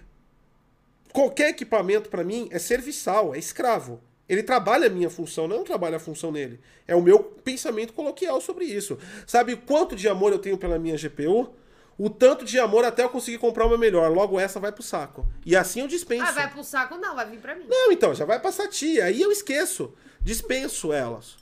Qualquer 1.13 1.51
equipamento 1.51 2.09
para 2.09 2.23
mim 2.23 2.49
é 2.51 2.59
serviçal, 2.59 3.35
é 3.35 3.39
escravo. 3.39 4.01
Ele 4.29 4.43
trabalha 4.43 4.87
a 4.87 4.91
minha 4.91 5.09
função, 5.09 5.47
não 5.47 5.63
trabalha 5.63 5.97
a 5.97 6.01
função 6.01 6.33
nele. 6.33 6.61
É 6.87 6.97
o 6.97 7.03
meu 7.03 7.21
pensamento 7.21 7.93
coloquial 7.93 8.41
sobre 8.41 8.65
isso. 8.65 8.99
Sabe 9.27 9.57
quanto 9.57 9.95
de 9.95 10.09
amor 10.09 10.33
eu 10.33 10.39
tenho 10.39 10.59
pela 10.59 10.79
minha 10.79 10.97
GPU? 10.97 11.55
O 11.99 12.11
tanto 12.11 12.45
de 12.45 12.59
amor 12.59 12.85
até 12.85 13.05
eu 13.05 13.09
conseguir 13.09 13.39
comprar 13.39 13.65
uma 13.67 13.79
melhor. 13.79 14.11
Logo 14.11 14.39
essa 14.39 14.61
vai 14.61 14.73
pro 14.73 14.83
saco. 14.83 15.27
E 15.45 15.57
assim 15.57 15.81
eu 15.81 15.89
dispenso. 15.89 16.29
Ah, 16.29 16.33
vai 16.33 16.51
pro 16.51 16.63
saco? 16.63 16.97
Não, 16.97 17.15
vai 17.15 17.31
vir 17.31 17.39
pra 17.39 17.55
mim. 17.55 17.65
Não, 17.69 17.91
então, 17.91 18.15
já 18.15 18.25
vai 18.25 18.39
pra 18.39 18.53
tia. 18.69 19.05
Aí 19.07 19.23
eu 19.23 19.33
esqueço. 19.33 19.95
Dispenso 20.21 20.93
elas. 20.93 21.37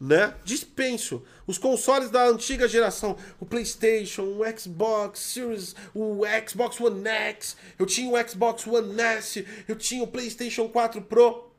Né? 0.00 0.34
Dispenso. 0.42 1.22
Os 1.46 1.58
consoles 1.58 2.10
da 2.10 2.26
antiga 2.26 2.66
geração, 2.66 3.16
o 3.38 3.44
PlayStation, 3.44 4.22
o 4.22 4.58
Xbox 4.58 5.20
Series, 5.20 5.76
o 5.94 6.22
Xbox 6.48 6.80
One 6.80 7.06
X, 7.06 7.56
eu 7.78 7.84
tinha 7.84 8.10
o 8.10 8.28
Xbox 8.28 8.66
One 8.66 9.00
S, 9.00 9.46
eu 9.68 9.76
tinha 9.76 10.02
o 10.02 10.06
PlayStation 10.06 10.68
4 10.68 11.02
Pro. 11.02 11.50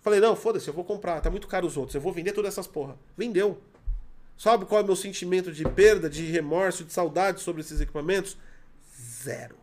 Falei, 0.00 0.20
não, 0.20 0.34
foda-se, 0.34 0.68
eu 0.68 0.74
vou 0.74 0.84
comprar, 0.84 1.20
tá 1.20 1.30
muito 1.30 1.46
caro 1.46 1.66
os 1.66 1.76
outros, 1.76 1.94
eu 1.94 2.00
vou 2.00 2.12
vender 2.12 2.32
todas 2.32 2.54
essas 2.54 2.66
porra. 2.66 2.96
Vendeu. 3.16 3.60
Sabe 4.38 4.64
qual 4.64 4.80
é 4.80 4.84
o 4.84 4.86
meu 4.86 4.96
sentimento 4.96 5.52
de 5.52 5.64
perda, 5.64 6.08
de 6.08 6.24
remorso, 6.24 6.84
de 6.84 6.92
saudade 6.92 7.40
sobre 7.40 7.60
esses 7.60 7.80
equipamentos? 7.80 8.38
Zero. 9.22 9.56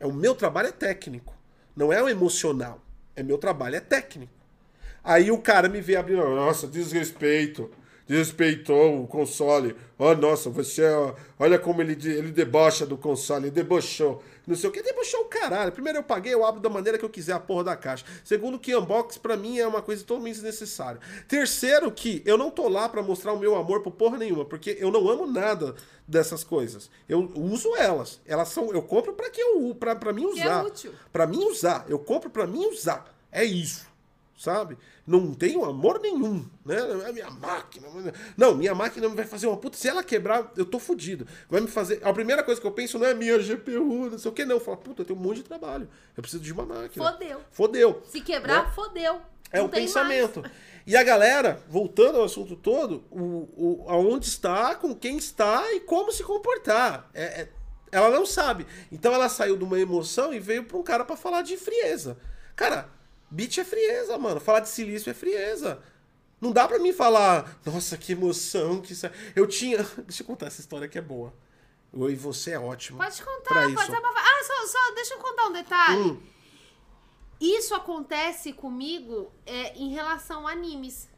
É 0.00 0.06
o 0.06 0.12
meu 0.12 0.34
trabalho 0.34 0.68
é 0.68 0.72
técnico, 0.72 1.34
não 1.76 1.92
é 1.92 2.02
o 2.02 2.08
emocional. 2.08 2.82
É 3.14 3.22
meu 3.22 3.36
trabalho 3.36 3.76
é 3.76 3.80
técnico. 3.80 4.37
Aí 5.08 5.30
o 5.30 5.38
cara 5.38 5.70
me 5.70 5.80
vê 5.80 5.96
abrindo, 5.96 6.22
nossa, 6.22 6.66
desrespeito 6.66 7.70
desrespeitou 8.08 9.02
o 9.02 9.06
console. 9.06 9.76
Oh, 9.98 10.14
nossa, 10.14 10.48
você. 10.48 10.82
Olha 11.38 11.58
como 11.58 11.82
ele, 11.82 11.92
ele 11.92 12.32
debocha 12.32 12.86
do 12.86 12.96
console, 12.96 13.44
ele 13.44 13.50
debochou. 13.50 14.22
Não 14.46 14.56
sei 14.56 14.70
o 14.70 14.72
que, 14.72 14.82
debochou 14.82 15.20
o 15.20 15.24
caralho. 15.26 15.70
Primeiro 15.70 15.98
eu 15.98 16.02
paguei, 16.02 16.32
eu 16.32 16.44
abro 16.44 16.58
da 16.58 16.70
maneira 16.70 16.96
que 16.96 17.04
eu 17.04 17.10
quiser 17.10 17.34
a 17.34 17.40
porra 17.40 17.64
da 17.64 17.76
caixa. 17.76 18.06
Segundo, 18.24 18.58
que 18.58 18.74
unbox 18.74 19.18
para 19.18 19.36
mim 19.36 19.58
é 19.58 19.66
uma 19.66 19.82
coisa 19.82 20.02
totalmente 20.02 20.36
desnecessária. 20.36 20.98
Terceiro, 21.28 21.92
que 21.92 22.22
eu 22.24 22.38
não 22.38 22.50
tô 22.50 22.66
lá 22.66 22.88
para 22.88 23.02
mostrar 23.02 23.34
o 23.34 23.38
meu 23.38 23.54
amor 23.54 23.82
por 23.82 23.92
porra 23.92 24.16
nenhuma, 24.16 24.46
porque 24.46 24.78
eu 24.80 24.90
não 24.90 25.06
amo 25.06 25.26
nada 25.26 25.74
dessas 26.06 26.42
coisas. 26.42 26.90
Eu 27.06 27.30
uso 27.34 27.76
elas. 27.76 28.20
Elas 28.24 28.48
são. 28.48 28.72
Eu 28.72 28.80
compro 28.80 29.12
para 29.12 29.28
que 29.28 29.40
eu. 29.40 29.76
Pra, 29.78 29.94
pra 29.94 30.14
mim 30.14 30.24
usar. 30.24 30.42
Que 30.42 30.48
é 30.48 30.62
útil. 30.62 30.92
Pra 31.12 31.26
mim 31.26 31.44
usar. 31.44 31.84
Eu 31.88 31.98
compro 31.98 32.30
para 32.30 32.46
mim 32.46 32.66
usar. 32.68 33.14
É 33.30 33.44
isso 33.44 33.87
sabe? 34.38 34.78
Não 35.04 35.34
tenho 35.34 35.64
amor 35.64 36.00
nenhum, 36.00 36.48
né? 36.64 36.76
É 37.06 37.12
minha 37.12 37.28
máquina. 37.28 37.88
Não, 38.36 38.54
minha 38.54 38.74
máquina 38.74 39.08
vai 39.08 39.26
fazer 39.26 39.48
uma 39.48 39.56
puta. 39.56 39.76
Se 39.76 39.88
ela 39.88 40.02
quebrar, 40.04 40.52
eu 40.56 40.64
tô 40.64 40.78
fudido. 40.78 41.26
Vai 41.48 41.60
me 41.60 41.66
fazer. 41.66 42.00
A 42.04 42.12
primeira 42.12 42.44
coisa 42.44 42.60
que 42.60 42.66
eu 42.66 42.70
penso 42.70 42.98
não 42.98 43.06
é 43.06 43.14
minha 43.14 43.36
GPU, 43.36 44.08
não 44.10 44.18
sei 44.18 44.30
o 44.30 44.34
que, 44.34 44.44
não. 44.44 44.56
Eu 44.56 44.60
falo, 44.60 44.76
puta, 44.76 45.02
eu 45.02 45.06
tenho 45.06 45.18
um 45.18 45.22
monte 45.22 45.38
de 45.38 45.42
trabalho. 45.42 45.88
Eu 46.16 46.22
preciso 46.22 46.42
de 46.42 46.52
uma 46.52 46.64
máquina. 46.64 47.10
Fodeu. 47.10 47.40
Fodeu. 47.50 48.02
Se 48.06 48.20
quebrar, 48.20 48.66
né? 48.66 48.72
fodeu. 48.74 49.20
É 49.50 49.58
não 49.58 49.66
o 49.66 49.68
pensamento. 49.68 50.40
Mais. 50.40 50.52
E 50.88 50.96
a 50.96 51.02
galera, 51.02 51.62
voltando 51.68 52.16
ao 52.16 52.24
assunto 52.24 52.56
todo, 52.56 53.04
o, 53.10 53.46
o, 53.54 53.84
aonde 53.88 54.24
está, 54.24 54.74
com 54.74 54.94
quem 54.94 55.18
está 55.18 55.70
e 55.74 55.80
como 55.80 56.10
se 56.10 56.24
comportar. 56.24 57.10
É, 57.12 57.42
é, 57.42 57.48
ela 57.92 58.08
não 58.08 58.24
sabe. 58.24 58.66
Então 58.90 59.12
ela 59.12 59.28
saiu 59.28 59.58
de 59.58 59.64
uma 59.64 59.78
emoção 59.78 60.32
e 60.32 60.40
veio 60.40 60.64
para 60.64 60.78
um 60.78 60.82
cara 60.82 61.04
para 61.04 61.14
falar 61.14 61.42
de 61.42 61.58
frieza. 61.58 62.16
Cara, 62.56 62.88
Beat 63.30 63.58
é 63.58 63.64
frieza, 63.64 64.16
mano. 64.18 64.40
Falar 64.40 64.60
de 64.60 64.68
silício 64.68 65.10
é 65.10 65.14
frieza. 65.14 65.82
Não 66.40 66.52
dá 66.52 66.68
pra 66.68 66.78
mim 66.78 66.92
falar, 66.92 67.58
nossa, 67.64 67.96
que 67.96 68.12
emoção 68.12 68.80
que 68.80 68.92
isso. 68.92 69.10
Eu 69.34 69.46
tinha. 69.46 69.78
Deixa 70.06 70.22
eu 70.22 70.26
contar 70.26 70.46
essa 70.46 70.60
história 70.60 70.88
que 70.88 70.98
é 70.98 71.02
boa. 71.02 71.34
Eu 71.92 72.10
e 72.10 72.14
você 72.14 72.52
é 72.52 72.58
ótimo. 72.58 72.98
Pode 72.98 73.22
contar, 73.22 73.54
pode 73.74 73.86
ser 73.86 73.96
Ah, 73.96 74.44
só, 74.44 74.66
só 74.66 74.94
deixa 74.94 75.14
eu 75.14 75.18
contar 75.18 75.46
um 75.46 75.52
detalhe. 75.52 76.00
Hum. 76.00 76.22
Isso 77.40 77.74
acontece 77.74 78.52
comigo 78.52 79.32
é, 79.46 79.72
em 79.74 79.90
relação 79.90 80.46
a 80.46 80.52
animes. 80.52 81.08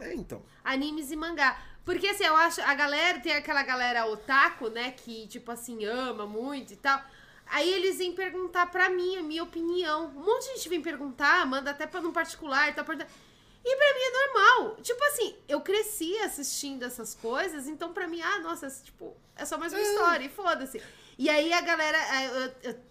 É, 0.00 0.14
então. 0.14 0.42
Animes 0.64 1.10
e 1.10 1.16
mangá. 1.16 1.60
Porque 1.84 2.06
assim, 2.06 2.24
eu 2.24 2.36
acho. 2.36 2.60
A 2.62 2.74
galera, 2.74 3.20
tem 3.20 3.32
aquela 3.32 3.62
galera 3.62 4.06
otaku, 4.06 4.70
né? 4.70 4.92
Que, 4.92 5.26
tipo 5.26 5.50
assim, 5.50 5.84
ama 5.84 6.26
muito 6.26 6.72
e 6.72 6.76
tal. 6.76 7.02
Aí 7.46 7.70
eles 7.72 7.98
vêm 7.98 8.12
perguntar 8.12 8.66
pra 8.66 8.88
mim 8.88 9.16
a 9.16 9.22
minha 9.22 9.42
opinião. 9.42 10.06
Um 10.06 10.24
monte 10.24 10.44
de 10.44 10.56
gente 10.56 10.68
vem 10.68 10.80
perguntar, 10.80 11.46
manda 11.46 11.70
até 11.70 11.86
pra 11.86 12.00
um 12.00 12.12
particular 12.12 12.70
e 12.70 12.72
tal. 12.72 12.84
E 12.84 12.86
pra 12.86 13.94
mim 13.94 14.00
é 14.00 14.26
normal. 14.26 14.76
Tipo 14.82 15.04
assim, 15.04 15.36
eu 15.48 15.60
cresci 15.60 16.16
assistindo 16.18 16.84
essas 16.84 17.14
coisas, 17.14 17.68
então 17.68 17.92
pra 17.92 18.08
mim, 18.08 18.20
ah, 18.20 18.40
nossa, 18.40 18.68
tipo, 18.82 19.16
é 19.36 19.44
só 19.44 19.56
mais 19.58 19.72
uma 19.72 19.80
é. 19.80 19.84
história, 19.84 20.24
e 20.24 20.28
foda-se. 20.28 20.82
E 21.18 21.28
aí 21.28 21.52
a 21.52 21.60
galera, 21.60 21.98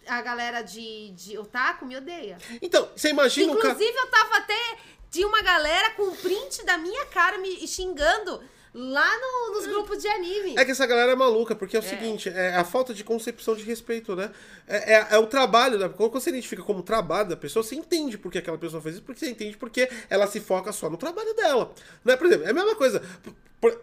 a, 0.08 0.18
a, 0.18 0.22
galera 0.22 0.62
de, 0.62 1.10
de 1.12 1.38
otaku 1.38 1.86
me 1.86 1.98
odeia. 1.98 2.38
Então, 2.62 2.90
você 2.96 3.10
imagina 3.10 3.52
Inclusive, 3.52 3.98
eu 3.98 4.08
tava 4.08 4.38
até. 4.38 4.78
Tinha 5.10 5.28
uma 5.28 5.42
galera 5.42 5.90
com 5.92 6.16
print 6.16 6.64
da 6.64 6.78
minha 6.78 7.06
cara 7.08 7.38
me 7.38 7.68
xingando 7.68 8.42
lá 8.74 9.10
no, 9.20 9.56
nos 9.56 9.68
grupos 9.68 10.02
de 10.02 10.08
anime. 10.08 10.56
É 10.58 10.64
que 10.64 10.72
essa 10.72 10.86
galera 10.86 11.12
é 11.12 11.16
maluca, 11.16 11.56
porque 11.56 11.76
é 11.76 11.80
o 11.80 11.84
é. 11.84 11.88
seguinte, 11.88 12.30
é 12.30 12.56
a 12.56 12.64
falta 12.64 12.94
de 12.94 13.04
concepção 13.04 13.56
de 13.56 13.64
respeito, 13.64 14.16
né? 14.16 14.32
É, 14.68 14.94
é, 14.94 15.08
é, 15.12 15.18
o 15.18 15.28
trabalho, 15.28 15.78
né? 15.78 15.90
Quando 15.90 16.12
você 16.12 16.30
identifica 16.30 16.64
como 16.64 16.82
trabalho 16.82 17.30
da 17.30 17.38
pessoa, 17.38 17.64
você 17.64 17.76
entende 17.76 18.18
por 18.18 18.32
que 18.32 18.38
aquela 18.38 18.58
pessoa 18.58 18.82
fez 18.82 18.96
isso, 18.96 19.04
porque 19.04 19.20
você 19.20 19.30
entende 19.30 19.58
porque 19.58 19.90
ela 20.10 20.26
se 20.28 20.40
foca 20.40 20.72
só 20.72 20.90
no 20.90 20.98
trabalho 20.98 21.34
dela. 21.34 21.72
Né? 22.04 22.16
Por 22.16 22.28
exemplo, 22.28 22.48
é 22.48 22.52
a 22.52 22.54
mesma 22.54 22.76
coisa. 22.76 23.02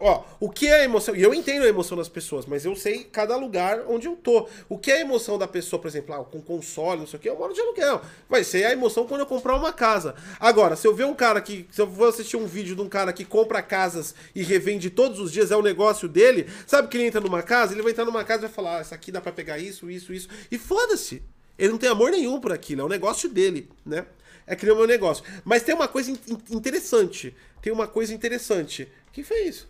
Ó, 0.00 0.24
o 0.40 0.50
que 0.50 0.66
é 0.66 0.82
emoção? 0.82 1.14
E 1.14 1.22
eu 1.22 1.32
entendo 1.32 1.62
a 1.62 1.68
emoção 1.68 1.96
das 1.96 2.09
pessoas, 2.09 2.44
mas 2.46 2.64
eu 2.64 2.74
sei 2.74 3.05
cada 3.05 3.36
lugar 3.36 3.84
onde 3.86 4.09
eu 4.09 4.16
tô. 4.16 4.48
O 4.68 4.76
que 4.76 4.90
é 4.90 4.96
a 4.96 5.00
emoção 5.00 5.38
da 5.38 5.46
pessoa, 5.46 5.80
por 5.80 5.86
exemplo, 5.86 6.14
ah, 6.14 6.24
com 6.24 6.42
console, 6.42 7.00
não 7.00 7.06
sei 7.06 7.16
o 7.16 7.22
que, 7.22 7.28
eu 7.28 7.38
moro 7.38 7.55
de 7.55 7.60
aluguel. 7.60 8.02
Vai 8.28 8.42
ser 8.42 8.64
a 8.64 8.72
emoção 8.72 9.06
quando 9.06 9.20
eu 9.20 9.26
comprar 9.26 9.55
uma 9.55 9.72
casa. 9.72 10.16
Agora, 10.40 10.74
se 10.74 10.86
eu 10.86 10.94
ver 10.94 11.05
um 11.05 11.14
cara 11.14 11.40
que. 11.40 11.68
Se 11.70 11.80
eu 11.80 11.86
vou 11.86 12.09
assistir 12.09 12.36
um 12.36 12.46
vídeo 12.46 12.74
de 12.74 12.82
um 12.82 12.88
cara 12.88 13.12
que 13.12 13.24
compra 13.24 13.62
casas 13.62 14.16
e 14.34 14.42
revende 14.42 14.90
todos 14.90 15.20
os 15.20 15.30
dias, 15.30 15.52
é 15.52 15.56
o 15.56 15.62
negócio 15.62 16.09
dele, 16.09 16.48
sabe 16.66 16.88
que 16.88 16.96
ele 16.96 17.06
entra 17.06 17.20
numa 17.20 17.42
casa? 17.42 17.72
Ele 17.72 17.82
vai 17.82 17.92
entrar 17.92 18.05
numa 18.05 18.24
casa 18.24 18.40
e 18.40 18.46
vai 18.46 18.50
falar: 18.50 18.78
ah, 18.78 18.80
essa 18.80 18.96
aqui 18.96 19.12
dá 19.12 19.20
pra 19.20 19.30
pegar 19.30 19.59
isso, 19.59 19.88
isso, 19.88 20.12
isso. 20.12 20.28
E 20.50 20.59
foda-se. 20.59 21.22
Ele 21.56 21.70
não 21.70 21.78
tem 21.78 21.88
amor 21.88 22.10
nenhum 22.10 22.40
por 22.40 22.52
aquilo, 22.52 22.82
é 22.82 22.84
o 22.84 22.88
negócio 22.88 23.28
dele, 23.28 23.68
né? 23.84 24.06
É 24.48 24.56
criar 24.56 24.72
o 24.72 24.76
meu 24.76 24.86
negócio. 24.86 25.22
Mas 25.44 25.62
tem 25.62 25.74
uma 25.74 25.86
coisa 25.86 26.10
interessante. 26.50 27.36
Tem 27.60 27.72
uma 27.72 27.86
coisa 27.86 28.14
interessante. 28.14 28.90
Quem 29.12 29.22
fez 29.22 29.56
isso? 29.56 29.68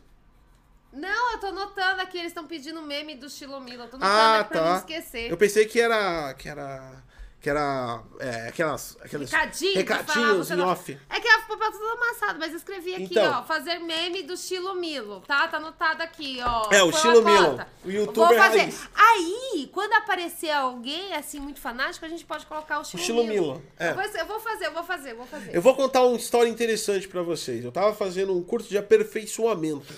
Não, 0.92 1.32
eu 1.32 1.38
tô 1.38 1.52
notando 1.52 2.00
aqui, 2.00 2.16
eles 2.16 2.30
estão 2.30 2.46
pedindo 2.46 2.80
meme 2.80 3.14
do 3.14 3.28
Chilomilo. 3.28 3.82
Eu 3.82 3.88
tô 3.88 3.98
notando 3.98 4.12
ah, 4.12 4.38
tá. 4.38 4.44
pra 4.44 4.70
não 4.70 4.78
esquecer. 4.78 5.30
Eu 5.30 5.36
pensei 5.36 5.66
que 5.66 5.80
era. 5.80 6.32
que 6.34 6.48
era. 6.48 7.02
Que 7.40 7.48
era. 7.48 8.02
É, 8.19 8.48
aquelas. 8.48 8.97
aqueles 9.01 9.31
recadinhos, 9.31 9.74
recadinhos 9.77 10.51
em 10.51 10.60
off. 10.60 10.98
É 11.09 11.20
que 11.20 11.28
a 11.28 11.39
papel 11.43 11.73
todo 11.73 12.02
amassado, 12.02 12.39
mas 12.39 12.51
eu 12.51 12.59
escrevi 12.59 12.94
aqui, 12.94 13.05
Então. 13.05 13.40
ó, 13.40 13.43
fazer 13.44 13.78
meme 13.78 14.23
do 14.24 14.35
estilo 14.35 14.74
Milo, 14.74 15.20
tá? 15.27 15.47
Tá 15.48 15.56
anotado 15.56 16.02
aqui, 16.02 16.40
ó. 16.43 16.69
É, 16.70 16.82
o 16.82 16.90
uma 16.90 17.23
Milo. 17.23 17.55
O 17.55 17.56
Vou 17.85 17.93
youtuber 17.93 18.36
fazer. 18.39 18.59
raiz. 18.59 18.89
Aí, 18.94 19.70
quando 19.73 19.93
aparecer 19.94 20.51
alguém, 20.51 21.15
assim, 21.15 21.39
muito 21.40 21.60
fanático, 21.60 22.05
a 22.05 22.09
gente 22.09 22.24
pode 22.24 22.44
colocar 22.44 22.78
o 22.81 22.82
estilo, 22.82 23.01
estilo 23.01 23.24
Milo, 23.24 23.62
é. 23.78 23.90
Eu 23.90 23.94
vou- 23.94 24.05
Eu 24.05 24.27
vou 24.27 24.40
fazer, 24.40 24.66
eu 24.66 24.73
vou 24.73 24.82
fazer, 24.85 25.10
eu 25.12 25.16
vou 25.16 25.27
fazer. 25.27 25.56
Eu 25.56 25.62
vou 25.62 25.74
contar 25.77 26.02
uma 26.02 26.16
história 26.16 26.48
interessante 26.51 27.06
pra 27.09 27.23
vocês. 27.23 27.65
Eu 27.65 27.73
tava 27.73 27.94
fazendo 27.94 28.36
um 28.36 28.43
curso 28.43 28.69
de 28.69 28.77
aperfeiçoamento, 28.77 29.94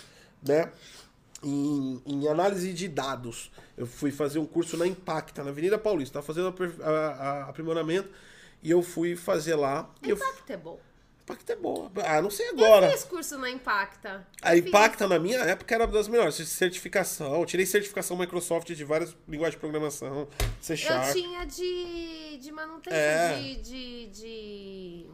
né? 0.46 0.70
Em, 1.42 2.02
em 2.04 2.28
análise 2.28 2.72
de 2.72 2.86
dados. 2.88 3.50
Eu 3.76 3.86
fui 3.86 4.10
fazer 4.10 4.38
um 4.38 4.44
curso 4.46 4.76
na 4.76 4.86
Impacta, 4.86 5.42
na 5.42 5.50
Avenida 5.50 5.78
Paulista. 5.78 6.14
Tava 6.14 6.26
fazendo 6.26 6.48
aper- 6.48 6.74
a- 6.82 6.90
a- 6.90 7.44
aprimoramento 7.48 8.10
e 8.62 8.70
eu 8.70 8.82
fui 8.82 9.16
fazer 9.16 9.54
lá. 9.54 9.88
E 10.02 10.10
eu, 10.10 10.16
Impacta 10.16 10.52
é 10.52 10.56
bom. 10.58 10.78
Impacta 11.22 11.52
é 11.52 11.56
boa. 11.56 11.90
Ah, 12.04 12.20
não 12.20 12.28
sei 12.30 12.48
Eu 12.48 12.52
agora. 12.54 12.90
fiz 12.90 13.04
curso 13.04 13.38
na 13.38 13.48
Impacta. 13.48 14.26
A 14.42 14.54
Eu. 14.56 14.66
Impacta, 14.66 15.06
na 15.08 15.18
minha 15.18 15.38
época, 15.38 15.74
era 15.74 15.86
das 15.86 16.08
melhores. 16.08 16.34
Certificação. 16.34 17.32
Eu 17.40 17.46
tirei 17.46 17.64
certificação 17.64 18.16
Microsoft 18.18 18.66
de 18.72 18.84
várias 18.84 19.16
linguagens 19.28 19.54
de 19.54 19.60
programação. 19.60 20.28
C 20.60 20.72
Eu 20.72 20.76
Sharp. 20.76 21.12
tinha 21.14 21.46
de, 21.46 22.36
de 22.38 22.50
manutenção, 22.52 22.98
É. 22.98 23.38
de, 23.40 23.56
de, 23.62 24.06
de... 24.08 25.06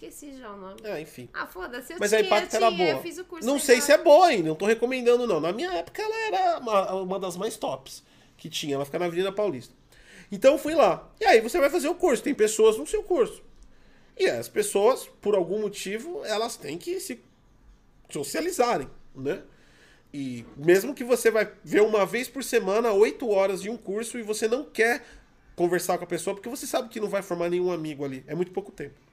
Esqueci 0.00 0.38
já 0.38 0.50
o 0.50 0.56
nome. 0.56 0.80
É, 0.82 0.98
enfim. 0.98 1.28
Ah, 1.34 1.46
foda-se, 1.46 1.92
eu 1.92 1.98
Mas 2.00 2.08
tinha, 2.08 2.22
a 2.22 2.24
Impacta 2.24 2.56
eu 2.56 2.62
era 2.62 2.74
tinha, 2.74 2.86
boa. 2.86 2.98
eu 2.98 3.02
fiz 3.02 3.18
o 3.18 3.24
curso 3.26 3.46
não 3.46 3.58
sei 3.58 3.82
se 3.82 3.92
é 3.92 3.98
boa 3.98 4.28
ainda, 4.28 4.48
não 4.48 4.56
tô 4.56 4.64
recomendando 4.64 5.26
não. 5.26 5.38
Na 5.38 5.52
minha 5.52 5.70
época 5.74 6.00
ela 6.00 6.16
era 6.26 6.58
uma, 6.58 6.94
uma 6.94 7.20
das 7.20 7.36
mais 7.36 7.58
tops 7.58 8.02
que 8.38 8.48
tinha, 8.48 8.76
ela 8.76 8.86
fica 8.86 8.98
na 8.98 9.04
Avenida 9.04 9.30
Paulista. 9.30 9.74
Então 10.32 10.52
eu 10.52 10.58
fui 10.58 10.74
lá. 10.74 11.06
E 11.20 11.26
aí 11.26 11.42
você 11.42 11.60
vai 11.60 11.68
fazer 11.68 11.88
o 11.88 11.94
curso, 11.94 12.22
tem 12.22 12.32
pessoas 12.34 12.78
no 12.78 12.86
seu 12.86 13.02
curso. 13.02 13.42
E 14.16 14.24
as 14.26 14.48
pessoas, 14.48 15.06
por 15.20 15.34
algum 15.34 15.60
motivo, 15.60 16.24
elas 16.24 16.56
têm 16.56 16.78
que 16.78 16.98
se 16.98 17.22
socializarem, 18.08 18.88
né? 19.14 19.42
E 20.14 20.46
mesmo 20.56 20.94
que 20.94 21.04
você 21.04 21.30
vai 21.30 21.52
ver 21.62 21.82
uma 21.82 22.06
vez 22.06 22.26
por 22.26 22.42
semana, 22.42 22.90
oito 22.90 23.28
horas 23.28 23.60
de 23.60 23.68
um 23.68 23.76
curso, 23.76 24.18
e 24.18 24.22
você 24.22 24.48
não 24.48 24.64
quer 24.64 25.04
conversar 25.54 25.98
com 25.98 26.04
a 26.04 26.06
pessoa, 26.06 26.34
porque 26.34 26.48
você 26.48 26.66
sabe 26.66 26.88
que 26.88 26.98
não 26.98 27.08
vai 27.08 27.20
formar 27.20 27.50
nenhum 27.50 27.70
amigo 27.70 28.02
ali. 28.02 28.24
É 28.26 28.34
muito 28.34 28.50
pouco 28.50 28.72
tempo. 28.72 29.09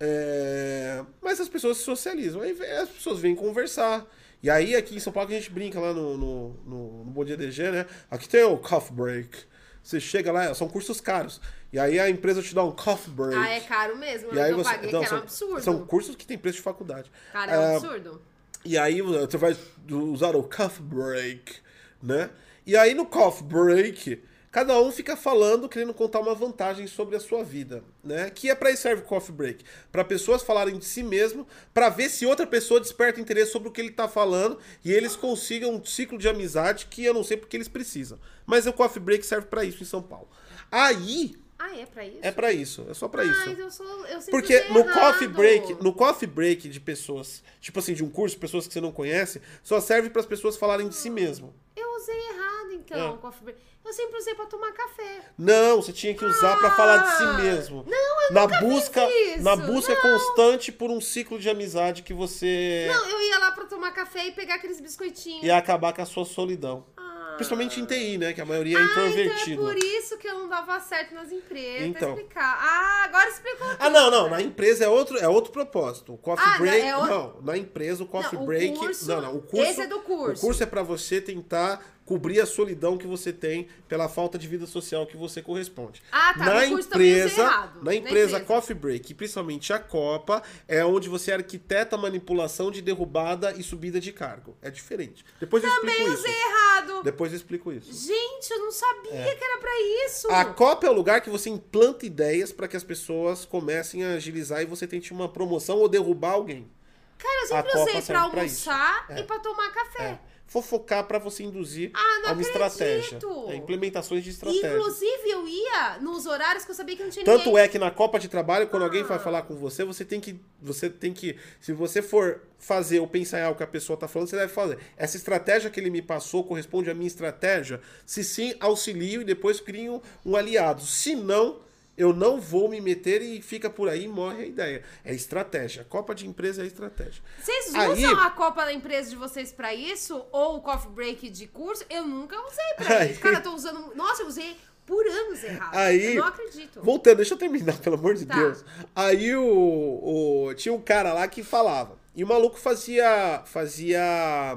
É, 0.00 1.04
Mas 1.20 1.40
as 1.40 1.48
pessoas 1.48 1.78
se 1.78 1.84
socializam. 1.84 2.40
Aí 2.42 2.52
as 2.76 2.88
pessoas 2.88 3.18
vêm 3.18 3.34
conversar. 3.34 4.06
E 4.42 4.48
aí, 4.48 4.76
aqui 4.76 4.94
em 4.94 5.00
São 5.00 5.12
Paulo, 5.12 5.28
que 5.28 5.34
a 5.34 5.38
gente 5.38 5.50
brinca 5.50 5.80
lá 5.80 5.92
no, 5.92 6.16
no, 6.16 6.48
no, 6.64 7.04
no 7.04 7.10
Bom 7.10 7.24
Dia 7.24 7.36
DG, 7.36 7.70
né? 7.72 7.86
Aqui 8.08 8.28
tem 8.28 8.44
o 8.44 8.56
coffee 8.56 8.94
break. 8.94 9.36
Você 9.82 9.98
chega 9.98 10.30
lá, 10.30 10.54
são 10.54 10.68
cursos 10.68 11.00
caros. 11.00 11.40
E 11.72 11.78
aí 11.78 11.98
a 11.98 12.08
empresa 12.08 12.40
te 12.42 12.54
dá 12.54 12.62
um 12.62 12.70
coffee 12.70 13.12
break. 13.12 13.34
Ah, 13.36 13.48
é 13.48 13.60
caro 13.60 13.96
mesmo. 13.96 14.32
E 14.32 14.38
aí 14.38 14.50
eu 14.52 14.58
você, 14.58 14.70
paguei, 14.70 14.92
não, 14.92 15.00
que 15.00 15.06
era 15.06 15.14
um 15.14 15.18
são, 15.18 15.22
absurdo. 15.22 15.60
são 15.62 15.86
cursos 15.86 16.14
que 16.14 16.26
tem 16.26 16.38
preço 16.38 16.58
de 16.58 16.62
faculdade. 16.62 17.10
Cara, 17.32 17.52
é 17.52 17.58
um 17.58 17.62
Ah, 17.62 17.76
absurdo. 17.76 18.22
e 18.64 18.78
aí 18.78 19.02
você 19.02 19.36
vai 19.36 19.56
usar 19.90 20.36
o 20.36 20.42
coffee 20.42 20.82
break, 20.84 21.56
né? 22.02 22.30
E 22.66 22.76
aí 22.76 22.94
no 22.94 23.06
coffee 23.06 23.44
break, 23.46 24.22
cada 24.58 24.80
um 24.80 24.90
fica 24.90 25.16
falando, 25.16 25.68
querendo 25.68 25.94
contar 25.94 26.18
uma 26.18 26.34
vantagem 26.34 26.86
sobre 26.88 27.14
a 27.14 27.20
sua 27.20 27.44
vida, 27.44 27.84
né? 28.02 28.28
Que 28.28 28.50
é 28.50 28.54
para 28.56 28.72
isso 28.72 28.82
serve 28.82 29.02
o 29.02 29.04
coffee 29.04 29.32
break, 29.32 29.64
para 29.92 30.04
pessoas 30.04 30.42
falarem 30.42 30.76
de 30.76 30.84
si 30.84 31.00
mesmo, 31.04 31.46
para 31.72 31.88
ver 31.88 32.08
se 32.08 32.26
outra 32.26 32.44
pessoa 32.44 32.80
desperta 32.80 33.20
interesse 33.20 33.52
sobre 33.52 33.68
o 33.68 33.70
que 33.72 33.80
ele 33.80 33.92
tá 33.92 34.08
falando 34.08 34.58
e 34.84 34.92
eles 34.92 35.14
consigam 35.14 35.74
um 35.76 35.84
ciclo 35.84 36.18
de 36.18 36.28
amizade 36.28 36.86
que 36.86 37.04
eu 37.04 37.14
não 37.14 37.22
sei 37.22 37.36
porque 37.36 37.56
eles 37.56 37.68
precisam. 37.68 38.18
Mas 38.44 38.66
o 38.66 38.72
coffee 38.72 39.00
break 39.00 39.24
serve 39.24 39.46
para 39.46 39.62
isso 39.62 39.80
em 39.80 39.86
São 39.86 40.02
Paulo. 40.02 40.28
Aí 40.72 41.36
Ah, 41.56 41.76
é 41.76 41.86
pra 41.86 42.04
isso? 42.04 42.18
é 42.22 42.30
para 42.32 42.52
isso, 42.52 42.86
é 42.90 42.94
só 42.94 43.06
para 43.06 43.22
Ah, 43.22 43.26
isso. 43.26 43.50
então 43.50 43.64
eu 43.64 43.70
sou. 43.70 44.06
Eu 44.06 44.20
Porque 44.30 44.56
usei 44.56 44.68
no 44.70 44.80
errado. 44.80 45.12
coffee 45.12 45.28
break, 45.28 45.74
no 45.82 45.92
coffee 45.92 46.28
break 46.28 46.68
de 46.68 46.80
pessoas, 46.80 47.44
tipo 47.60 47.78
assim, 47.78 47.94
de 47.94 48.02
um 48.04 48.10
curso, 48.10 48.36
pessoas 48.36 48.66
que 48.66 48.72
você 48.72 48.80
não 48.80 48.90
conhece, 48.90 49.40
só 49.62 49.80
serve 49.80 50.10
para 50.10 50.20
as 50.20 50.26
pessoas 50.26 50.56
falarem 50.56 50.88
de 50.88 50.96
si 50.96 51.10
mesmo. 51.10 51.54
Eu 51.76 51.88
usei 51.96 52.16
errado, 52.30 52.57
então, 52.94 53.08
É. 53.08 53.10
o 53.10 53.18
coffee 53.18 53.44
break. 53.44 53.58
Eu 53.84 53.92
sempre 53.92 54.18
usei 54.18 54.34
pra 54.34 54.46
tomar 54.46 54.72
café. 54.72 55.20
Não, 55.38 55.76
você 55.80 55.92
tinha 55.92 56.12
que 56.14 56.24
usar 56.24 56.56
para 56.58 56.70
falar 56.72 56.98
de 56.98 57.16
si 57.16 57.22
Ah, 57.22 57.32
mesmo. 57.34 57.84
não, 57.86 58.22
eu 58.24 58.32
na 58.34 58.42
nunca 58.42 58.58
fiz 58.58 58.68
busca, 58.68 59.08
isso, 59.10 59.42
na 59.42 59.56
busca 59.56 59.94
não. 59.94 60.02
constante 60.02 60.72
por 60.72 60.90
um 60.90 61.00
ciclo 61.00 61.38
de 61.38 61.48
amizade 61.48 62.02
que 62.02 62.12
você 62.12 62.86
Não, 62.92 63.08
eu 63.08 63.20
ia 63.22 63.38
lá 63.38 63.52
pra 63.52 63.64
tomar 63.64 63.92
café 63.92 64.26
e 64.26 64.32
pegar 64.32 64.56
aqueles 64.56 64.80
biscoitinhos. 64.80 65.42
ia 65.44 65.56
acabar 65.56 65.92
com 65.94 66.02
a 66.02 66.06
sua 66.06 66.24
solidão. 66.24 66.84
Ah. 66.96 67.34
Principalmente 67.36 67.80
em 67.80 67.86
TI, 67.86 68.18
né, 68.18 68.32
que 68.32 68.40
a 68.40 68.44
maioria 68.44 68.76
é 68.76 68.80
Ah, 68.80 68.84
introvertido. 68.84 69.52
então 69.62 69.70
é 69.70 69.74
por 69.74 69.84
isso 69.84 70.18
que 70.18 70.26
eu 70.28 70.34
não 70.34 70.48
dava 70.48 70.78
certo 70.80 71.14
nas 71.14 71.30
empresas. 71.30 71.86
Então. 71.86 72.12
Pra 72.14 72.20
explicar. 72.22 72.58
Ah, 72.60 73.04
agora 73.04 73.28
explicou. 73.28 73.66
Ah, 73.78 73.88
não, 73.88 74.10
não. 74.10 74.28
Na 74.28 74.42
empresa 74.42 74.84
é 74.84 74.88
outro, 74.88 75.16
é 75.18 75.28
outro 75.28 75.52
propósito. 75.52 76.12
O 76.14 76.18
coffee 76.18 76.44
Ah, 76.44 76.52
não, 76.54 76.58
break. 76.58 76.80
é 76.86 76.90
Não, 76.92 77.00
outro- 77.24 77.42
na 77.44 77.56
empresa 77.56 78.02
o 78.02 78.06
coffee 78.08 78.34
Não, 78.36 78.42
o 78.42 78.46
break. 78.46 78.76
curso- 78.76 79.08
não, 79.08 79.20
não. 79.22 79.36
O 79.36 79.40
curso. 79.42 79.70
esse 79.70 79.80
é 79.80 79.86
do 79.86 80.00
curso. 80.00 80.42
O 80.44 80.46
curso 80.48 80.62
é 80.62 80.66
pra 80.66 80.82
você 80.82 81.20
tentar 81.20 81.80
cobrir 82.08 82.40
a 82.40 82.46
solidão 82.46 82.96
que 82.96 83.06
você 83.06 83.30
tem 83.34 83.68
pela 83.86 84.08
falta 84.08 84.38
de 84.38 84.48
vida 84.48 84.66
social 84.66 85.06
que 85.06 85.14
você 85.14 85.42
corresponde. 85.42 86.02
Ah, 86.10 86.32
tá, 86.32 86.44
Na 86.46 86.66
empresa, 86.66 87.42
errado. 87.42 87.76
na 87.76 87.82
Na 87.84 87.94
empresa. 87.94 88.40
Coffee 88.40 88.74
Break, 88.74 89.12
principalmente 89.12 89.72
a 89.74 89.78
Copa, 89.78 90.42
é 90.66 90.82
onde 90.82 91.06
você 91.08 91.30
arquiteta 91.32 91.96
a 91.96 91.98
manipulação 91.98 92.70
de 92.70 92.80
derrubada 92.80 93.52
e 93.52 93.62
subida 93.62 94.00
de 94.00 94.10
cargo. 94.10 94.56
É 94.62 94.70
diferente. 94.70 95.22
Depois 95.38 95.62
eu 95.62 95.68
Também 95.70 95.94
explico 95.94 96.12
usei 96.18 96.32
isso. 96.32 96.40
errado. 96.48 97.02
Depois 97.02 97.30
eu 97.32 97.36
explico 97.36 97.70
isso. 97.72 97.92
Gente, 97.92 98.50
eu 98.50 98.58
não 98.60 98.72
sabia 98.72 99.36
que 99.36 99.44
era 99.44 99.58
pra 99.60 99.80
isso. 100.06 100.30
É. 100.30 100.34
A 100.36 100.44
Copa 100.46 100.86
é 100.86 100.90
o 100.90 100.94
lugar 100.94 101.20
que 101.20 101.28
você 101.28 101.50
implanta 101.50 102.06
ideias 102.06 102.50
para 102.52 102.66
que 102.66 102.76
as 102.76 102.84
pessoas 102.84 103.44
comecem 103.44 104.02
a 104.04 104.14
agilizar 104.14 104.62
e 104.62 104.64
você 104.66 104.86
tente 104.86 105.12
uma 105.12 105.28
promoção 105.28 105.76
ou 105.76 105.88
derrubar 105.88 106.32
alguém. 106.32 106.70
Cara, 107.18 107.34
eu 107.40 107.44
a 107.44 107.48
sempre 107.48 107.72
Copa 107.72 107.82
usei 107.90 108.02
pra 108.02 108.28
pra 108.30 108.44
isso. 108.44 108.70
almoçar 108.70 109.06
É. 109.10 109.20
e 109.20 109.22
pra 109.24 109.38
tomar 109.40 109.70
café. 109.72 110.02
É. 110.04 110.18
Fofocar 110.48 111.04
para 111.06 111.18
você 111.18 111.42
induzir 111.42 111.90
Ah, 111.94 112.20
não 112.22 112.30
a 112.30 112.32
uma 112.32 112.40
estratégia. 112.42 113.18
acredito. 113.18 113.46
É, 113.50 113.56
implementações 113.56 114.24
de 114.24 114.30
estratégia. 114.30 114.76
Inclusive, 114.78 115.28
eu 115.30 115.46
ia 115.46 115.98
nos 116.00 116.24
horários 116.24 116.64
que 116.64 116.70
eu 116.70 116.74
sabia 116.74 116.96
que 116.96 117.02
não 117.04 117.10
tinha 117.10 117.22
Tanto 117.24 117.46
ninguém. 117.50 117.62
é 117.62 117.68
que 117.68 117.78
na 117.78 117.90
Copa 117.90 118.18
de 118.18 118.28
Trabalho, 118.28 118.66
quando 118.66 118.82
alguém 118.84 119.02
vai 119.02 119.18
Ah. 119.18 119.20
falar 119.20 119.42
com 119.42 119.54
você, 119.54 119.84
você 119.84 120.06
tem 120.06 120.18
que. 120.20 120.40
Você 120.62 120.88
tem 120.88 121.12
que. 121.12 121.36
Se 121.60 121.72
você 121.74 122.00
for 122.00 122.40
fazer 122.58 122.98
ou 122.98 123.06
pensar 123.06 123.40
em 123.40 123.42
algo 123.42 123.58
que 123.58 123.62
a 123.62 123.66
pessoa 123.66 123.94
está 123.94 124.08
falando, 124.08 124.28
você 124.30 124.36
deve 124.36 124.52
fazer. 124.52 124.78
Essa 124.96 125.18
estratégia 125.18 125.68
que 125.70 125.78
ele 125.78 125.90
me 125.90 126.00
passou 126.00 126.42
corresponde 126.42 126.90
à 126.90 126.94
minha 126.94 127.06
estratégia? 127.06 127.80
Se 128.06 128.24
sim, 128.24 128.54
auxilio 128.58 129.20
e 129.20 129.24
depois 129.24 129.60
crio 129.60 130.02
um 130.24 130.34
aliado. 130.34 130.80
Se 130.82 131.14
não, 131.14 131.60
eu 131.98 132.12
não 132.14 132.40
vou 132.40 132.68
me 132.68 132.80
meter 132.80 133.20
e 133.20 133.42
fica 133.42 133.68
por 133.68 133.88
aí 133.88 134.04
e 134.04 134.08
morre 134.08 134.44
a 134.44 134.46
ideia. 134.46 134.82
É 135.04 135.12
estratégia. 135.12 135.84
Copa 135.84 136.14
de 136.14 136.26
empresa 136.26 136.62
é 136.62 136.66
estratégia. 136.66 137.22
Vocês 137.38 137.74
Aí- 137.74 137.88
usam 137.90 138.18
a 138.20 138.30
Copa 138.30 138.64
da 138.64 138.72
empresa 138.72 139.10
de 139.10 139.16
vocês 139.16 139.52
pra 139.52 139.74
isso? 139.74 140.24
Ou 140.32 140.56
o 140.56 140.60
coffee 140.62 140.90
break 140.92 141.28
de 141.28 141.46
curso? 141.48 141.84
Eu 141.90 142.06
nunca 142.06 142.36
usei 142.46 142.74
pra 142.76 142.98
Aí- 143.00 143.10
isso. 143.12 143.20
Cara, 143.20 143.36
eu 143.38 143.42
tô 143.42 143.52
usando. 143.54 143.94
Nossa, 143.94 144.22
eu 144.22 144.28
usei 144.28 144.56
por 144.86 145.04
anos 145.06 145.44
errado. 145.44 145.76
Aí- 145.76 146.14
Eu 146.16 146.22
não 146.22 146.28
acredito. 146.28 146.80
Voltando, 146.82 147.16
deixa 147.16 147.34
eu 147.34 147.38
terminar, 147.38 147.76
pelo 147.82 147.96
amor 147.96 148.14
de 148.14 148.24
Tá. 148.24 148.36
Deus. 148.36 148.64
Aí 148.96 149.34
o, 149.36 150.46
o- 150.46 150.54
tinha 150.54 150.72
um 150.72 150.80
cara 150.80 151.12
lá 151.12 151.26
que 151.28 151.42
falava. 151.42 151.98
E 152.16 152.24
o 152.24 152.26
maluco 152.26 152.58
fazia. 152.58 153.42
Fazia. 153.44 154.56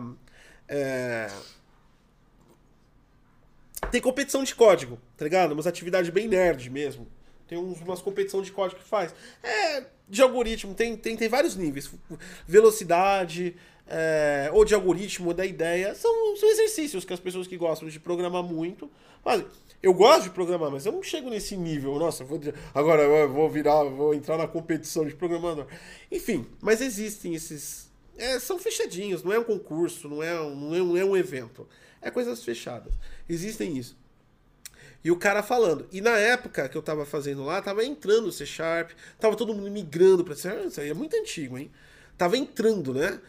é, 0.67 1.27
Tem 3.91 3.99
competição 3.99 4.43
de 4.43 4.53
código, 4.55 4.97
tá 5.17 5.25
ligado? 5.25 5.51
Umas 5.53 5.67
atividades 5.67 6.09
bem 6.11 6.27
nerd 6.27 6.69
mesmo. 6.69 7.07
Tem 7.51 7.59
uns, 7.59 7.81
umas 7.81 8.01
competição 8.01 8.41
de 8.41 8.49
código 8.49 8.79
que 8.79 8.87
faz. 8.87 9.13
É, 9.43 9.83
de 10.07 10.21
algoritmo, 10.21 10.73
tem, 10.73 10.95
tem, 10.95 11.17
tem 11.17 11.27
vários 11.27 11.57
níveis. 11.57 11.91
Velocidade, 12.47 13.57
é, 13.85 14.49
ou 14.53 14.63
de 14.63 14.73
algoritmo, 14.73 15.33
da 15.33 15.45
ideia. 15.45 15.93
São, 15.93 16.37
são 16.37 16.49
exercícios 16.49 17.03
que 17.03 17.11
as 17.11 17.19
pessoas 17.19 17.47
que 17.47 17.57
gostam 17.57 17.89
de 17.89 17.99
programar 17.99 18.41
muito 18.41 18.89
fazem. 19.21 19.45
Eu 19.83 19.93
gosto 19.93 20.23
de 20.23 20.29
programar, 20.29 20.71
mas 20.71 20.85
eu 20.85 20.93
não 20.93 21.03
chego 21.03 21.29
nesse 21.29 21.57
nível. 21.57 21.99
Nossa, 21.99 22.23
vou, 22.23 22.39
agora 22.73 23.01
eu 23.01 23.27
vou 23.27 23.49
virar, 23.49 23.83
vou 23.83 24.13
entrar 24.13 24.37
na 24.37 24.47
competição 24.47 25.05
de 25.05 25.13
programador. 25.13 25.67
Enfim, 26.09 26.47
mas 26.61 26.79
existem 26.79 27.35
esses. 27.35 27.91
é, 28.17 28.39
são 28.39 28.57
fechadinhos, 28.57 29.23
não 29.23 29.33
é 29.33 29.39
um 29.39 29.43
concurso, 29.43 30.07
não 30.07 30.23
é 30.23 30.39
um, 30.39 30.55
não 30.55 30.73
é 30.73 30.81
um, 30.81 30.85
não 30.85 30.97
é 30.97 31.03
um 31.03 31.17
evento. 31.17 31.67
É 32.01 32.09
coisas 32.09 32.41
fechadas. 32.45 32.93
Existem 33.27 33.77
isso. 33.77 33.99
E 35.03 35.11
o 35.11 35.15
cara 35.15 35.41
falando. 35.41 35.87
E 35.91 36.01
na 36.01 36.17
época 36.17 36.69
que 36.69 36.77
eu 36.77 36.81
tava 36.81 37.05
fazendo 37.05 37.43
lá, 37.43 37.61
tava 37.61 37.83
entrando 37.83 38.27
o 38.27 38.31
C 38.31 38.45
Sharp, 38.45 38.91
tava 39.19 39.35
todo 39.35 39.53
mundo 39.53 39.71
migrando 39.71 40.23
pra 40.23 40.35
C 40.35 40.49
Sharp. 40.49 40.65
Isso 40.67 40.81
aí 40.81 40.89
é 40.89 40.93
muito 40.93 41.15
antigo, 41.15 41.57
hein? 41.57 41.71
Tava 42.17 42.37
entrando, 42.37 42.93
né? 42.93 43.19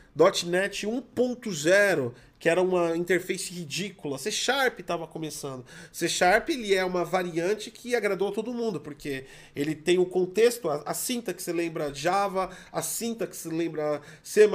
.NET 0.45 0.87
1.0, 0.87 2.13
que 2.39 2.47
era 2.47 2.61
uma 2.61 2.95
interface 2.95 3.51
ridícula. 3.51 4.19
C 4.19 4.31
Sharp 4.31 4.81
tava 4.81 5.07
começando. 5.07 5.65
C 5.91 6.07
Sharp 6.07 6.51
ele 6.51 6.75
é 6.75 6.85
uma 6.85 7.03
variante 7.03 7.71
que 7.71 7.97
agradou 7.97 8.29
a 8.29 8.33
todo 8.33 8.53
mundo, 8.53 8.79
porque 8.79 9.25
ele 9.57 9.75
tem 9.75 9.99
o 9.99 10.05
contexto, 10.05 10.69
a, 10.69 10.83
a 10.85 10.93
sintaxe 10.93 11.51
lembra 11.53 11.95
Java, 11.95 12.51
a 12.71 12.83
sintaxe 12.83 13.49
lembra 13.49 14.03
C++, 14.23 14.47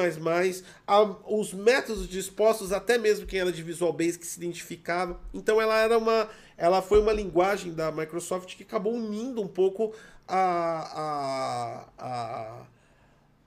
a, 0.85 1.01
os 1.25 1.53
métodos 1.53 2.07
dispostos, 2.07 2.71
até 2.71 2.99
mesmo 2.99 3.25
quem 3.25 3.39
era 3.39 3.51
de 3.51 3.63
Visual 3.63 3.91
Basic 3.91 4.23
se 4.23 4.37
identificava. 4.37 5.19
Então 5.33 5.59
ela 5.59 5.79
era 5.79 5.97
uma 5.97 6.29
ela 6.57 6.81
foi 6.81 6.99
uma 6.99 7.13
linguagem 7.13 7.73
da 7.73 7.91
Microsoft 7.91 8.55
que 8.55 8.63
acabou 8.63 8.93
unindo 8.93 9.41
um 9.41 9.47
pouco 9.47 9.93
a, 10.27 11.85
a, 11.99 12.05
a, 12.05 12.65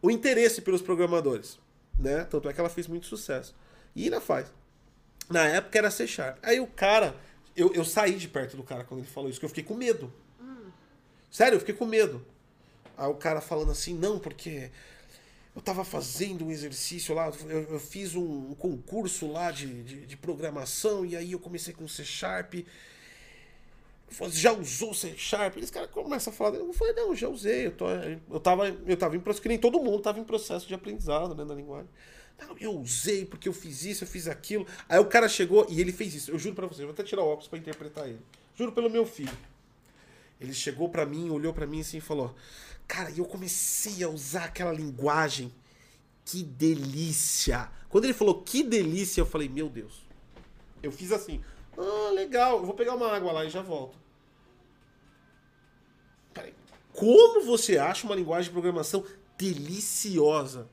o 0.00 0.10
interesse 0.10 0.62
pelos 0.62 0.80
programadores, 0.80 1.58
né? 1.98 2.24
Tanto 2.30 2.48
é 2.48 2.52
que 2.52 2.60
ela 2.60 2.70
fez 2.70 2.86
muito 2.86 3.06
sucesso. 3.06 3.54
E 3.94 4.04
ainda 4.04 4.20
faz. 4.20 4.46
Na 5.28 5.46
época 5.46 5.78
era 5.78 5.90
C 5.90 6.06
Sharp. 6.06 6.38
Aí 6.42 6.60
o 6.60 6.66
cara, 6.66 7.16
eu, 7.56 7.72
eu 7.74 7.84
saí 7.84 8.16
de 8.16 8.28
perto 8.28 8.56
do 8.56 8.62
cara 8.62 8.84
quando 8.84 9.00
ele 9.00 9.08
falou 9.08 9.28
isso, 9.28 9.40
que 9.40 9.44
eu 9.44 9.50
fiquei 9.50 9.64
com 9.64 9.74
medo. 9.74 10.12
Sério, 11.30 11.56
eu 11.56 11.60
fiquei 11.60 11.74
com 11.74 11.86
medo. 11.86 12.24
Aí 12.96 13.08
o 13.08 13.14
cara 13.14 13.40
falando 13.40 13.70
assim, 13.70 13.94
não, 13.94 14.18
porque 14.18 14.70
eu 15.54 15.62
tava 15.62 15.84
fazendo 15.84 16.46
um 16.46 16.50
exercício 16.50 17.14
lá, 17.14 17.32
eu, 17.48 17.62
eu 17.62 17.80
fiz 17.80 18.14
um, 18.14 18.50
um 18.50 18.54
concurso 18.54 19.30
lá 19.30 19.50
de, 19.50 19.82
de, 19.82 20.06
de 20.06 20.16
programação, 20.16 21.04
e 21.04 21.16
aí 21.16 21.32
eu 21.32 21.38
comecei 21.38 21.72
com 21.72 21.86
C 21.88 22.04
Sharp. 22.04 22.54
Já 24.30 24.52
usou 24.52 24.92
C 24.92 25.14
Sharp? 25.16 25.56
Eles 25.56 25.70
cara 25.70 25.86
começam 25.88 26.32
a 26.32 26.36
falar. 26.36 26.56
Eu 26.56 26.72
falei, 26.72 26.94
não, 26.94 27.14
já 27.14 27.28
usei. 27.28 27.68
Eu, 27.68 27.72
tô, 27.72 27.86
eu, 27.88 28.40
tava, 28.40 28.68
eu 28.68 28.96
tava 28.96 29.16
em 29.16 29.20
processo, 29.20 29.42
que 29.42 29.48
nem 29.48 29.58
todo 29.58 29.80
mundo 29.80 30.00
tava 30.00 30.18
em 30.18 30.24
processo 30.24 30.66
de 30.66 30.74
aprendizado 30.74 31.34
né, 31.34 31.44
na 31.44 31.54
linguagem. 31.54 31.88
Não, 32.40 32.56
eu 32.58 32.72
usei 32.72 33.26
porque 33.26 33.48
eu 33.48 33.52
fiz 33.52 33.84
isso, 33.84 34.04
eu 34.04 34.08
fiz 34.08 34.26
aquilo. 34.26 34.66
Aí 34.88 34.98
o 34.98 35.04
cara 35.04 35.28
chegou 35.28 35.66
e 35.68 35.80
ele 35.80 35.92
fez 35.92 36.14
isso. 36.14 36.30
Eu 36.30 36.38
juro 36.38 36.54
pra 36.54 36.66
você, 36.66 36.82
vou 36.82 36.92
até 36.92 37.02
tirar 37.02 37.22
o 37.22 37.26
óculos 37.26 37.48
pra 37.48 37.58
interpretar 37.58 38.08
ele. 38.08 38.20
Juro 38.54 38.72
pelo 38.72 38.90
meu 38.90 39.04
filho. 39.06 39.36
Ele 40.40 40.54
chegou 40.54 40.88
pra 40.88 41.04
mim, 41.04 41.28
olhou 41.30 41.52
pra 41.52 41.66
mim 41.66 41.80
assim 41.80 41.98
e 41.98 42.00
falou: 42.00 42.34
Cara, 42.88 43.12
eu 43.16 43.24
comecei 43.26 44.02
a 44.02 44.08
usar 44.08 44.44
aquela 44.44 44.72
linguagem. 44.72 45.52
Que 46.24 46.42
delícia! 46.42 47.70
Quando 47.88 48.04
ele 48.04 48.14
falou 48.14 48.42
que 48.42 48.62
delícia, 48.62 49.20
eu 49.20 49.26
falei: 49.26 49.48
Meu 49.48 49.68
Deus. 49.68 50.02
Eu 50.82 50.90
fiz 50.90 51.12
assim: 51.12 51.42
Ah, 51.76 52.10
legal, 52.12 52.58
eu 52.58 52.64
vou 52.64 52.74
pegar 52.74 52.94
uma 52.94 53.14
água 53.14 53.32
lá 53.32 53.44
e 53.44 53.50
já 53.50 53.60
volto. 53.60 53.99
Como 56.92 57.44
você 57.44 57.78
acha 57.78 58.06
uma 58.06 58.14
linguagem 58.14 58.44
de 58.44 58.50
programação 58.50 59.04
deliciosa? 59.38 60.68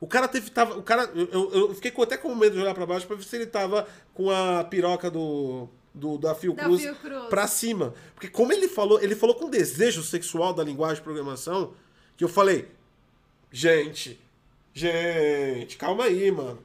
O 0.00 0.06
cara 0.06 0.26
teve. 0.26 0.50
Tava, 0.50 0.78
o 0.78 0.82
cara, 0.82 1.10
eu, 1.14 1.52
eu, 1.52 1.74
fiquei 1.74 1.92
até 2.02 2.16
com 2.16 2.34
medo 2.34 2.56
de 2.56 2.62
olhar 2.62 2.74
pra 2.74 2.86
baixo 2.86 3.06
pra 3.06 3.16
ver 3.16 3.22
se 3.22 3.36
ele 3.36 3.46
tava 3.46 3.86
com 4.14 4.30
a 4.30 4.64
piroca 4.64 5.10
do. 5.10 5.68
Do, 5.92 6.16
da 6.16 6.36
Fiocruz, 6.36 6.84
Da 6.84 6.94
Fiocruz. 6.94 7.28
pra 7.28 7.48
cima. 7.48 7.92
Porque 8.14 8.28
como 8.28 8.52
ele 8.52 8.68
falou, 8.68 9.02
ele 9.02 9.16
falou 9.16 9.34
com 9.34 9.50
desejo 9.50 10.04
sexual 10.04 10.52
da 10.54 10.62
linguagem 10.62 10.96
de 10.98 11.02
programação, 11.02 11.74
que 12.16 12.22
eu 12.22 12.28
falei, 12.28 12.68
gente, 13.50 14.20
gente, 14.72 15.76
calma 15.76 16.04
aí, 16.04 16.30
mano. 16.30 16.62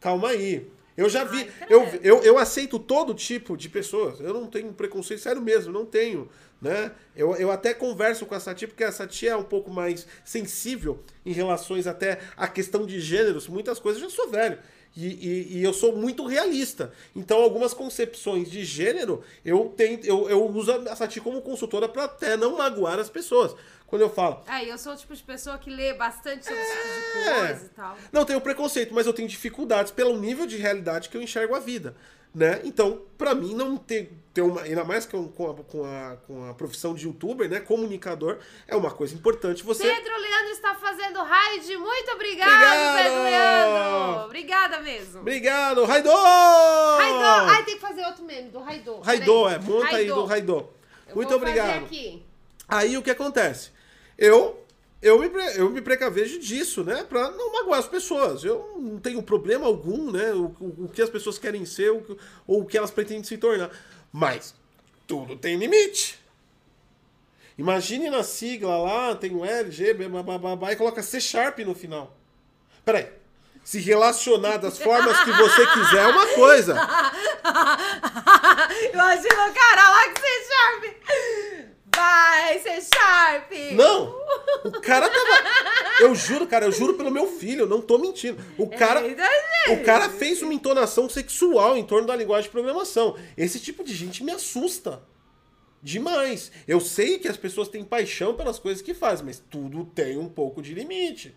Calma 0.00 0.28
aí. 0.28 0.70
Eu 0.96 1.08
já 1.08 1.24
vi, 1.24 1.50
eu, 1.68 1.82
eu, 2.00 2.22
eu 2.22 2.38
aceito 2.38 2.78
todo 2.78 3.12
tipo 3.12 3.56
de 3.56 3.68
pessoas. 3.68 4.20
Eu 4.20 4.32
não 4.32 4.46
tenho 4.46 4.72
preconceito, 4.72 5.20
sério 5.20 5.42
mesmo, 5.42 5.72
não 5.72 5.84
tenho. 5.84 6.28
Né? 6.64 6.92
Eu, 7.14 7.36
eu 7.36 7.50
até 7.50 7.74
converso 7.74 8.24
com 8.24 8.34
essa 8.34 8.54
tia, 8.54 8.66
porque 8.66 8.82
essa 8.82 9.06
tia 9.06 9.32
é 9.32 9.36
um 9.36 9.42
pouco 9.44 9.70
mais 9.70 10.06
sensível 10.24 11.04
em 11.26 11.30
relações 11.32 11.86
até 11.86 12.18
à 12.36 12.48
questão 12.48 12.86
de 12.86 12.98
gêneros. 13.00 13.46
Muitas 13.48 13.78
coisas 13.78 14.02
eu 14.02 14.08
já 14.08 14.16
sou 14.16 14.30
velho. 14.30 14.58
E, 14.96 15.06
e, 15.06 15.58
e 15.58 15.62
eu 15.64 15.74
sou 15.74 15.94
muito 15.94 16.24
realista. 16.24 16.92
Então, 17.14 17.38
algumas 17.42 17.74
concepções 17.74 18.48
de 18.50 18.64
gênero, 18.64 19.22
eu, 19.44 19.74
tento, 19.76 20.06
eu, 20.06 20.30
eu 20.30 20.46
uso 20.46 20.70
essa 20.88 21.06
tia 21.06 21.20
como 21.20 21.42
consultora 21.42 21.86
para 21.88 22.04
até 22.04 22.36
não 22.36 22.56
magoar 22.56 22.98
as 22.98 23.10
pessoas. 23.10 23.54
Quando 23.86 24.02
eu 24.02 24.08
falo, 24.10 24.42
É, 24.48 24.64
eu 24.64 24.78
sou 24.78 24.92
o 24.92 24.96
tipo 24.96 25.14
de 25.14 25.22
pessoa 25.22 25.58
que 25.58 25.68
lê 25.68 25.92
bastante 25.94 26.44
sobre 26.46 26.60
esse 26.60 26.72
tipo 26.72 27.18
de 27.18 27.28
É. 27.28 27.46
coisa 27.46 27.66
e 27.66 27.68
tal. 27.70 27.98
Não 28.12 28.24
tenho 28.24 28.40
preconceito, 28.40 28.94
mas 28.94 29.06
eu 29.06 29.12
tenho 29.12 29.28
dificuldades 29.28 29.92
pelo 29.92 30.16
nível 30.18 30.46
de 30.46 30.56
realidade 30.56 31.08
que 31.08 31.16
eu 31.16 31.22
enxergo 31.22 31.54
a 31.54 31.60
vida. 31.60 31.94
Né? 32.34 32.60
Então, 32.64 33.00
pra 33.16 33.32
mim, 33.32 33.54
não 33.54 33.76
ter, 33.76 34.12
ter 34.32 34.42
uma. 34.42 34.62
Ainda 34.62 34.82
mais 34.82 35.06
com, 35.06 35.28
com, 35.28 35.50
a, 35.50 35.54
com, 35.54 35.84
a, 35.84 36.16
com 36.26 36.50
a 36.50 36.54
profissão 36.54 36.92
de 36.92 37.06
youtuber, 37.06 37.48
né? 37.48 37.60
Comunicador, 37.60 38.38
é 38.66 38.74
uma 38.74 38.90
coisa 38.90 39.14
importante 39.14 39.62
você. 39.62 39.84
Pedro 39.84 40.18
Leandro 40.18 40.50
está 40.50 40.74
fazendo 40.74 41.22
raid. 41.22 41.76
Muito 41.76 42.10
obrigado, 42.10 42.50
Obrigado! 42.50 42.96
Pedro 42.96 43.22
Leandro. 43.22 44.24
Obrigada 44.24 44.80
mesmo. 44.80 45.20
Obrigado, 45.20 45.84
Raidô! 45.84 46.10
Raidô. 46.12 47.52
Ai, 47.52 47.64
tem 47.64 47.74
que 47.76 47.80
fazer 47.80 48.04
outro 48.04 48.24
meme 48.24 48.50
do 48.50 48.58
Raidô. 48.58 48.98
Raidô, 48.98 49.48
é. 49.48 49.58
Monta 49.60 49.96
aí 49.96 50.08
do 50.08 50.24
Raidô. 50.24 50.68
Eu 51.08 51.14
Muito 51.14 51.32
obrigado. 51.34 51.88
Aí 52.66 52.96
o 52.96 53.02
que 53.02 53.10
acontece? 53.12 53.70
Eu 54.18 54.63
eu 55.04 55.18
me, 55.18 55.28
eu 55.56 55.68
me 55.68 55.82
precavejo 55.82 56.38
disso, 56.38 56.82
né? 56.82 57.04
Pra 57.04 57.30
não 57.30 57.52
magoar 57.52 57.78
as 57.78 57.86
pessoas. 57.86 58.42
Eu 58.42 58.76
não 58.80 58.98
tenho 58.98 59.22
problema 59.22 59.66
algum, 59.66 60.10
né? 60.10 60.32
O, 60.32 60.46
o, 60.58 60.84
o 60.84 60.88
que 60.88 61.02
as 61.02 61.10
pessoas 61.10 61.38
querem 61.38 61.66
ser 61.66 61.92
o 61.92 62.18
ou 62.46 62.62
o 62.62 62.64
que 62.64 62.78
elas 62.78 62.90
pretendem 62.90 63.22
se 63.22 63.36
tornar. 63.36 63.70
Mas 64.10 64.54
tudo 65.06 65.36
tem 65.36 65.56
limite. 65.56 66.18
Imagine 67.58 68.08
na 68.08 68.22
sigla 68.22 68.78
lá, 68.78 69.14
tem 69.14 69.34
o 69.34 69.44
L, 69.44 69.70
G, 69.70 69.92
B, 69.92 70.06
e 70.72 70.76
coloca 70.76 71.02
C 71.02 71.20
Sharp 71.20 71.58
no 71.58 71.74
final. 71.74 72.16
Peraí. 72.82 73.08
Se 73.62 73.80
relacionar 73.80 74.56
das 74.56 74.78
formas 74.78 75.22
que 75.22 75.32
você 75.32 75.66
quiser 75.66 76.02
é 76.02 76.06
uma 76.06 76.26
coisa. 76.28 76.74
Imagina 78.92 79.48
o 79.48 79.54
cara 79.54 79.90
lá 79.90 80.08
que 80.08 80.20
você 80.20 80.44
Sharp. 80.44 81.73
Vai, 81.94 82.58
ser 82.58 82.82
Sharp. 82.82 83.52
Não! 83.72 84.14
O 84.64 84.80
cara 84.80 85.08
tava. 85.08 85.44
Eu 86.00 86.14
juro, 86.14 86.46
cara, 86.46 86.64
eu 86.64 86.72
juro 86.72 86.94
pelo 86.94 87.10
meu 87.10 87.26
filho, 87.26 87.62
eu 87.62 87.68
não 87.68 87.80
tô 87.80 87.98
mentindo. 87.98 88.42
O 88.58 88.68
cara. 88.68 89.02
O 89.70 89.82
cara 89.84 90.08
fez 90.08 90.42
uma 90.42 90.54
entonação 90.54 91.08
sexual 91.08 91.76
em 91.76 91.84
torno 91.84 92.06
da 92.06 92.16
linguagem 92.16 92.44
de 92.44 92.50
programação. 92.50 93.16
Esse 93.36 93.60
tipo 93.60 93.84
de 93.84 93.94
gente 93.94 94.24
me 94.24 94.32
assusta. 94.32 95.02
Demais. 95.82 96.50
Eu 96.66 96.80
sei 96.80 97.18
que 97.18 97.28
as 97.28 97.36
pessoas 97.36 97.68
têm 97.68 97.84
paixão 97.84 98.34
pelas 98.34 98.58
coisas 98.58 98.82
que 98.82 98.94
fazem, 98.94 99.26
mas 99.26 99.42
tudo 99.50 99.84
tem 99.84 100.16
um 100.16 100.28
pouco 100.28 100.62
de 100.62 100.72
limite. 100.72 101.34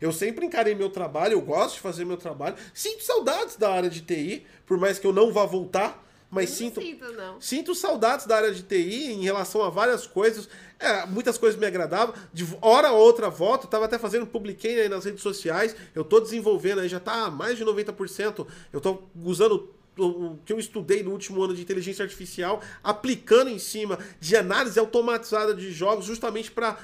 Eu 0.00 0.12
sempre 0.12 0.46
encarei 0.46 0.74
meu 0.74 0.90
trabalho, 0.90 1.32
eu 1.32 1.40
gosto 1.40 1.74
de 1.74 1.80
fazer 1.80 2.04
meu 2.04 2.16
trabalho. 2.16 2.56
Sinto 2.72 3.02
saudades 3.02 3.56
da 3.56 3.72
área 3.72 3.90
de 3.90 4.02
TI, 4.02 4.46
por 4.66 4.78
mais 4.78 4.98
que 4.98 5.06
eu 5.06 5.12
não 5.12 5.32
vá 5.32 5.44
voltar, 5.44 6.06
mas 6.30 6.50
sinto. 6.50 6.80
sinto, 6.80 7.10
não. 7.12 7.40
Sinto 7.40 7.74
saudades 7.74 8.26
da 8.26 8.36
área 8.36 8.52
de 8.52 8.62
TI 8.62 9.12
em 9.12 9.22
relação 9.22 9.62
a 9.62 9.70
várias 9.70 10.06
coisas. 10.06 10.48
É, 10.78 11.06
muitas 11.06 11.38
coisas 11.38 11.58
me 11.58 11.66
agradavam. 11.66 12.14
De 12.32 12.46
hora 12.60 12.92
ou 12.92 13.00
outra 13.00 13.30
volta, 13.30 13.64
eu 13.64 13.70
tava 13.70 13.86
até 13.86 13.98
fazendo, 13.98 14.26
publiquei 14.26 14.80
aí 14.80 14.88
nas 14.88 15.04
redes 15.04 15.22
sociais. 15.22 15.74
Eu 15.94 16.04
tô 16.04 16.20
desenvolvendo 16.20 16.80
aí, 16.80 16.88
já 16.88 17.00
tá 17.00 17.30
mais 17.30 17.56
de 17.56 17.64
90%. 17.64 18.46
Eu 18.72 18.80
tô 18.80 19.02
usando 19.24 19.74
o 19.98 20.38
que 20.44 20.52
eu 20.52 20.58
estudei 20.58 21.02
no 21.02 21.10
último 21.10 21.42
ano 21.42 21.54
de 21.54 21.62
inteligência 21.62 22.04
artificial, 22.04 22.62
aplicando 22.84 23.50
em 23.50 23.58
cima 23.58 23.98
de 24.20 24.36
análise 24.36 24.78
automatizada 24.78 25.54
de 25.54 25.72
jogos, 25.72 26.04
justamente 26.04 26.50
para 26.50 26.78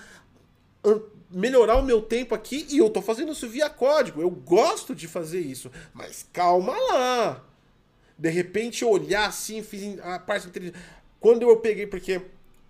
melhorar 1.31 1.77
o 1.77 1.83
meu 1.83 2.01
tempo 2.01 2.35
aqui. 2.35 2.67
E 2.71 2.79
eu 2.79 2.89
tô 2.89 3.03
fazendo 3.03 3.33
isso 3.33 3.49
via 3.49 3.69
código. 3.69 4.21
Eu 4.21 4.31
gosto 4.31 4.95
de 4.95 5.07
fazer 5.07 5.41
isso. 5.41 5.71
Mas 5.93 6.27
calma 6.33 6.75
lá. 6.91 7.45
De 8.19 8.31
repente 8.31 8.85
olhar 8.85 9.29
assim, 9.29 9.63
fiz 9.63 9.99
a 10.01 10.19
parte 10.19 10.43
de 10.43 10.49
inteligência. 10.49 10.81
Quando 11.21 11.43
eu 11.43 11.57
peguei, 11.57 11.87
porque 11.87 12.21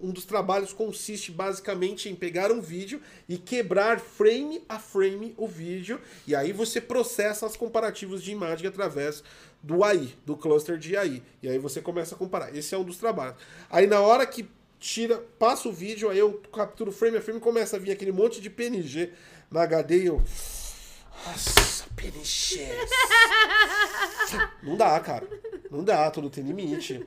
um 0.00 0.10
dos 0.10 0.24
trabalhos 0.24 0.72
consiste 0.72 1.30
basicamente 1.30 2.08
em 2.08 2.14
pegar 2.14 2.52
um 2.52 2.60
vídeo 2.60 3.00
e 3.28 3.38
quebrar 3.38 4.00
frame 4.00 4.62
a 4.68 4.78
frame 4.78 5.34
o 5.36 5.46
vídeo, 5.46 6.00
e 6.26 6.34
aí 6.34 6.52
você 6.52 6.80
processa 6.80 7.46
os 7.46 7.56
comparativos 7.56 8.22
de 8.22 8.30
imagem 8.30 8.66
através 8.66 9.22
do 9.62 9.82
AI, 9.82 10.14
do 10.26 10.36
cluster 10.36 10.76
de 10.76 10.96
AI. 10.96 11.22
E 11.42 11.48
aí 11.48 11.58
você 11.58 11.80
começa 11.80 12.14
a 12.14 12.18
comparar. 12.18 12.54
Esse 12.54 12.74
é 12.74 12.78
um 12.78 12.84
dos 12.84 12.98
trabalhos. 12.98 13.36
Aí 13.70 13.86
na 13.86 14.00
hora 14.00 14.26
que 14.26 14.48
tira, 14.78 15.16
passa 15.38 15.68
o 15.68 15.72
vídeo, 15.72 16.10
aí 16.10 16.18
eu 16.18 16.34
capturo 16.52 16.92
frame 16.92 17.16
a 17.16 17.22
frame, 17.22 17.40
começa 17.40 17.76
a 17.76 17.78
vir 17.78 17.90
aquele 17.90 18.12
monte 18.12 18.40
de 18.40 18.50
PNG 18.50 19.10
na 19.50 19.62
HD 19.62 20.02
e 20.02 20.06
eu. 20.06 20.22
Nossa, 21.26 21.86
PNG. 21.96 22.68
Não 24.62 24.76
dá, 24.76 24.98
cara. 25.00 25.28
Não 25.70 25.82
dá, 25.82 26.10
tudo 26.10 26.30
tem 26.30 26.44
limite. 26.44 27.06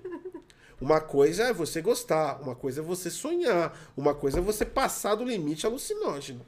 Uma 0.80 1.02
coisa 1.02 1.46
é 1.46 1.54
você 1.54 1.82
gostar, 1.82 2.40
uma 2.42 2.56
coisa 2.56 2.82
é 2.82 2.84
você 2.84 3.10
sonhar, 3.10 3.76
uma 3.96 4.14
coisa 4.14 4.40
é 4.40 4.42
você 4.42 4.64
passar 4.64 5.16
do 5.16 5.24
limite 5.24 5.66
alucinógeno. 5.66 6.46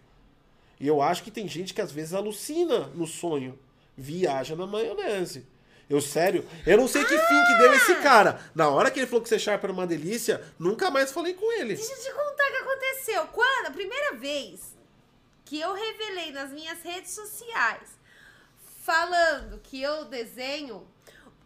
E 0.80 0.88
eu 0.88 1.02
acho 1.02 1.23
que 1.23 1.31
tem 1.31 1.48
gente 1.48 1.73
que 1.73 1.81
às 1.81 1.91
vezes 1.91 2.14
alucina 2.14 2.88
no 2.94 3.07
sonho, 3.07 3.57
viaja 3.98 4.56
na 4.56 4.68
maionese. 4.68 5.48
Eu, 5.90 5.99
sério, 5.99 6.45
eu 6.68 6.77
não 6.77 6.88
sei 6.88 7.03
que 7.03 7.18
fim 7.18 7.45
que 7.48 7.57
deu 7.57 7.73
esse 7.73 7.95
cara. 7.95 8.40
Na 8.53 8.69
hora 8.69 8.91
que 8.91 8.99
ele 8.99 9.07
falou 9.07 9.23
que 9.23 9.30
ser 9.30 9.40
Sharp 9.40 9.64
era 9.64 9.73
uma 9.73 9.88
delícia, 9.88 10.44
nunca 10.60 10.91
mais 10.91 11.11
falei 11.11 11.34
com 11.34 11.52
ele. 11.52 11.76
Deixa 11.76 11.91
eu 11.91 11.98
te 11.98 12.11
contar 12.11 12.44
o 12.44 12.52
que 12.52 12.57
aconteceu. 12.57 13.27
Quando, 13.34 13.68
a 13.68 13.72
primeira 13.72 14.15
vez 14.15 14.77
que 15.49 15.59
eu 15.59 15.73
revelei 15.73 16.31
nas 16.31 16.51
minhas 16.51 16.80
redes 16.84 17.11
sociais, 17.11 17.89
falando 18.85 19.59
que 19.63 19.81
eu 19.81 20.05
desenho, 20.05 20.85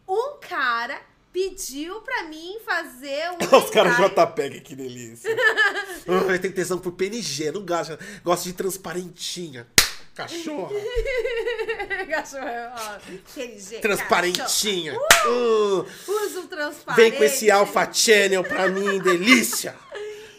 um 0.06 0.38
cara 0.42 1.00
pediu 1.32 2.02
pra 2.02 2.24
mim 2.24 2.58
fazer 2.66 3.32
um 3.32 3.38
Os 3.58 3.70
caras. 3.70 3.96
JPEG, 3.96 4.60
que 4.60 4.76
delícia. 4.76 5.34
Ai, 6.30 6.38
tem 6.38 6.52
tesão 6.52 6.80
por 6.80 6.92
PNG, 6.92 7.54
não 7.54 7.66
gosta. 7.66 7.98
Gosta 8.26 8.44
de 8.44 8.54
transparentinha. 8.54 9.66
Cachorra. 10.14 10.70
Cachorro, 12.10 12.46
ó, 12.76 13.00
PNG, 13.34 13.80
Transparentinha. 13.80 14.94
Hum, 14.96 15.08
cachorro. 15.10 15.88
Uso 16.10 16.40
um 16.42 16.48
transparente. 16.48 17.02
vem 17.02 17.18
com 17.18 17.24
esse 17.24 17.50
Alpha 17.50 17.92
Channel 17.92 18.44
pra 18.44 18.68
mim, 18.68 19.00
delícia. 19.00 19.74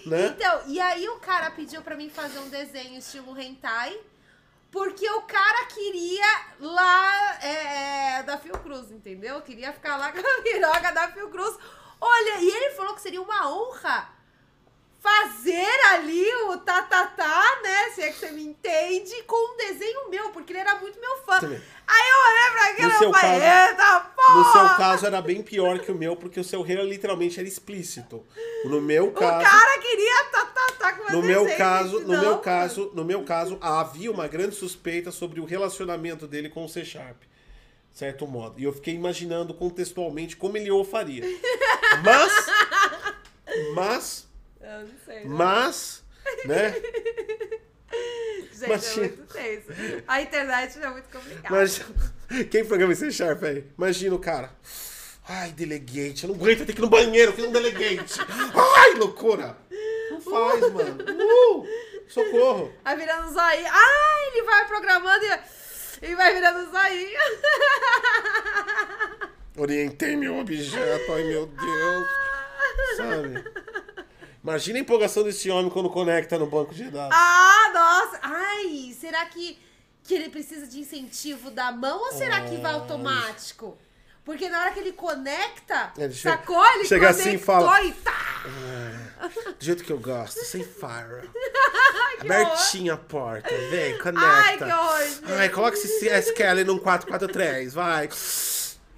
Né? 0.07 0.27
Então, 0.27 0.63
e 0.67 0.81
aí 0.81 1.09
o 1.09 1.19
cara 1.19 1.51
pediu 1.51 1.83
pra 1.83 1.97
mim 1.97 2.11
fazer 2.11 2.39
um 2.39 2.49
desenho 2.49 2.99
estilo 2.99 3.39
hentai 3.41 3.99
Porque 4.71 5.09
o 5.09 5.23
cara 5.23 5.67
queria 5.67 6.47
lá 6.61 7.39
é, 7.43 8.19
é, 8.19 8.23
da 8.23 8.39
Fiocruz, 8.39 8.91
entendeu? 8.91 9.41
Queria 9.43 9.73
ficar 9.73 9.97
lá 9.97 10.13
com 10.13 10.19
a 10.19 10.43
piroca 10.43 10.93
da 10.93 11.09
Fiocruz. 11.13 11.57
Olha, 12.01 12.39
e 12.41 12.49
ele 12.49 12.75
falou 12.75 12.95
que 12.95 13.01
seria 13.01 13.23
uma 13.23 13.49
honra 13.49 14.14
fazer 15.05 15.81
ali 15.93 16.25
o 16.49 16.57
tatatá, 16.59 17.43
né? 17.63 17.91
Se 17.95 18.01
é 18.01 18.09
que 18.11 18.19
você 18.19 18.31
me 18.31 18.43
entende, 18.43 19.23
com 19.25 19.53
um 19.53 19.57
desenho 19.59 20.09
meu, 20.09 20.31
porque 20.31 20.51
ele 20.53 20.61
era 20.61 20.77
muito 20.77 20.99
meu 20.99 21.17
fã. 21.19 21.39
Também. 21.41 21.61
Aí 21.87 22.11
eu 22.11 22.17
olhei 22.31 22.51
pra 22.53 22.67
aquilo 22.71 22.89
No 22.89 22.95
e 22.95 22.99
seu 22.99 23.09
eu 23.09 23.13
falei, 23.13 23.41
caso- 23.41 23.71
eita 23.71 24.01
porra! 24.17 24.35
No 24.39 24.45
seu 24.53 24.77
caso 24.79 25.07
era 25.07 25.21
bem 25.21 25.43
pior 25.43 25.79
que 25.81 25.93
o 25.93 25.95
meu, 25.95 26.17
porque 26.17 26.41
o 26.41 26.45
seu 26.45 26.63
rei 26.63 26.77
literalmente 26.83 27.39
era 27.39 27.47
explícito. 27.47 28.25
No 28.65 28.81
meu 28.81 29.09
O 29.09 29.13
caso. 29.13 29.45
cara 29.45 29.79
queria 29.79 30.25
tatatá 30.33 30.93
com 30.95 31.05
No 31.13 31.19
meu 31.21 31.23
meu 31.23 31.41
desenho, 31.43 31.59
caso, 31.59 32.01
no 32.01 32.19
meu 32.19 32.39
caso, 32.39 32.91
no 32.95 33.05
meu 33.05 33.23
caso, 33.25 33.59
havia 33.61 34.11
uma 34.11 34.27
grande 34.27 34.57
suspeita 34.57 35.11
sobre 35.13 35.39
o 35.39 35.45
relacionamento 35.45 36.27
dele 36.27 36.49
com 36.49 36.65
o 36.65 36.69
C 36.69 36.83
Sharp. 36.83 37.23
Certo 37.93 38.27
modo. 38.27 38.59
E 38.59 38.65
eu 38.65 38.73
fiquei 38.73 38.95
imaginando 38.95 39.53
contextualmente 39.53 40.35
como 40.37 40.57
ele 40.57 40.71
o 40.71 40.83
faria. 40.83 41.23
Mas. 42.03 42.33
Mas. 43.75 44.34
Eu 44.65 44.81
não 44.81 44.95
sei. 45.05 45.25
Mas. 45.27 46.03
Né? 46.47 46.75
Gente, 48.51 48.65
é 48.65 49.01
muito 49.01 49.33
tenso. 49.33 49.69
A 50.09 50.23
internet 50.23 50.79
é 50.81 50.89
muito 50.89 51.09
complicada. 51.11 51.55
Mas. 51.55 51.83
Quem 52.51 52.65
programa 52.65 52.95
C 52.95 53.11
Sharp 53.11 53.43
aí? 53.45 53.65
Imagina 53.77 54.15
o 54.15 54.19
cara. 54.19 54.51
Ai, 55.29 55.53
delegate, 55.53 56.25
eu 56.25 56.29
não 56.31 56.37
aguento 56.37 56.67
ter 56.67 56.73
que 56.73 56.81
ir 56.81 56.83
no 56.83 56.89
banheiro, 56.89 57.33
eu 57.33 57.35
fiz 57.35 57.45
um 57.47 57.53
delegate. 57.53 58.21
Ai, 58.79 58.95
loucura! 58.95 59.57
Não 60.11 60.21
faz, 60.21 60.61
mano. 60.71 60.99
Uh, 61.03 61.67
socorro. 62.09 62.73
Vai 62.85 62.97
virando 62.97 63.33
zoinho. 63.33 63.69
Ah, 63.71 64.31
ele 64.33 64.43
vai 64.43 64.67
programando 64.67 65.25
e, 65.25 66.09
e 66.11 66.15
vai 66.15 66.35
virando 66.35 66.71
zoinho. 66.71 67.21
Orientei 69.57 70.17
meu 70.17 70.39
objeto, 70.39 71.13
ai 71.13 71.25
meu 71.25 71.47
Deus. 71.47 72.09
Sabe? 72.97 73.64
Imagina 74.45 74.79
a 74.79 74.83
empolgação 74.83 75.23
desse 75.25 75.49
homem 75.51 75.71
quando 75.71 75.89
conecta 75.89 76.39
no 76.39 76.47
banco 76.47 76.75
de 76.75 76.85
dados. 76.91 77.17
Ah, 77.19 77.71
nossa. 77.73 78.21
Ai, 78.23 78.95
será 79.01 79.25
que, 79.25 79.59
que 80.03 80.15
ele 80.15 80.29
precisa 80.29 80.67
de 80.67 80.79
incentivo 80.79 81.51
da 81.51 81.73
mão 81.73 81.99
ou 81.99 82.13
será 82.13 82.43
que 82.43 82.57
vai 82.59 82.73
Ai. 82.73 82.79
automático? 82.79 83.79
Porque 84.23 84.49
na 84.51 84.61
hora 84.61 84.71
que 84.73 84.81
ele 84.81 84.93
conecta, 84.93 85.93
Ele 85.99 86.15
sacou? 86.15 86.63
Ele 86.75 86.85
chega 86.87 87.11
assim 87.11 87.35
e 87.35 87.39
fala- 87.39 87.83
e 87.83 87.93
tá. 87.93 88.45
Do 89.59 89.65
jeito 89.65 89.83
que 89.85 89.93
eu 89.93 89.99
gosto, 89.99 90.39
sem 90.45 90.63
fire. 90.63 91.31
Abertinha 92.21 92.95
a 92.95 92.97
porta, 92.97 93.49
vem, 93.71 93.99
conecta. 93.99 94.27
Ai, 94.27 94.57
que 94.59 94.65
horror. 94.65 95.39
Ai, 95.39 95.49
coloca 95.51 95.77
esse 95.77 96.09
SQL 96.09 96.65
num 96.67 96.79
443, 96.79 97.75
vai. 97.75 98.09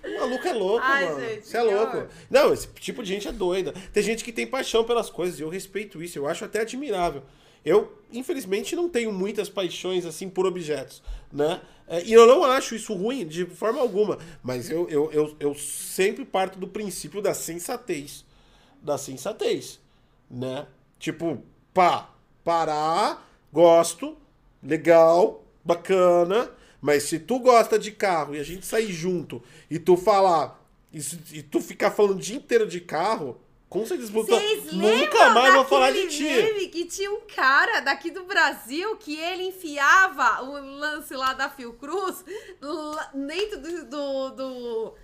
O 0.07 0.21
maluco 0.21 0.47
é 0.49 0.53
louco, 0.53 0.85
Ai, 0.85 1.07
mano. 1.07 1.21
gente, 1.21 1.47
Você 1.47 1.57
é 1.57 1.63
louco. 1.63 1.97
horror. 1.97 2.09
Não, 2.31 2.53
esse 2.55 2.69
tipo 2.69 3.03
de 3.03 3.09
gente 3.09 3.29
é 3.29 3.33
doida. 3.33 3.73
Tem 3.93 4.03
gente 4.03 4.23
que 4.25 4.33
tem 4.33 4.47
paixão 4.47 4.85
pelas 4.85 5.11
coisas 5.11 5.39
e 5.39 5.43
eu 5.43 5.49
respeito 5.49 6.03
isso. 6.03 6.19
Eu 6.19 6.27
acho 6.27 6.45
até 6.45 6.61
admirável. 6.61 7.23
Eu, 7.65 7.93
infelizmente, 8.13 8.77
não 8.77 8.89
tenho 8.89 9.13
muitas 9.13 9.49
paixões 9.49 10.07
assim 10.07 10.29
por 10.29 10.47
objetos, 10.47 11.03
né? 11.33 11.61
É, 11.89 12.03
E 12.05 12.13
eu 12.13 12.27
não 12.27 12.45
acho 12.45 12.75
isso 12.77 12.95
ruim 12.95 13.27
de 13.27 13.45
forma 13.47 13.81
alguma. 13.81 14.19
Mas 14.43 14.71
eu, 14.71 14.89
eu, 14.89 15.11
eu, 15.13 15.37
eu 15.41 15.55
sempre 15.55 16.25
parto 16.25 16.59
do 16.59 16.69
princípio 16.69 17.21
da 17.21 17.35
sensatez. 17.35 18.25
Da 18.81 18.97
sensatez, 18.97 19.81
né? 20.31 20.67
Tipo, 20.99 21.43
pá, 21.75 22.11
parar, 22.45 23.29
gosto, 23.53 24.17
legal, 24.63 25.45
bacana. 25.65 26.51
Mas 26.87 27.03
se 27.03 27.19
tu 27.19 27.41
gosta 27.41 27.81
de 27.81 27.91
carro 27.91 28.37
e 28.37 28.39
a 28.39 28.45
gente 28.45 28.65
sair 28.65 28.93
junto 28.93 29.43
e 29.69 29.77
tu 29.77 29.97
falar 29.97 30.65
e, 30.93 31.01
e 31.33 31.43
tu 31.43 31.61
ficar 31.61 31.91
falando 31.91 32.19
o 32.19 32.21
dia 32.21 32.37
inteiro 32.37 32.65
de 32.65 32.81
carro, 32.81 33.41
com 33.69 33.85
certeza 33.85 34.13
tu 34.13 34.23
Vocês 34.23 34.73
nunca 34.73 35.31
mais 35.31 35.53
vou 35.53 35.65
falar 35.65 35.91
de 35.91 36.07
ti. 36.07 36.23
meme 36.23 36.69
que 36.69 36.85
tinha 36.85 37.11
um 37.11 37.23
cara 37.23 37.81
daqui 37.81 38.13
do 38.13 38.23
Brasil 38.23 38.97
que 38.99 39.19
ele 39.19 39.49
enfiava 39.49 40.45
o 40.45 40.53
lance 40.79 41.13
lá 41.17 41.35
da 41.35 41.51
Fiocruz 41.51 42.25
dentro 43.13 43.61
do, 43.61 43.85
do, 43.87 44.31
do 44.31 44.95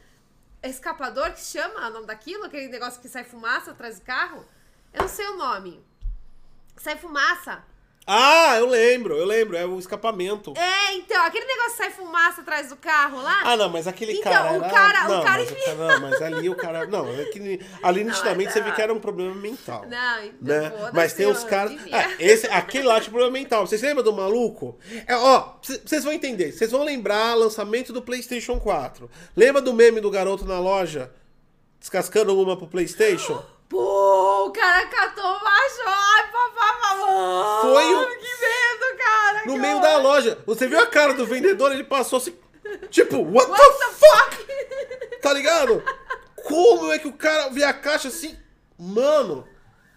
escapador 0.62 1.32
que 1.32 1.40
chama 1.40 1.88
o 1.88 1.90
nome 1.90 2.06
daquilo, 2.06 2.44
aquele 2.44 2.68
negócio 2.68 3.00
que 3.00 3.08
sai 3.08 3.24
fumaça 3.24 3.72
atrás 3.72 3.98
do 3.98 4.04
carro. 4.04 4.46
Eu 4.94 5.00
não 5.02 5.08
sei 5.08 5.26
o 5.26 5.36
nome. 5.36 5.82
Sai 6.76 6.96
fumaça. 6.96 7.64
Ah, 8.04 8.56
eu 8.58 8.66
lembro, 8.66 9.14
eu 9.16 9.24
lembro, 9.24 9.56
é 9.56 9.64
o 9.64 9.78
escapamento. 9.78 10.52
É, 10.56 10.94
então, 10.94 11.24
aquele 11.24 11.46
negócio 11.46 11.76
sai 11.76 11.90
fumaça 11.90 12.40
atrás 12.40 12.68
do 12.68 12.76
carro 12.76 13.22
lá. 13.22 13.42
Ah, 13.44 13.56
não, 13.56 13.68
mas 13.68 13.86
aquele 13.86 14.14
Então, 14.14 14.32
cara. 14.32 14.52
o 14.52 14.56
era- 14.56 14.70
cara- 14.70 15.04
o 15.06 15.08
não, 15.08 15.22
cara 15.22 15.38
mas, 15.38 15.50
o 15.52 15.54
cara- 15.64 15.76
não, 15.76 16.00
mas 16.00 16.22
ali 16.22 16.48
o 16.48 16.54
cara. 16.56 16.86
Não, 16.86 17.08
é 17.08 17.24
que, 17.26 17.60
ali 17.80 18.02
nitidamente 18.02 18.46
mas 18.46 18.54
você 18.54 18.60
vê 18.60 18.68
não. 18.70 18.74
que 18.76 18.82
era 18.82 18.92
um 18.92 18.98
problema 18.98 19.34
mental. 19.36 19.86
Não, 19.88 20.24
então, 20.24 20.36
né? 20.40 20.90
Mas 20.92 21.12
tem 21.12 21.26
os 21.26 21.44
caras. 21.44 21.72
Ah, 21.92 22.10
esse, 22.18 22.46
aquele 22.48 22.88
lá 22.88 23.00
tinha 23.00 23.10
problema 23.12 23.32
mental. 23.32 23.66
Vocês 23.66 23.80
lembram 23.80 24.02
do 24.02 24.12
maluco? 24.12 24.76
É, 25.06 25.14
ó, 25.16 25.54
vocês 25.62 26.02
vão 26.02 26.12
entender. 26.12 26.50
Vocês 26.50 26.72
vão 26.72 26.82
lembrar 26.82 27.34
lançamento 27.34 27.92
do 27.92 28.02
PlayStation 28.02 28.58
4. 28.58 29.08
Lembra 29.36 29.62
do 29.62 29.72
meme 29.72 30.00
do 30.00 30.10
garoto 30.10 30.44
na 30.44 30.58
loja 30.58 31.12
descascando 31.78 32.36
uma 32.36 32.56
pro 32.56 32.66
PlayStation? 32.66 33.40
Pô, 33.72 34.46
o 34.46 34.50
cara 34.52 34.86
catou 34.86 35.24
uma 35.24 35.68
joia, 35.70 36.28
papapá. 36.30 37.60
Foi 37.62 37.94
o- 37.94 38.06
Que 38.06 38.28
medo, 38.40 38.98
cara. 38.98 39.42
No 39.46 39.52
que 39.54 39.58
meio 39.58 39.76
horror. 39.78 39.88
da 39.88 39.96
loja. 39.96 40.38
Você 40.46 40.68
viu 40.68 40.78
a 40.78 40.86
cara 40.86 41.14
do 41.14 41.24
vendedor? 41.26 41.72
Ele 41.72 41.82
passou 41.84 42.18
assim. 42.18 42.36
Tipo, 42.90 43.16
what, 43.22 43.50
What 43.50 43.78
the 43.78 43.86
the 43.86 43.92
fuck? 43.94 45.20
Tá 45.22 45.32
ligado? 45.32 45.82
Como 46.44 46.92
é 46.92 46.98
que 46.98 47.08
o 47.08 47.12
cara 47.14 47.48
vê 47.48 47.64
a 47.64 47.72
caixa 47.72 48.08
assim? 48.08 48.38
Mano, 48.78 49.48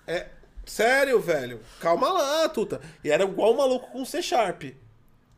é. 0.08 0.28
Sério, 0.66 1.20
velho. 1.20 1.60
Calma 1.82 2.12
lá, 2.14 2.48
Tuta. 2.50 2.80
E 3.04 3.12
era 3.12 3.24
igual 3.26 3.54
o 3.54 3.58
maluco 3.58 3.92
com 3.92 4.06
C 4.06 4.22
Sharp. 4.22 4.64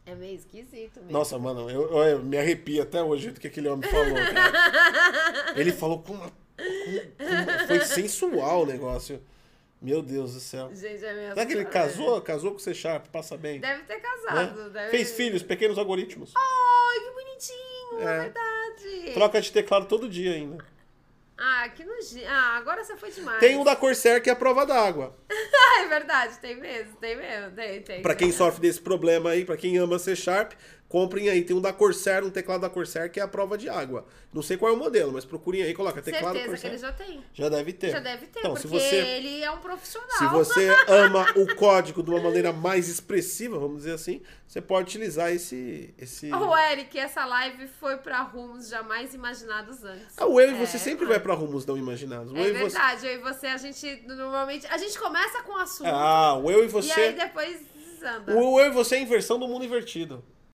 É 0.05 0.15
meio 0.15 0.35
esquisito 0.35 0.97
mesmo. 1.01 1.11
Nossa, 1.11 1.37
mano, 1.39 1.69
eu, 1.69 1.91
eu- 1.91 2.03
eu 2.03 2.19
me 2.23 2.37
arrepio 2.37 2.81
até 2.83 3.01
hoje 3.01 3.21
o 3.21 3.23
jeito 3.23 3.41
que 3.41 3.47
aquele 3.47 3.67
homem 3.67 3.89
falou, 3.89 4.13
cara. 4.15 5.53
Ele 5.59 5.73
falou 5.73 5.99
com 6.03 6.13
uma. 6.13 6.31
Com- 6.57 7.25
com- 7.57 7.67
foi 7.67 7.79
sensual 7.81 8.63
o 8.63 8.65
negócio. 8.65 9.21
Meu 9.79 10.01
Deus 10.01 10.33
do 10.33 10.39
céu. 10.39 10.71
Gente, 10.73 11.05
é 11.05 11.13
mesmo. 11.13 11.33
Será 11.35 11.45
que 11.45 11.53
ele 11.53 11.65
casou? 11.65 12.19
Casou 12.21 12.51
com 12.51 12.57
o 12.57 12.59
C 12.59 12.73
Sharp? 12.73 13.05
Passa 13.07 13.37
bem. 13.37 13.59
Deve 13.59 13.83
ter 13.83 13.95
né? 13.95 13.99
casado. 13.99 14.69
Deve... 14.71 14.89
Fez 14.89 15.11
filhos, 15.11 15.43
pequenos 15.43 15.77
algoritmos. 15.77 16.33
Ai, 16.35 16.99
que 16.99 17.11
bonitinho, 17.11 17.99
É. 18.09 18.15
é 18.17 18.19
verdade. 18.21 19.13
Troca 19.13 19.39
de 19.39 19.51
teclado 19.51 19.85
todo 19.85 20.09
dia 20.09 20.33
ainda. 20.33 20.65
Ah, 21.39 21.69
que 21.69 21.85
nojinho. 21.85 22.25
Ah, 22.27 22.57
agora 22.57 22.83
você 22.83 22.97
foi 22.97 23.11
demais. 23.11 23.39
Tem 23.39 23.55
um 23.55 23.63
da 23.63 23.75
Corsair 23.75 24.19
que 24.23 24.29
é 24.31 24.33
a 24.33 24.35
prova 24.35 24.65
d'água. 24.65 25.15
É 25.79 25.85
verdade, 25.87 26.39
tem 26.39 26.55
mesmo, 26.59 26.97
tem 26.97 27.15
mesmo, 27.15 27.51
tem, 27.51 27.81
tem. 27.83 28.01
Pra 28.01 28.15
quem 28.15 28.31
sofre 28.31 28.59
desse 28.61 28.81
problema 28.81 29.29
aí, 29.29 29.45
pra 29.45 29.55
quem 29.55 29.77
ama 29.77 29.99
C 29.99 30.15
Sharp, 30.15 30.53
comprem 30.89 31.29
aí. 31.29 31.43
Tem 31.43 31.55
um 31.55 31.61
da 31.61 31.73
Corsair, 31.73 32.23
um 32.23 32.29
teclado 32.29 32.61
da 32.61 32.69
Corsair 32.69 33.11
que 33.11 33.19
é 33.19 33.23
a 33.23 33.27
prova 33.27 33.57
de 33.57 33.67
água. 33.69 34.05
Não 34.33 34.41
sei 34.41 34.55
qual 34.57 34.71
é 34.71 34.75
o 34.75 34.77
modelo, 34.77 35.11
mas 35.11 35.25
procurem 35.25 35.63
aí, 35.63 35.73
coloca 35.73 36.01
teclado 36.01 36.35
Certeza 36.35 36.43
que 36.43 36.49
Corsair. 36.49 36.73
ele 36.73 36.81
já 36.81 36.91
tem. 36.91 37.23
Já 37.33 37.49
deve 37.49 37.73
ter. 37.73 37.89
Já 37.91 37.99
deve 37.99 38.27
ter, 38.27 38.39
Então, 38.39 38.53
porque 38.53 38.67
se 38.67 38.67
você 38.67 38.95
ele 38.95 39.41
é 39.43 39.51
um 39.51 39.57
profissional. 39.59 40.17
Se 40.17 40.27
você 40.27 40.67
ama 40.87 41.25
o 41.35 41.55
código 41.55 42.03
de 42.03 42.09
uma 42.09 42.21
maneira 42.21 42.53
mais 42.53 42.87
expressiva, 42.87 43.57
vamos 43.57 43.77
dizer 43.77 43.93
assim, 43.93 44.21
você 44.47 44.61
pode 44.61 44.83
utilizar 44.89 45.31
esse. 45.31 45.93
esse... 45.97 46.31
Ô, 46.33 46.55
Eric, 46.57 46.97
essa 46.99 47.25
live 47.25 47.67
foi 47.79 47.97
pra 47.97 48.21
rumos 48.21 48.69
jamais 48.69 49.13
imaginados 49.13 49.83
antes. 49.83 50.13
Ah, 50.17 50.25
o 50.27 50.39
eu 50.39 50.51
e 50.51 50.53
É, 50.55 50.65
você 50.65 50.77
sempre 50.77 51.05
foi. 51.05 51.15
vai 51.15 51.19
pra 51.19 51.33
rumos 51.33 51.65
não 51.65 51.77
imaginados. 51.77 52.31
O 52.31 52.37
É 52.37 52.41
eu 52.41 52.45
e 52.45 52.51
você... 52.53 52.59
verdade, 52.77 53.07
eu 53.07 53.13
e 53.13 53.17
você, 53.17 53.47
a 53.47 53.57
gente 53.57 54.03
normalmente. 54.07 54.67
A 54.67 54.77
gente 54.77 54.97
começa 54.99 55.41
com 55.43 55.53
o 55.53 55.57
assunto. 55.57 55.87
Ah, 55.87 56.35
o 56.37 56.51
eu 56.51 56.59
e 56.59 56.61
E 56.61 56.65
aí 56.65 56.69
você. 56.71 57.11
depois 57.13 57.59
desanda. 57.75 58.35
O 58.37 58.59
eu 58.59 58.67
e 58.67 58.69
você 58.71 58.95
é 58.95 58.97
a 58.99 59.01
inversão 59.01 59.39
do 59.39 59.47
mundo 59.47 59.65
invertido. 59.65 60.23